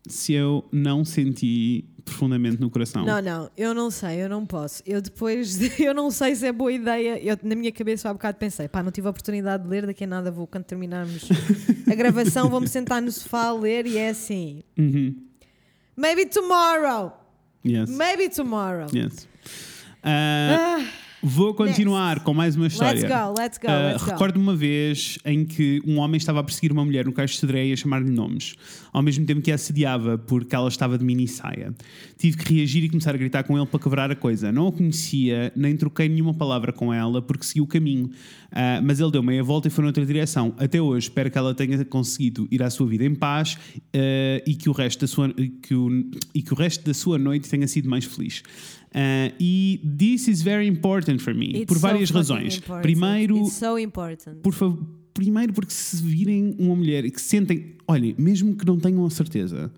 se 0.07 0.33
eu 0.33 0.65
não 0.71 1.03
senti 1.05 1.85
profundamente 2.05 2.59
no 2.61 2.69
coração. 2.69 3.05
Não, 3.05 3.21
não, 3.21 3.51
eu 3.57 3.73
não 3.73 3.91
sei, 3.91 4.23
eu 4.23 4.29
não 4.29 4.45
posso. 4.45 4.81
Eu 4.85 5.01
depois, 5.01 5.57
de- 5.57 5.71
eu 5.83 5.93
não 5.93 6.09
sei 6.09 6.33
se 6.35 6.45
é 6.47 6.51
boa 6.53 6.71
ideia. 6.71 7.21
Eu, 7.21 7.37
na 7.43 7.53
minha 7.55 7.71
cabeça, 7.71 8.09
há 8.09 8.13
bocado 8.13 8.37
pensei, 8.37 8.67
pá, 8.69 8.81
não 8.81 8.91
tive 8.91 9.07
a 9.07 9.09
oportunidade 9.09 9.63
de 9.63 9.69
ler, 9.69 9.85
daqui 9.85 10.05
a 10.05 10.07
nada 10.07 10.31
vou, 10.31 10.47
quando 10.47 10.63
terminarmos 10.63 11.27
a 11.91 11.95
gravação, 11.95 12.47
vou-me 12.49 12.67
sentar 12.67 13.01
no 13.01 13.11
sofá 13.11 13.47
a 13.47 13.53
ler 13.53 13.85
e 13.85 13.97
é 13.97 14.09
assim. 14.09 14.63
Uhum. 14.79 15.15
Maybe 15.97 16.25
tomorrow. 16.27 17.11
Yes. 17.65 17.89
Maybe 17.89 18.29
tomorrow. 18.29 18.87
Yes. 18.95 19.27
Ah, 20.01 20.79
vou 21.27 21.53
continuar 21.53 22.21
com 22.21 22.33
mais 22.33 22.55
uma 22.55 22.67
história. 22.67 22.99
Let's 23.01 23.09
go, 23.13 23.33
let's 23.41 23.57
go, 23.57 23.67
Ah, 23.69 23.91
let's 23.91 24.03
go. 24.03 24.11
Recordo 24.11 24.37
uma 24.39 24.55
vez 24.55 25.17
em 25.25 25.45
que 25.45 25.81
um 25.85 25.97
homem 25.99 26.17
estava 26.17 26.39
a 26.39 26.43
perseguir 26.43 26.71
uma 26.71 26.83
mulher 26.85 27.05
no 27.05 27.11
caixo 27.11 27.33
de 27.35 27.39
cedreia 27.41 27.69
e 27.69 27.73
a 27.73 27.75
chamar-lhe 27.75 28.09
nomes, 28.09 28.55
ao 28.93 29.01
mesmo 29.01 29.25
tempo 29.25 29.41
que 29.41 29.51
a 29.51 29.55
assediava 29.55 30.17
porque 30.17 30.55
ela 30.55 30.67
estava 30.69 30.97
de 30.97 31.03
mini 31.03 31.27
saia. 31.27 31.73
Tive 32.17 32.37
que 32.37 32.53
reagir 32.53 32.83
e 32.83 32.89
começar 32.89 33.13
a 33.13 33.17
gritar 33.17 33.43
com 33.43 33.57
ele 33.57 33.65
para 33.67 33.79
quebrar 33.79 34.11
a 34.11 34.15
coisa. 34.15 34.51
Não 34.51 34.67
a 34.67 34.71
conhecia, 34.71 35.51
nem 35.55 35.75
troquei 35.75 36.07
nenhuma 36.09 36.33
palavra 36.33 36.71
com 36.71 36.93
ela 36.93 37.21
porque 37.21 37.43
segui 37.43 37.61
o 37.61 37.67
caminho. 37.67 38.09
Ah, 38.51 38.79
mas 38.83 38.99
ele 38.99 39.11
deu 39.11 39.21
meia 39.21 39.43
volta 39.43 39.67
e 39.67 39.71
foi 39.71 39.83
noutra 39.83 40.05
direção. 40.05 40.53
Até 40.57 40.81
hoje, 40.81 41.07
espero 41.07 41.29
que 41.29 41.37
ela 41.37 41.53
tenha 41.53 41.83
conseguido 41.85 42.47
ir 42.49 42.63
à 42.63 42.69
sua 42.69 42.87
vida 42.87 43.03
em 43.03 43.13
paz 43.13 43.57
ah, 43.93 44.41
e, 44.47 44.55
que 44.55 44.69
o 44.69 44.71
resto 44.71 45.01
da 45.01 45.07
sua, 45.07 45.29
que 45.61 45.75
o- 45.75 46.09
e 46.33 46.41
que 46.41 46.53
o 46.53 46.55
resto 46.55 46.85
da 46.85 46.93
sua 46.93 47.17
noite 47.17 47.49
tenha 47.49 47.67
sido 47.67 47.89
mais 47.89 48.05
feliz. 48.05 48.41
Ah, 48.93 49.31
e 49.39 49.79
this 49.97 50.27
is 50.27 50.41
very 50.41 50.67
important 50.67 51.19
for 51.19 51.33
me, 51.33 51.47
It's 51.49 51.65
por 51.65 51.75
so 51.75 51.81
várias 51.81 52.09
fucking 52.09 52.17
razões. 52.17 52.57
important. 52.57 52.81
Primeiro, 52.81 53.45
so 53.45 53.77
important. 53.77 54.35
por 54.41 54.53
favor, 54.53 54.79
primeiro 55.13 55.53
porque 55.53 55.71
se 55.73 56.01
virem 56.01 56.55
uma 56.59 56.75
mulher 56.75 57.05
e 57.05 57.11
que 57.11 57.21
sentem, 57.21 57.75
olhem, 57.87 58.15
mesmo 58.17 58.55
que 58.55 58.65
não 58.65 58.77
tenham 58.79 59.05
a 59.05 59.09
certeza 59.09 59.71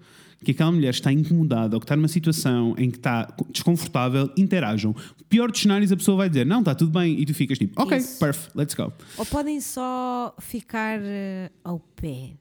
que 0.44 0.52
aquela 0.52 0.72
mulher 0.72 0.92
está 0.92 1.12
incomodada 1.12 1.76
ou 1.76 1.82
que 1.82 1.84
está 1.86 1.98
numa 1.98 2.08
situação 2.08 2.74
em 2.78 2.90
que 2.90 2.96
está 2.98 3.28
desconfortável, 3.52 4.30
interajam. 4.38 4.96
Pior 5.28 5.52
dos 5.52 5.60
cenários, 5.60 5.92
a 5.92 5.98
pessoa 5.98 6.16
vai 6.16 6.30
dizer, 6.30 6.46
não, 6.46 6.60
está 6.60 6.74
tudo 6.74 6.92
bem, 6.98 7.20
e 7.20 7.26
tu 7.26 7.34
ficas 7.34 7.58
tipo, 7.58 7.82
ok, 7.82 7.98
Isso. 7.98 8.18
perfect, 8.20 8.52
let's 8.58 8.74
go. 8.74 8.92
Ou 9.18 9.26
podem 9.26 9.60
só 9.60 10.34
ficar 10.40 11.00
eh, 11.02 11.52
ao 11.62 11.80
pé. 11.80 12.32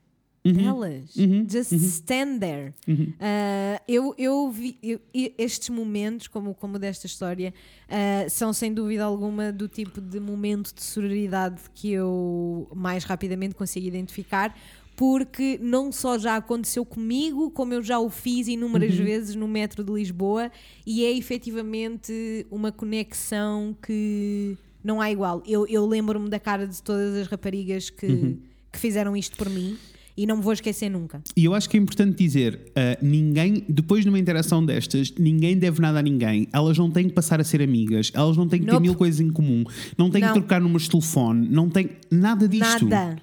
Delas. 0.45 1.15
Just 1.49 1.73
stand 1.73 2.39
there. 2.39 2.73
Uh, 2.89 3.81
eu, 3.87 4.15
eu 4.17 4.51
vi 4.51 4.79
eu- 4.83 5.01
estes 5.37 5.69
momentos, 5.69 6.29
como, 6.29 6.55
como 6.55 6.79
desta 6.79 7.07
história, 7.07 7.53
uh, 7.89 8.31
são 8.31 8.53
sem 8.53 8.73
dúvida 8.73 9.05
alguma 9.05 9.53
do 9.53 9.69
tipo 9.69 10.01
de 10.01 10.21
momento 10.21 10.75
de 10.75 10.83
sororidade 10.83 11.61
que 11.75 11.91
eu 11.93 12.69
mais 12.75 13.05
rapidamente 13.05 13.55
consigo 13.55 13.87
identificar. 13.87 14.57
Porque 14.97 15.61
não 15.63 15.93
só 15.93 16.19
já 16.19 16.35
aconteceu 16.35 16.85
comigo, 16.85 17.53
como 17.53 17.73
eu 17.73 17.81
já 17.81 18.01
o 18.01 18.11
fiz 18.11 18.49
inúmeras 18.49 18.97
vezes 18.97 19.37
no 19.37 19.47
metro 19.47 19.85
de 19.85 19.93
Lisboa, 19.93 20.51
e 20.85 21.05
é 21.05 21.13
efetivamente 21.17 22.45
uma 22.51 22.73
conexão 22.73 23.77
que 23.81 24.57
não 24.83 25.01
há 25.01 25.09
igual. 25.11 25.41
Eu, 25.47 25.67
eu 25.69 25.87
lembro-me 25.87 26.29
da 26.29 26.41
cara 26.41 26.67
de 26.67 26.83
todas 26.83 27.15
as 27.15 27.29
raparigas 27.29 27.91
que, 27.91 28.39
que 28.73 28.79
fizeram 28.79 29.17
isto 29.17 29.37
por 29.37 29.49
mim 29.49 29.77
e 30.19 30.27
não 30.27 30.37
me 30.39 30.43
vou 30.43 30.53
esquecer 30.53 30.89
nunca. 30.91 31.23
E 31.37 31.45
eu 31.45 31.55
acho 31.55 31.71
que 31.71 31.77
é 31.77 31.81
importante 31.81 32.19
dizer: 32.19 32.73
ah, 32.75 32.99
ninguém, 33.01 33.65
depois 33.69 34.03
de 34.03 34.09
uma 34.09 34.19
interação 34.19 34.65
destas, 34.67 35.13
ninguém 35.17 35.57
deve 35.57 35.81
nada 35.81 36.01
a 36.01 36.03
ninguém. 36.03 36.49
Elas 36.53 36.77
não 36.77 36.91
têm 36.91 37.07
que 37.09 37.15
passar 37.15 37.41
a 37.41 37.45
ser 37.45 37.63
amigas, 37.63 38.11
elas 38.13 38.37
não 38.37 38.49
têm 38.49 38.59
que 38.61 38.67
ter 38.67 38.73
Nope. 38.73 38.83
mil 38.83 38.95
coisas 38.97 39.21
em 39.21 39.31
comum, 39.31 39.65
não 39.97 40.11
têm 40.11 40.21
Não. 40.21 40.29
que 40.33 40.41
trocar 40.41 40.61
números 40.61 40.83
de 40.83 40.91
telefone, 40.91 41.49
não 41.49 41.71
tem 41.71 41.91
nada 42.11 42.49
disto. 42.49 42.87
Nada. 42.87 43.23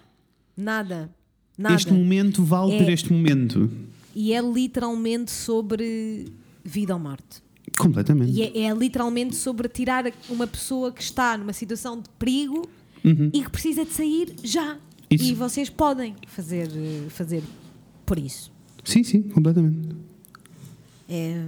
Nada. 0.56 1.10
Nada. 1.58 1.76
Este 1.76 1.92
momento 1.94 2.44
vale 2.44 2.74
É- 2.76 2.78
ter 2.86 2.92
este 2.94 3.12
momento. 3.12 3.70
E 4.16 4.32
é 4.32 4.42
literalmente 4.42 5.32
sobre 5.32 6.26
vida 6.64 6.94
ou 6.94 7.00
morte. 7.00 7.44
Completamente. 7.78 8.32
E 8.32 8.42
é, 8.42 8.58
é 8.68 8.74
literalmente 8.74 9.36
sobre 9.36 9.68
tirar 9.68 10.06
uma 10.30 10.48
pessoa 10.48 10.94
que 10.94 11.02
está 11.02 11.38
numa 11.38 11.52
situação 11.52 12.00
de 12.00 12.08
perigo 12.18 12.70
e 13.34 13.44
que 13.44 13.50
precisa 13.50 13.84
de 13.86 13.92
sair 13.92 14.34
já. 14.44 14.78
Isso. 15.10 15.24
E 15.24 15.34
vocês 15.34 15.70
podem 15.70 16.16
fazer, 16.28 16.70
fazer 17.10 17.44
por 18.06 18.18
isso. 18.18 18.52
Sim, 18.84 19.04
sim, 19.04 19.22
completamente. 19.24 19.96
É, 21.10 21.46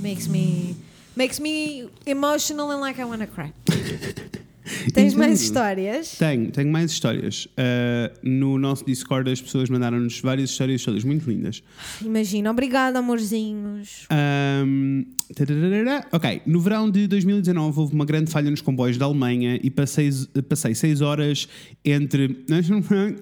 makes 0.00 0.26
me 0.26 0.76
makes 1.16 1.38
me 1.38 1.88
emotional 2.06 2.70
and 2.70 2.80
like 2.80 3.00
I 3.00 3.04
wanna 3.04 3.26
cry. 3.26 3.52
Tens 4.92 5.14
mais 5.14 5.40
histórias? 5.40 6.16
Tenho, 6.18 6.50
tenho 6.50 6.70
mais 6.70 6.90
histórias. 6.90 7.48
Ah, 7.56 8.12
no 8.22 8.58
nosso 8.58 8.84
Discord 8.84 9.30
as 9.30 9.40
pessoas 9.40 9.68
mandaram-nos 9.68 10.20
várias 10.20 10.50
histórias, 10.50 10.84
todas 10.84 11.04
muito 11.04 11.28
lindas. 11.30 11.62
Imagina, 12.02 12.50
obrigada, 12.50 12.98
amorzinhos. 12.98 14.06
Ahm, 14.10 15.04
tararara. 15.34 16.06
ok, 16.12 16.42
no 16.46 16.60
verão 16.60 16.90
de 16.90 17.06
2019 17.06 17.78
houve 17.80 17.94
uma 17.94 18.04
grande 18.04 18.30
falha 18.30 18.50
nos 18.50 18.60
comboios 18.60 18.98
da 18.98 19.04
Alemanha 19.04 19.58
e 19.62 19.70
passei, 19.70 20.10
passei 20.48 20.74
seis 20.74 21.00
horas 21.00 21.48
entre. 21.84 22.44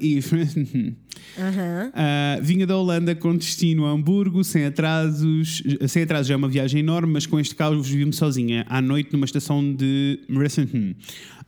e. 0.01 0.21
Aham. 1.39 1.93
Ah, 1.95 2.39
vinha 2.41 2.67
da 2.67 2.77
Holanda 2.77 3.15
com 3.15 3.37
destino 3.37 3.87
a 3.87 3.91
Hamburgo, 3.91 4.43
sem 4.43 4.65
atrasos. 4.65 5.63
Sem 5.89 6.03
atrasos 6.03 6.27
já 6.29 6.35
é 6.35 6.37
uma 6.37 6.49
viagem 6.49 6.81
enorme, 6.81 7.13
mas 7.13 7.27
com 7.27 7.39
este 7.39 7.55
caos 7.55 7.89
vi-me 7.89 8.13
sozinha 8.13 8.65
à 8.69 8.81
noite 8.81 9.13
numa 9.13 9.25
estação 9.25 9.75
de. 9.75 10.21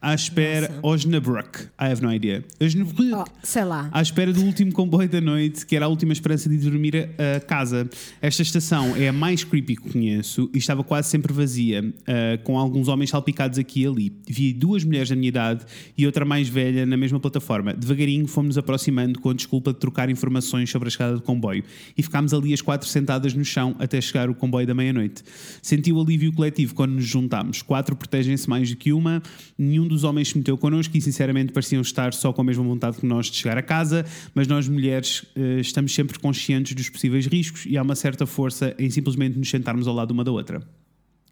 À 0.03 0.14
espera. 0.14 0.78
Osnabrück. 0.82 1.68
I 1.78 1.90
have 1.90 2.03
no 2.03 2.11
idea. 2.11 2.42
Osnabrück. 2.59 3.12
Oh, 3.12 3.24
sei 3.42 3.64
lá. 3.64 3.90
À 3.92 4.01
espera 4.01 4.32
do 4.32 4.42
último 4.42 4.72
comboio 4.72 5.07
da 5.07 5.20
noite, 5.20 5.66
que 5.66 5.76
era 5.76 5.84
a 5.84 5.88
última 5.88 6.14
esperança 6.14 6.48
de 6.48 6.55
ir 6.55 6.59
dormir 6.59 6.96
a, 6.96 7.36
a 7.36 7.40
casa. 7.40 7.86
Esta 8.22 8.40
estação 8.40 8.96
é 8.96 9.09
a 9.09 9.12
mais 9.12 9.44
creepy 9.44 9.76
que 9.76 9.90
conheço 9.90 10.48
e 10.55 10.59
estava 10.59 10.82
quase 10.82 11.11
sempre 11.11 11.34
vazia, 11.34 11.92
ah, 12.07 12.38
com 12.44 12.59
alguns 12.59 12.88
homens 12.88 13.11
salpicados 13.11 13.59
aqui 13.59 13.82
e 13.82 13.86
ali. 13.86 14.12
Vi 14.26 14.55
duas 14.55 14.84
mulheres 14.84 15.11
da 15.11 15.16
minha 15.16 15.28
idade 15.28 15.66
e 15.98 16.07
outra 16.07 16.24
mais 16.24 16.48
velha 16.48 16.86
na 16.86 16.96
mesma 16.96 17.20
plataforma. 17.20 17.74
Devagarinho 17.74 18.26
fomos 18.26 18.57
aproximando 18.57 19.20
com 19.20 19.28
a 19.28 19.34
desculpa 19.34 19.70
de 19.70 19.80
trocar 19.80 20.09
informações 20.09 20.70
sobre 20.70 20.86
a 20.86 20.90
escada 20.90 21.14
do 21.16 21.20
comboio 21.20 21.62
e 21.94 22.03
ficámos 22.03 22.32
ali 22.32 22.55
as 22.55 22.62
quatro 22.62 22.88
sentadas 22.88 23.34
no 23.34 23.44
chão 23.44 23.76
até 23.78 24.01
chegar 24.01 24.30
o 24.30 24.34
comboio 24.34 24.66
da 24.66 24.72
meia-noite. 24.72 25.22
Senti 25.61 25.92
o 25.92 26.01
alívio 26.01 26.32
coletivo 26.32 26.74
quando 26.74 26.92
nos 26.92 27.05
juntámos. 27.05 27.61
Quatro 27.61 27.94
protegem-se 27.94 28.48
mais 28.48 28.70
do 28.70 28.76
que 28.76 28.94
uma, 28.94 29.22
nenhum 29.59 29.89
dos 29.91 30.05
homens 30.05 30.28
se 30.28 30.38
meteu 30.38 30.57
connosco 30.57 30.97
e 30.97 31.01
sinceramente 31.01 31.53
pareciam 31.53 31.82
estar 31.82 32.12
só 32.14 32.32
com 32.32 32.41
a 32.41 32.45
mesma 32.45 32.64
vontade 32.64 32.97
que 32.99 33.07
nós 33.07 33.26
de 33.26 33.36
chegar 33.36 33.59
a 33.59 33.62
casa, 33.62 34.05
mas 34.34 34.47
nós 34.47 34.66
mulheres 34.68 35.24
eh, 35.36 35.61
estamos 35.61 35.95
sempre 35.95 36.18
conscientes 36.18 36.74
dos 36.74 36.88
possíveis 36.88 37.26
riscos 37.26 37.66
e 37.66 37.76
há 37.76 37.82
uma 37.82 37.95
certa 37.95 38.24
força 38.26 38.74
em 38.78 38.88
simplesmente 38.91 39.38
nos 39.38 39.49
sentarmos 39.51 39.86
ao 39.86 39.95
lado 39.95 40.11
uma 40.12 40.24
da 40.24 40.30
outra. 40.32 40.62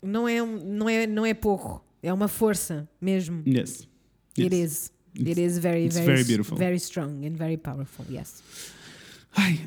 Não 0.02 0.28
é, 0.28 0.42
um- 0.42 0.59
não, 0.64 0.88
é, 0.88 1.06
não 1.06 1.24
é 1.26 1.34
pouco. 1.34 1.84
É 2.02 2.12
uma 2.12 2.28
força 2.28 2.88
mesmo. 3.00 3.42
Yes. 3.46 3.88
It 4.38 4.54
Yes. 4.54 4.72
is. 4.72 4.92
It 5.26 5.40
is 5.40 5.59
very, 5.59 5.88
very, 5.88 6.06
very 6.06 6.24
beautiful. 6.24 6.56
very 6.56 6.76
strong 6.76 7.26
and 7.26 7.32
very 7.32 7.56
powerful. 7.56 8.04
Yes. 8.09 8.42
Ai, 9.36 9.59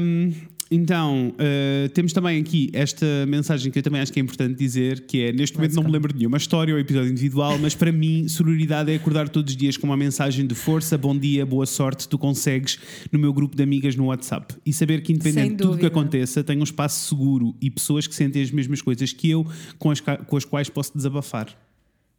hum, 0.00 0.32
então, 0.68 1.32
uh, 1.34 1.88
temos 1.90 2.12
também 2.12 2.40
aqui 2.40 2.70
esta 2.72 3.06
mensagem 3.26 3.70
que 3.70 3.78
eu 3.78 3.82
também 3.82 4.00
acho 4.00 4.12
que 4.12 4.18
é 4.18 4.22
importante 4.22 4.58
dizer, 4.58 5.06
que 5.06 5.22
é, 5.22 5.32
neste 5.32 5.56
momento 5.56 5.70
Let's 5.70 5.76
não 5.76 5.84
me 5.84 5.90
lembro 5.92 6.12
de 6.12 6.18
nenhuma 6.18 6.38
história 6.38 6.74
ou 6.74 6.80
episódio 6.80 7.10
individual, 7.10 7.56
mas 7.58 7.74
para 7.74 7.92
mim, 7.92 8.26
sororidade 8.28 8.90
é 8.90 8.96
acordar 8.96 9.28
todos 9.28 9.52
os 9.52 9.56
dias 9.56 9.76
com 9.76 9.86
uma 9.86 9.96
mensagem 9.96 10.44
de 10.44 10.56
força, 10.56 10.98
bom 10.98 11.16
dia, 11.16 11.46
boa 11.46 11.66
sorte, 11.66 12.08
tu 12.08 12.18
consegues, 12.18 12.80
no 13.12 13.18
meu 13.18 13.32
grupo 13.32 13.54
de 13.54 13.62
amigas 13.62 13.94
no 13.94 14.06
WhatsApp. 14.06 14.56
E 14.66 14.72
saber 14.72 15.02
que 15.02 15.12
independente 15.12 15.50
de 15.50 15.56
tudo 15.56 15.74
o 15.74 15.78
que 15.78 15.86
aconteça, 15.86 16.42
tenho 16.42 16.60
um 16.60 16.64
espaço 16.64 17.08
seguro 17.08 17.54
e 17.60 17.70
pessoas 17.70 18.08
que 18.08 18.14
sentem 18.14 18.42
as 18.42 18.50
mesmas 18.50 18.82
coisas 18.82 19.12
que 19.12 19.30
eu, 19.30 19.46
com 19.78 19.92
as, 19.92 20.00
com 20.00 20.36
as 20.36 20.44
quais 20.44 20.68
posso 20.68 20.92
desabafar. 20.96 21.56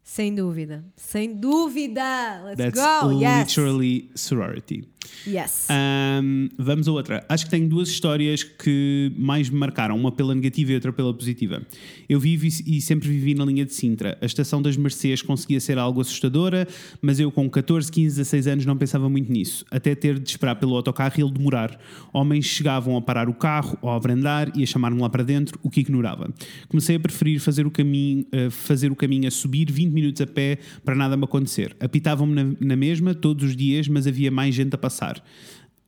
Sem 0.07 0.33
dúvida. 0.33 0.85
Sem 0.95 1.35
dúvida. 1.35 2.41
Let's 2.45 2.57
That's 2.57 3.03
go. 3.03 3.21
Yes. 3.21 3.49
literally 3.49 4.09
sorority. 4.15 4.87
Yes. 5.25 5.67
Ahm, 5.69 6.49
vamos 6.57 6.87
a 6.87 6.91
outra. 6.91 7.25
Acho 7.27 7.45
que 7.45 7.51
tenho 7.51 7.67
duas 7.67 7.89
histórias 7.89 8.43
que 8.43 9.11
mais 9.17 9.49
me 9.49 9.57
marcaram, 9.57 9.95
uma 9.95 10.11
pela 10.11 10.33
negativa 10.33 10.71
e 10.71 10.75
outra 10.75 10.93
pela 10.93 11.13
positiva. 11.13 11.61
Eu 12.07 12.19
vivo 12.19 12.45
e, 12.45 12.77
e 12.77 12.81
sempre 12.81 13.09
vivi 13.09 13.33
na 13.33 13.45
linha 13.45 13.65
de 13.65 13.73
Sintra. 13.73 14.17
A 14.21 14.25
estação 14.25 14.61
das 14.61 14.77
Mercês 14.77 15.21
conseguia 15.21 15.59
ser 15.59 15.77
algo 15.77 16.01
assustadora, 16.01 16.67
mas 17.01 17.19
eu 17.19 17.31
com 17.31 17.49
14, 17.49 17.91
15, 17.91 18.17
16 18.17 18.47
anos 18.47 18.65
não 18.65 18.77
pensava 18.77 19.09
muito 19.09 19.31
nisso. 19.31 19.65
Até 19.69 19.95
ter 19.95 20.19
de 20.19 20.29
esperar 20.29 20.55
pelo 20.55 20.75
autocarro 20.75 21.13
e 21.17 21.21
ele 21.21 21.31
demorar. 21.31 21.79
Homens 22.13 22.45
chegavam 22.45 22.95
a 22.97 23.01
parar 23.01 23.29
o 23.29 23.33
carro 23.33 23.77
ou 23.81 23.89
a 23.89 23.95
abrandar 23.95 24.51
e 24.55 24.63
a 24.63 24.65
chamar-me 24.65 25.01
lá 25.01 25.09
para 25.09 25.23
dentro, 25.23 25.59
o 25.63 25.69
que 25.69 25.81
ignorava. 25.81 26.33
Comecei 26.67 26.95
a 26.95 26.99
preferir 26.99 27.39
fazer 27.39 27.65
o 27.65 27.71
caminho, 27.71 28.25
eh, 28.31 28.49
fazer 28.49 28.91
o 28.91 28.95
caminho 28.95 29.27
a 29.27 29.31
subir 29.31 29.71
20 29.71 29.91
minutos 29.91 30.21
a 30.21 30.27
pé 30.27 30.59
para 30.83 30.95
nada 30.95 31.17
me 31.17 31.23
acontecer. 31.23 31.75
Apitavam-me 31.79 32.33
na, 32.33 32.55
na 32.59 32.75
mesma 32.75 33.13
todos 33.13 33.49
os 33.49 33.55
dias, 33.55 33.87
mas 33.87 34.07
havia 34.07 34.31
mais 34.31 34.55
gente 34.55 34.73
a 34.73 34.77
passar. 34.77 34.96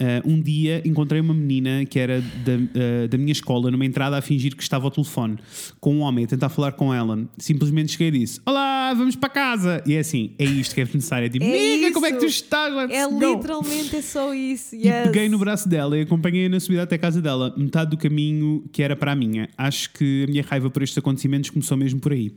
Uh, 0.01 0.24
um 0.32 0.41
dia 0.41 0.82
encontrei 0.86 1.20
uma 1.20 1.34
menina 1.34 1.84
que 1.84 1.99
era 1.99 2.22
da, 2.22 2.53
uh, 2.55 3.07
da 3.10 3.18
minha 3.18 3.34
escola 3.34 3.70
numa 3.70 3.86
entrada 3.86 4.18
a 4.18 4.22
fingir 4.22 4.55
que 4.55 4.64
estava 4.64 4.86
ao 4.86 4.91
telefone 4.91 5.38
com 5.78 5.93
um 5.93 5.99
homem 5.99 6.24
a 6.24 6.28
tentar 6.30 6.47
falar 6.47 6.72
com 6.72 6.93
ela. 6.93 7.28
Simplesmente 7.38 7.91
cheguei 7.91 8.07
e 8.07 8.12
disse: 8.12 8.39
Olá, 8.45 8.93
vamos 8.93 9.18
para 9.18 9.28
casa. 9.28 9.84
E 9.86 9.95
é 9.95 9.99
assim, 9.99 10.32
é 10.39 10.45
isto 10.45 10.74
que 10.74 10.80
é 10.80 10.86
necessário. 10.86 11.26
É 11.26 11.30
tipo, 11.30 11.43
É 11.43 11.49
amiga, 11.74 11.91
como 11.91 12.05
é 12.05 12.14
que 12.14 12.18
tu 12.20 12.26
estás? 12.28 12.74
Let's 12.74 12.95
É 12.95 13.05
go." 13.10 13.36
literalmente 13.36 13.93
é 13.97 14.01
só 14.01 14.34
isso. 14.34 14.74
E 14.74 14.88
Yes. 14.88 15.03
peguei 15.07 15.28
no 15.28 15.38
braço 15.38 15.68
dela 15.68 15.97
e 15.97 16.03
acompanhei-a 16.03 16.47
na 16.47 16.62
subida 16.62 16.84
até 16.84 16.95
a 16.95 16.99
casa 16.99 17.22
dela, 17.22 17.53
metade 17.57 17.91
do 17.91 17.97
caminho 17.97 18.64
que 18.72 18.82
era 18.82 18.95
para 18.95 19.12
a 19.12 19.16
minha. 19.18 19.49
Acho 19.57 19.91
que 19.91 20.24
a 20.26 20.32
minha 20.32 20.43
raiva 20.47 20.70
por 20.70 20.82
estes 20.82 20.97
acontecimentos 20.97 21.49
começou 21.49 21.76
mesmo 21.76 21.99
por 21.99 22.14
aí. 22.14 22.32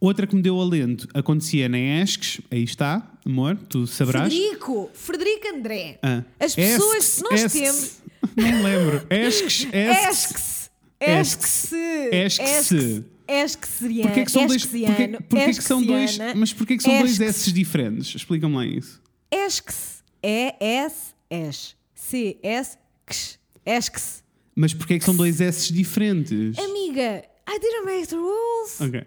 Outra 0.00 0.24
que 0.24 0.36
me 0.36 0.42
deu 0.42 0.60
alento 0.60 1.08
acontecia 1.12 1.68
na 1.68 1.80
Esques, 1.80 2.40
aí 2.48 2.62
está, 2.62 3.10
amor, 3.30 3.56
tu 3.68 3.86
saberás. 3.86 4.32
Frederico, 4.32 4.90
Frederico 4.94 5.48
André. 5.48 5.98
Ah, 6.02 6.22
As 6.40 6.54
pessoas, 6.54 6.96
Esques, 7.04 7.22
nós 7.22 7.40
Esques. 7.44 7.60
temos. 7.60 7.92
Não 8.36 8.52
me 8.58 8.62
lembro. 8.62 9.06
Esques, 9.10 9.68
Esques. 9.72 10.70
Esques. 11.00 11.72
Esques. 12.12 12.72
Esques. 12.72 13.04
Esqueciano. 13.28 14.02
Porquê 14.08 14.24
que 14.24 14.30
são 14.30 14.46
dois. 14.46 14.64
Porquê, 14.64 15.08
porquê 15.28 15.46
que 15.54 15.62
são 15.64 15.82
dois. 15.82 16.18
Mas 16.34 16.52
porquê 16.52 16.76
que 16.78 16.82
são 16.82 16.98
dois 16.98 17.12
Esques. 17.20 17.42
S 17.42 17.52
diferentes? 17.52 18.14
Explica-me 18.14 18.54
lá 18.56 18.64
isso. 18.66 19.00
Esques. 19.30 20.02
E-S-S. 20.22 21.74
C-S-X. 21.94 23.38
Esques. 23.66 24.24
Mas 24.56 24.72
porquê 24.74 24.98
que 24.98 25.04
são 25.04 25.14
dois 25.14 25.40
S 25.40 25.72
diferentes? 25.72 26.58
Amiga, 26.58 27.22
I 27.48 27.58
didn't 27.60 27.84
make 27.84 28.08
the 28.08 28.16
rules. 28.16 28.80
Ok. 28.80 29.02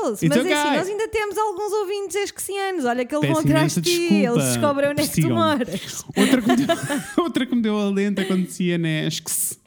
Rules. 0.00 0.22
It's 0.22 0.28
Mas 0.28 0.38
é 0.38 0.40
okay. 0.40 0.52
assim, 0.52 0.76
nós 0.76 0.88
ainda 0.88 1.08
temos 1.08 1.38
alguns 1.38 1.72
ouvintes 1.72 2.16
esquecianos. 2.16 2.84
Olha 2.84 3.04
que 3.04 3.14
eles 3.14 3.28
Peço 3.28 3.42
vão 3.42 3.50
atrás 3.50 3.74
de 3.74 3.82
ti. 3.82 4.14
Eles 4.14 4.44
descobrem 4.44 4.90
onde 4.90 5.02
é 5.02 5.06
que 5.06 5.20
tu 5.20 5.30
moras. 5.30 6.04
Outra 6.16 6.42
que, 6.42 6.48
me 6.48 6.56
deu, 6.56 6.76
outra 7.24 7.46
que 7.46 7.54
me 7.54 7.62
deu 7.62 7.78
alento 7.78 8.20
acontecia 8.20 8.78
na 8.78 8.88
Esques. 9.06 9.58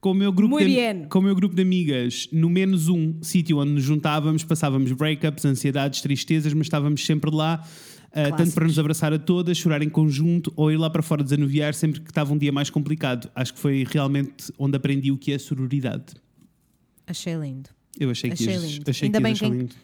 Com 0.00 0.10
o, 0.10 0.14
meu 0.14 0.30
grupo 0.30 0.50
Muy 0.50 0.64
de, 0.64 0.70
bien. 0.70 1.06
com 1.08 1.18
o 1.18 1.22
meu 1.22 1.34
grupo 1.34 1.56
de 1.56 1.62
amigas, 1.62 2.28
no 2.30 2.50
menos 2.50 2.90
um 2.90 3.22
sítio 3.22 3.56
onde 3.56 3.70
nos 3.70 3.82
juntávamos, 3.82 4.44
passávamos 4.44 4.92
breakups, 4.92 5.46
ansiedades, 5.46 6.02
tristezas, 6.02 6.52
mas 6.52 6.66
estávamos 6.66 7.06
sempre 7.06 7.34
lá, 7.34 7.66
ah, 8.12 8.30
tanto 8.36 8.52
para 8.52 8.66
nos 8.66 8.78
abraçar 8.78 9.14
a 9.14 9.18
todas, 9.18 9.56
chorar 9.56 9.80
em 9.80 9.88
conjunto 9.88 10.52
ou 10.56 10.70
ir 10.70 10.76
lá 10.76 10.90
para 10.90 11.02
fora 11.02 11.24
desanuviar 11.24 11.72
sempre 11.72 12.02
que 12.02 12.10
estava 12.10 12.34
um 12.34 12.36
dia 12.36 12.52
mais 12.52 12.68
complicado. 12.68 13.30
Acho 13.34 13.54
que 13.54 13.58
foi 13.58 13.86
realmente 13.90 14.52
onde 14.58 14.76
aprendi 14.76 15.10
o 15.10 15.16
que 15.16 15.32
é 15.32 15.38
sororidade. 15.38 16.12
Achei 17.06 17.34
lindo. 17.36 17.73
Eu 17.98 18.10
achei 18.10 18.30
que 18.30 18.34
Achei 18.42 18.54
ias, 18.54 18.62
lindo. 18.64 18.90
achei 18.90 19.06
Ainda 19.06 19.18
que 19.18 19.22
bem 19.22 19.34
que- 19.34 19.44
lindo. 19.48 19.74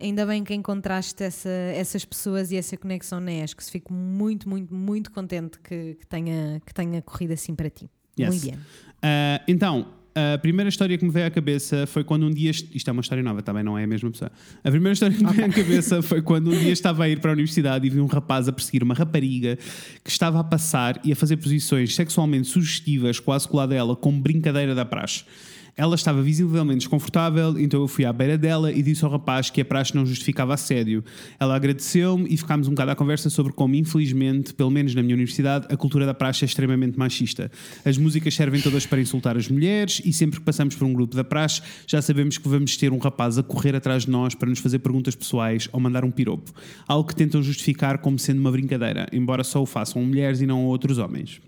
Ainda 0.00 0.26
bem 0.26 0.42
que 0.42 0.52
encontraste 0.54 1.22
essa- 1.22 1.48
essas 1.48 2.04
pessoas 2.04 2.50
e 2.50 2.56
essa 2.56 2.76
conexão 2.76 3.20
na 3.20 3.32
ESC. 3.32 3.70
Fico 3.70 3.92
muito, 3.92 4.48
muito, 4.48 4.74
muito 4.74 5.10
contente 5.12 5.58
que, 5.62 5.94
que 6.00 6.06
tenha, 6.06 6.60
que 6.66 6.74
tenha 6.74 7.00
corrido 7.02 7.32
assim 7.32 7.54
para 7.54 7.70
ti. 7.70 7.88
Yes. 8.18 8.30
Muito 8.30 8.46
bem. 8.46 8.58
Ah, 9.00 9.40
então, 9.46 9.86
a 10.14 10.36
primeira 10.38 10.68
história 10.68 10.98
que 10.98 11.04
me 11.04 11.10
veio 11.10 11.26
à 11.26 11.30
cabeça 11.30 11.86
foi 11.86 12.02
quando 12.02 12.26
um 12.26 12.30
dia. 12.30 12.50
Isto 12.50 12.88
é 12.88 12.92
uma 12.92 13.00
história 13.00 13.22
nova, 13.22 13.42
também 13.42 13.62
não 13.62 13.78
é 13.78 13.84
a 13.84 13.86
mesma 13.86 14.10
pessoa. 14.10 14.32
A 14.64 14.70
primeira 14.70 14.92
história 14.92 15.16
que 15.16 15.22
me 15.24 15.32
veio 15.32 15.46
à 15.46 15.52
cabeça 15.52 16.02
foi 16.02 16.20
quando 16.20 16.50
um 16.50 16.58
dia 16.58 16.72
estava 16.72 17.04
a 17.04 17.08
ir 17.08 17.20
para 17.20 17.30
a 17.30 17.34
universidade 17.34 17.86
e 17.86 17.90
vi 17.90 18.00
um 18.00 18.06
rapaz 18.06 18.48
a 18.48 18.52
perseguir 18.52 18.82
uma 18.82 18.94
rapariga 18.94 19.56
que 20.02 20.10
estava 20.10 20.40
a 20.40 20.44
passar 20.44 21.00
e 21.04 21.12
a 21.12 21.16
fazer 21.16 21.36
posições 21.36 21.94
sexualmente 21.94 22.48
sugestivas, 22.48 23.20
quase 23.20 23.46
colada 23.46 23.72
a 23.72 23.78
ela, 23.78 23.94
como 23.94 24.20
brincadeira 24.20 24.74
da 24.74 24.84
praxe. 24.84 25.24
Ela 25.74 25.94
estava 25.94 26.20
visivelmente 26.20 26.80
desconfortável, 26.80 27.58
então 27.58 27.80
eu 27.80 27.88
fui 27.88 28.04
à 28.04 28.12
beira 28.12 28.36
dela 28.36 28.70
e 28.70 28.82
disse 28.82 29.04
ao 29.06 29.10
rapaz 29.10 29.48
que 29.48 29.58
a 29.58 29.64
praxe 29.64 29.94
não 29.94 30.04
justificava 30.04 30.52
assédio. 30.52 31.02
Ela 31.40 31.56
agradeceu-me 31.56 32.26
e 32.28 32.36
ficámos 32.36 32.68
um 32.68 32.72
bocado 32.72 32.90
à 32.90 32.94
conversa 32.94 33.30
sobre 33.30 33.54
como, 33.54 33.74
infelizmente, 33.74 34.52
pelo 34.52 34.70
menos 34.70 34.94
na 34.94 35.02
minha 35.02 35.14
universidade, 35.14 35.66
a 35.70 35.76
cultura 35.76 36.04
da 36.04 36.12
praxe 36.12 36.44
é 36.44 36.46
extremamente 36.46 36.98
machista. 36.98 37.50
As 37.86 37.96
músicas 37.96 38.34
servem 38.34 38.60
todas 38.60 38.84
para 38.84 39.00
insultar 39.00 39.34
as 39.34 39.48
mulheres 39.48 40.02
e 40.04 40.12
sempre 40.12 40.40
que 40.40 40.44
passamos 40.44 40.74
por 40.74 40.84
um 40.86 40.92
grupo 40.92 41.16
da 41.16 41.24
praxe 41.24 41.62
já 41.86 42.02
sabemos 42.02 42.36
que 42.36 42.46
vamos 42.46 42.76
ter 42.76 42.92
um 42.92 42.98
rapaz 42.98 43.38
a 43.38 43.42
correr 43.42 43.74
atrás 43.74 44.04
de 44.04 44.10
nós 44.10 44.34
para 44.34 44.50
nos 44.50 44.58
fazer 44.58 44.80
perguntas 44.80 45.14
pessoais 45.14 45.70
ou 45.72 45.80
mandar 45.80 46.04
um 46.04 46.10
piropo. 46.10 46.52
Algo 46.86 47.08
que 47.08 47.16
tentam 47.16 47.42
justificar 47.42 47.96
como 47.98 48.18
sendo 48.18 48.40
uma 48.40 48.50
brincadeira, 48.50 49.06
embora 49.10 49.42
só 49.42 49.62
o 49.62 49.66
façam 49.66 50.04
mulheres 50.04 50.42
e 50.42 50.46
não 50.46 50.66
outros 50.66 50.98
homens. 50.98 51.40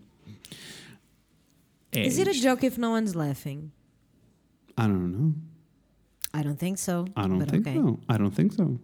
É 1.93 2.07
Is 2.07 2.19
it 2.19 2.31
a 2.31 2.33
joke 2.33 2.65
if 2.65 2.79
no 2.79 2.91
one's 2.93 3.13
laughing? 3.13 3.71
I 4.77 4.87
don't 4.87 5.13
know. 5.13 5.35
I 6.35 6.43
don't 6.43 6.59
think 6.59 6.79
so. 6.79 7.05
I 7.17 7.29
don't 7.29 7.47
think 7.47 7.67
okay. 7.67 7.77
so. 7.77 8.01
I 8.09 8.19
don't 8.19 8.35
think 8.35 8.53
so. 8.55 8.81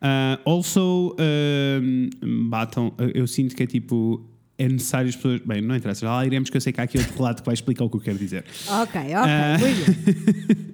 Uh, 0.00 0.38
also, 0.44 1.14
um, 1.18 2.08
batam. 2.48 2.94
Eu 3.14 3.26
sinto 3.26 3.54
que 3.54 3.62
é 3.62 3.66
tipo. 3.66 4.24
É 4.56 4.68
necessário 4.68 5.08
as 5.08 5.16
pessoas. 5.16 5.40
Bem, 5.42 5.60
não 5.60 5.76
interessa. 5.76 6.00
Já 6.00 6.12
lá 6.12 6.26
iremos 6.26 6.50
que 6.50 6.56
eu 6.56 6.60
sei 6.60 6.72
que 6.72 6.80
há 6.80 6.84
aqui 6.84 6.98
outro 6.98 7.14
relato 7.16 7.42
que 7.42 7.46
vai 7.46 7.54
explicar 7.54 7.84
o 7.84 7.90
que 7.90 7.96
eu 7.96 8.00
quero 8.00 8.18
dizer. 8.18 8.44
Ok, 8.68 9.00
ok. 9.00 9.32
Muito 9.60 10.46
bem. 10.46 10.66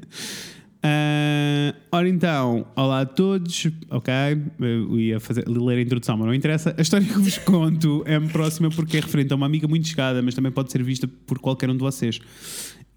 Uh, 0.84 1.76
ora 1.90 2.08
então, 2.08 2.66
olá 2.76 3.00
a 3.00 3.06
todos, 3.06 3.66
ok? 3.90 4.14
Eu 4.60 5.00
ia 5.00 5.20
fazer, 5.20 5.46
ler 5.48 5.78
a 5.78 5.82
introdução, 5.82 6.16
mas 6.16 6.26
não 6.26 6.34
interessa. 6.34 6.74
A 6.78 6.80
história 6.80 7.06
que 7.06 7.18
vos 7.18 7.38
conto 7.38 8.02
é-me 8.06 8.28
próxima 8.28 8.70
porque 8.70 8.98
é 8.98 9.00
referente 9.00 9.32
a 9.32 9.36
uma 9.36 9.46
amiga 9.46 9.66
muito 9.66 9.88
chegada, 9.88 10.22
mas 10.22 10.34
também 10.34 10.52
pode 10.52 10.70
ser 10.70 10.82
vista 10.82 11.08
por 11.26 11.38
qualquer 11.38 11.68
um 11.68 11.74
de 11.74 11.80
vocês. 11.80 12.20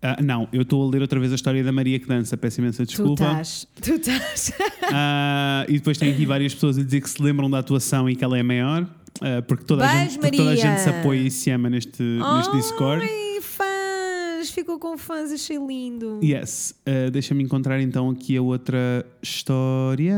Ah, 0.02 0.22
não, 0.22 0.48
eu 0.53 0.61
estou 0.61 0.88
a 0.88 0.91
ler 0.91 1.02
outra 1.02 1.19
vez 1.19 1.32
a 1.32 1.36
história 1.36 1.64
da 1.64 1.72
Maria 1.72 1.99
que 1.99 2.07
dança, 2.07 2.38
peço 2.38 2.61
imensa 2.61 2.86
Tu 2.86 2.90
desculpa. 2.90 3.24
estás. 3.41 3.68
Tu 3.82 3.94
estás. 3.94 4.52
Ah, 4.94 5.65
e 5.68 5.74
depois 5.74 5.98
tem 5.98 6.11
aqui 6.14 6.26
várias 6.26 6.53
pessoas 6.53 6.78
a 6.78 6.84
dizer 6.84 7.02
que 7.02 7.10
se 7.10 7.22
lembram 7.22 7.49
da 7.49 7.60
atuação 7.60 8.10
e 8.10 8.15
que 8.15 8.24
ela 8.24 8.38
é 8.38 8.44
maior, 8.44 8.88
ah, 9.22 9.41
porque, 9.48 9.65
toda 9.65 9.86
a 9.86 10.06
gente, 10.06 10.19
toda 10.32 10.52
a 10.52 10.56
gente 10.56 10.80
se 10.80 10.90
apoia 10.90 11.19
e 11.19 11.32
se 11.32 11.49
ama 11.52 11.69
neste, 11.69 12.02
neste 12.03 12.56
Discord. 12.56 13.03
Ai, 13.03 13.41
fãs! 13.41 14.49
Ficou 14.52 14.80
com 14.80 14.98
fãs, 14.98 15.32
achei 15.32 15.57
lindo. 15.57 16.19
Yes. 16.24 16.74
Deixa-me 17.11 17.44
encontrar 17.44 17.82
então 17.82 18.10
aqui 18.11 18.38
a 18.38 18.41
outra 18.41 19.06
história. 19.22 20.14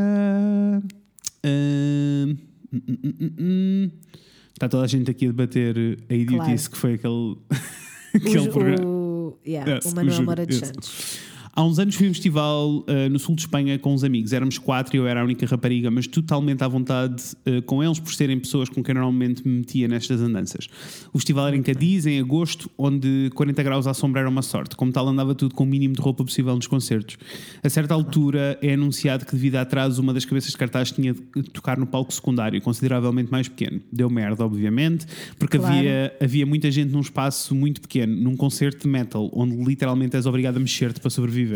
Um, 1.44 2.38
hum, 2.74 2.82
hum, 2.88 2.98
hum, 3.22 3.30
hum. 3.40 3.92
Está 4.54 4.68
toda 4.68 4.84
a 4.84 4.88
gente 4.88 5.10
aqui 5.10 5.26
a 5.26 5.30
debater 5.30 5.98
a 6.10 6.14
idiotice 6.14 6.70
Claro. 6.70 6.72
que 6.72 6.78
foi 6.78 6.94
aquele, 6.96 7.38
aquele 8.14 8.50
programa. 8.52 8.86
o, 8.86 9.09
yeah, 9.45 9.68
Yes, 9.68 9.86
o 9.86 9.95
Manuel 9.95 10.24
Moura 10.24 10.45
yes. 10.48 10.60
Santos. 10.60 11.20
Há 11.60 11.64
uns 11.65 11.77
anos 11.77 11.94
fui 11.95 12.07
a 12.07 12.10
um 12.10 12.14
festival 12.14 12.69
uh, 12.69 13.10
no 13.11 13.19
sul 13.19 13.36
de 13.36 13.41
Espanha 13.41 13.77
com 13.77 13.94
uns 13.94 14.06
amigos. 14.06 14.31
Éramos 14.31 14.57
quatro 14.57 14.95
e 14.95 14.98
eu 14.98 15.06
era 15.06 15.19
a 15.19 15.26
única 15.26 15.45
rapariga, 15.45 15.91
mas 15.91 16.07
totalmente 16.07 16.64
à 16.64 16.69
vontade 16.69 17.22
uh, 17.45 17.61
com 17.64 17.84
eles 17.84 17.99
por 17.99 18.14
serem 18.14 18.40
pessoas 18.40 18.69
com 18.69 18.81
quem 18.81 18.95
normalmente 18.95 19.45
me 19.45 19.57
metia 19.57 19.86
nestas 19.86 20.22
andanças. 20.22 20.69
O 21.11 21.19
festival 21.19 21.49
era 21.49 21.57
em 21.57 21.61
Cadiz, 21.61 22.06
em 22.06 22.18
agosto, 22.18 22.72
onde 22.77 23.30
40 23.36 23.61
graus 23.61 23.88
à 23.88 23.94
sombra 23.94 24.22
era 24.22 24.30
uma 24.30 24.41
sorte. 24.41 24.77
Como 24.77 24.90
tal, 24.94 25.06
andava 25.10 25.36
tudo 25.36 25.53
com 25.53 25.65
o 25.65 25.68
mínimo 25.68 25.95
de 25.95 26.02
roupa 26.02 26.23
possível 26.23 26.56
nos 26.56 26.65
concertos. 26.65 27.18
A 27.61 27.69
certa 27.69 27.94
altura 27.94 28.57
é 28.61 28.76
anunciado 28.76 29.26
que, 29.26 29.34
devido 29.34 29.57
a 29.57 29.61
atraso, 29.64 30.02
uma 30.02 30.14
das 30.14 30.23
cabeças 30.23 30.52
de 30.52 30.57
cartaz 30.57 30.94
tinha 30.94 31.14
de 31.14 31.44
tocar 31.52 31.77
no 31.77 31.86
palco 31.86 32.14
secundário, 32.14 32.61
consideravelmente 32.61 33.30
mais 33.30 33.49
pequeno. 33.49 33.81
Deu 33.91 34.10
merda, 34.10 34.45
obviamente, 34.45 35.06
porque 35.38 35.57
Claro. 35.57 35.76
havia, 35.76 36.14
havia 36.22 36.45
muita 36.45 36.72
gente 36.72 36.94
num 36.94 37.02
espaço 37.02 37.53
muito 37.53 37.81
pequeno, 37.81 38.15
num 38.15 38.38
concerto 38.38 38.84
de 38.84 38.88
metal, 38.88 39.30
onde 39.34 39.57
literalmente 39.57 40.15
és 40.15 40.26
obrigado 40.26 40.56
a 40.56 40.60
mexer-te 40.61 41.02
para 41.02 41.10
sobreviver. 41.10 41.49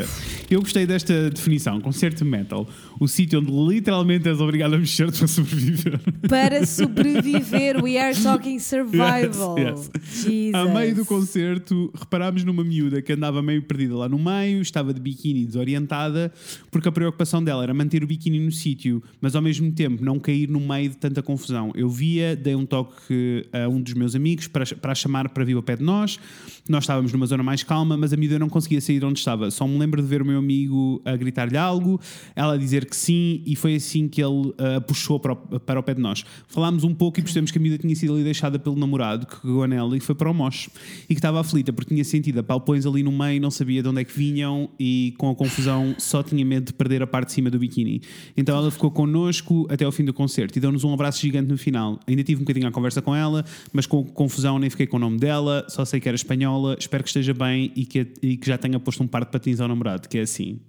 Eu 0.49 0.61
gostei 0.61 0.85
desta 0.85 1.29
definição, 1.29 1.79
concerto 1.81 2.23
metal, 2.25 2.67
o 2.99 3.07
sítio 3.07 3.39
onde 3.39 3.51
literalmente 3.51 4.27
és 4.27 4.39
obrigado 4.39 4.75
a 4.75 4.77
mexer-te 4.77 5.17
para 5.17 5.27
sobreviver. 5.27 5.99
Para 6.27 6.65
sobreviver, 6.67 7.83
we 7.83 7.97
are 7.97 8.15
talking 8.21 8.59
survival. 8.59 9.57
Yes, 9.57 9.89
Jesus. 10.03 10.55
A 10.55 10.65
meio 10.65 10.95
do 10.95 11.05
concerto, 11.05 11.91
reparámos 11.93 12.43
numa 12.43 12.63
miúda 12.63 13.01
que 13.01 13.13
andava 13.13 13.41
meio 13.41 13.61
perdida 13.63 13.95
lá 13.95 14.09
no 14.09 14.19
meio, 14.19 14.61
estava 14.61 14.93
de 14.93 14.99
biquíni 14.99 15.45
desorientada, 15.45 16.31
porque 16.71 16.87
a 16.87 16.91
preocupação 16.91 17.43
dela 17.43 17.63
era 17.63 17.73
manter 17.73 18.03
o 18.03 18.07
biquíni 18.07 18.39
no 18.39 18.51
sítio, 18.51 19.01
mas 19.19 19.35
ao 19.35 19.41
mesmo 19.41 19.71
tempo 19.71 20.03
não 20.03 20.19
cair 20.19 20.49
no 20.49 20.59
meio 20.59 20.89
de 20.89 20.97
tanta 20.97 21.21
confusão. 21.21 21.71
Eu 21.75 21.89
via, 21.89 22.35
dei 22.35 22.55
um 22.55 22.65
toque 22.65 23.45
a 23.51 23.67
um 23.67 23.81
dos 23.81 23.93
meus 23.93 24.15
amigos 24.15 24.47
para, 24.47 24.65
para 24.65 24.95
chamar 24.95 25.29
para 25.29 25.43
vir 25.43 25.55
ao 25.55 25.63
pé 25.63 25.75
de 25.75 25.83
nós. 25.83 26.19
Nós 26.67 26.83
estávamos 26.83 27.11
numa 27.11 27.25
zona 27.25 27.43
mais 27.43 27.63
calma, 27.63 27.97
mas 27.97 28.13
a 28.13 28.17
miúda 28.17 28.39
não 28.39 28.49
conseguia 28.49 28.79
sair 28.79 28.99
de 28.99 29.05
onde 29.05 29.19
estava. 29.19 29.51
Só 29.51 29.65
me 29.73 29.79
lembro 29.79 30.01
de 30.01 30.07
ver 30.07 30.21
o 30.21 30.25
meu 30.25 30.37
amigo 30.37 31.01
a 31.03 31.15
gritar-lhe 31.15 31.57
algo, 31.57 31.99
ela 32.35 32.53
a 32.53 32.57
dizer 32.57 32.85
que 32.85 32.95
sim, 32.95 33.41
e 33.45 33.55
foi 33.55 33.75
assim 33.75 34.07
que 34.07 34.21
ele 34.21 34.53
a 34.57 34.81
puxou 34.81 35.19
para 35.19 35.33
o, 35.33 35.35
para 35.59 35.79
o 35.79 35.83
pé 35.83 35.93
de 35.93 36.01
nós. 36.01 36.23
Falámos 36.47 36.83
um 36.83 36.93
pouco 36.93 37.19
e 37.19 37.23
percebemos 37.23 37.51
que 37.51 37.57
a 37.57 37.61
miúda 37.61 37.77
tinha 37.77 37.95
sido 37.95 38.13
ali 38.13 38.23
deixada 38.23 38.57
pelo 38.59 38.75
namorado, 38.75 39.25
que 39.25 39.41
cagou 39.41 39.67
nela 39.67 39.95
e 39.97 39.99
foi 39.99 40.15
para 40.15 40.29
o 40.29 40.33
moche. 40.33 40.69
E 41.03 41.07
que 41.07 41.15
estava 41.15 41.39
aflita 41.39 41.73
porque 41.73 41.93
tinha 41.93 42.03
sentido 42.03 42.39
apalpões 42.39 42.85
ali 42.85 43.03
no 43.03 43.11
meio, 43.11 43.41
não 43.41 43.51
sabia 43.51 43.81
de 43.81 43.89
onde 43.89 44.01
é 44.01 44.03
que 44.03 44.17
vinham 44.17 44.69
e 44.79 45.13
com 45.17 45.29
a 45.29 45.35
confusão 45.35 45.95
só 45.97 46.23
tinha 46.23 46.43
medo 46.45 46.67
de 46.67 46.73
perder 46.73 47.01
a 47.01 47.07
parte 47.07 47.27
de 47.27 47.33
cima 47.33 47.49
do 47.49 47.59
biquíni. 47.59 48.01
Então 48.35 48.57
ela 48.57 48.69
ficou 48.71 48.91
connosco 48.91 49.67
até 49.69 49.85
ao 49.85 49.91
fim 49.91 50.03
do 50.03 50.13
concerto 50.13 50.57
e 50.57 50.61
deu-nos 50.61 50.83
um 50.83 50.93
abraço 50.93 51.21
gigante 51.21 51.49
no 51.49 51.57
final. 51.57 51.99
Ainda 52.07 52.23
tive 52.23 52.41
um 52.41 52.43
bocadinho 52.43 52.67
a 52.67 52.71
conversa 52.71 53.01
com 53.01 53.15
ela, 53.15 53.43
mas 53.71 53.85
com 53.85 54.03
confusão 54.03 54.59
nem 54.59 54.69
fiquei 54.69 54.87
com 54.87 54.97
o 54.97 54.99
nome 54.99 55.17
dela, 55.17 55.65
só 55.69 55.85
sei 55.85 55.99
que 55.99 56.07
era 56.07 56.15
espanhola, 56.15 56.75
espero 56.79 57.03
que 57.03 57.09
esteja 57.09 57.33
bem 57.33 57.71
e 57.75 57.85
que, 57.85 58.07
e 58.21 58.37
que 58.37 58.47
já 58.47 58.57
tenha 58.57 58.79
posto 58.79 59.03
um 59.03 59.07
par 59.07 59.25
de 59.25 59.31
patins 59.31 59.59
ao 59.63 59.69
namorado, 59.69 60.07
que 60.07 60.17
é 60.17 60.21
assim. 60.21 60.59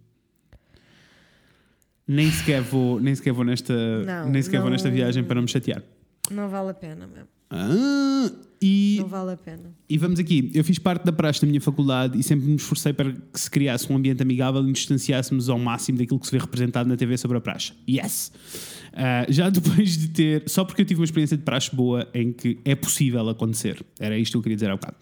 Nem 2.07 2.31
sequer 2.31 2.61
vou, 2.61 3.01
nem 3.01 3.15
sequer 3.15 3.33
vou 3.33 3.45
nesta, 3.45 3.75
Não, 4.05 4.31
nem 4.31 4.43
sequer 4.43 4.59
vou 4.59 4.67
não- 4.67 4.73
nesta 4.73 4.91
viagem 4.91 5.25
para 5.25 5.37
não 5.37 5.43
me 5.43 5.49
chatear. 5.49 5.83
Não 6.31 6.49
vale 6.49 6.71
a 6.71 6.75
pena 6.75 7.07
mesmo. 7.07 7.29
Ah, 7.51 8.31
e, 8.61 8.97
Não 9.01 9.09
vale 9.09 9.33
a 9.33 9.37
pena. 9.37 9.71
e 9.89 9.97
vamos 9.99 10.19
aqui. 10.19 10.51
Eu 10.55 10.65
fiz 10.65 10.79
parte 10.79 11.05
da 11.05 11.13
praxe 11.13 11.41
da 11.41 11.47
minha 11.47 11.61
faculdade 11.61 12.19
e 12.19 12.23
sempre 12.23 12.47
me 12.47 12.57
esforcei 12.57 12.93
para 12.93 13.13
que 13.13 13.41
se 13.41 13.51
criasse 13.51 13.91
um 13.93 13.97
ambiente 13.97 14.23
amigável 14.23 14.63
e 14.63 14.67
nos 14.67 14.79
distanciássemos 14.79 15.49
ao 15.49 15.59
máximo 15.59 15.99
daquilo 15.99 16.19
que 16.19 16.27
se 16.27 16.33
vê 16.33 16.39
representado 16.39 16.89
na 16.89 16.97
TV 16.97 17.17
sobre 17.17 17.37
a 17.39 17.41
praxe. 17.41 17.73
Yes! 17.89 18.33
Ah, 18.97 19.27
já 19.29 19.51
depois 19.51 19.97
de 19.99 20.09
ter. 20.09 20.43
Só 20.47 20.65
porque 20.65 20.83
eu 20.83 20.87
tive 20.87 21.01
uma 21.01 21.05
experiência 21.05 21.37
de 21.37 21.43
praxe 21.43 21.75
boa 21.75 22.09
em 22.15 22.33
que 22.33 22.59
é 22.65 22.75
possível 22.75 23.29
acontecer. 23.29 23.85
Era 23.99 24.17
isto 24.19 24.33
que 24.33 24.39
eu 24.39 24.43
queria 24.43 24.57
dizer 24.57 24.71
há 24.71 24.77
bocado. 24.77 24.97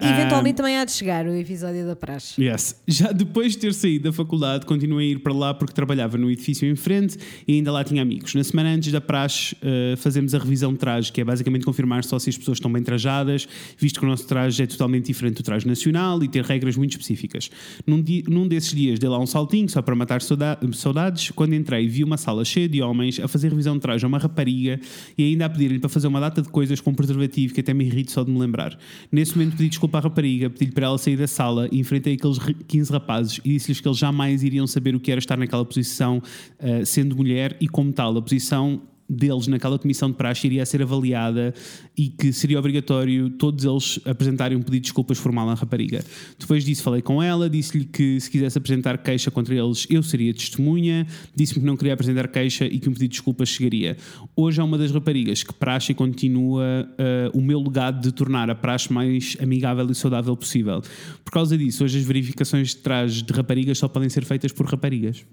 E 0.00 0.06
eventualmente 0.06 0.56
também 0.56 0.76
há 0.76 0.84
de 0.84 0.92
chegar 0.92 1.26
o 1.26 1.34
episódio 1.34 1.86
da 1.86 1.96
praxe. 1.96 2.42
Yes. 2.42 2.80
Já 2.86 3.12
depois 3.12 3.52
de 3.52 3.58
ter 3.58 3.72
saído 3.74 4.04
da 4.04 4.12
faculdade, 4.12 4.66
continuei 4.66 5.08
a 5.08 5.12
ir 5.12 5.18
para 5.20 5.32
lá 5.32 5.54
porque 5.54 5.72
trabalhava 5.72 6.18
no 6.18 6.30
edifício 6.30 6.68
em 6.70 6.76
frente 6.76 7.16
e 7.48 7.54
ainda 7.54 7.72
lá 7.72 7.82
tinha 7.82 8.02
amigos. 8.02 8.34
Na 8.34 8.44
semana 8.44 8.70
antes 8.70 8.92
da 8.92 9.00
praxe, 9.00 9.54
uh, 9.56 9.96
fazemos 9.96 10.34
a 10.34 10.38
revisão 10.38 10.72
de 10.72 10.78
traje, 10.78 11.10
que 11.12 11.20
é 11.20 11.24
basicamente 11.24 11.64
confirmar 11.64 12.04
só 12.04 12.18
se 12.18 12.28
as 12.30 12.36
pessoas 12.36 12.56
estão 12.58 12.70
bem 12.70 12.82
trajadas, 12.82 13.48
visto 13.78 13.98
que 14.00 14.04
o 14.06 14.08
nosso 14.08 14.26
traje 14.26 14.62
é 14.62 14.66
totalmente 14.66 15.06
diferente 15.06 15.36
do 15.36 15.42
traje 15.42 15.66
nacional 15.66 16.22
e 16.22 16.28
ter 16.28 16.44
regras 16.44 16.76
muito 16.76 16.92
específicas. 16.92 17.50
Num, 17.86 18.00
di- 18.02 18.24
num 18.28 18.46
desses 18.46 18.74
dias 18.74 18.98
dei 18.98 19.08
lá 19.08 19.18
um 19.18 19.26
saltinho, 19.26 19.68
só 19.68 19.80
para 19.80 19.94
matar 19.94 20.20
sauda- 20.20 20.58
saudades. 20.72 21.30
Quando 21.30 21.54
entrei, 21.54 21.88
vi 21.88 22.04
uma 22.04 22.16
sala 22.18 22.44
cheia 22.44 22.68
de 22.68 22.82
homens 22.82 23.18
a 23.26 23.28
fazer 23.28 23.48
revisão 23.50 23.74
de 23.74 23.80
traje 23.80 24.04
a 24.04 24.08
uma 24.08 24.18
rapariga 24.18 24.80
e 25.16 25.24
ainda 25.24 25.44
a 25.46 25.48
pedir-lhe 25.48 25.78
para 25.78 25.88
fazer 25.88 26.06
uma 26.08 26.20
data 26.20 26.40
de 26.40 26.48
coisas 26.48 26.80
com 26.80 26.94
preservativo 26.94 27.52
que 27.54 27.60
até 27.60 27.74
me 27.74 27.84
irrita 27.84 28.10
só 28.12 28.24
de 28.24 28.30
me 28.30 28.38
lembrar. 28.38 28.78
Nesse 29.12 29.36
momento 29.36 29.56
pedi 29.56 29.68
desculpa 29.68 29.98
à 29.98 30.00
rapariga, 30.00 30.48
pedi-lhe 30.50 30.72
para 30.72 30.86
ela 30.86 30.98
sair 30.98 31.16
da 31.16 31.26
sala 31.26 31.68
e 31.70 31.78
enfrentei 31.78 32.14
aqueles 32.14 32.38
re- 32.38 32.54
15 32.66 32.92
rapazes 32.92 33.40
e 33.44 33.50
disse-lhes 33.50 33.80
que 33.80 33.88
eles 33.88 33.98
jamais 33.98 34.42
iriam 34.42 34.66
saber 34.66 34.94
o 34.94 35.00
que 35.00 35.10
era 35.10 35.18
estar 35.18 35.36
naquela 35.36 35.64
posição, 35.64 36.22
eh, 36.58 36.84
sendo 36.84 37.14
mulher 37.16 37.56
e 37.60 37.68
como 37.68 37.92
tal, 37.92 38.16
a 38.16 38.22
posição 38.22 38.80
deles 39.08 39.46
naquela 39.46 39.78
comissão 39.78 40.10
de 40.10 40.16
praxe 40.16 40.46
iria 40.46 40.66
ser 40.66 40.82
avaliada 40.82 41.54
e 41.96 42.08
que 42.08 42.32
seria 42.32 42.58
obrigatório 42.58 43.30
todos 43.30 43.64
eles 43.64 44.00
apresentarem 44.04 44.56
um 44.56 44.60
pedido 44.60 44.76
de 44.76 44.80
desculpas 44.80 45.18
formal 45.18 45.48
à 45.48 45.54
rapariga. 45.54 46.04
Depois 46.38 46.64
disso 46.64 46.82
falei 46.82 47.02
com 47.02 47.22
ela, 47.22 47.48
disse-lhe 47.48 47.84
que 47.84 48.20
se 48.20 48.30
quisesse 48.30 48.58
apresentar 48.58 48.98
queixa 48.98 49.30
contra 49.30 49.54
eles 49.54 49.86
eu 49.88 50.02
seria 50.02 50.32
testemunha, 50.34 51.06
disse-me 51.34 51.60
que 51.60 51.66
não 51.66 51.76
queria 51.76 51.94
apresentar 51.94 52.28
queixa 52.28 52.64
e 52.64 52.78
que 52.78 52.88
um 52.88 52.92
pedido 52.92 53.08
de 53.10 53.16
desculpas 53.16 53.48
chegaria. 53.48 53.96
Hoje 54.34 54.60
é 54.60 54.64
uma 54.64 54.76
das 54.76 54.90
raparigas 54.90 55.42
que 55.42 55.54
praxe 55.54 55.94
continua 55.94 56.88
eh, 56.98 57.30
o 57.32 57.40
meu 57.40 57.60
legado 57.60 58.02
de 58.02 58.12
tornar 58.12 58.50
a 58.50 58.54
praxe 58.54 58.92
mais 58.92 59.36
amigável 59.40 59.88
e 59.90 59.94
saudável 59.94 60.36
possível. 60.36 60.82
Por 61.24 61.30
causa 61.30 61.56
disso, 61.56 61.84
hoje 61.84 61.98
as 61.98 62.04
verificações 62.04 62.68
de 62.68 62.76
traje 62.76 63.22
de 63.22 63.32
raparigas 63.32 63.78
só 63.78 63.88
podem 63.88 64.08
ser 64.08 64.24
feitas 64.24 64.52
por 64.52 64.66
raparigas. 64.66 65.24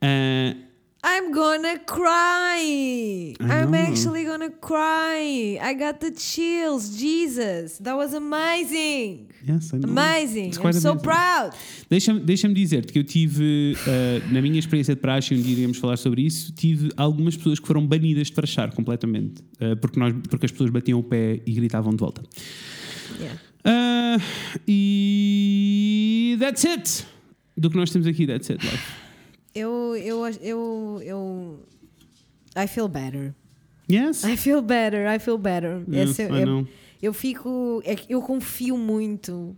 Ai, 0.00 0.56
I'm 1.02 1.32
gonna 1.32 1.78
cry. 1.78 3.34
I'm 3.40 3.70
know. 3.70 3.78
actually 3.78 4.24
gonna 4.24 4.50
cry. 4.50 5.58
I 5.60 5.72
got 5.74 6.00
the 6.00 6.10
chills. 6.10 6.90
Jesus, 6.96 7.78
that 7.78 7.96
was 7.96 8.12
amazing. 8.12 9.30
Yes, 9.42 9.72
I 9.72 9.78
know. 9.78 9.88
Amazing. 9.88 10.52
I'm 10.56 10.60
quite 10.60 10.74
so 10.74 10.90
amazing. 10.90 11.04
proud. 11.04 11.54
Deixa-me 11.88 12.20
deixa 12.20 12.48
dizer-te 12.48 12.92
que 12.92 12.98
eu 12.98 13.04
tive, 13.04 13.76
eh, 13.86 14.20
na 14.30 14.42
minha 14.42 14.58
experiência 14.58 14.94
de 14.94 15.00
praxe, 15.00 15.34
um 15.34 15.40
dia 15.40 15.52
iríamos 15.52 15.78
falar 15.78 15.96
sobre 15.96 16.22
isso, 16.22 16.52
tive 16.52 16.90
algumas 16.96 17.34
pessoas 17.34 17.58
que 17.58 17.66
foram 17.66 17.86
banidas 17.86 18.26
de 18.26 18.34
praxar 18.34 18.74
completamente, 18.74 19.42
eh, 19.58 19.74
porque, 19.76 19.98
nós, 19.98 20.14
porque 20.28 20.44
as 20.44 20.52
pessoas 20.52 20.70
batiam 20.70 20.98
o 20.98 21.02
pé 21.02 21.40
e 21.46 21.52
gritavam 21.52 21.92
de 21.92 21.98
volta. 21.98 22.22
Yeah. 23.18 23.40
Ah, 23.64 24.18
e 24.68 26.36
that's 26.38 26.64
it. 26.64 27.06
Do 27.56 27.70
que 27.70 27.76
nós 27.76 27.90
temos 27.90 28.06
aqui, 28.06 28.26
that's 28.26 28.50
it, 28.50 28.64
love. 28.64 28.99
Eu, 29.54 29.96
eu, 29.96 30.26
eu, 30.40 31.00
eu. 31.02 31.66
I 32.56 32.66
feel 32.66 32.88
better. 32.88 33.34
Yes? 33.90 34.24
I 34.24 34.36
feel 34.36 34.62
better. 34.62 35.12
I 35.12 35.18
feel 35.18 35.38
better. 35.38 35.82
Yes, 35.88 36.18
é- 36.18 36.30
I 36.30 36.42
é- 36.42 36.44
know. 36.44 36.66
eu 37.02 37.12
fico. 37.12 37.82
é 37.84 37.96
eu 38.08 38.22
confio 38.22 38.76
muito 38.76 39.56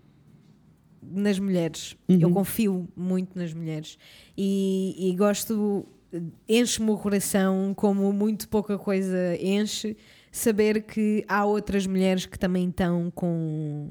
nas 1.03 1.39
mulheres. 1.39 1.97
Uhum. 2.09 2.19
Eu 2.21 2.31
confio 2.31 2.89
muito 2.97 3.39
nas 3.39 3.53
mulheres. 3.53 3.99
E, 4.37 5.11
e 5.11 5.15
gosto. 5.17 5.87
Enche-me 6.49 6.91
o 6.91 6.99
coração 6.99 7.73
como 7.75 8.13
muito 8.13 8.49
pouca 8.49 8.79
coisa 8.79 9.37
enche. 9.41 9.97
Saber 10.31 10.83
que 10.83 11.25
há 11.29 11.45
outras 11.45 11.87
mulheres 11.87 12.25
que 12.25 12.39
também 12.39 12.69
estão 12.69 13.11
com, 13.15 13.91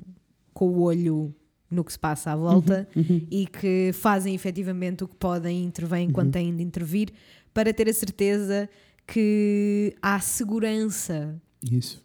com 0.54 0.70
o 0.70 0.82
olho 0.82 1.34
no 1.72 1.84
que 1.84 1.94
se 1.94 2.00
passa 2.00 2.32
à 2.32 2.36
volta 2.36 2.88
Uhum, 2.96 3.26
e 3.32 3.48
que 3.48 3.92
fazem 3.94 4.36
efetivamente 4.36 5.04
o 5.04 5.08
que 5.08 5.16
podem, 5.16 5.64
intervêm 5.64 6.08
Uhum. 6.08 6.14
quando 6.14 6.32
têm 6.32 6.56
de 6.56 6.62
intervir, 6.62 7.10
para 7.54 7.74
ter 7.74 7.88
a 7.90 7.94
certeza 7.94 8.70
que 9.08 9.96
há 10.02 10.20
segurança 10.20 11.42
Isso. 11.72 12.04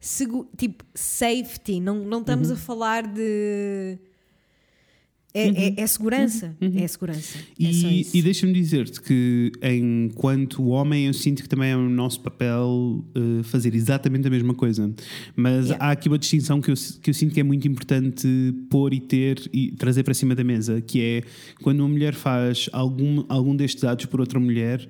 segu- 0.00 0.48
tipo 0.56 0.84
safety, 0.94 1.80
não, 1.80 2.04
não 2.04 2.20
estamos 2.20 2.48
Uhum. 2.48 2.54
a 2.54 2.58
falar 2.58 3.06
de. 3.06 3.98
É, 5.34 5.48
é- 5.48 5.74
é 5.80 5.86
segurança. 5.86 6.54
É 6.60 6.86
segurança. 6.86 7.38
é 7.38 7.72
só 7.72 7.86
Uhum. 7.86 7.92
E, 7.92 8.00
isso. 8.02 8.16
e 8.16 8.22
deixa-me 8.22 8.52
dizer-te 8.52 9.00
que, 9.00 9.50
enquanto 9.62 10.62
homem, 10.68 11.06
eu 11.06 11.14
sinto 11.14 11.42
que 11.42 11.48
também 11.48 11.70
é 11.70 11.76
o 11.76 11.88
nosso 11.88 12.20
papel 12.20 13.04
eh, 13.14 13.42
fazer 13.44 13.74
exatamente 13.74 14.26
a 14.26 14.30
mesma 14.30 14.52
coisa. 14.54 14.92
Mas 15.34 15.66
Yeah. 15.68 15.84
há 15.86 15.90
aqui 15.92 16.08
uma 16.08 16.18
distinção 16.18 16.60
que 16.60 16.70
eu, 16.70 16.74
que 17.02 17.10
eu 17.10 17.14
sinto 17.14 17.32
que 17.32 17.40
é 17.40 17.42
muito 17.42 17.66
importante 17.66 18.26
pôr 18.68 18.92
e 18.92 19.00
ter 19.00 19.48
e 19.52 19.72
trazer 19.72 20.02
para 20.02 20.14
cima 20.14 20.34
da 20.34 20.44
mesa, 20.44 20.80
que 20.80 21.00
é 21.00 21.22
quando 21.62 21.80
uma 21.80 21.88
mulher 21.88 22.14
faz 22.14 22.68
algum, 22.72 23.24
algum 23.28 23.56
destes 23.56 23.84
atos 23.84 24.06
por 24.06 24.20
outra 24.20 24.38
mulher. 24.38 24.86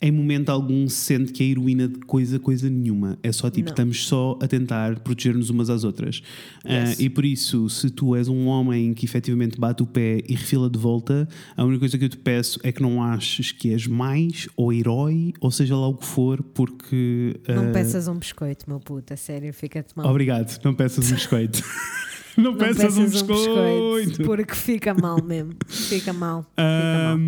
Em 0.00 0.12
momento 0.12 0.50
algum 0.50 0.86
se 0.88 0.96
sente 0.96 1.32
que 1.32 1.42
é 1.42 1.46
heroína 1.46 1.88
de 1.88 1.98
coisa, 2.00 2.38
coisa 2.38 2.68
nenhuma. 2.68 3.18
É 3.22 3.32
só 3.32 3.48
tipo, 3.48 3.66
Não. 3.68 3.72
estamos 3.72 4.06
só 4.06 4.38
a 4.42 4.46
tentar 4.46 5.00
proteger-nos 5.00 5.48
umas 5.48 5.70
às 5.70 5.84
outras. 5.84 6.22
Ah, 6.64 6.88
Yes. 6.88 7.00
e 7.00 7.08
por 7.08 7.24
isso, 7.24 7.68
se 7.70 7.88
tu 7.88 8.14
és 8.14 8.28
um 8.28 8.46
homem 8.46 8.92
que 8.92 9.06
efetivamente 9.06 9.58
bate 9.58 9.82
o 9.82 9.86
pé 9.86 10.22
e 10.28 10.34
refila 10.34 10.68
de 10.68 10.78
volta, 10.78 11.26
a 11.56 11.64
única 11.64 11.80
coisa 11.80 11.96
que 11.96 12.04
eu 12.04 12.08
te 12.10 12.18
peço 12.18 12.60
é 12.62 12.70
que 12.70 12.82
não 12.82 13.02
aches 13.02 13.52
que 13.52 13.72
és 13.72 13.86
mais 13.86 14.48
ou 14.54 14.72
herói, 14.72 15.32
ou 15.40 15.50
seja 15.50 15.74
lá 15.74 15.88
o 15.88 15.94
que 15.94 16.04
for, 16.06 16.42
porque. 16.42 17.36
Não 17.48 17.70
ah, 17.70 17.72
peças 17.72 18.06
um 18.06 18.16
biscoito, 18.18 18.66
meu 18.68 18.78
puto, 18.80 19.14
a 19.14 19.16
sério, 19.16 19.52
fica-te 19.54 19.96
mal. 19.96 20.06
Obrigado, 20.10 20.60
não 20.62 20.74
peças 20.74 21.10
um 21.10 21.14
biscoito. 21.14 21.62
não, 22.36 22.52
Não 22.52 22.58
peças, 22.58 22.96
um 22.98 23.04
biscoito. 23.06 24.22
porque 24.24 24.54
fica 24.54 24.94
mal 24.94 25.22
mesmo. 25.22 25.54
Fica 25.66 26.12
mal. 26.12 26.42
Fica 26.42 27.16
mal. 27.16 27.18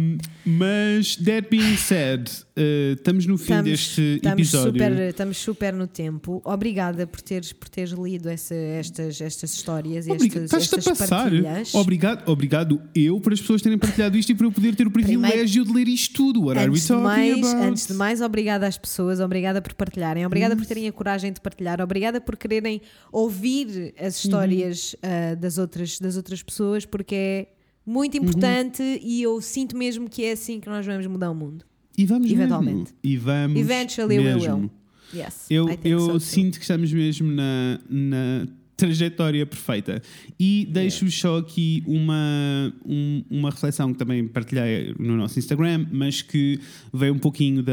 Mas, 0.44 1.16
that 1.16 1.48
being 1.50 1.76
said, 1.76 2.28
ah, 2.56 2.94
estamos 2.96 3.26
no 3.26 3.36
fim 3.36 3.62
deste 3.62 4.00
estamos 4.16 4.38
episódio. 4.40 4.72
Super, 4.72 4.92
estamos 5.10 5.36
super 5.38 5.72
no 5.74 5.86
tempo. 5.86 6.40
Obrigada 6.44 7.06
por 7.06 7.20
teres, 7.20 7.52
por 7.52 7.68
teres 7.68 7.90
lido 7.92 8.28
essa- 8.28 8.54
estas, 8.54 9.20
estas 9.20 9.54
histórias 9.54 10.06
e 10.06 10.12
Obriga- 10.12 10.40
estas, 10.44 10.62
Estás-te 10.62 10.74
a 10.74 10.78
estas 10.78 10.98
passar. 10.98 11.22
partilhas. 11.24 11.74
Obrigado, 11.74 12.30
obrigado 12.30 12.80
eu 12.94 13.20
por 13.20 13.32
as 13.32 13.40
pessoas 13.40 13.60
terem 13.62 13.78
partilhado 13.78 14.16
isto 14.16 14.30
e 14.30 14.34
para 14.34 14.46
eu 14.46 14.52
poder 14.52 14.74
ter 14.74 14.86
o 14.86 14.90
privilégio 14.90 15.64
de 15.64 15.72
ler 15.72 15.88
isto 15.88 16.14
tudo. 16.14 16.44
What 16.44 16.58
Antes 16.58 16.86
de, 16.86 16.92
mais, 16.94 17.38
about? 17.52 17.66
antes 17.66 17.86
de 17.86 17.92
mais, 17.94 18.20
obrigada 18.20 18.66
às 18.66 18.78
pessoas, 18.78 19.20
obrigada 19.20 19.60
por 19.60 19.74
partilharem, 19.74 20.24
obrigada 20.24 20.56
por 20.56 20.64
terem 20.64 20.88
a 20.88 20.92
coragem 20.92 21.32
de 21.32 21.40
partilhar, 21.40 21.80
obrigada 21.80 22.20
por 22.20 22.36
quererem 22.36 22.80
ouvir 23.12 23.94
as 24.00 24.16
histórias 24.24 24.96
ah, 25.02 25.34
das, 25.34 25.58
outras, 25.58 25.98
das 25.98 26.16
outras 26.16 26.42
pessoas, 26.42 26.84
porque 26.84 27.14
é 27.14 27.48
muito 27.86 28.16
Uhum. 28.18 28.24
importante 28.24 28.82
e 29.02 29.22
eu 29.22 29.40
sinto 29.40 29.76
mesmo 29.76 30.08
que 30.08 30.24
é 30.24 30.32
assim 30.32 30.60
que 30.60 30.68
nós 30.68 30.84
vamos 30.84 31.06
mudar 31.06 31.30
o 31.30 31.34
mundo. 31.34 31.64
E 31.96 32.04
vamos 32.06 32.30
Eventualmente. 32.30 32.92
mesmo. 32.92 32.96
E 33.02 33.16
vamos 33.16 33.58
Eventually 33.60 34.18
we 34.18 34.24
mesmo. 34.24 34.54
will. 34.56 34.70
Yes, 35.14 35.46
Eu, 35.50 35.66
eu 35.82 36.00
so 36.00 36.20
sinto 36.20 36.58
que 36.58 36.64
estamos 36.64 36.92
mesmo 36.92 37.32
na, 37.32 37.80
na 37.88 38.46
trajetória 38.76 39.44
perfeita. 39.46 40.00
E 40.38 40.68
deixo-vos 40.70 41.18
só 41.18 41.38
aqui 41.38 41.82
uma, 41.86 42.72
um- 42.86 43.24
uma 43.30 43.50
reflexão 43.50 43.90
que 43.92 43.98
também 43.98 44.28
partilhei 44.28 44.94
no 44.98 45.16
nosso 45.16 45.38
Instagram, 45.38 45.86
mas 45.90 46.20
que 46.22 46.60
veio 46.92 47.14
um 47.14 47.18
pouquinho 47.18 47.62
da, 47.62 47.72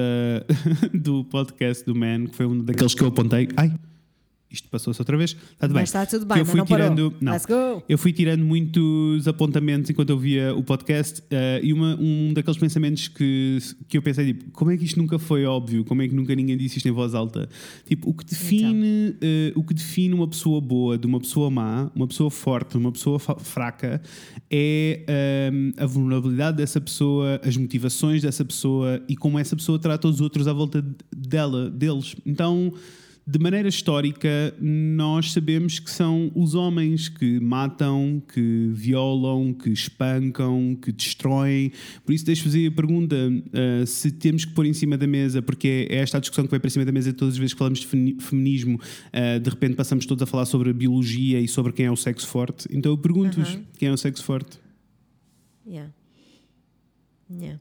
do 0.98 1.24
podcast 1.26 1.86
do 1.86 1.94
Man, 1.94 2.26
que 2.28 2.36
foi 2.36 2.46
um 2.48 2.58
daqueles 2.64 2.96
que 2.96 3.04
eu 3.04 3.08
apontei. 3.10 3.50
Ai, 3.58 3.72
isto 4.56 4.68
passou-se 4.70 5.00
outra 5.02 5.16
vez. 5.18 5.32
Está 5.32 5.68
tudo 5.68 5.74
bem. 5.74 5.82
Mas 5.82 5.90
está 5.90 6.06
tudo 6.06 6.22
Que 6.26 6.34
bem, 6.34 6.40
eu 6.40 6.46
fui 6.46 6.58
não 6.58 6.66
parou. 6.66 6.90
tirando. 6.90 7.14
Não. 7.22 7.34
Let's 7.34 7.46
go! 7.46 7.84
Eu 7.88 7.98
fui 7.98 8.12
tirando 8.14 8.44
muitos 8.44 9.28
apontamentos 9.28 9.90
enquanto 9.90 10.10
eu 10.10 10.18
via 10.18 10.54
o 10.56 10.64
podcast 10.64 11.22
eh, 11.30 11.60
e 11.64 11.72
uma- 11.74 11.96
um 12.00 12.34
daqueles 12.34 12.58
pensamentos 12.60 13.08
que, 13.08 13.60
que 13.88 13.98
eu 13.98 14.02
pensei, 14.02 14.28
tipo, 14.34 14.52
como 14.52 14.72
é 14.72 14.78
que 14.78 14.86
isto 14.86 14.98
nunca 15.00 15.20
foi 15.20 15.46
óbvio? 15.46 15.84
Como 15.86 16.02
é 16.02 16.08
que 16.08 16.16
nunca 16.16 16.34
ninguém 16.36 16.58
disse 16.58 16.78
isto 16.78 16.88
em 16.88 16.92
voz 16.92 17.14
alta? 17.14 17.48
Tipo, 17.86 18.10
o 18.10 18.14
que 18.14 18.26
define, 18.26 19.16
eh, 19.22 19.52
o 19.56 19.64
que 19.64 19.74
define 19.74 20.14
uma 20.14 20.28
pessoa 20.28 20.60
boa 20.62 20.98
de 20.98 21.06
uma 21.06 21.20
pessoa 21.20 21.50
má, 21.52 21.92
uma 21.96 22.08
pessoa 22.08 22.32
forte 22.32 22.72
de 22.72 22.78
uma 22.78 22.92
pessoa 22.92 23.20
fraca, 23.20 24.02
é 24.50 25.04
ehm, 25.08 25.72
a 25.78 25.86
vulnerabilidade 25.86 26.58
dessa 26.58 26.80
pessoa, 26.80 27.40
as 27.44 27.58
motivações 27.58 28.22
dessa 28.22 28.44
pessoa 28.46 29.02
e 29.08 29.16
como 29.16 29.38
essa 29.40 29.56
pessoa 29.56 29.78
trata 29.80 30.08
os 30.08 30.22
outros 30.22 30.48
à 30.48 30.54
volta 30.54 30.82
de- 30.82 30.96
dela, 31.16 31.70
deles. 31.70 32.16
Então 32.26 32.72
de 33.28 33.40
maneira 33.40 33.68
histórica, 33.68 34.56
nós 34.62 35.32
sabemos 35.32 35.80
que 35.80 35.90
são 35.90 36.32
os 36.36 36.54
homens 36.54 37.10
que 37.10 37.40
matam, 37.40 38.22
que 38.32 38.70
violam, 38.72 39.52
que 39.52 39.72
espancam, 39.72 40.78
que 40.80 40.92
destroem. 40.92 41.72
Por 42.06 42.14
isso, 42.14 42.24
deixo-vos 42.24 42.54
aí 42.54 42.68
a 42.68 42.72
pergunta: 42.72 43.16
uh, 43.16 43.88
se 43.88 44.12
temos 44.12 44.46
que 44.46 44.54
pôr 44.54 44.68
em 44.68 44.74
cima 44.74 44.96
da 44.96 45.08
mesa, 45.08 45.42
porque 45.42 45.88
é 45.90 45.96
esta 45.98 46.18
a 46.18 46.20
discussão 46.20 46.46
que 46.46 46.52
vai 46.52 46.60
para 46.60 46.70
cima 46.70 46.86
da 46.86 46.92
mesa 46.92 47.12
todas 47.14 47.34
as 47.34 47.38
vezes 47.40 47.54
que 47.54 47.58
falamos 47.58 47.80
de 47.80 47.88
femi- 47.88 48.18
feminismo, 48.20 48.76
uh, 48.78 49.40
de 49.40 49.50
repente 49.50 49.74
passamos 49.76 50.06
todos 50.06 50.22
a 50.22 50.28
falar 50.28 50.46
sobre 50.46 50.70
a 50.70 50.74
biologia 50.74 51.40
e 51.42 51.48
sobre 51.48 51.74
quem 51.74 51.88
é 51.88 51.92
o 51.92 51.96
sexo 51.96 52.28
forte. 52.28 52.68
Então 52.70 52.92
eu 52.92 52.98
pergunto-vos: 52.98 53.58
quem 53.80 53.90
é 53.90 53.92
o 53.92 53.98
sexo 53.98 54.24
forte? 54.24 54.60
Yeah. 55.68 55.92
Yeah. 57.28 57.60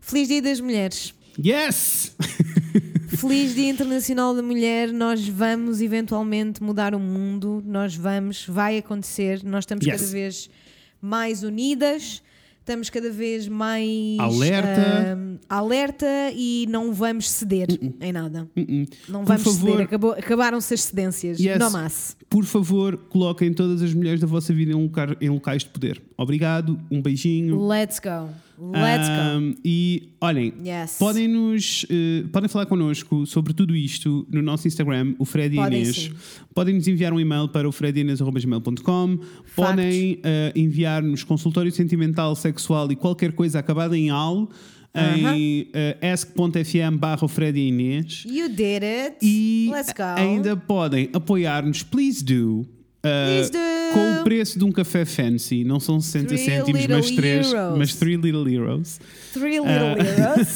Feliz 0.00 0.28
Dia 0.28 0.40
das 0.40 0.58
Mulheres. 0.58 1.12
Yes! 1.38 2.16
Feliz 3.08 3.54
Dia 3.54 3.70
Internacional 3.70 4.34
da 4.34 4.42
Mulher. 4.42 4.92
Nós 4.92 5.26
vamos 5.28 5.80
eventualmente 5.80 6.62
mudar 6.62 6.94
o 6.94 7.00
mundo. 7.00 7.62
Nós 7.66 7.94
vamos, 7.94 8.46
vai 8.46 8.78
acontecer. 8.78 9.42
Nós 9.44 9.62
estamos 9.62 9.86
Yes. 9.86 10.00
cada 10.00 10.12
vez 10.12 10.50
mais 11.00 11.42
unidas. 11.42 12.22
Estamos 12.60 12.88
cada 12.88 13.10
vez 13.10 13.46
mais 13.46 14.18
Alerta. 14.18 15.12
ahm, 15.12 15.36
alerta 15.50 16.06
e 16.34 16.66
não 16.70 16.94
vamos 16.94 17.30
ceder 17.30 17.68
em 18.00 18.10
nada. 18.10 18.48
Uh-uh. 18.56 18.86
Não 19.06 19.20
Por 19.22 19.36
vamos 19.36 19.42
favor. 19.42 19.70
ceder. 19.72 19.84
Acabou- 19.84 20.12
Acabaram-se 20.12 20.72
as 20.72 20.80
cedências. 20.80 21.38
Yes. 21.38 21.58
Não 21.58 21.70
mas. 21.70 22.16
Por 22.30 22.42
favor, 22.46 22.96
coloquem 22.96 23.52
todas 23.52 23.82
as 23.82 23.92
mulheres 23.92 24.18
da 24.18 24.26
vossa 24.26 24.54
vida 24.54 24.72
em, 24.72 24.74
lugar- 24.76 25.14
em 25.20 25.28
locais 25.28 25.62
de 25.62 25.68
poder. 25.68 26.00
Obrigado, 26.16 26.80
um 26.90 27.02
beijinho. 27.02 27.66
Let's 27.68 27.98
go. 27.98 28.30
Let's 28.58 29.08
go. 29.08 29.38
Um, 29.38 29.54
E 29.64 30.10
olhem, 30.20 30.52
Yes. 30.64 30.96
podem 30.98 31.26
nos 31.28 31.84
eh, 31.90 32.24
podem 32.32 32.48
falar 32.48 32.66
connosco 32.66 33.26
sobre 33.26 33.52
tudo 33.52 33.74
isto 33.74 34.26
no 34.30 34.40
nosso 34.42 34.66
Instagram, 34.68 35.14
o 35.18 35.24
Fred 35.24 35.54
e 35.54 35.58
Podem 35.58 35.80
Inês. 35.82 35.96
sim. 35.96 36.12
Podem 36.54 36.74
nos 36.76 36.86
enviar 36.88 37.12
um 37.12 37.18
e-mail 37.20 37.48
para 37.48 37.68
o 37.68 37.72
fredinês.gmail.com. 37.72 39.18
Podem 39.56 40.20
eh, 40.22 40.52
enviar-nos 40.54 41.22
consultório 41.24 41.70
sentimental, 41.72 42.34
sexual 42.36 42.90
e 42.92 42.96
qualquer 42.96 43.32
coisa 43.32 43.58
acabada 43.58 43.96
em 43.96 44.10
al 44.10 44.48
em 44.96 45.62
uh, 45.62 46.12
ask.fm 46.12 46.96
barra 47.00 47.26
Fred 47.26 47.58
e 47.58 47.66
Inês. 47.68 48.24
You 48.28 48.48
did 48.48 48.84
it. 48.84 49.16
E 49.20 49.68
Let's 49.72 49.92
go. 49.92 50.04
ainda 50.16 50.56
podem 50.56 51.10
apoiar-nos, 51.12 51.82
please 51.82 52.24
do. 52.24 52.64
Uh. 53.04 53.94
Com 53.94 54.20
o 54.20 54.24
preço 54.24 54.58
de 54.58 54.64
um 54.64 54.72
café 54.72 55.04
fancy, 55.04 55.62
não 55.62 55.78
são 55.78 56.00
60 56.00 56.26
Three 56.26 56.38
cêntimos, 56.38 56.86
mas 56.88 57.10
3, 57.12 57.52
euros. 57.52 57.78
mas 57.78 57.94
3 57.94 58.20
little 58.20 58.48
euros. 58.48 58.98
Three 59.32 59.50
little 59.52 59.66
Ah. 59.68 59.96
euros. 60.32 60.48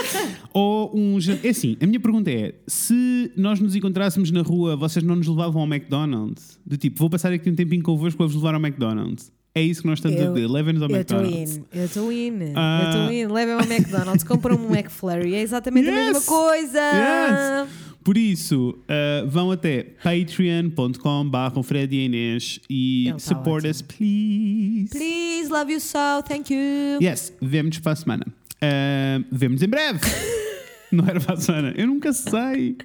Ou 0.54 0.90
um. 0.96 1.18
É 1.42 1.48
assim, 1.50 1.76
a 1.80 1.86
minha 1.86 2.00
pergunta 2.00 2.30
é: 2.30 2.54
se 2.66 3.30
nós 3.36 3.60
nos 3.60 3.74
encontrássemos 3.76 4.30
na 4.30 4.40
rua, 4.42 4.76
vocês 4.76 5.04
não 5.04 5.16
nos 5.16 5.26
levavam 5.26 5.60
ao 5.62 5.66
McDonald's? 5.68 6.58
Do 6.64 6.76
tipo, 6.76 6.98
vou 6.98 7.10
passar 7.10 7.32
aqui 7.32 7.50
um 7.50 7.54
tempinho 7.54 7.82
convosco 7.82 8.16
para 8.16 8.26
vos 8.26 8.36
levar 8.36 8.54
ao 8.54 8.60
McDonald's. 8.60 9.30
É 9.54 9.62
isso 9.62 9.80
que 9.82 9.88
nós 9.88 9.98
estamos 9.98 10.18
a 10.20 10.24
Eu- 10.24 10.34
dizer. 10.34 10.46
Levem-nos 10.48 10.82
ao 10.82 10.88
Eu 10.90 10.96
McDonald's. 10.96 11.56
in, 11.56 11.64
eu 11.74 11.84
estou 11.84 12.12
in, 12.12 12.32
Ah. 12.54 12.80
eu 12.82 12.88
estou 12.88 13.12
in. 13.12 13.26
Levem-me 13.32 13.60
ao 13.62 13.66
McDonald's, 13.66 14.22
compram 14.24 14.56
um 14.56 14.68
McFlurry, 14.74 15.34
é 15.34 15.40
exatamente 15.42 15.88
a 15.88 15.92
Yes! 15.92 16.06
mesma 16.06 16.22
coisa. 16.22 16.78
Yes! 16.78 17.68
Por 18.06 18.16
isso, 18.16 18.78
uh, 18.82 19.28
vão 19.28 19.50
até 19.50 19.82
patreon.com 20.00 21.28
barra 21.28 21.60
Fred 21.60 21.92
e 21.92 22.04
Inês 22.04 22.60
e 22.70 23.08
tá 23.10 23.18
support 23.18 23.64
ótimo. 23.64 23.70
us, 23.72 23.82
please. 23.82 24.90
Please, 24.90 25.50
love 25.50 25.72
you 25.72 25.80
so, 25.80 26.22
thank 26.24 26.54
you. 26.54 27.02
Yes, 27.02 27.32
vemo-nos 27.42 27.80
para 27.80 27.90
a 27.90 27.96
semana. 27.96 28.24
Uh, 28.62 29.24
vemo-nos 29.32 29.60
em 29.60 29.66
breve. 29.68 29.98
Não 30.92 31.04
era 31.04 31.20
para 31.20 31.34
a 31.34 31.36
semana. 31.36 31.74
Eu 31.76 31.88
nunca 31.88 32.12
sei. 32.12 32.76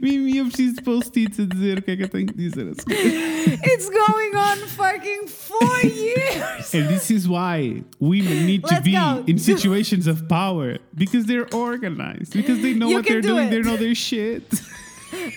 Mimi, 0.00 0.36
eu 0.38 0.46
preciso 0.46 0.74
de 0.76 0.82
post-its 0.82 1.38
a 1.40 1.44
dizer 1.46 1.78
o 1.78 1.82
que 1.82 1.90
é 1.92 1.96
que 1.96 2.02
eu 2.04 2.08
tenho 2.08 2.26
que 2.26 2.34
dizer 2.34 2.68
a 2.68 2.74
seguir. 2.74 3.60
It's 3.64 3.88
going 3.88 4.34
on 4.34 4.56
fucking 4.68 5.26
four 5.28 5.80
years. 5.84 6.74
And 6.74 6.88
this 6.88 7.10
is 7.10 7.26
why 7.28 7.82
women 8.00 8.44
need 8.46 8.62
to 8.62 8.68
Let's 8.74 8.84
be 8.84 8.92
go. 8.92 9.22
in 9.26 9.38
situations 9.38 10.06
of 10.06 10.26
power 10.28 10.78
because 10.94 11.26
they're 11.26 11.46
organized, 11.54 12.32
because 12.32 12.60
they 12.60 12.74
know 12.74 12.88
You 12.90 12.96
what 12.96 13.06
they're 13.06 13.20
do 13.20 13.28
doing, 13.28 13.48
it. 13.48 13.50
they 13.50 13.60
know 13.62 13.76
their 13.76 13.94
shit. 13.94 14.42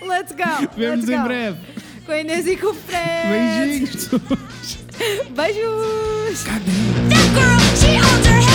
Let's 0.06 0.32
go. 0.32 0.68
Vemos 0.78 1.06
let's 1.06 1.10
em 1.10 1.18
go. 1.18 1.24
breve. 1.28 1.58
Com 2.06 2.12
a 2.14 2.20
Inês 2.22 2.48
e 2.48 2.56
com 2.56 2.68
o 2.68 2.74
Fred. 2.74 3.28
Beijinhos. 3.30 4.10
Beijos. 5.36 6.44
God 6.46 6.62
damn. 7.82 8.55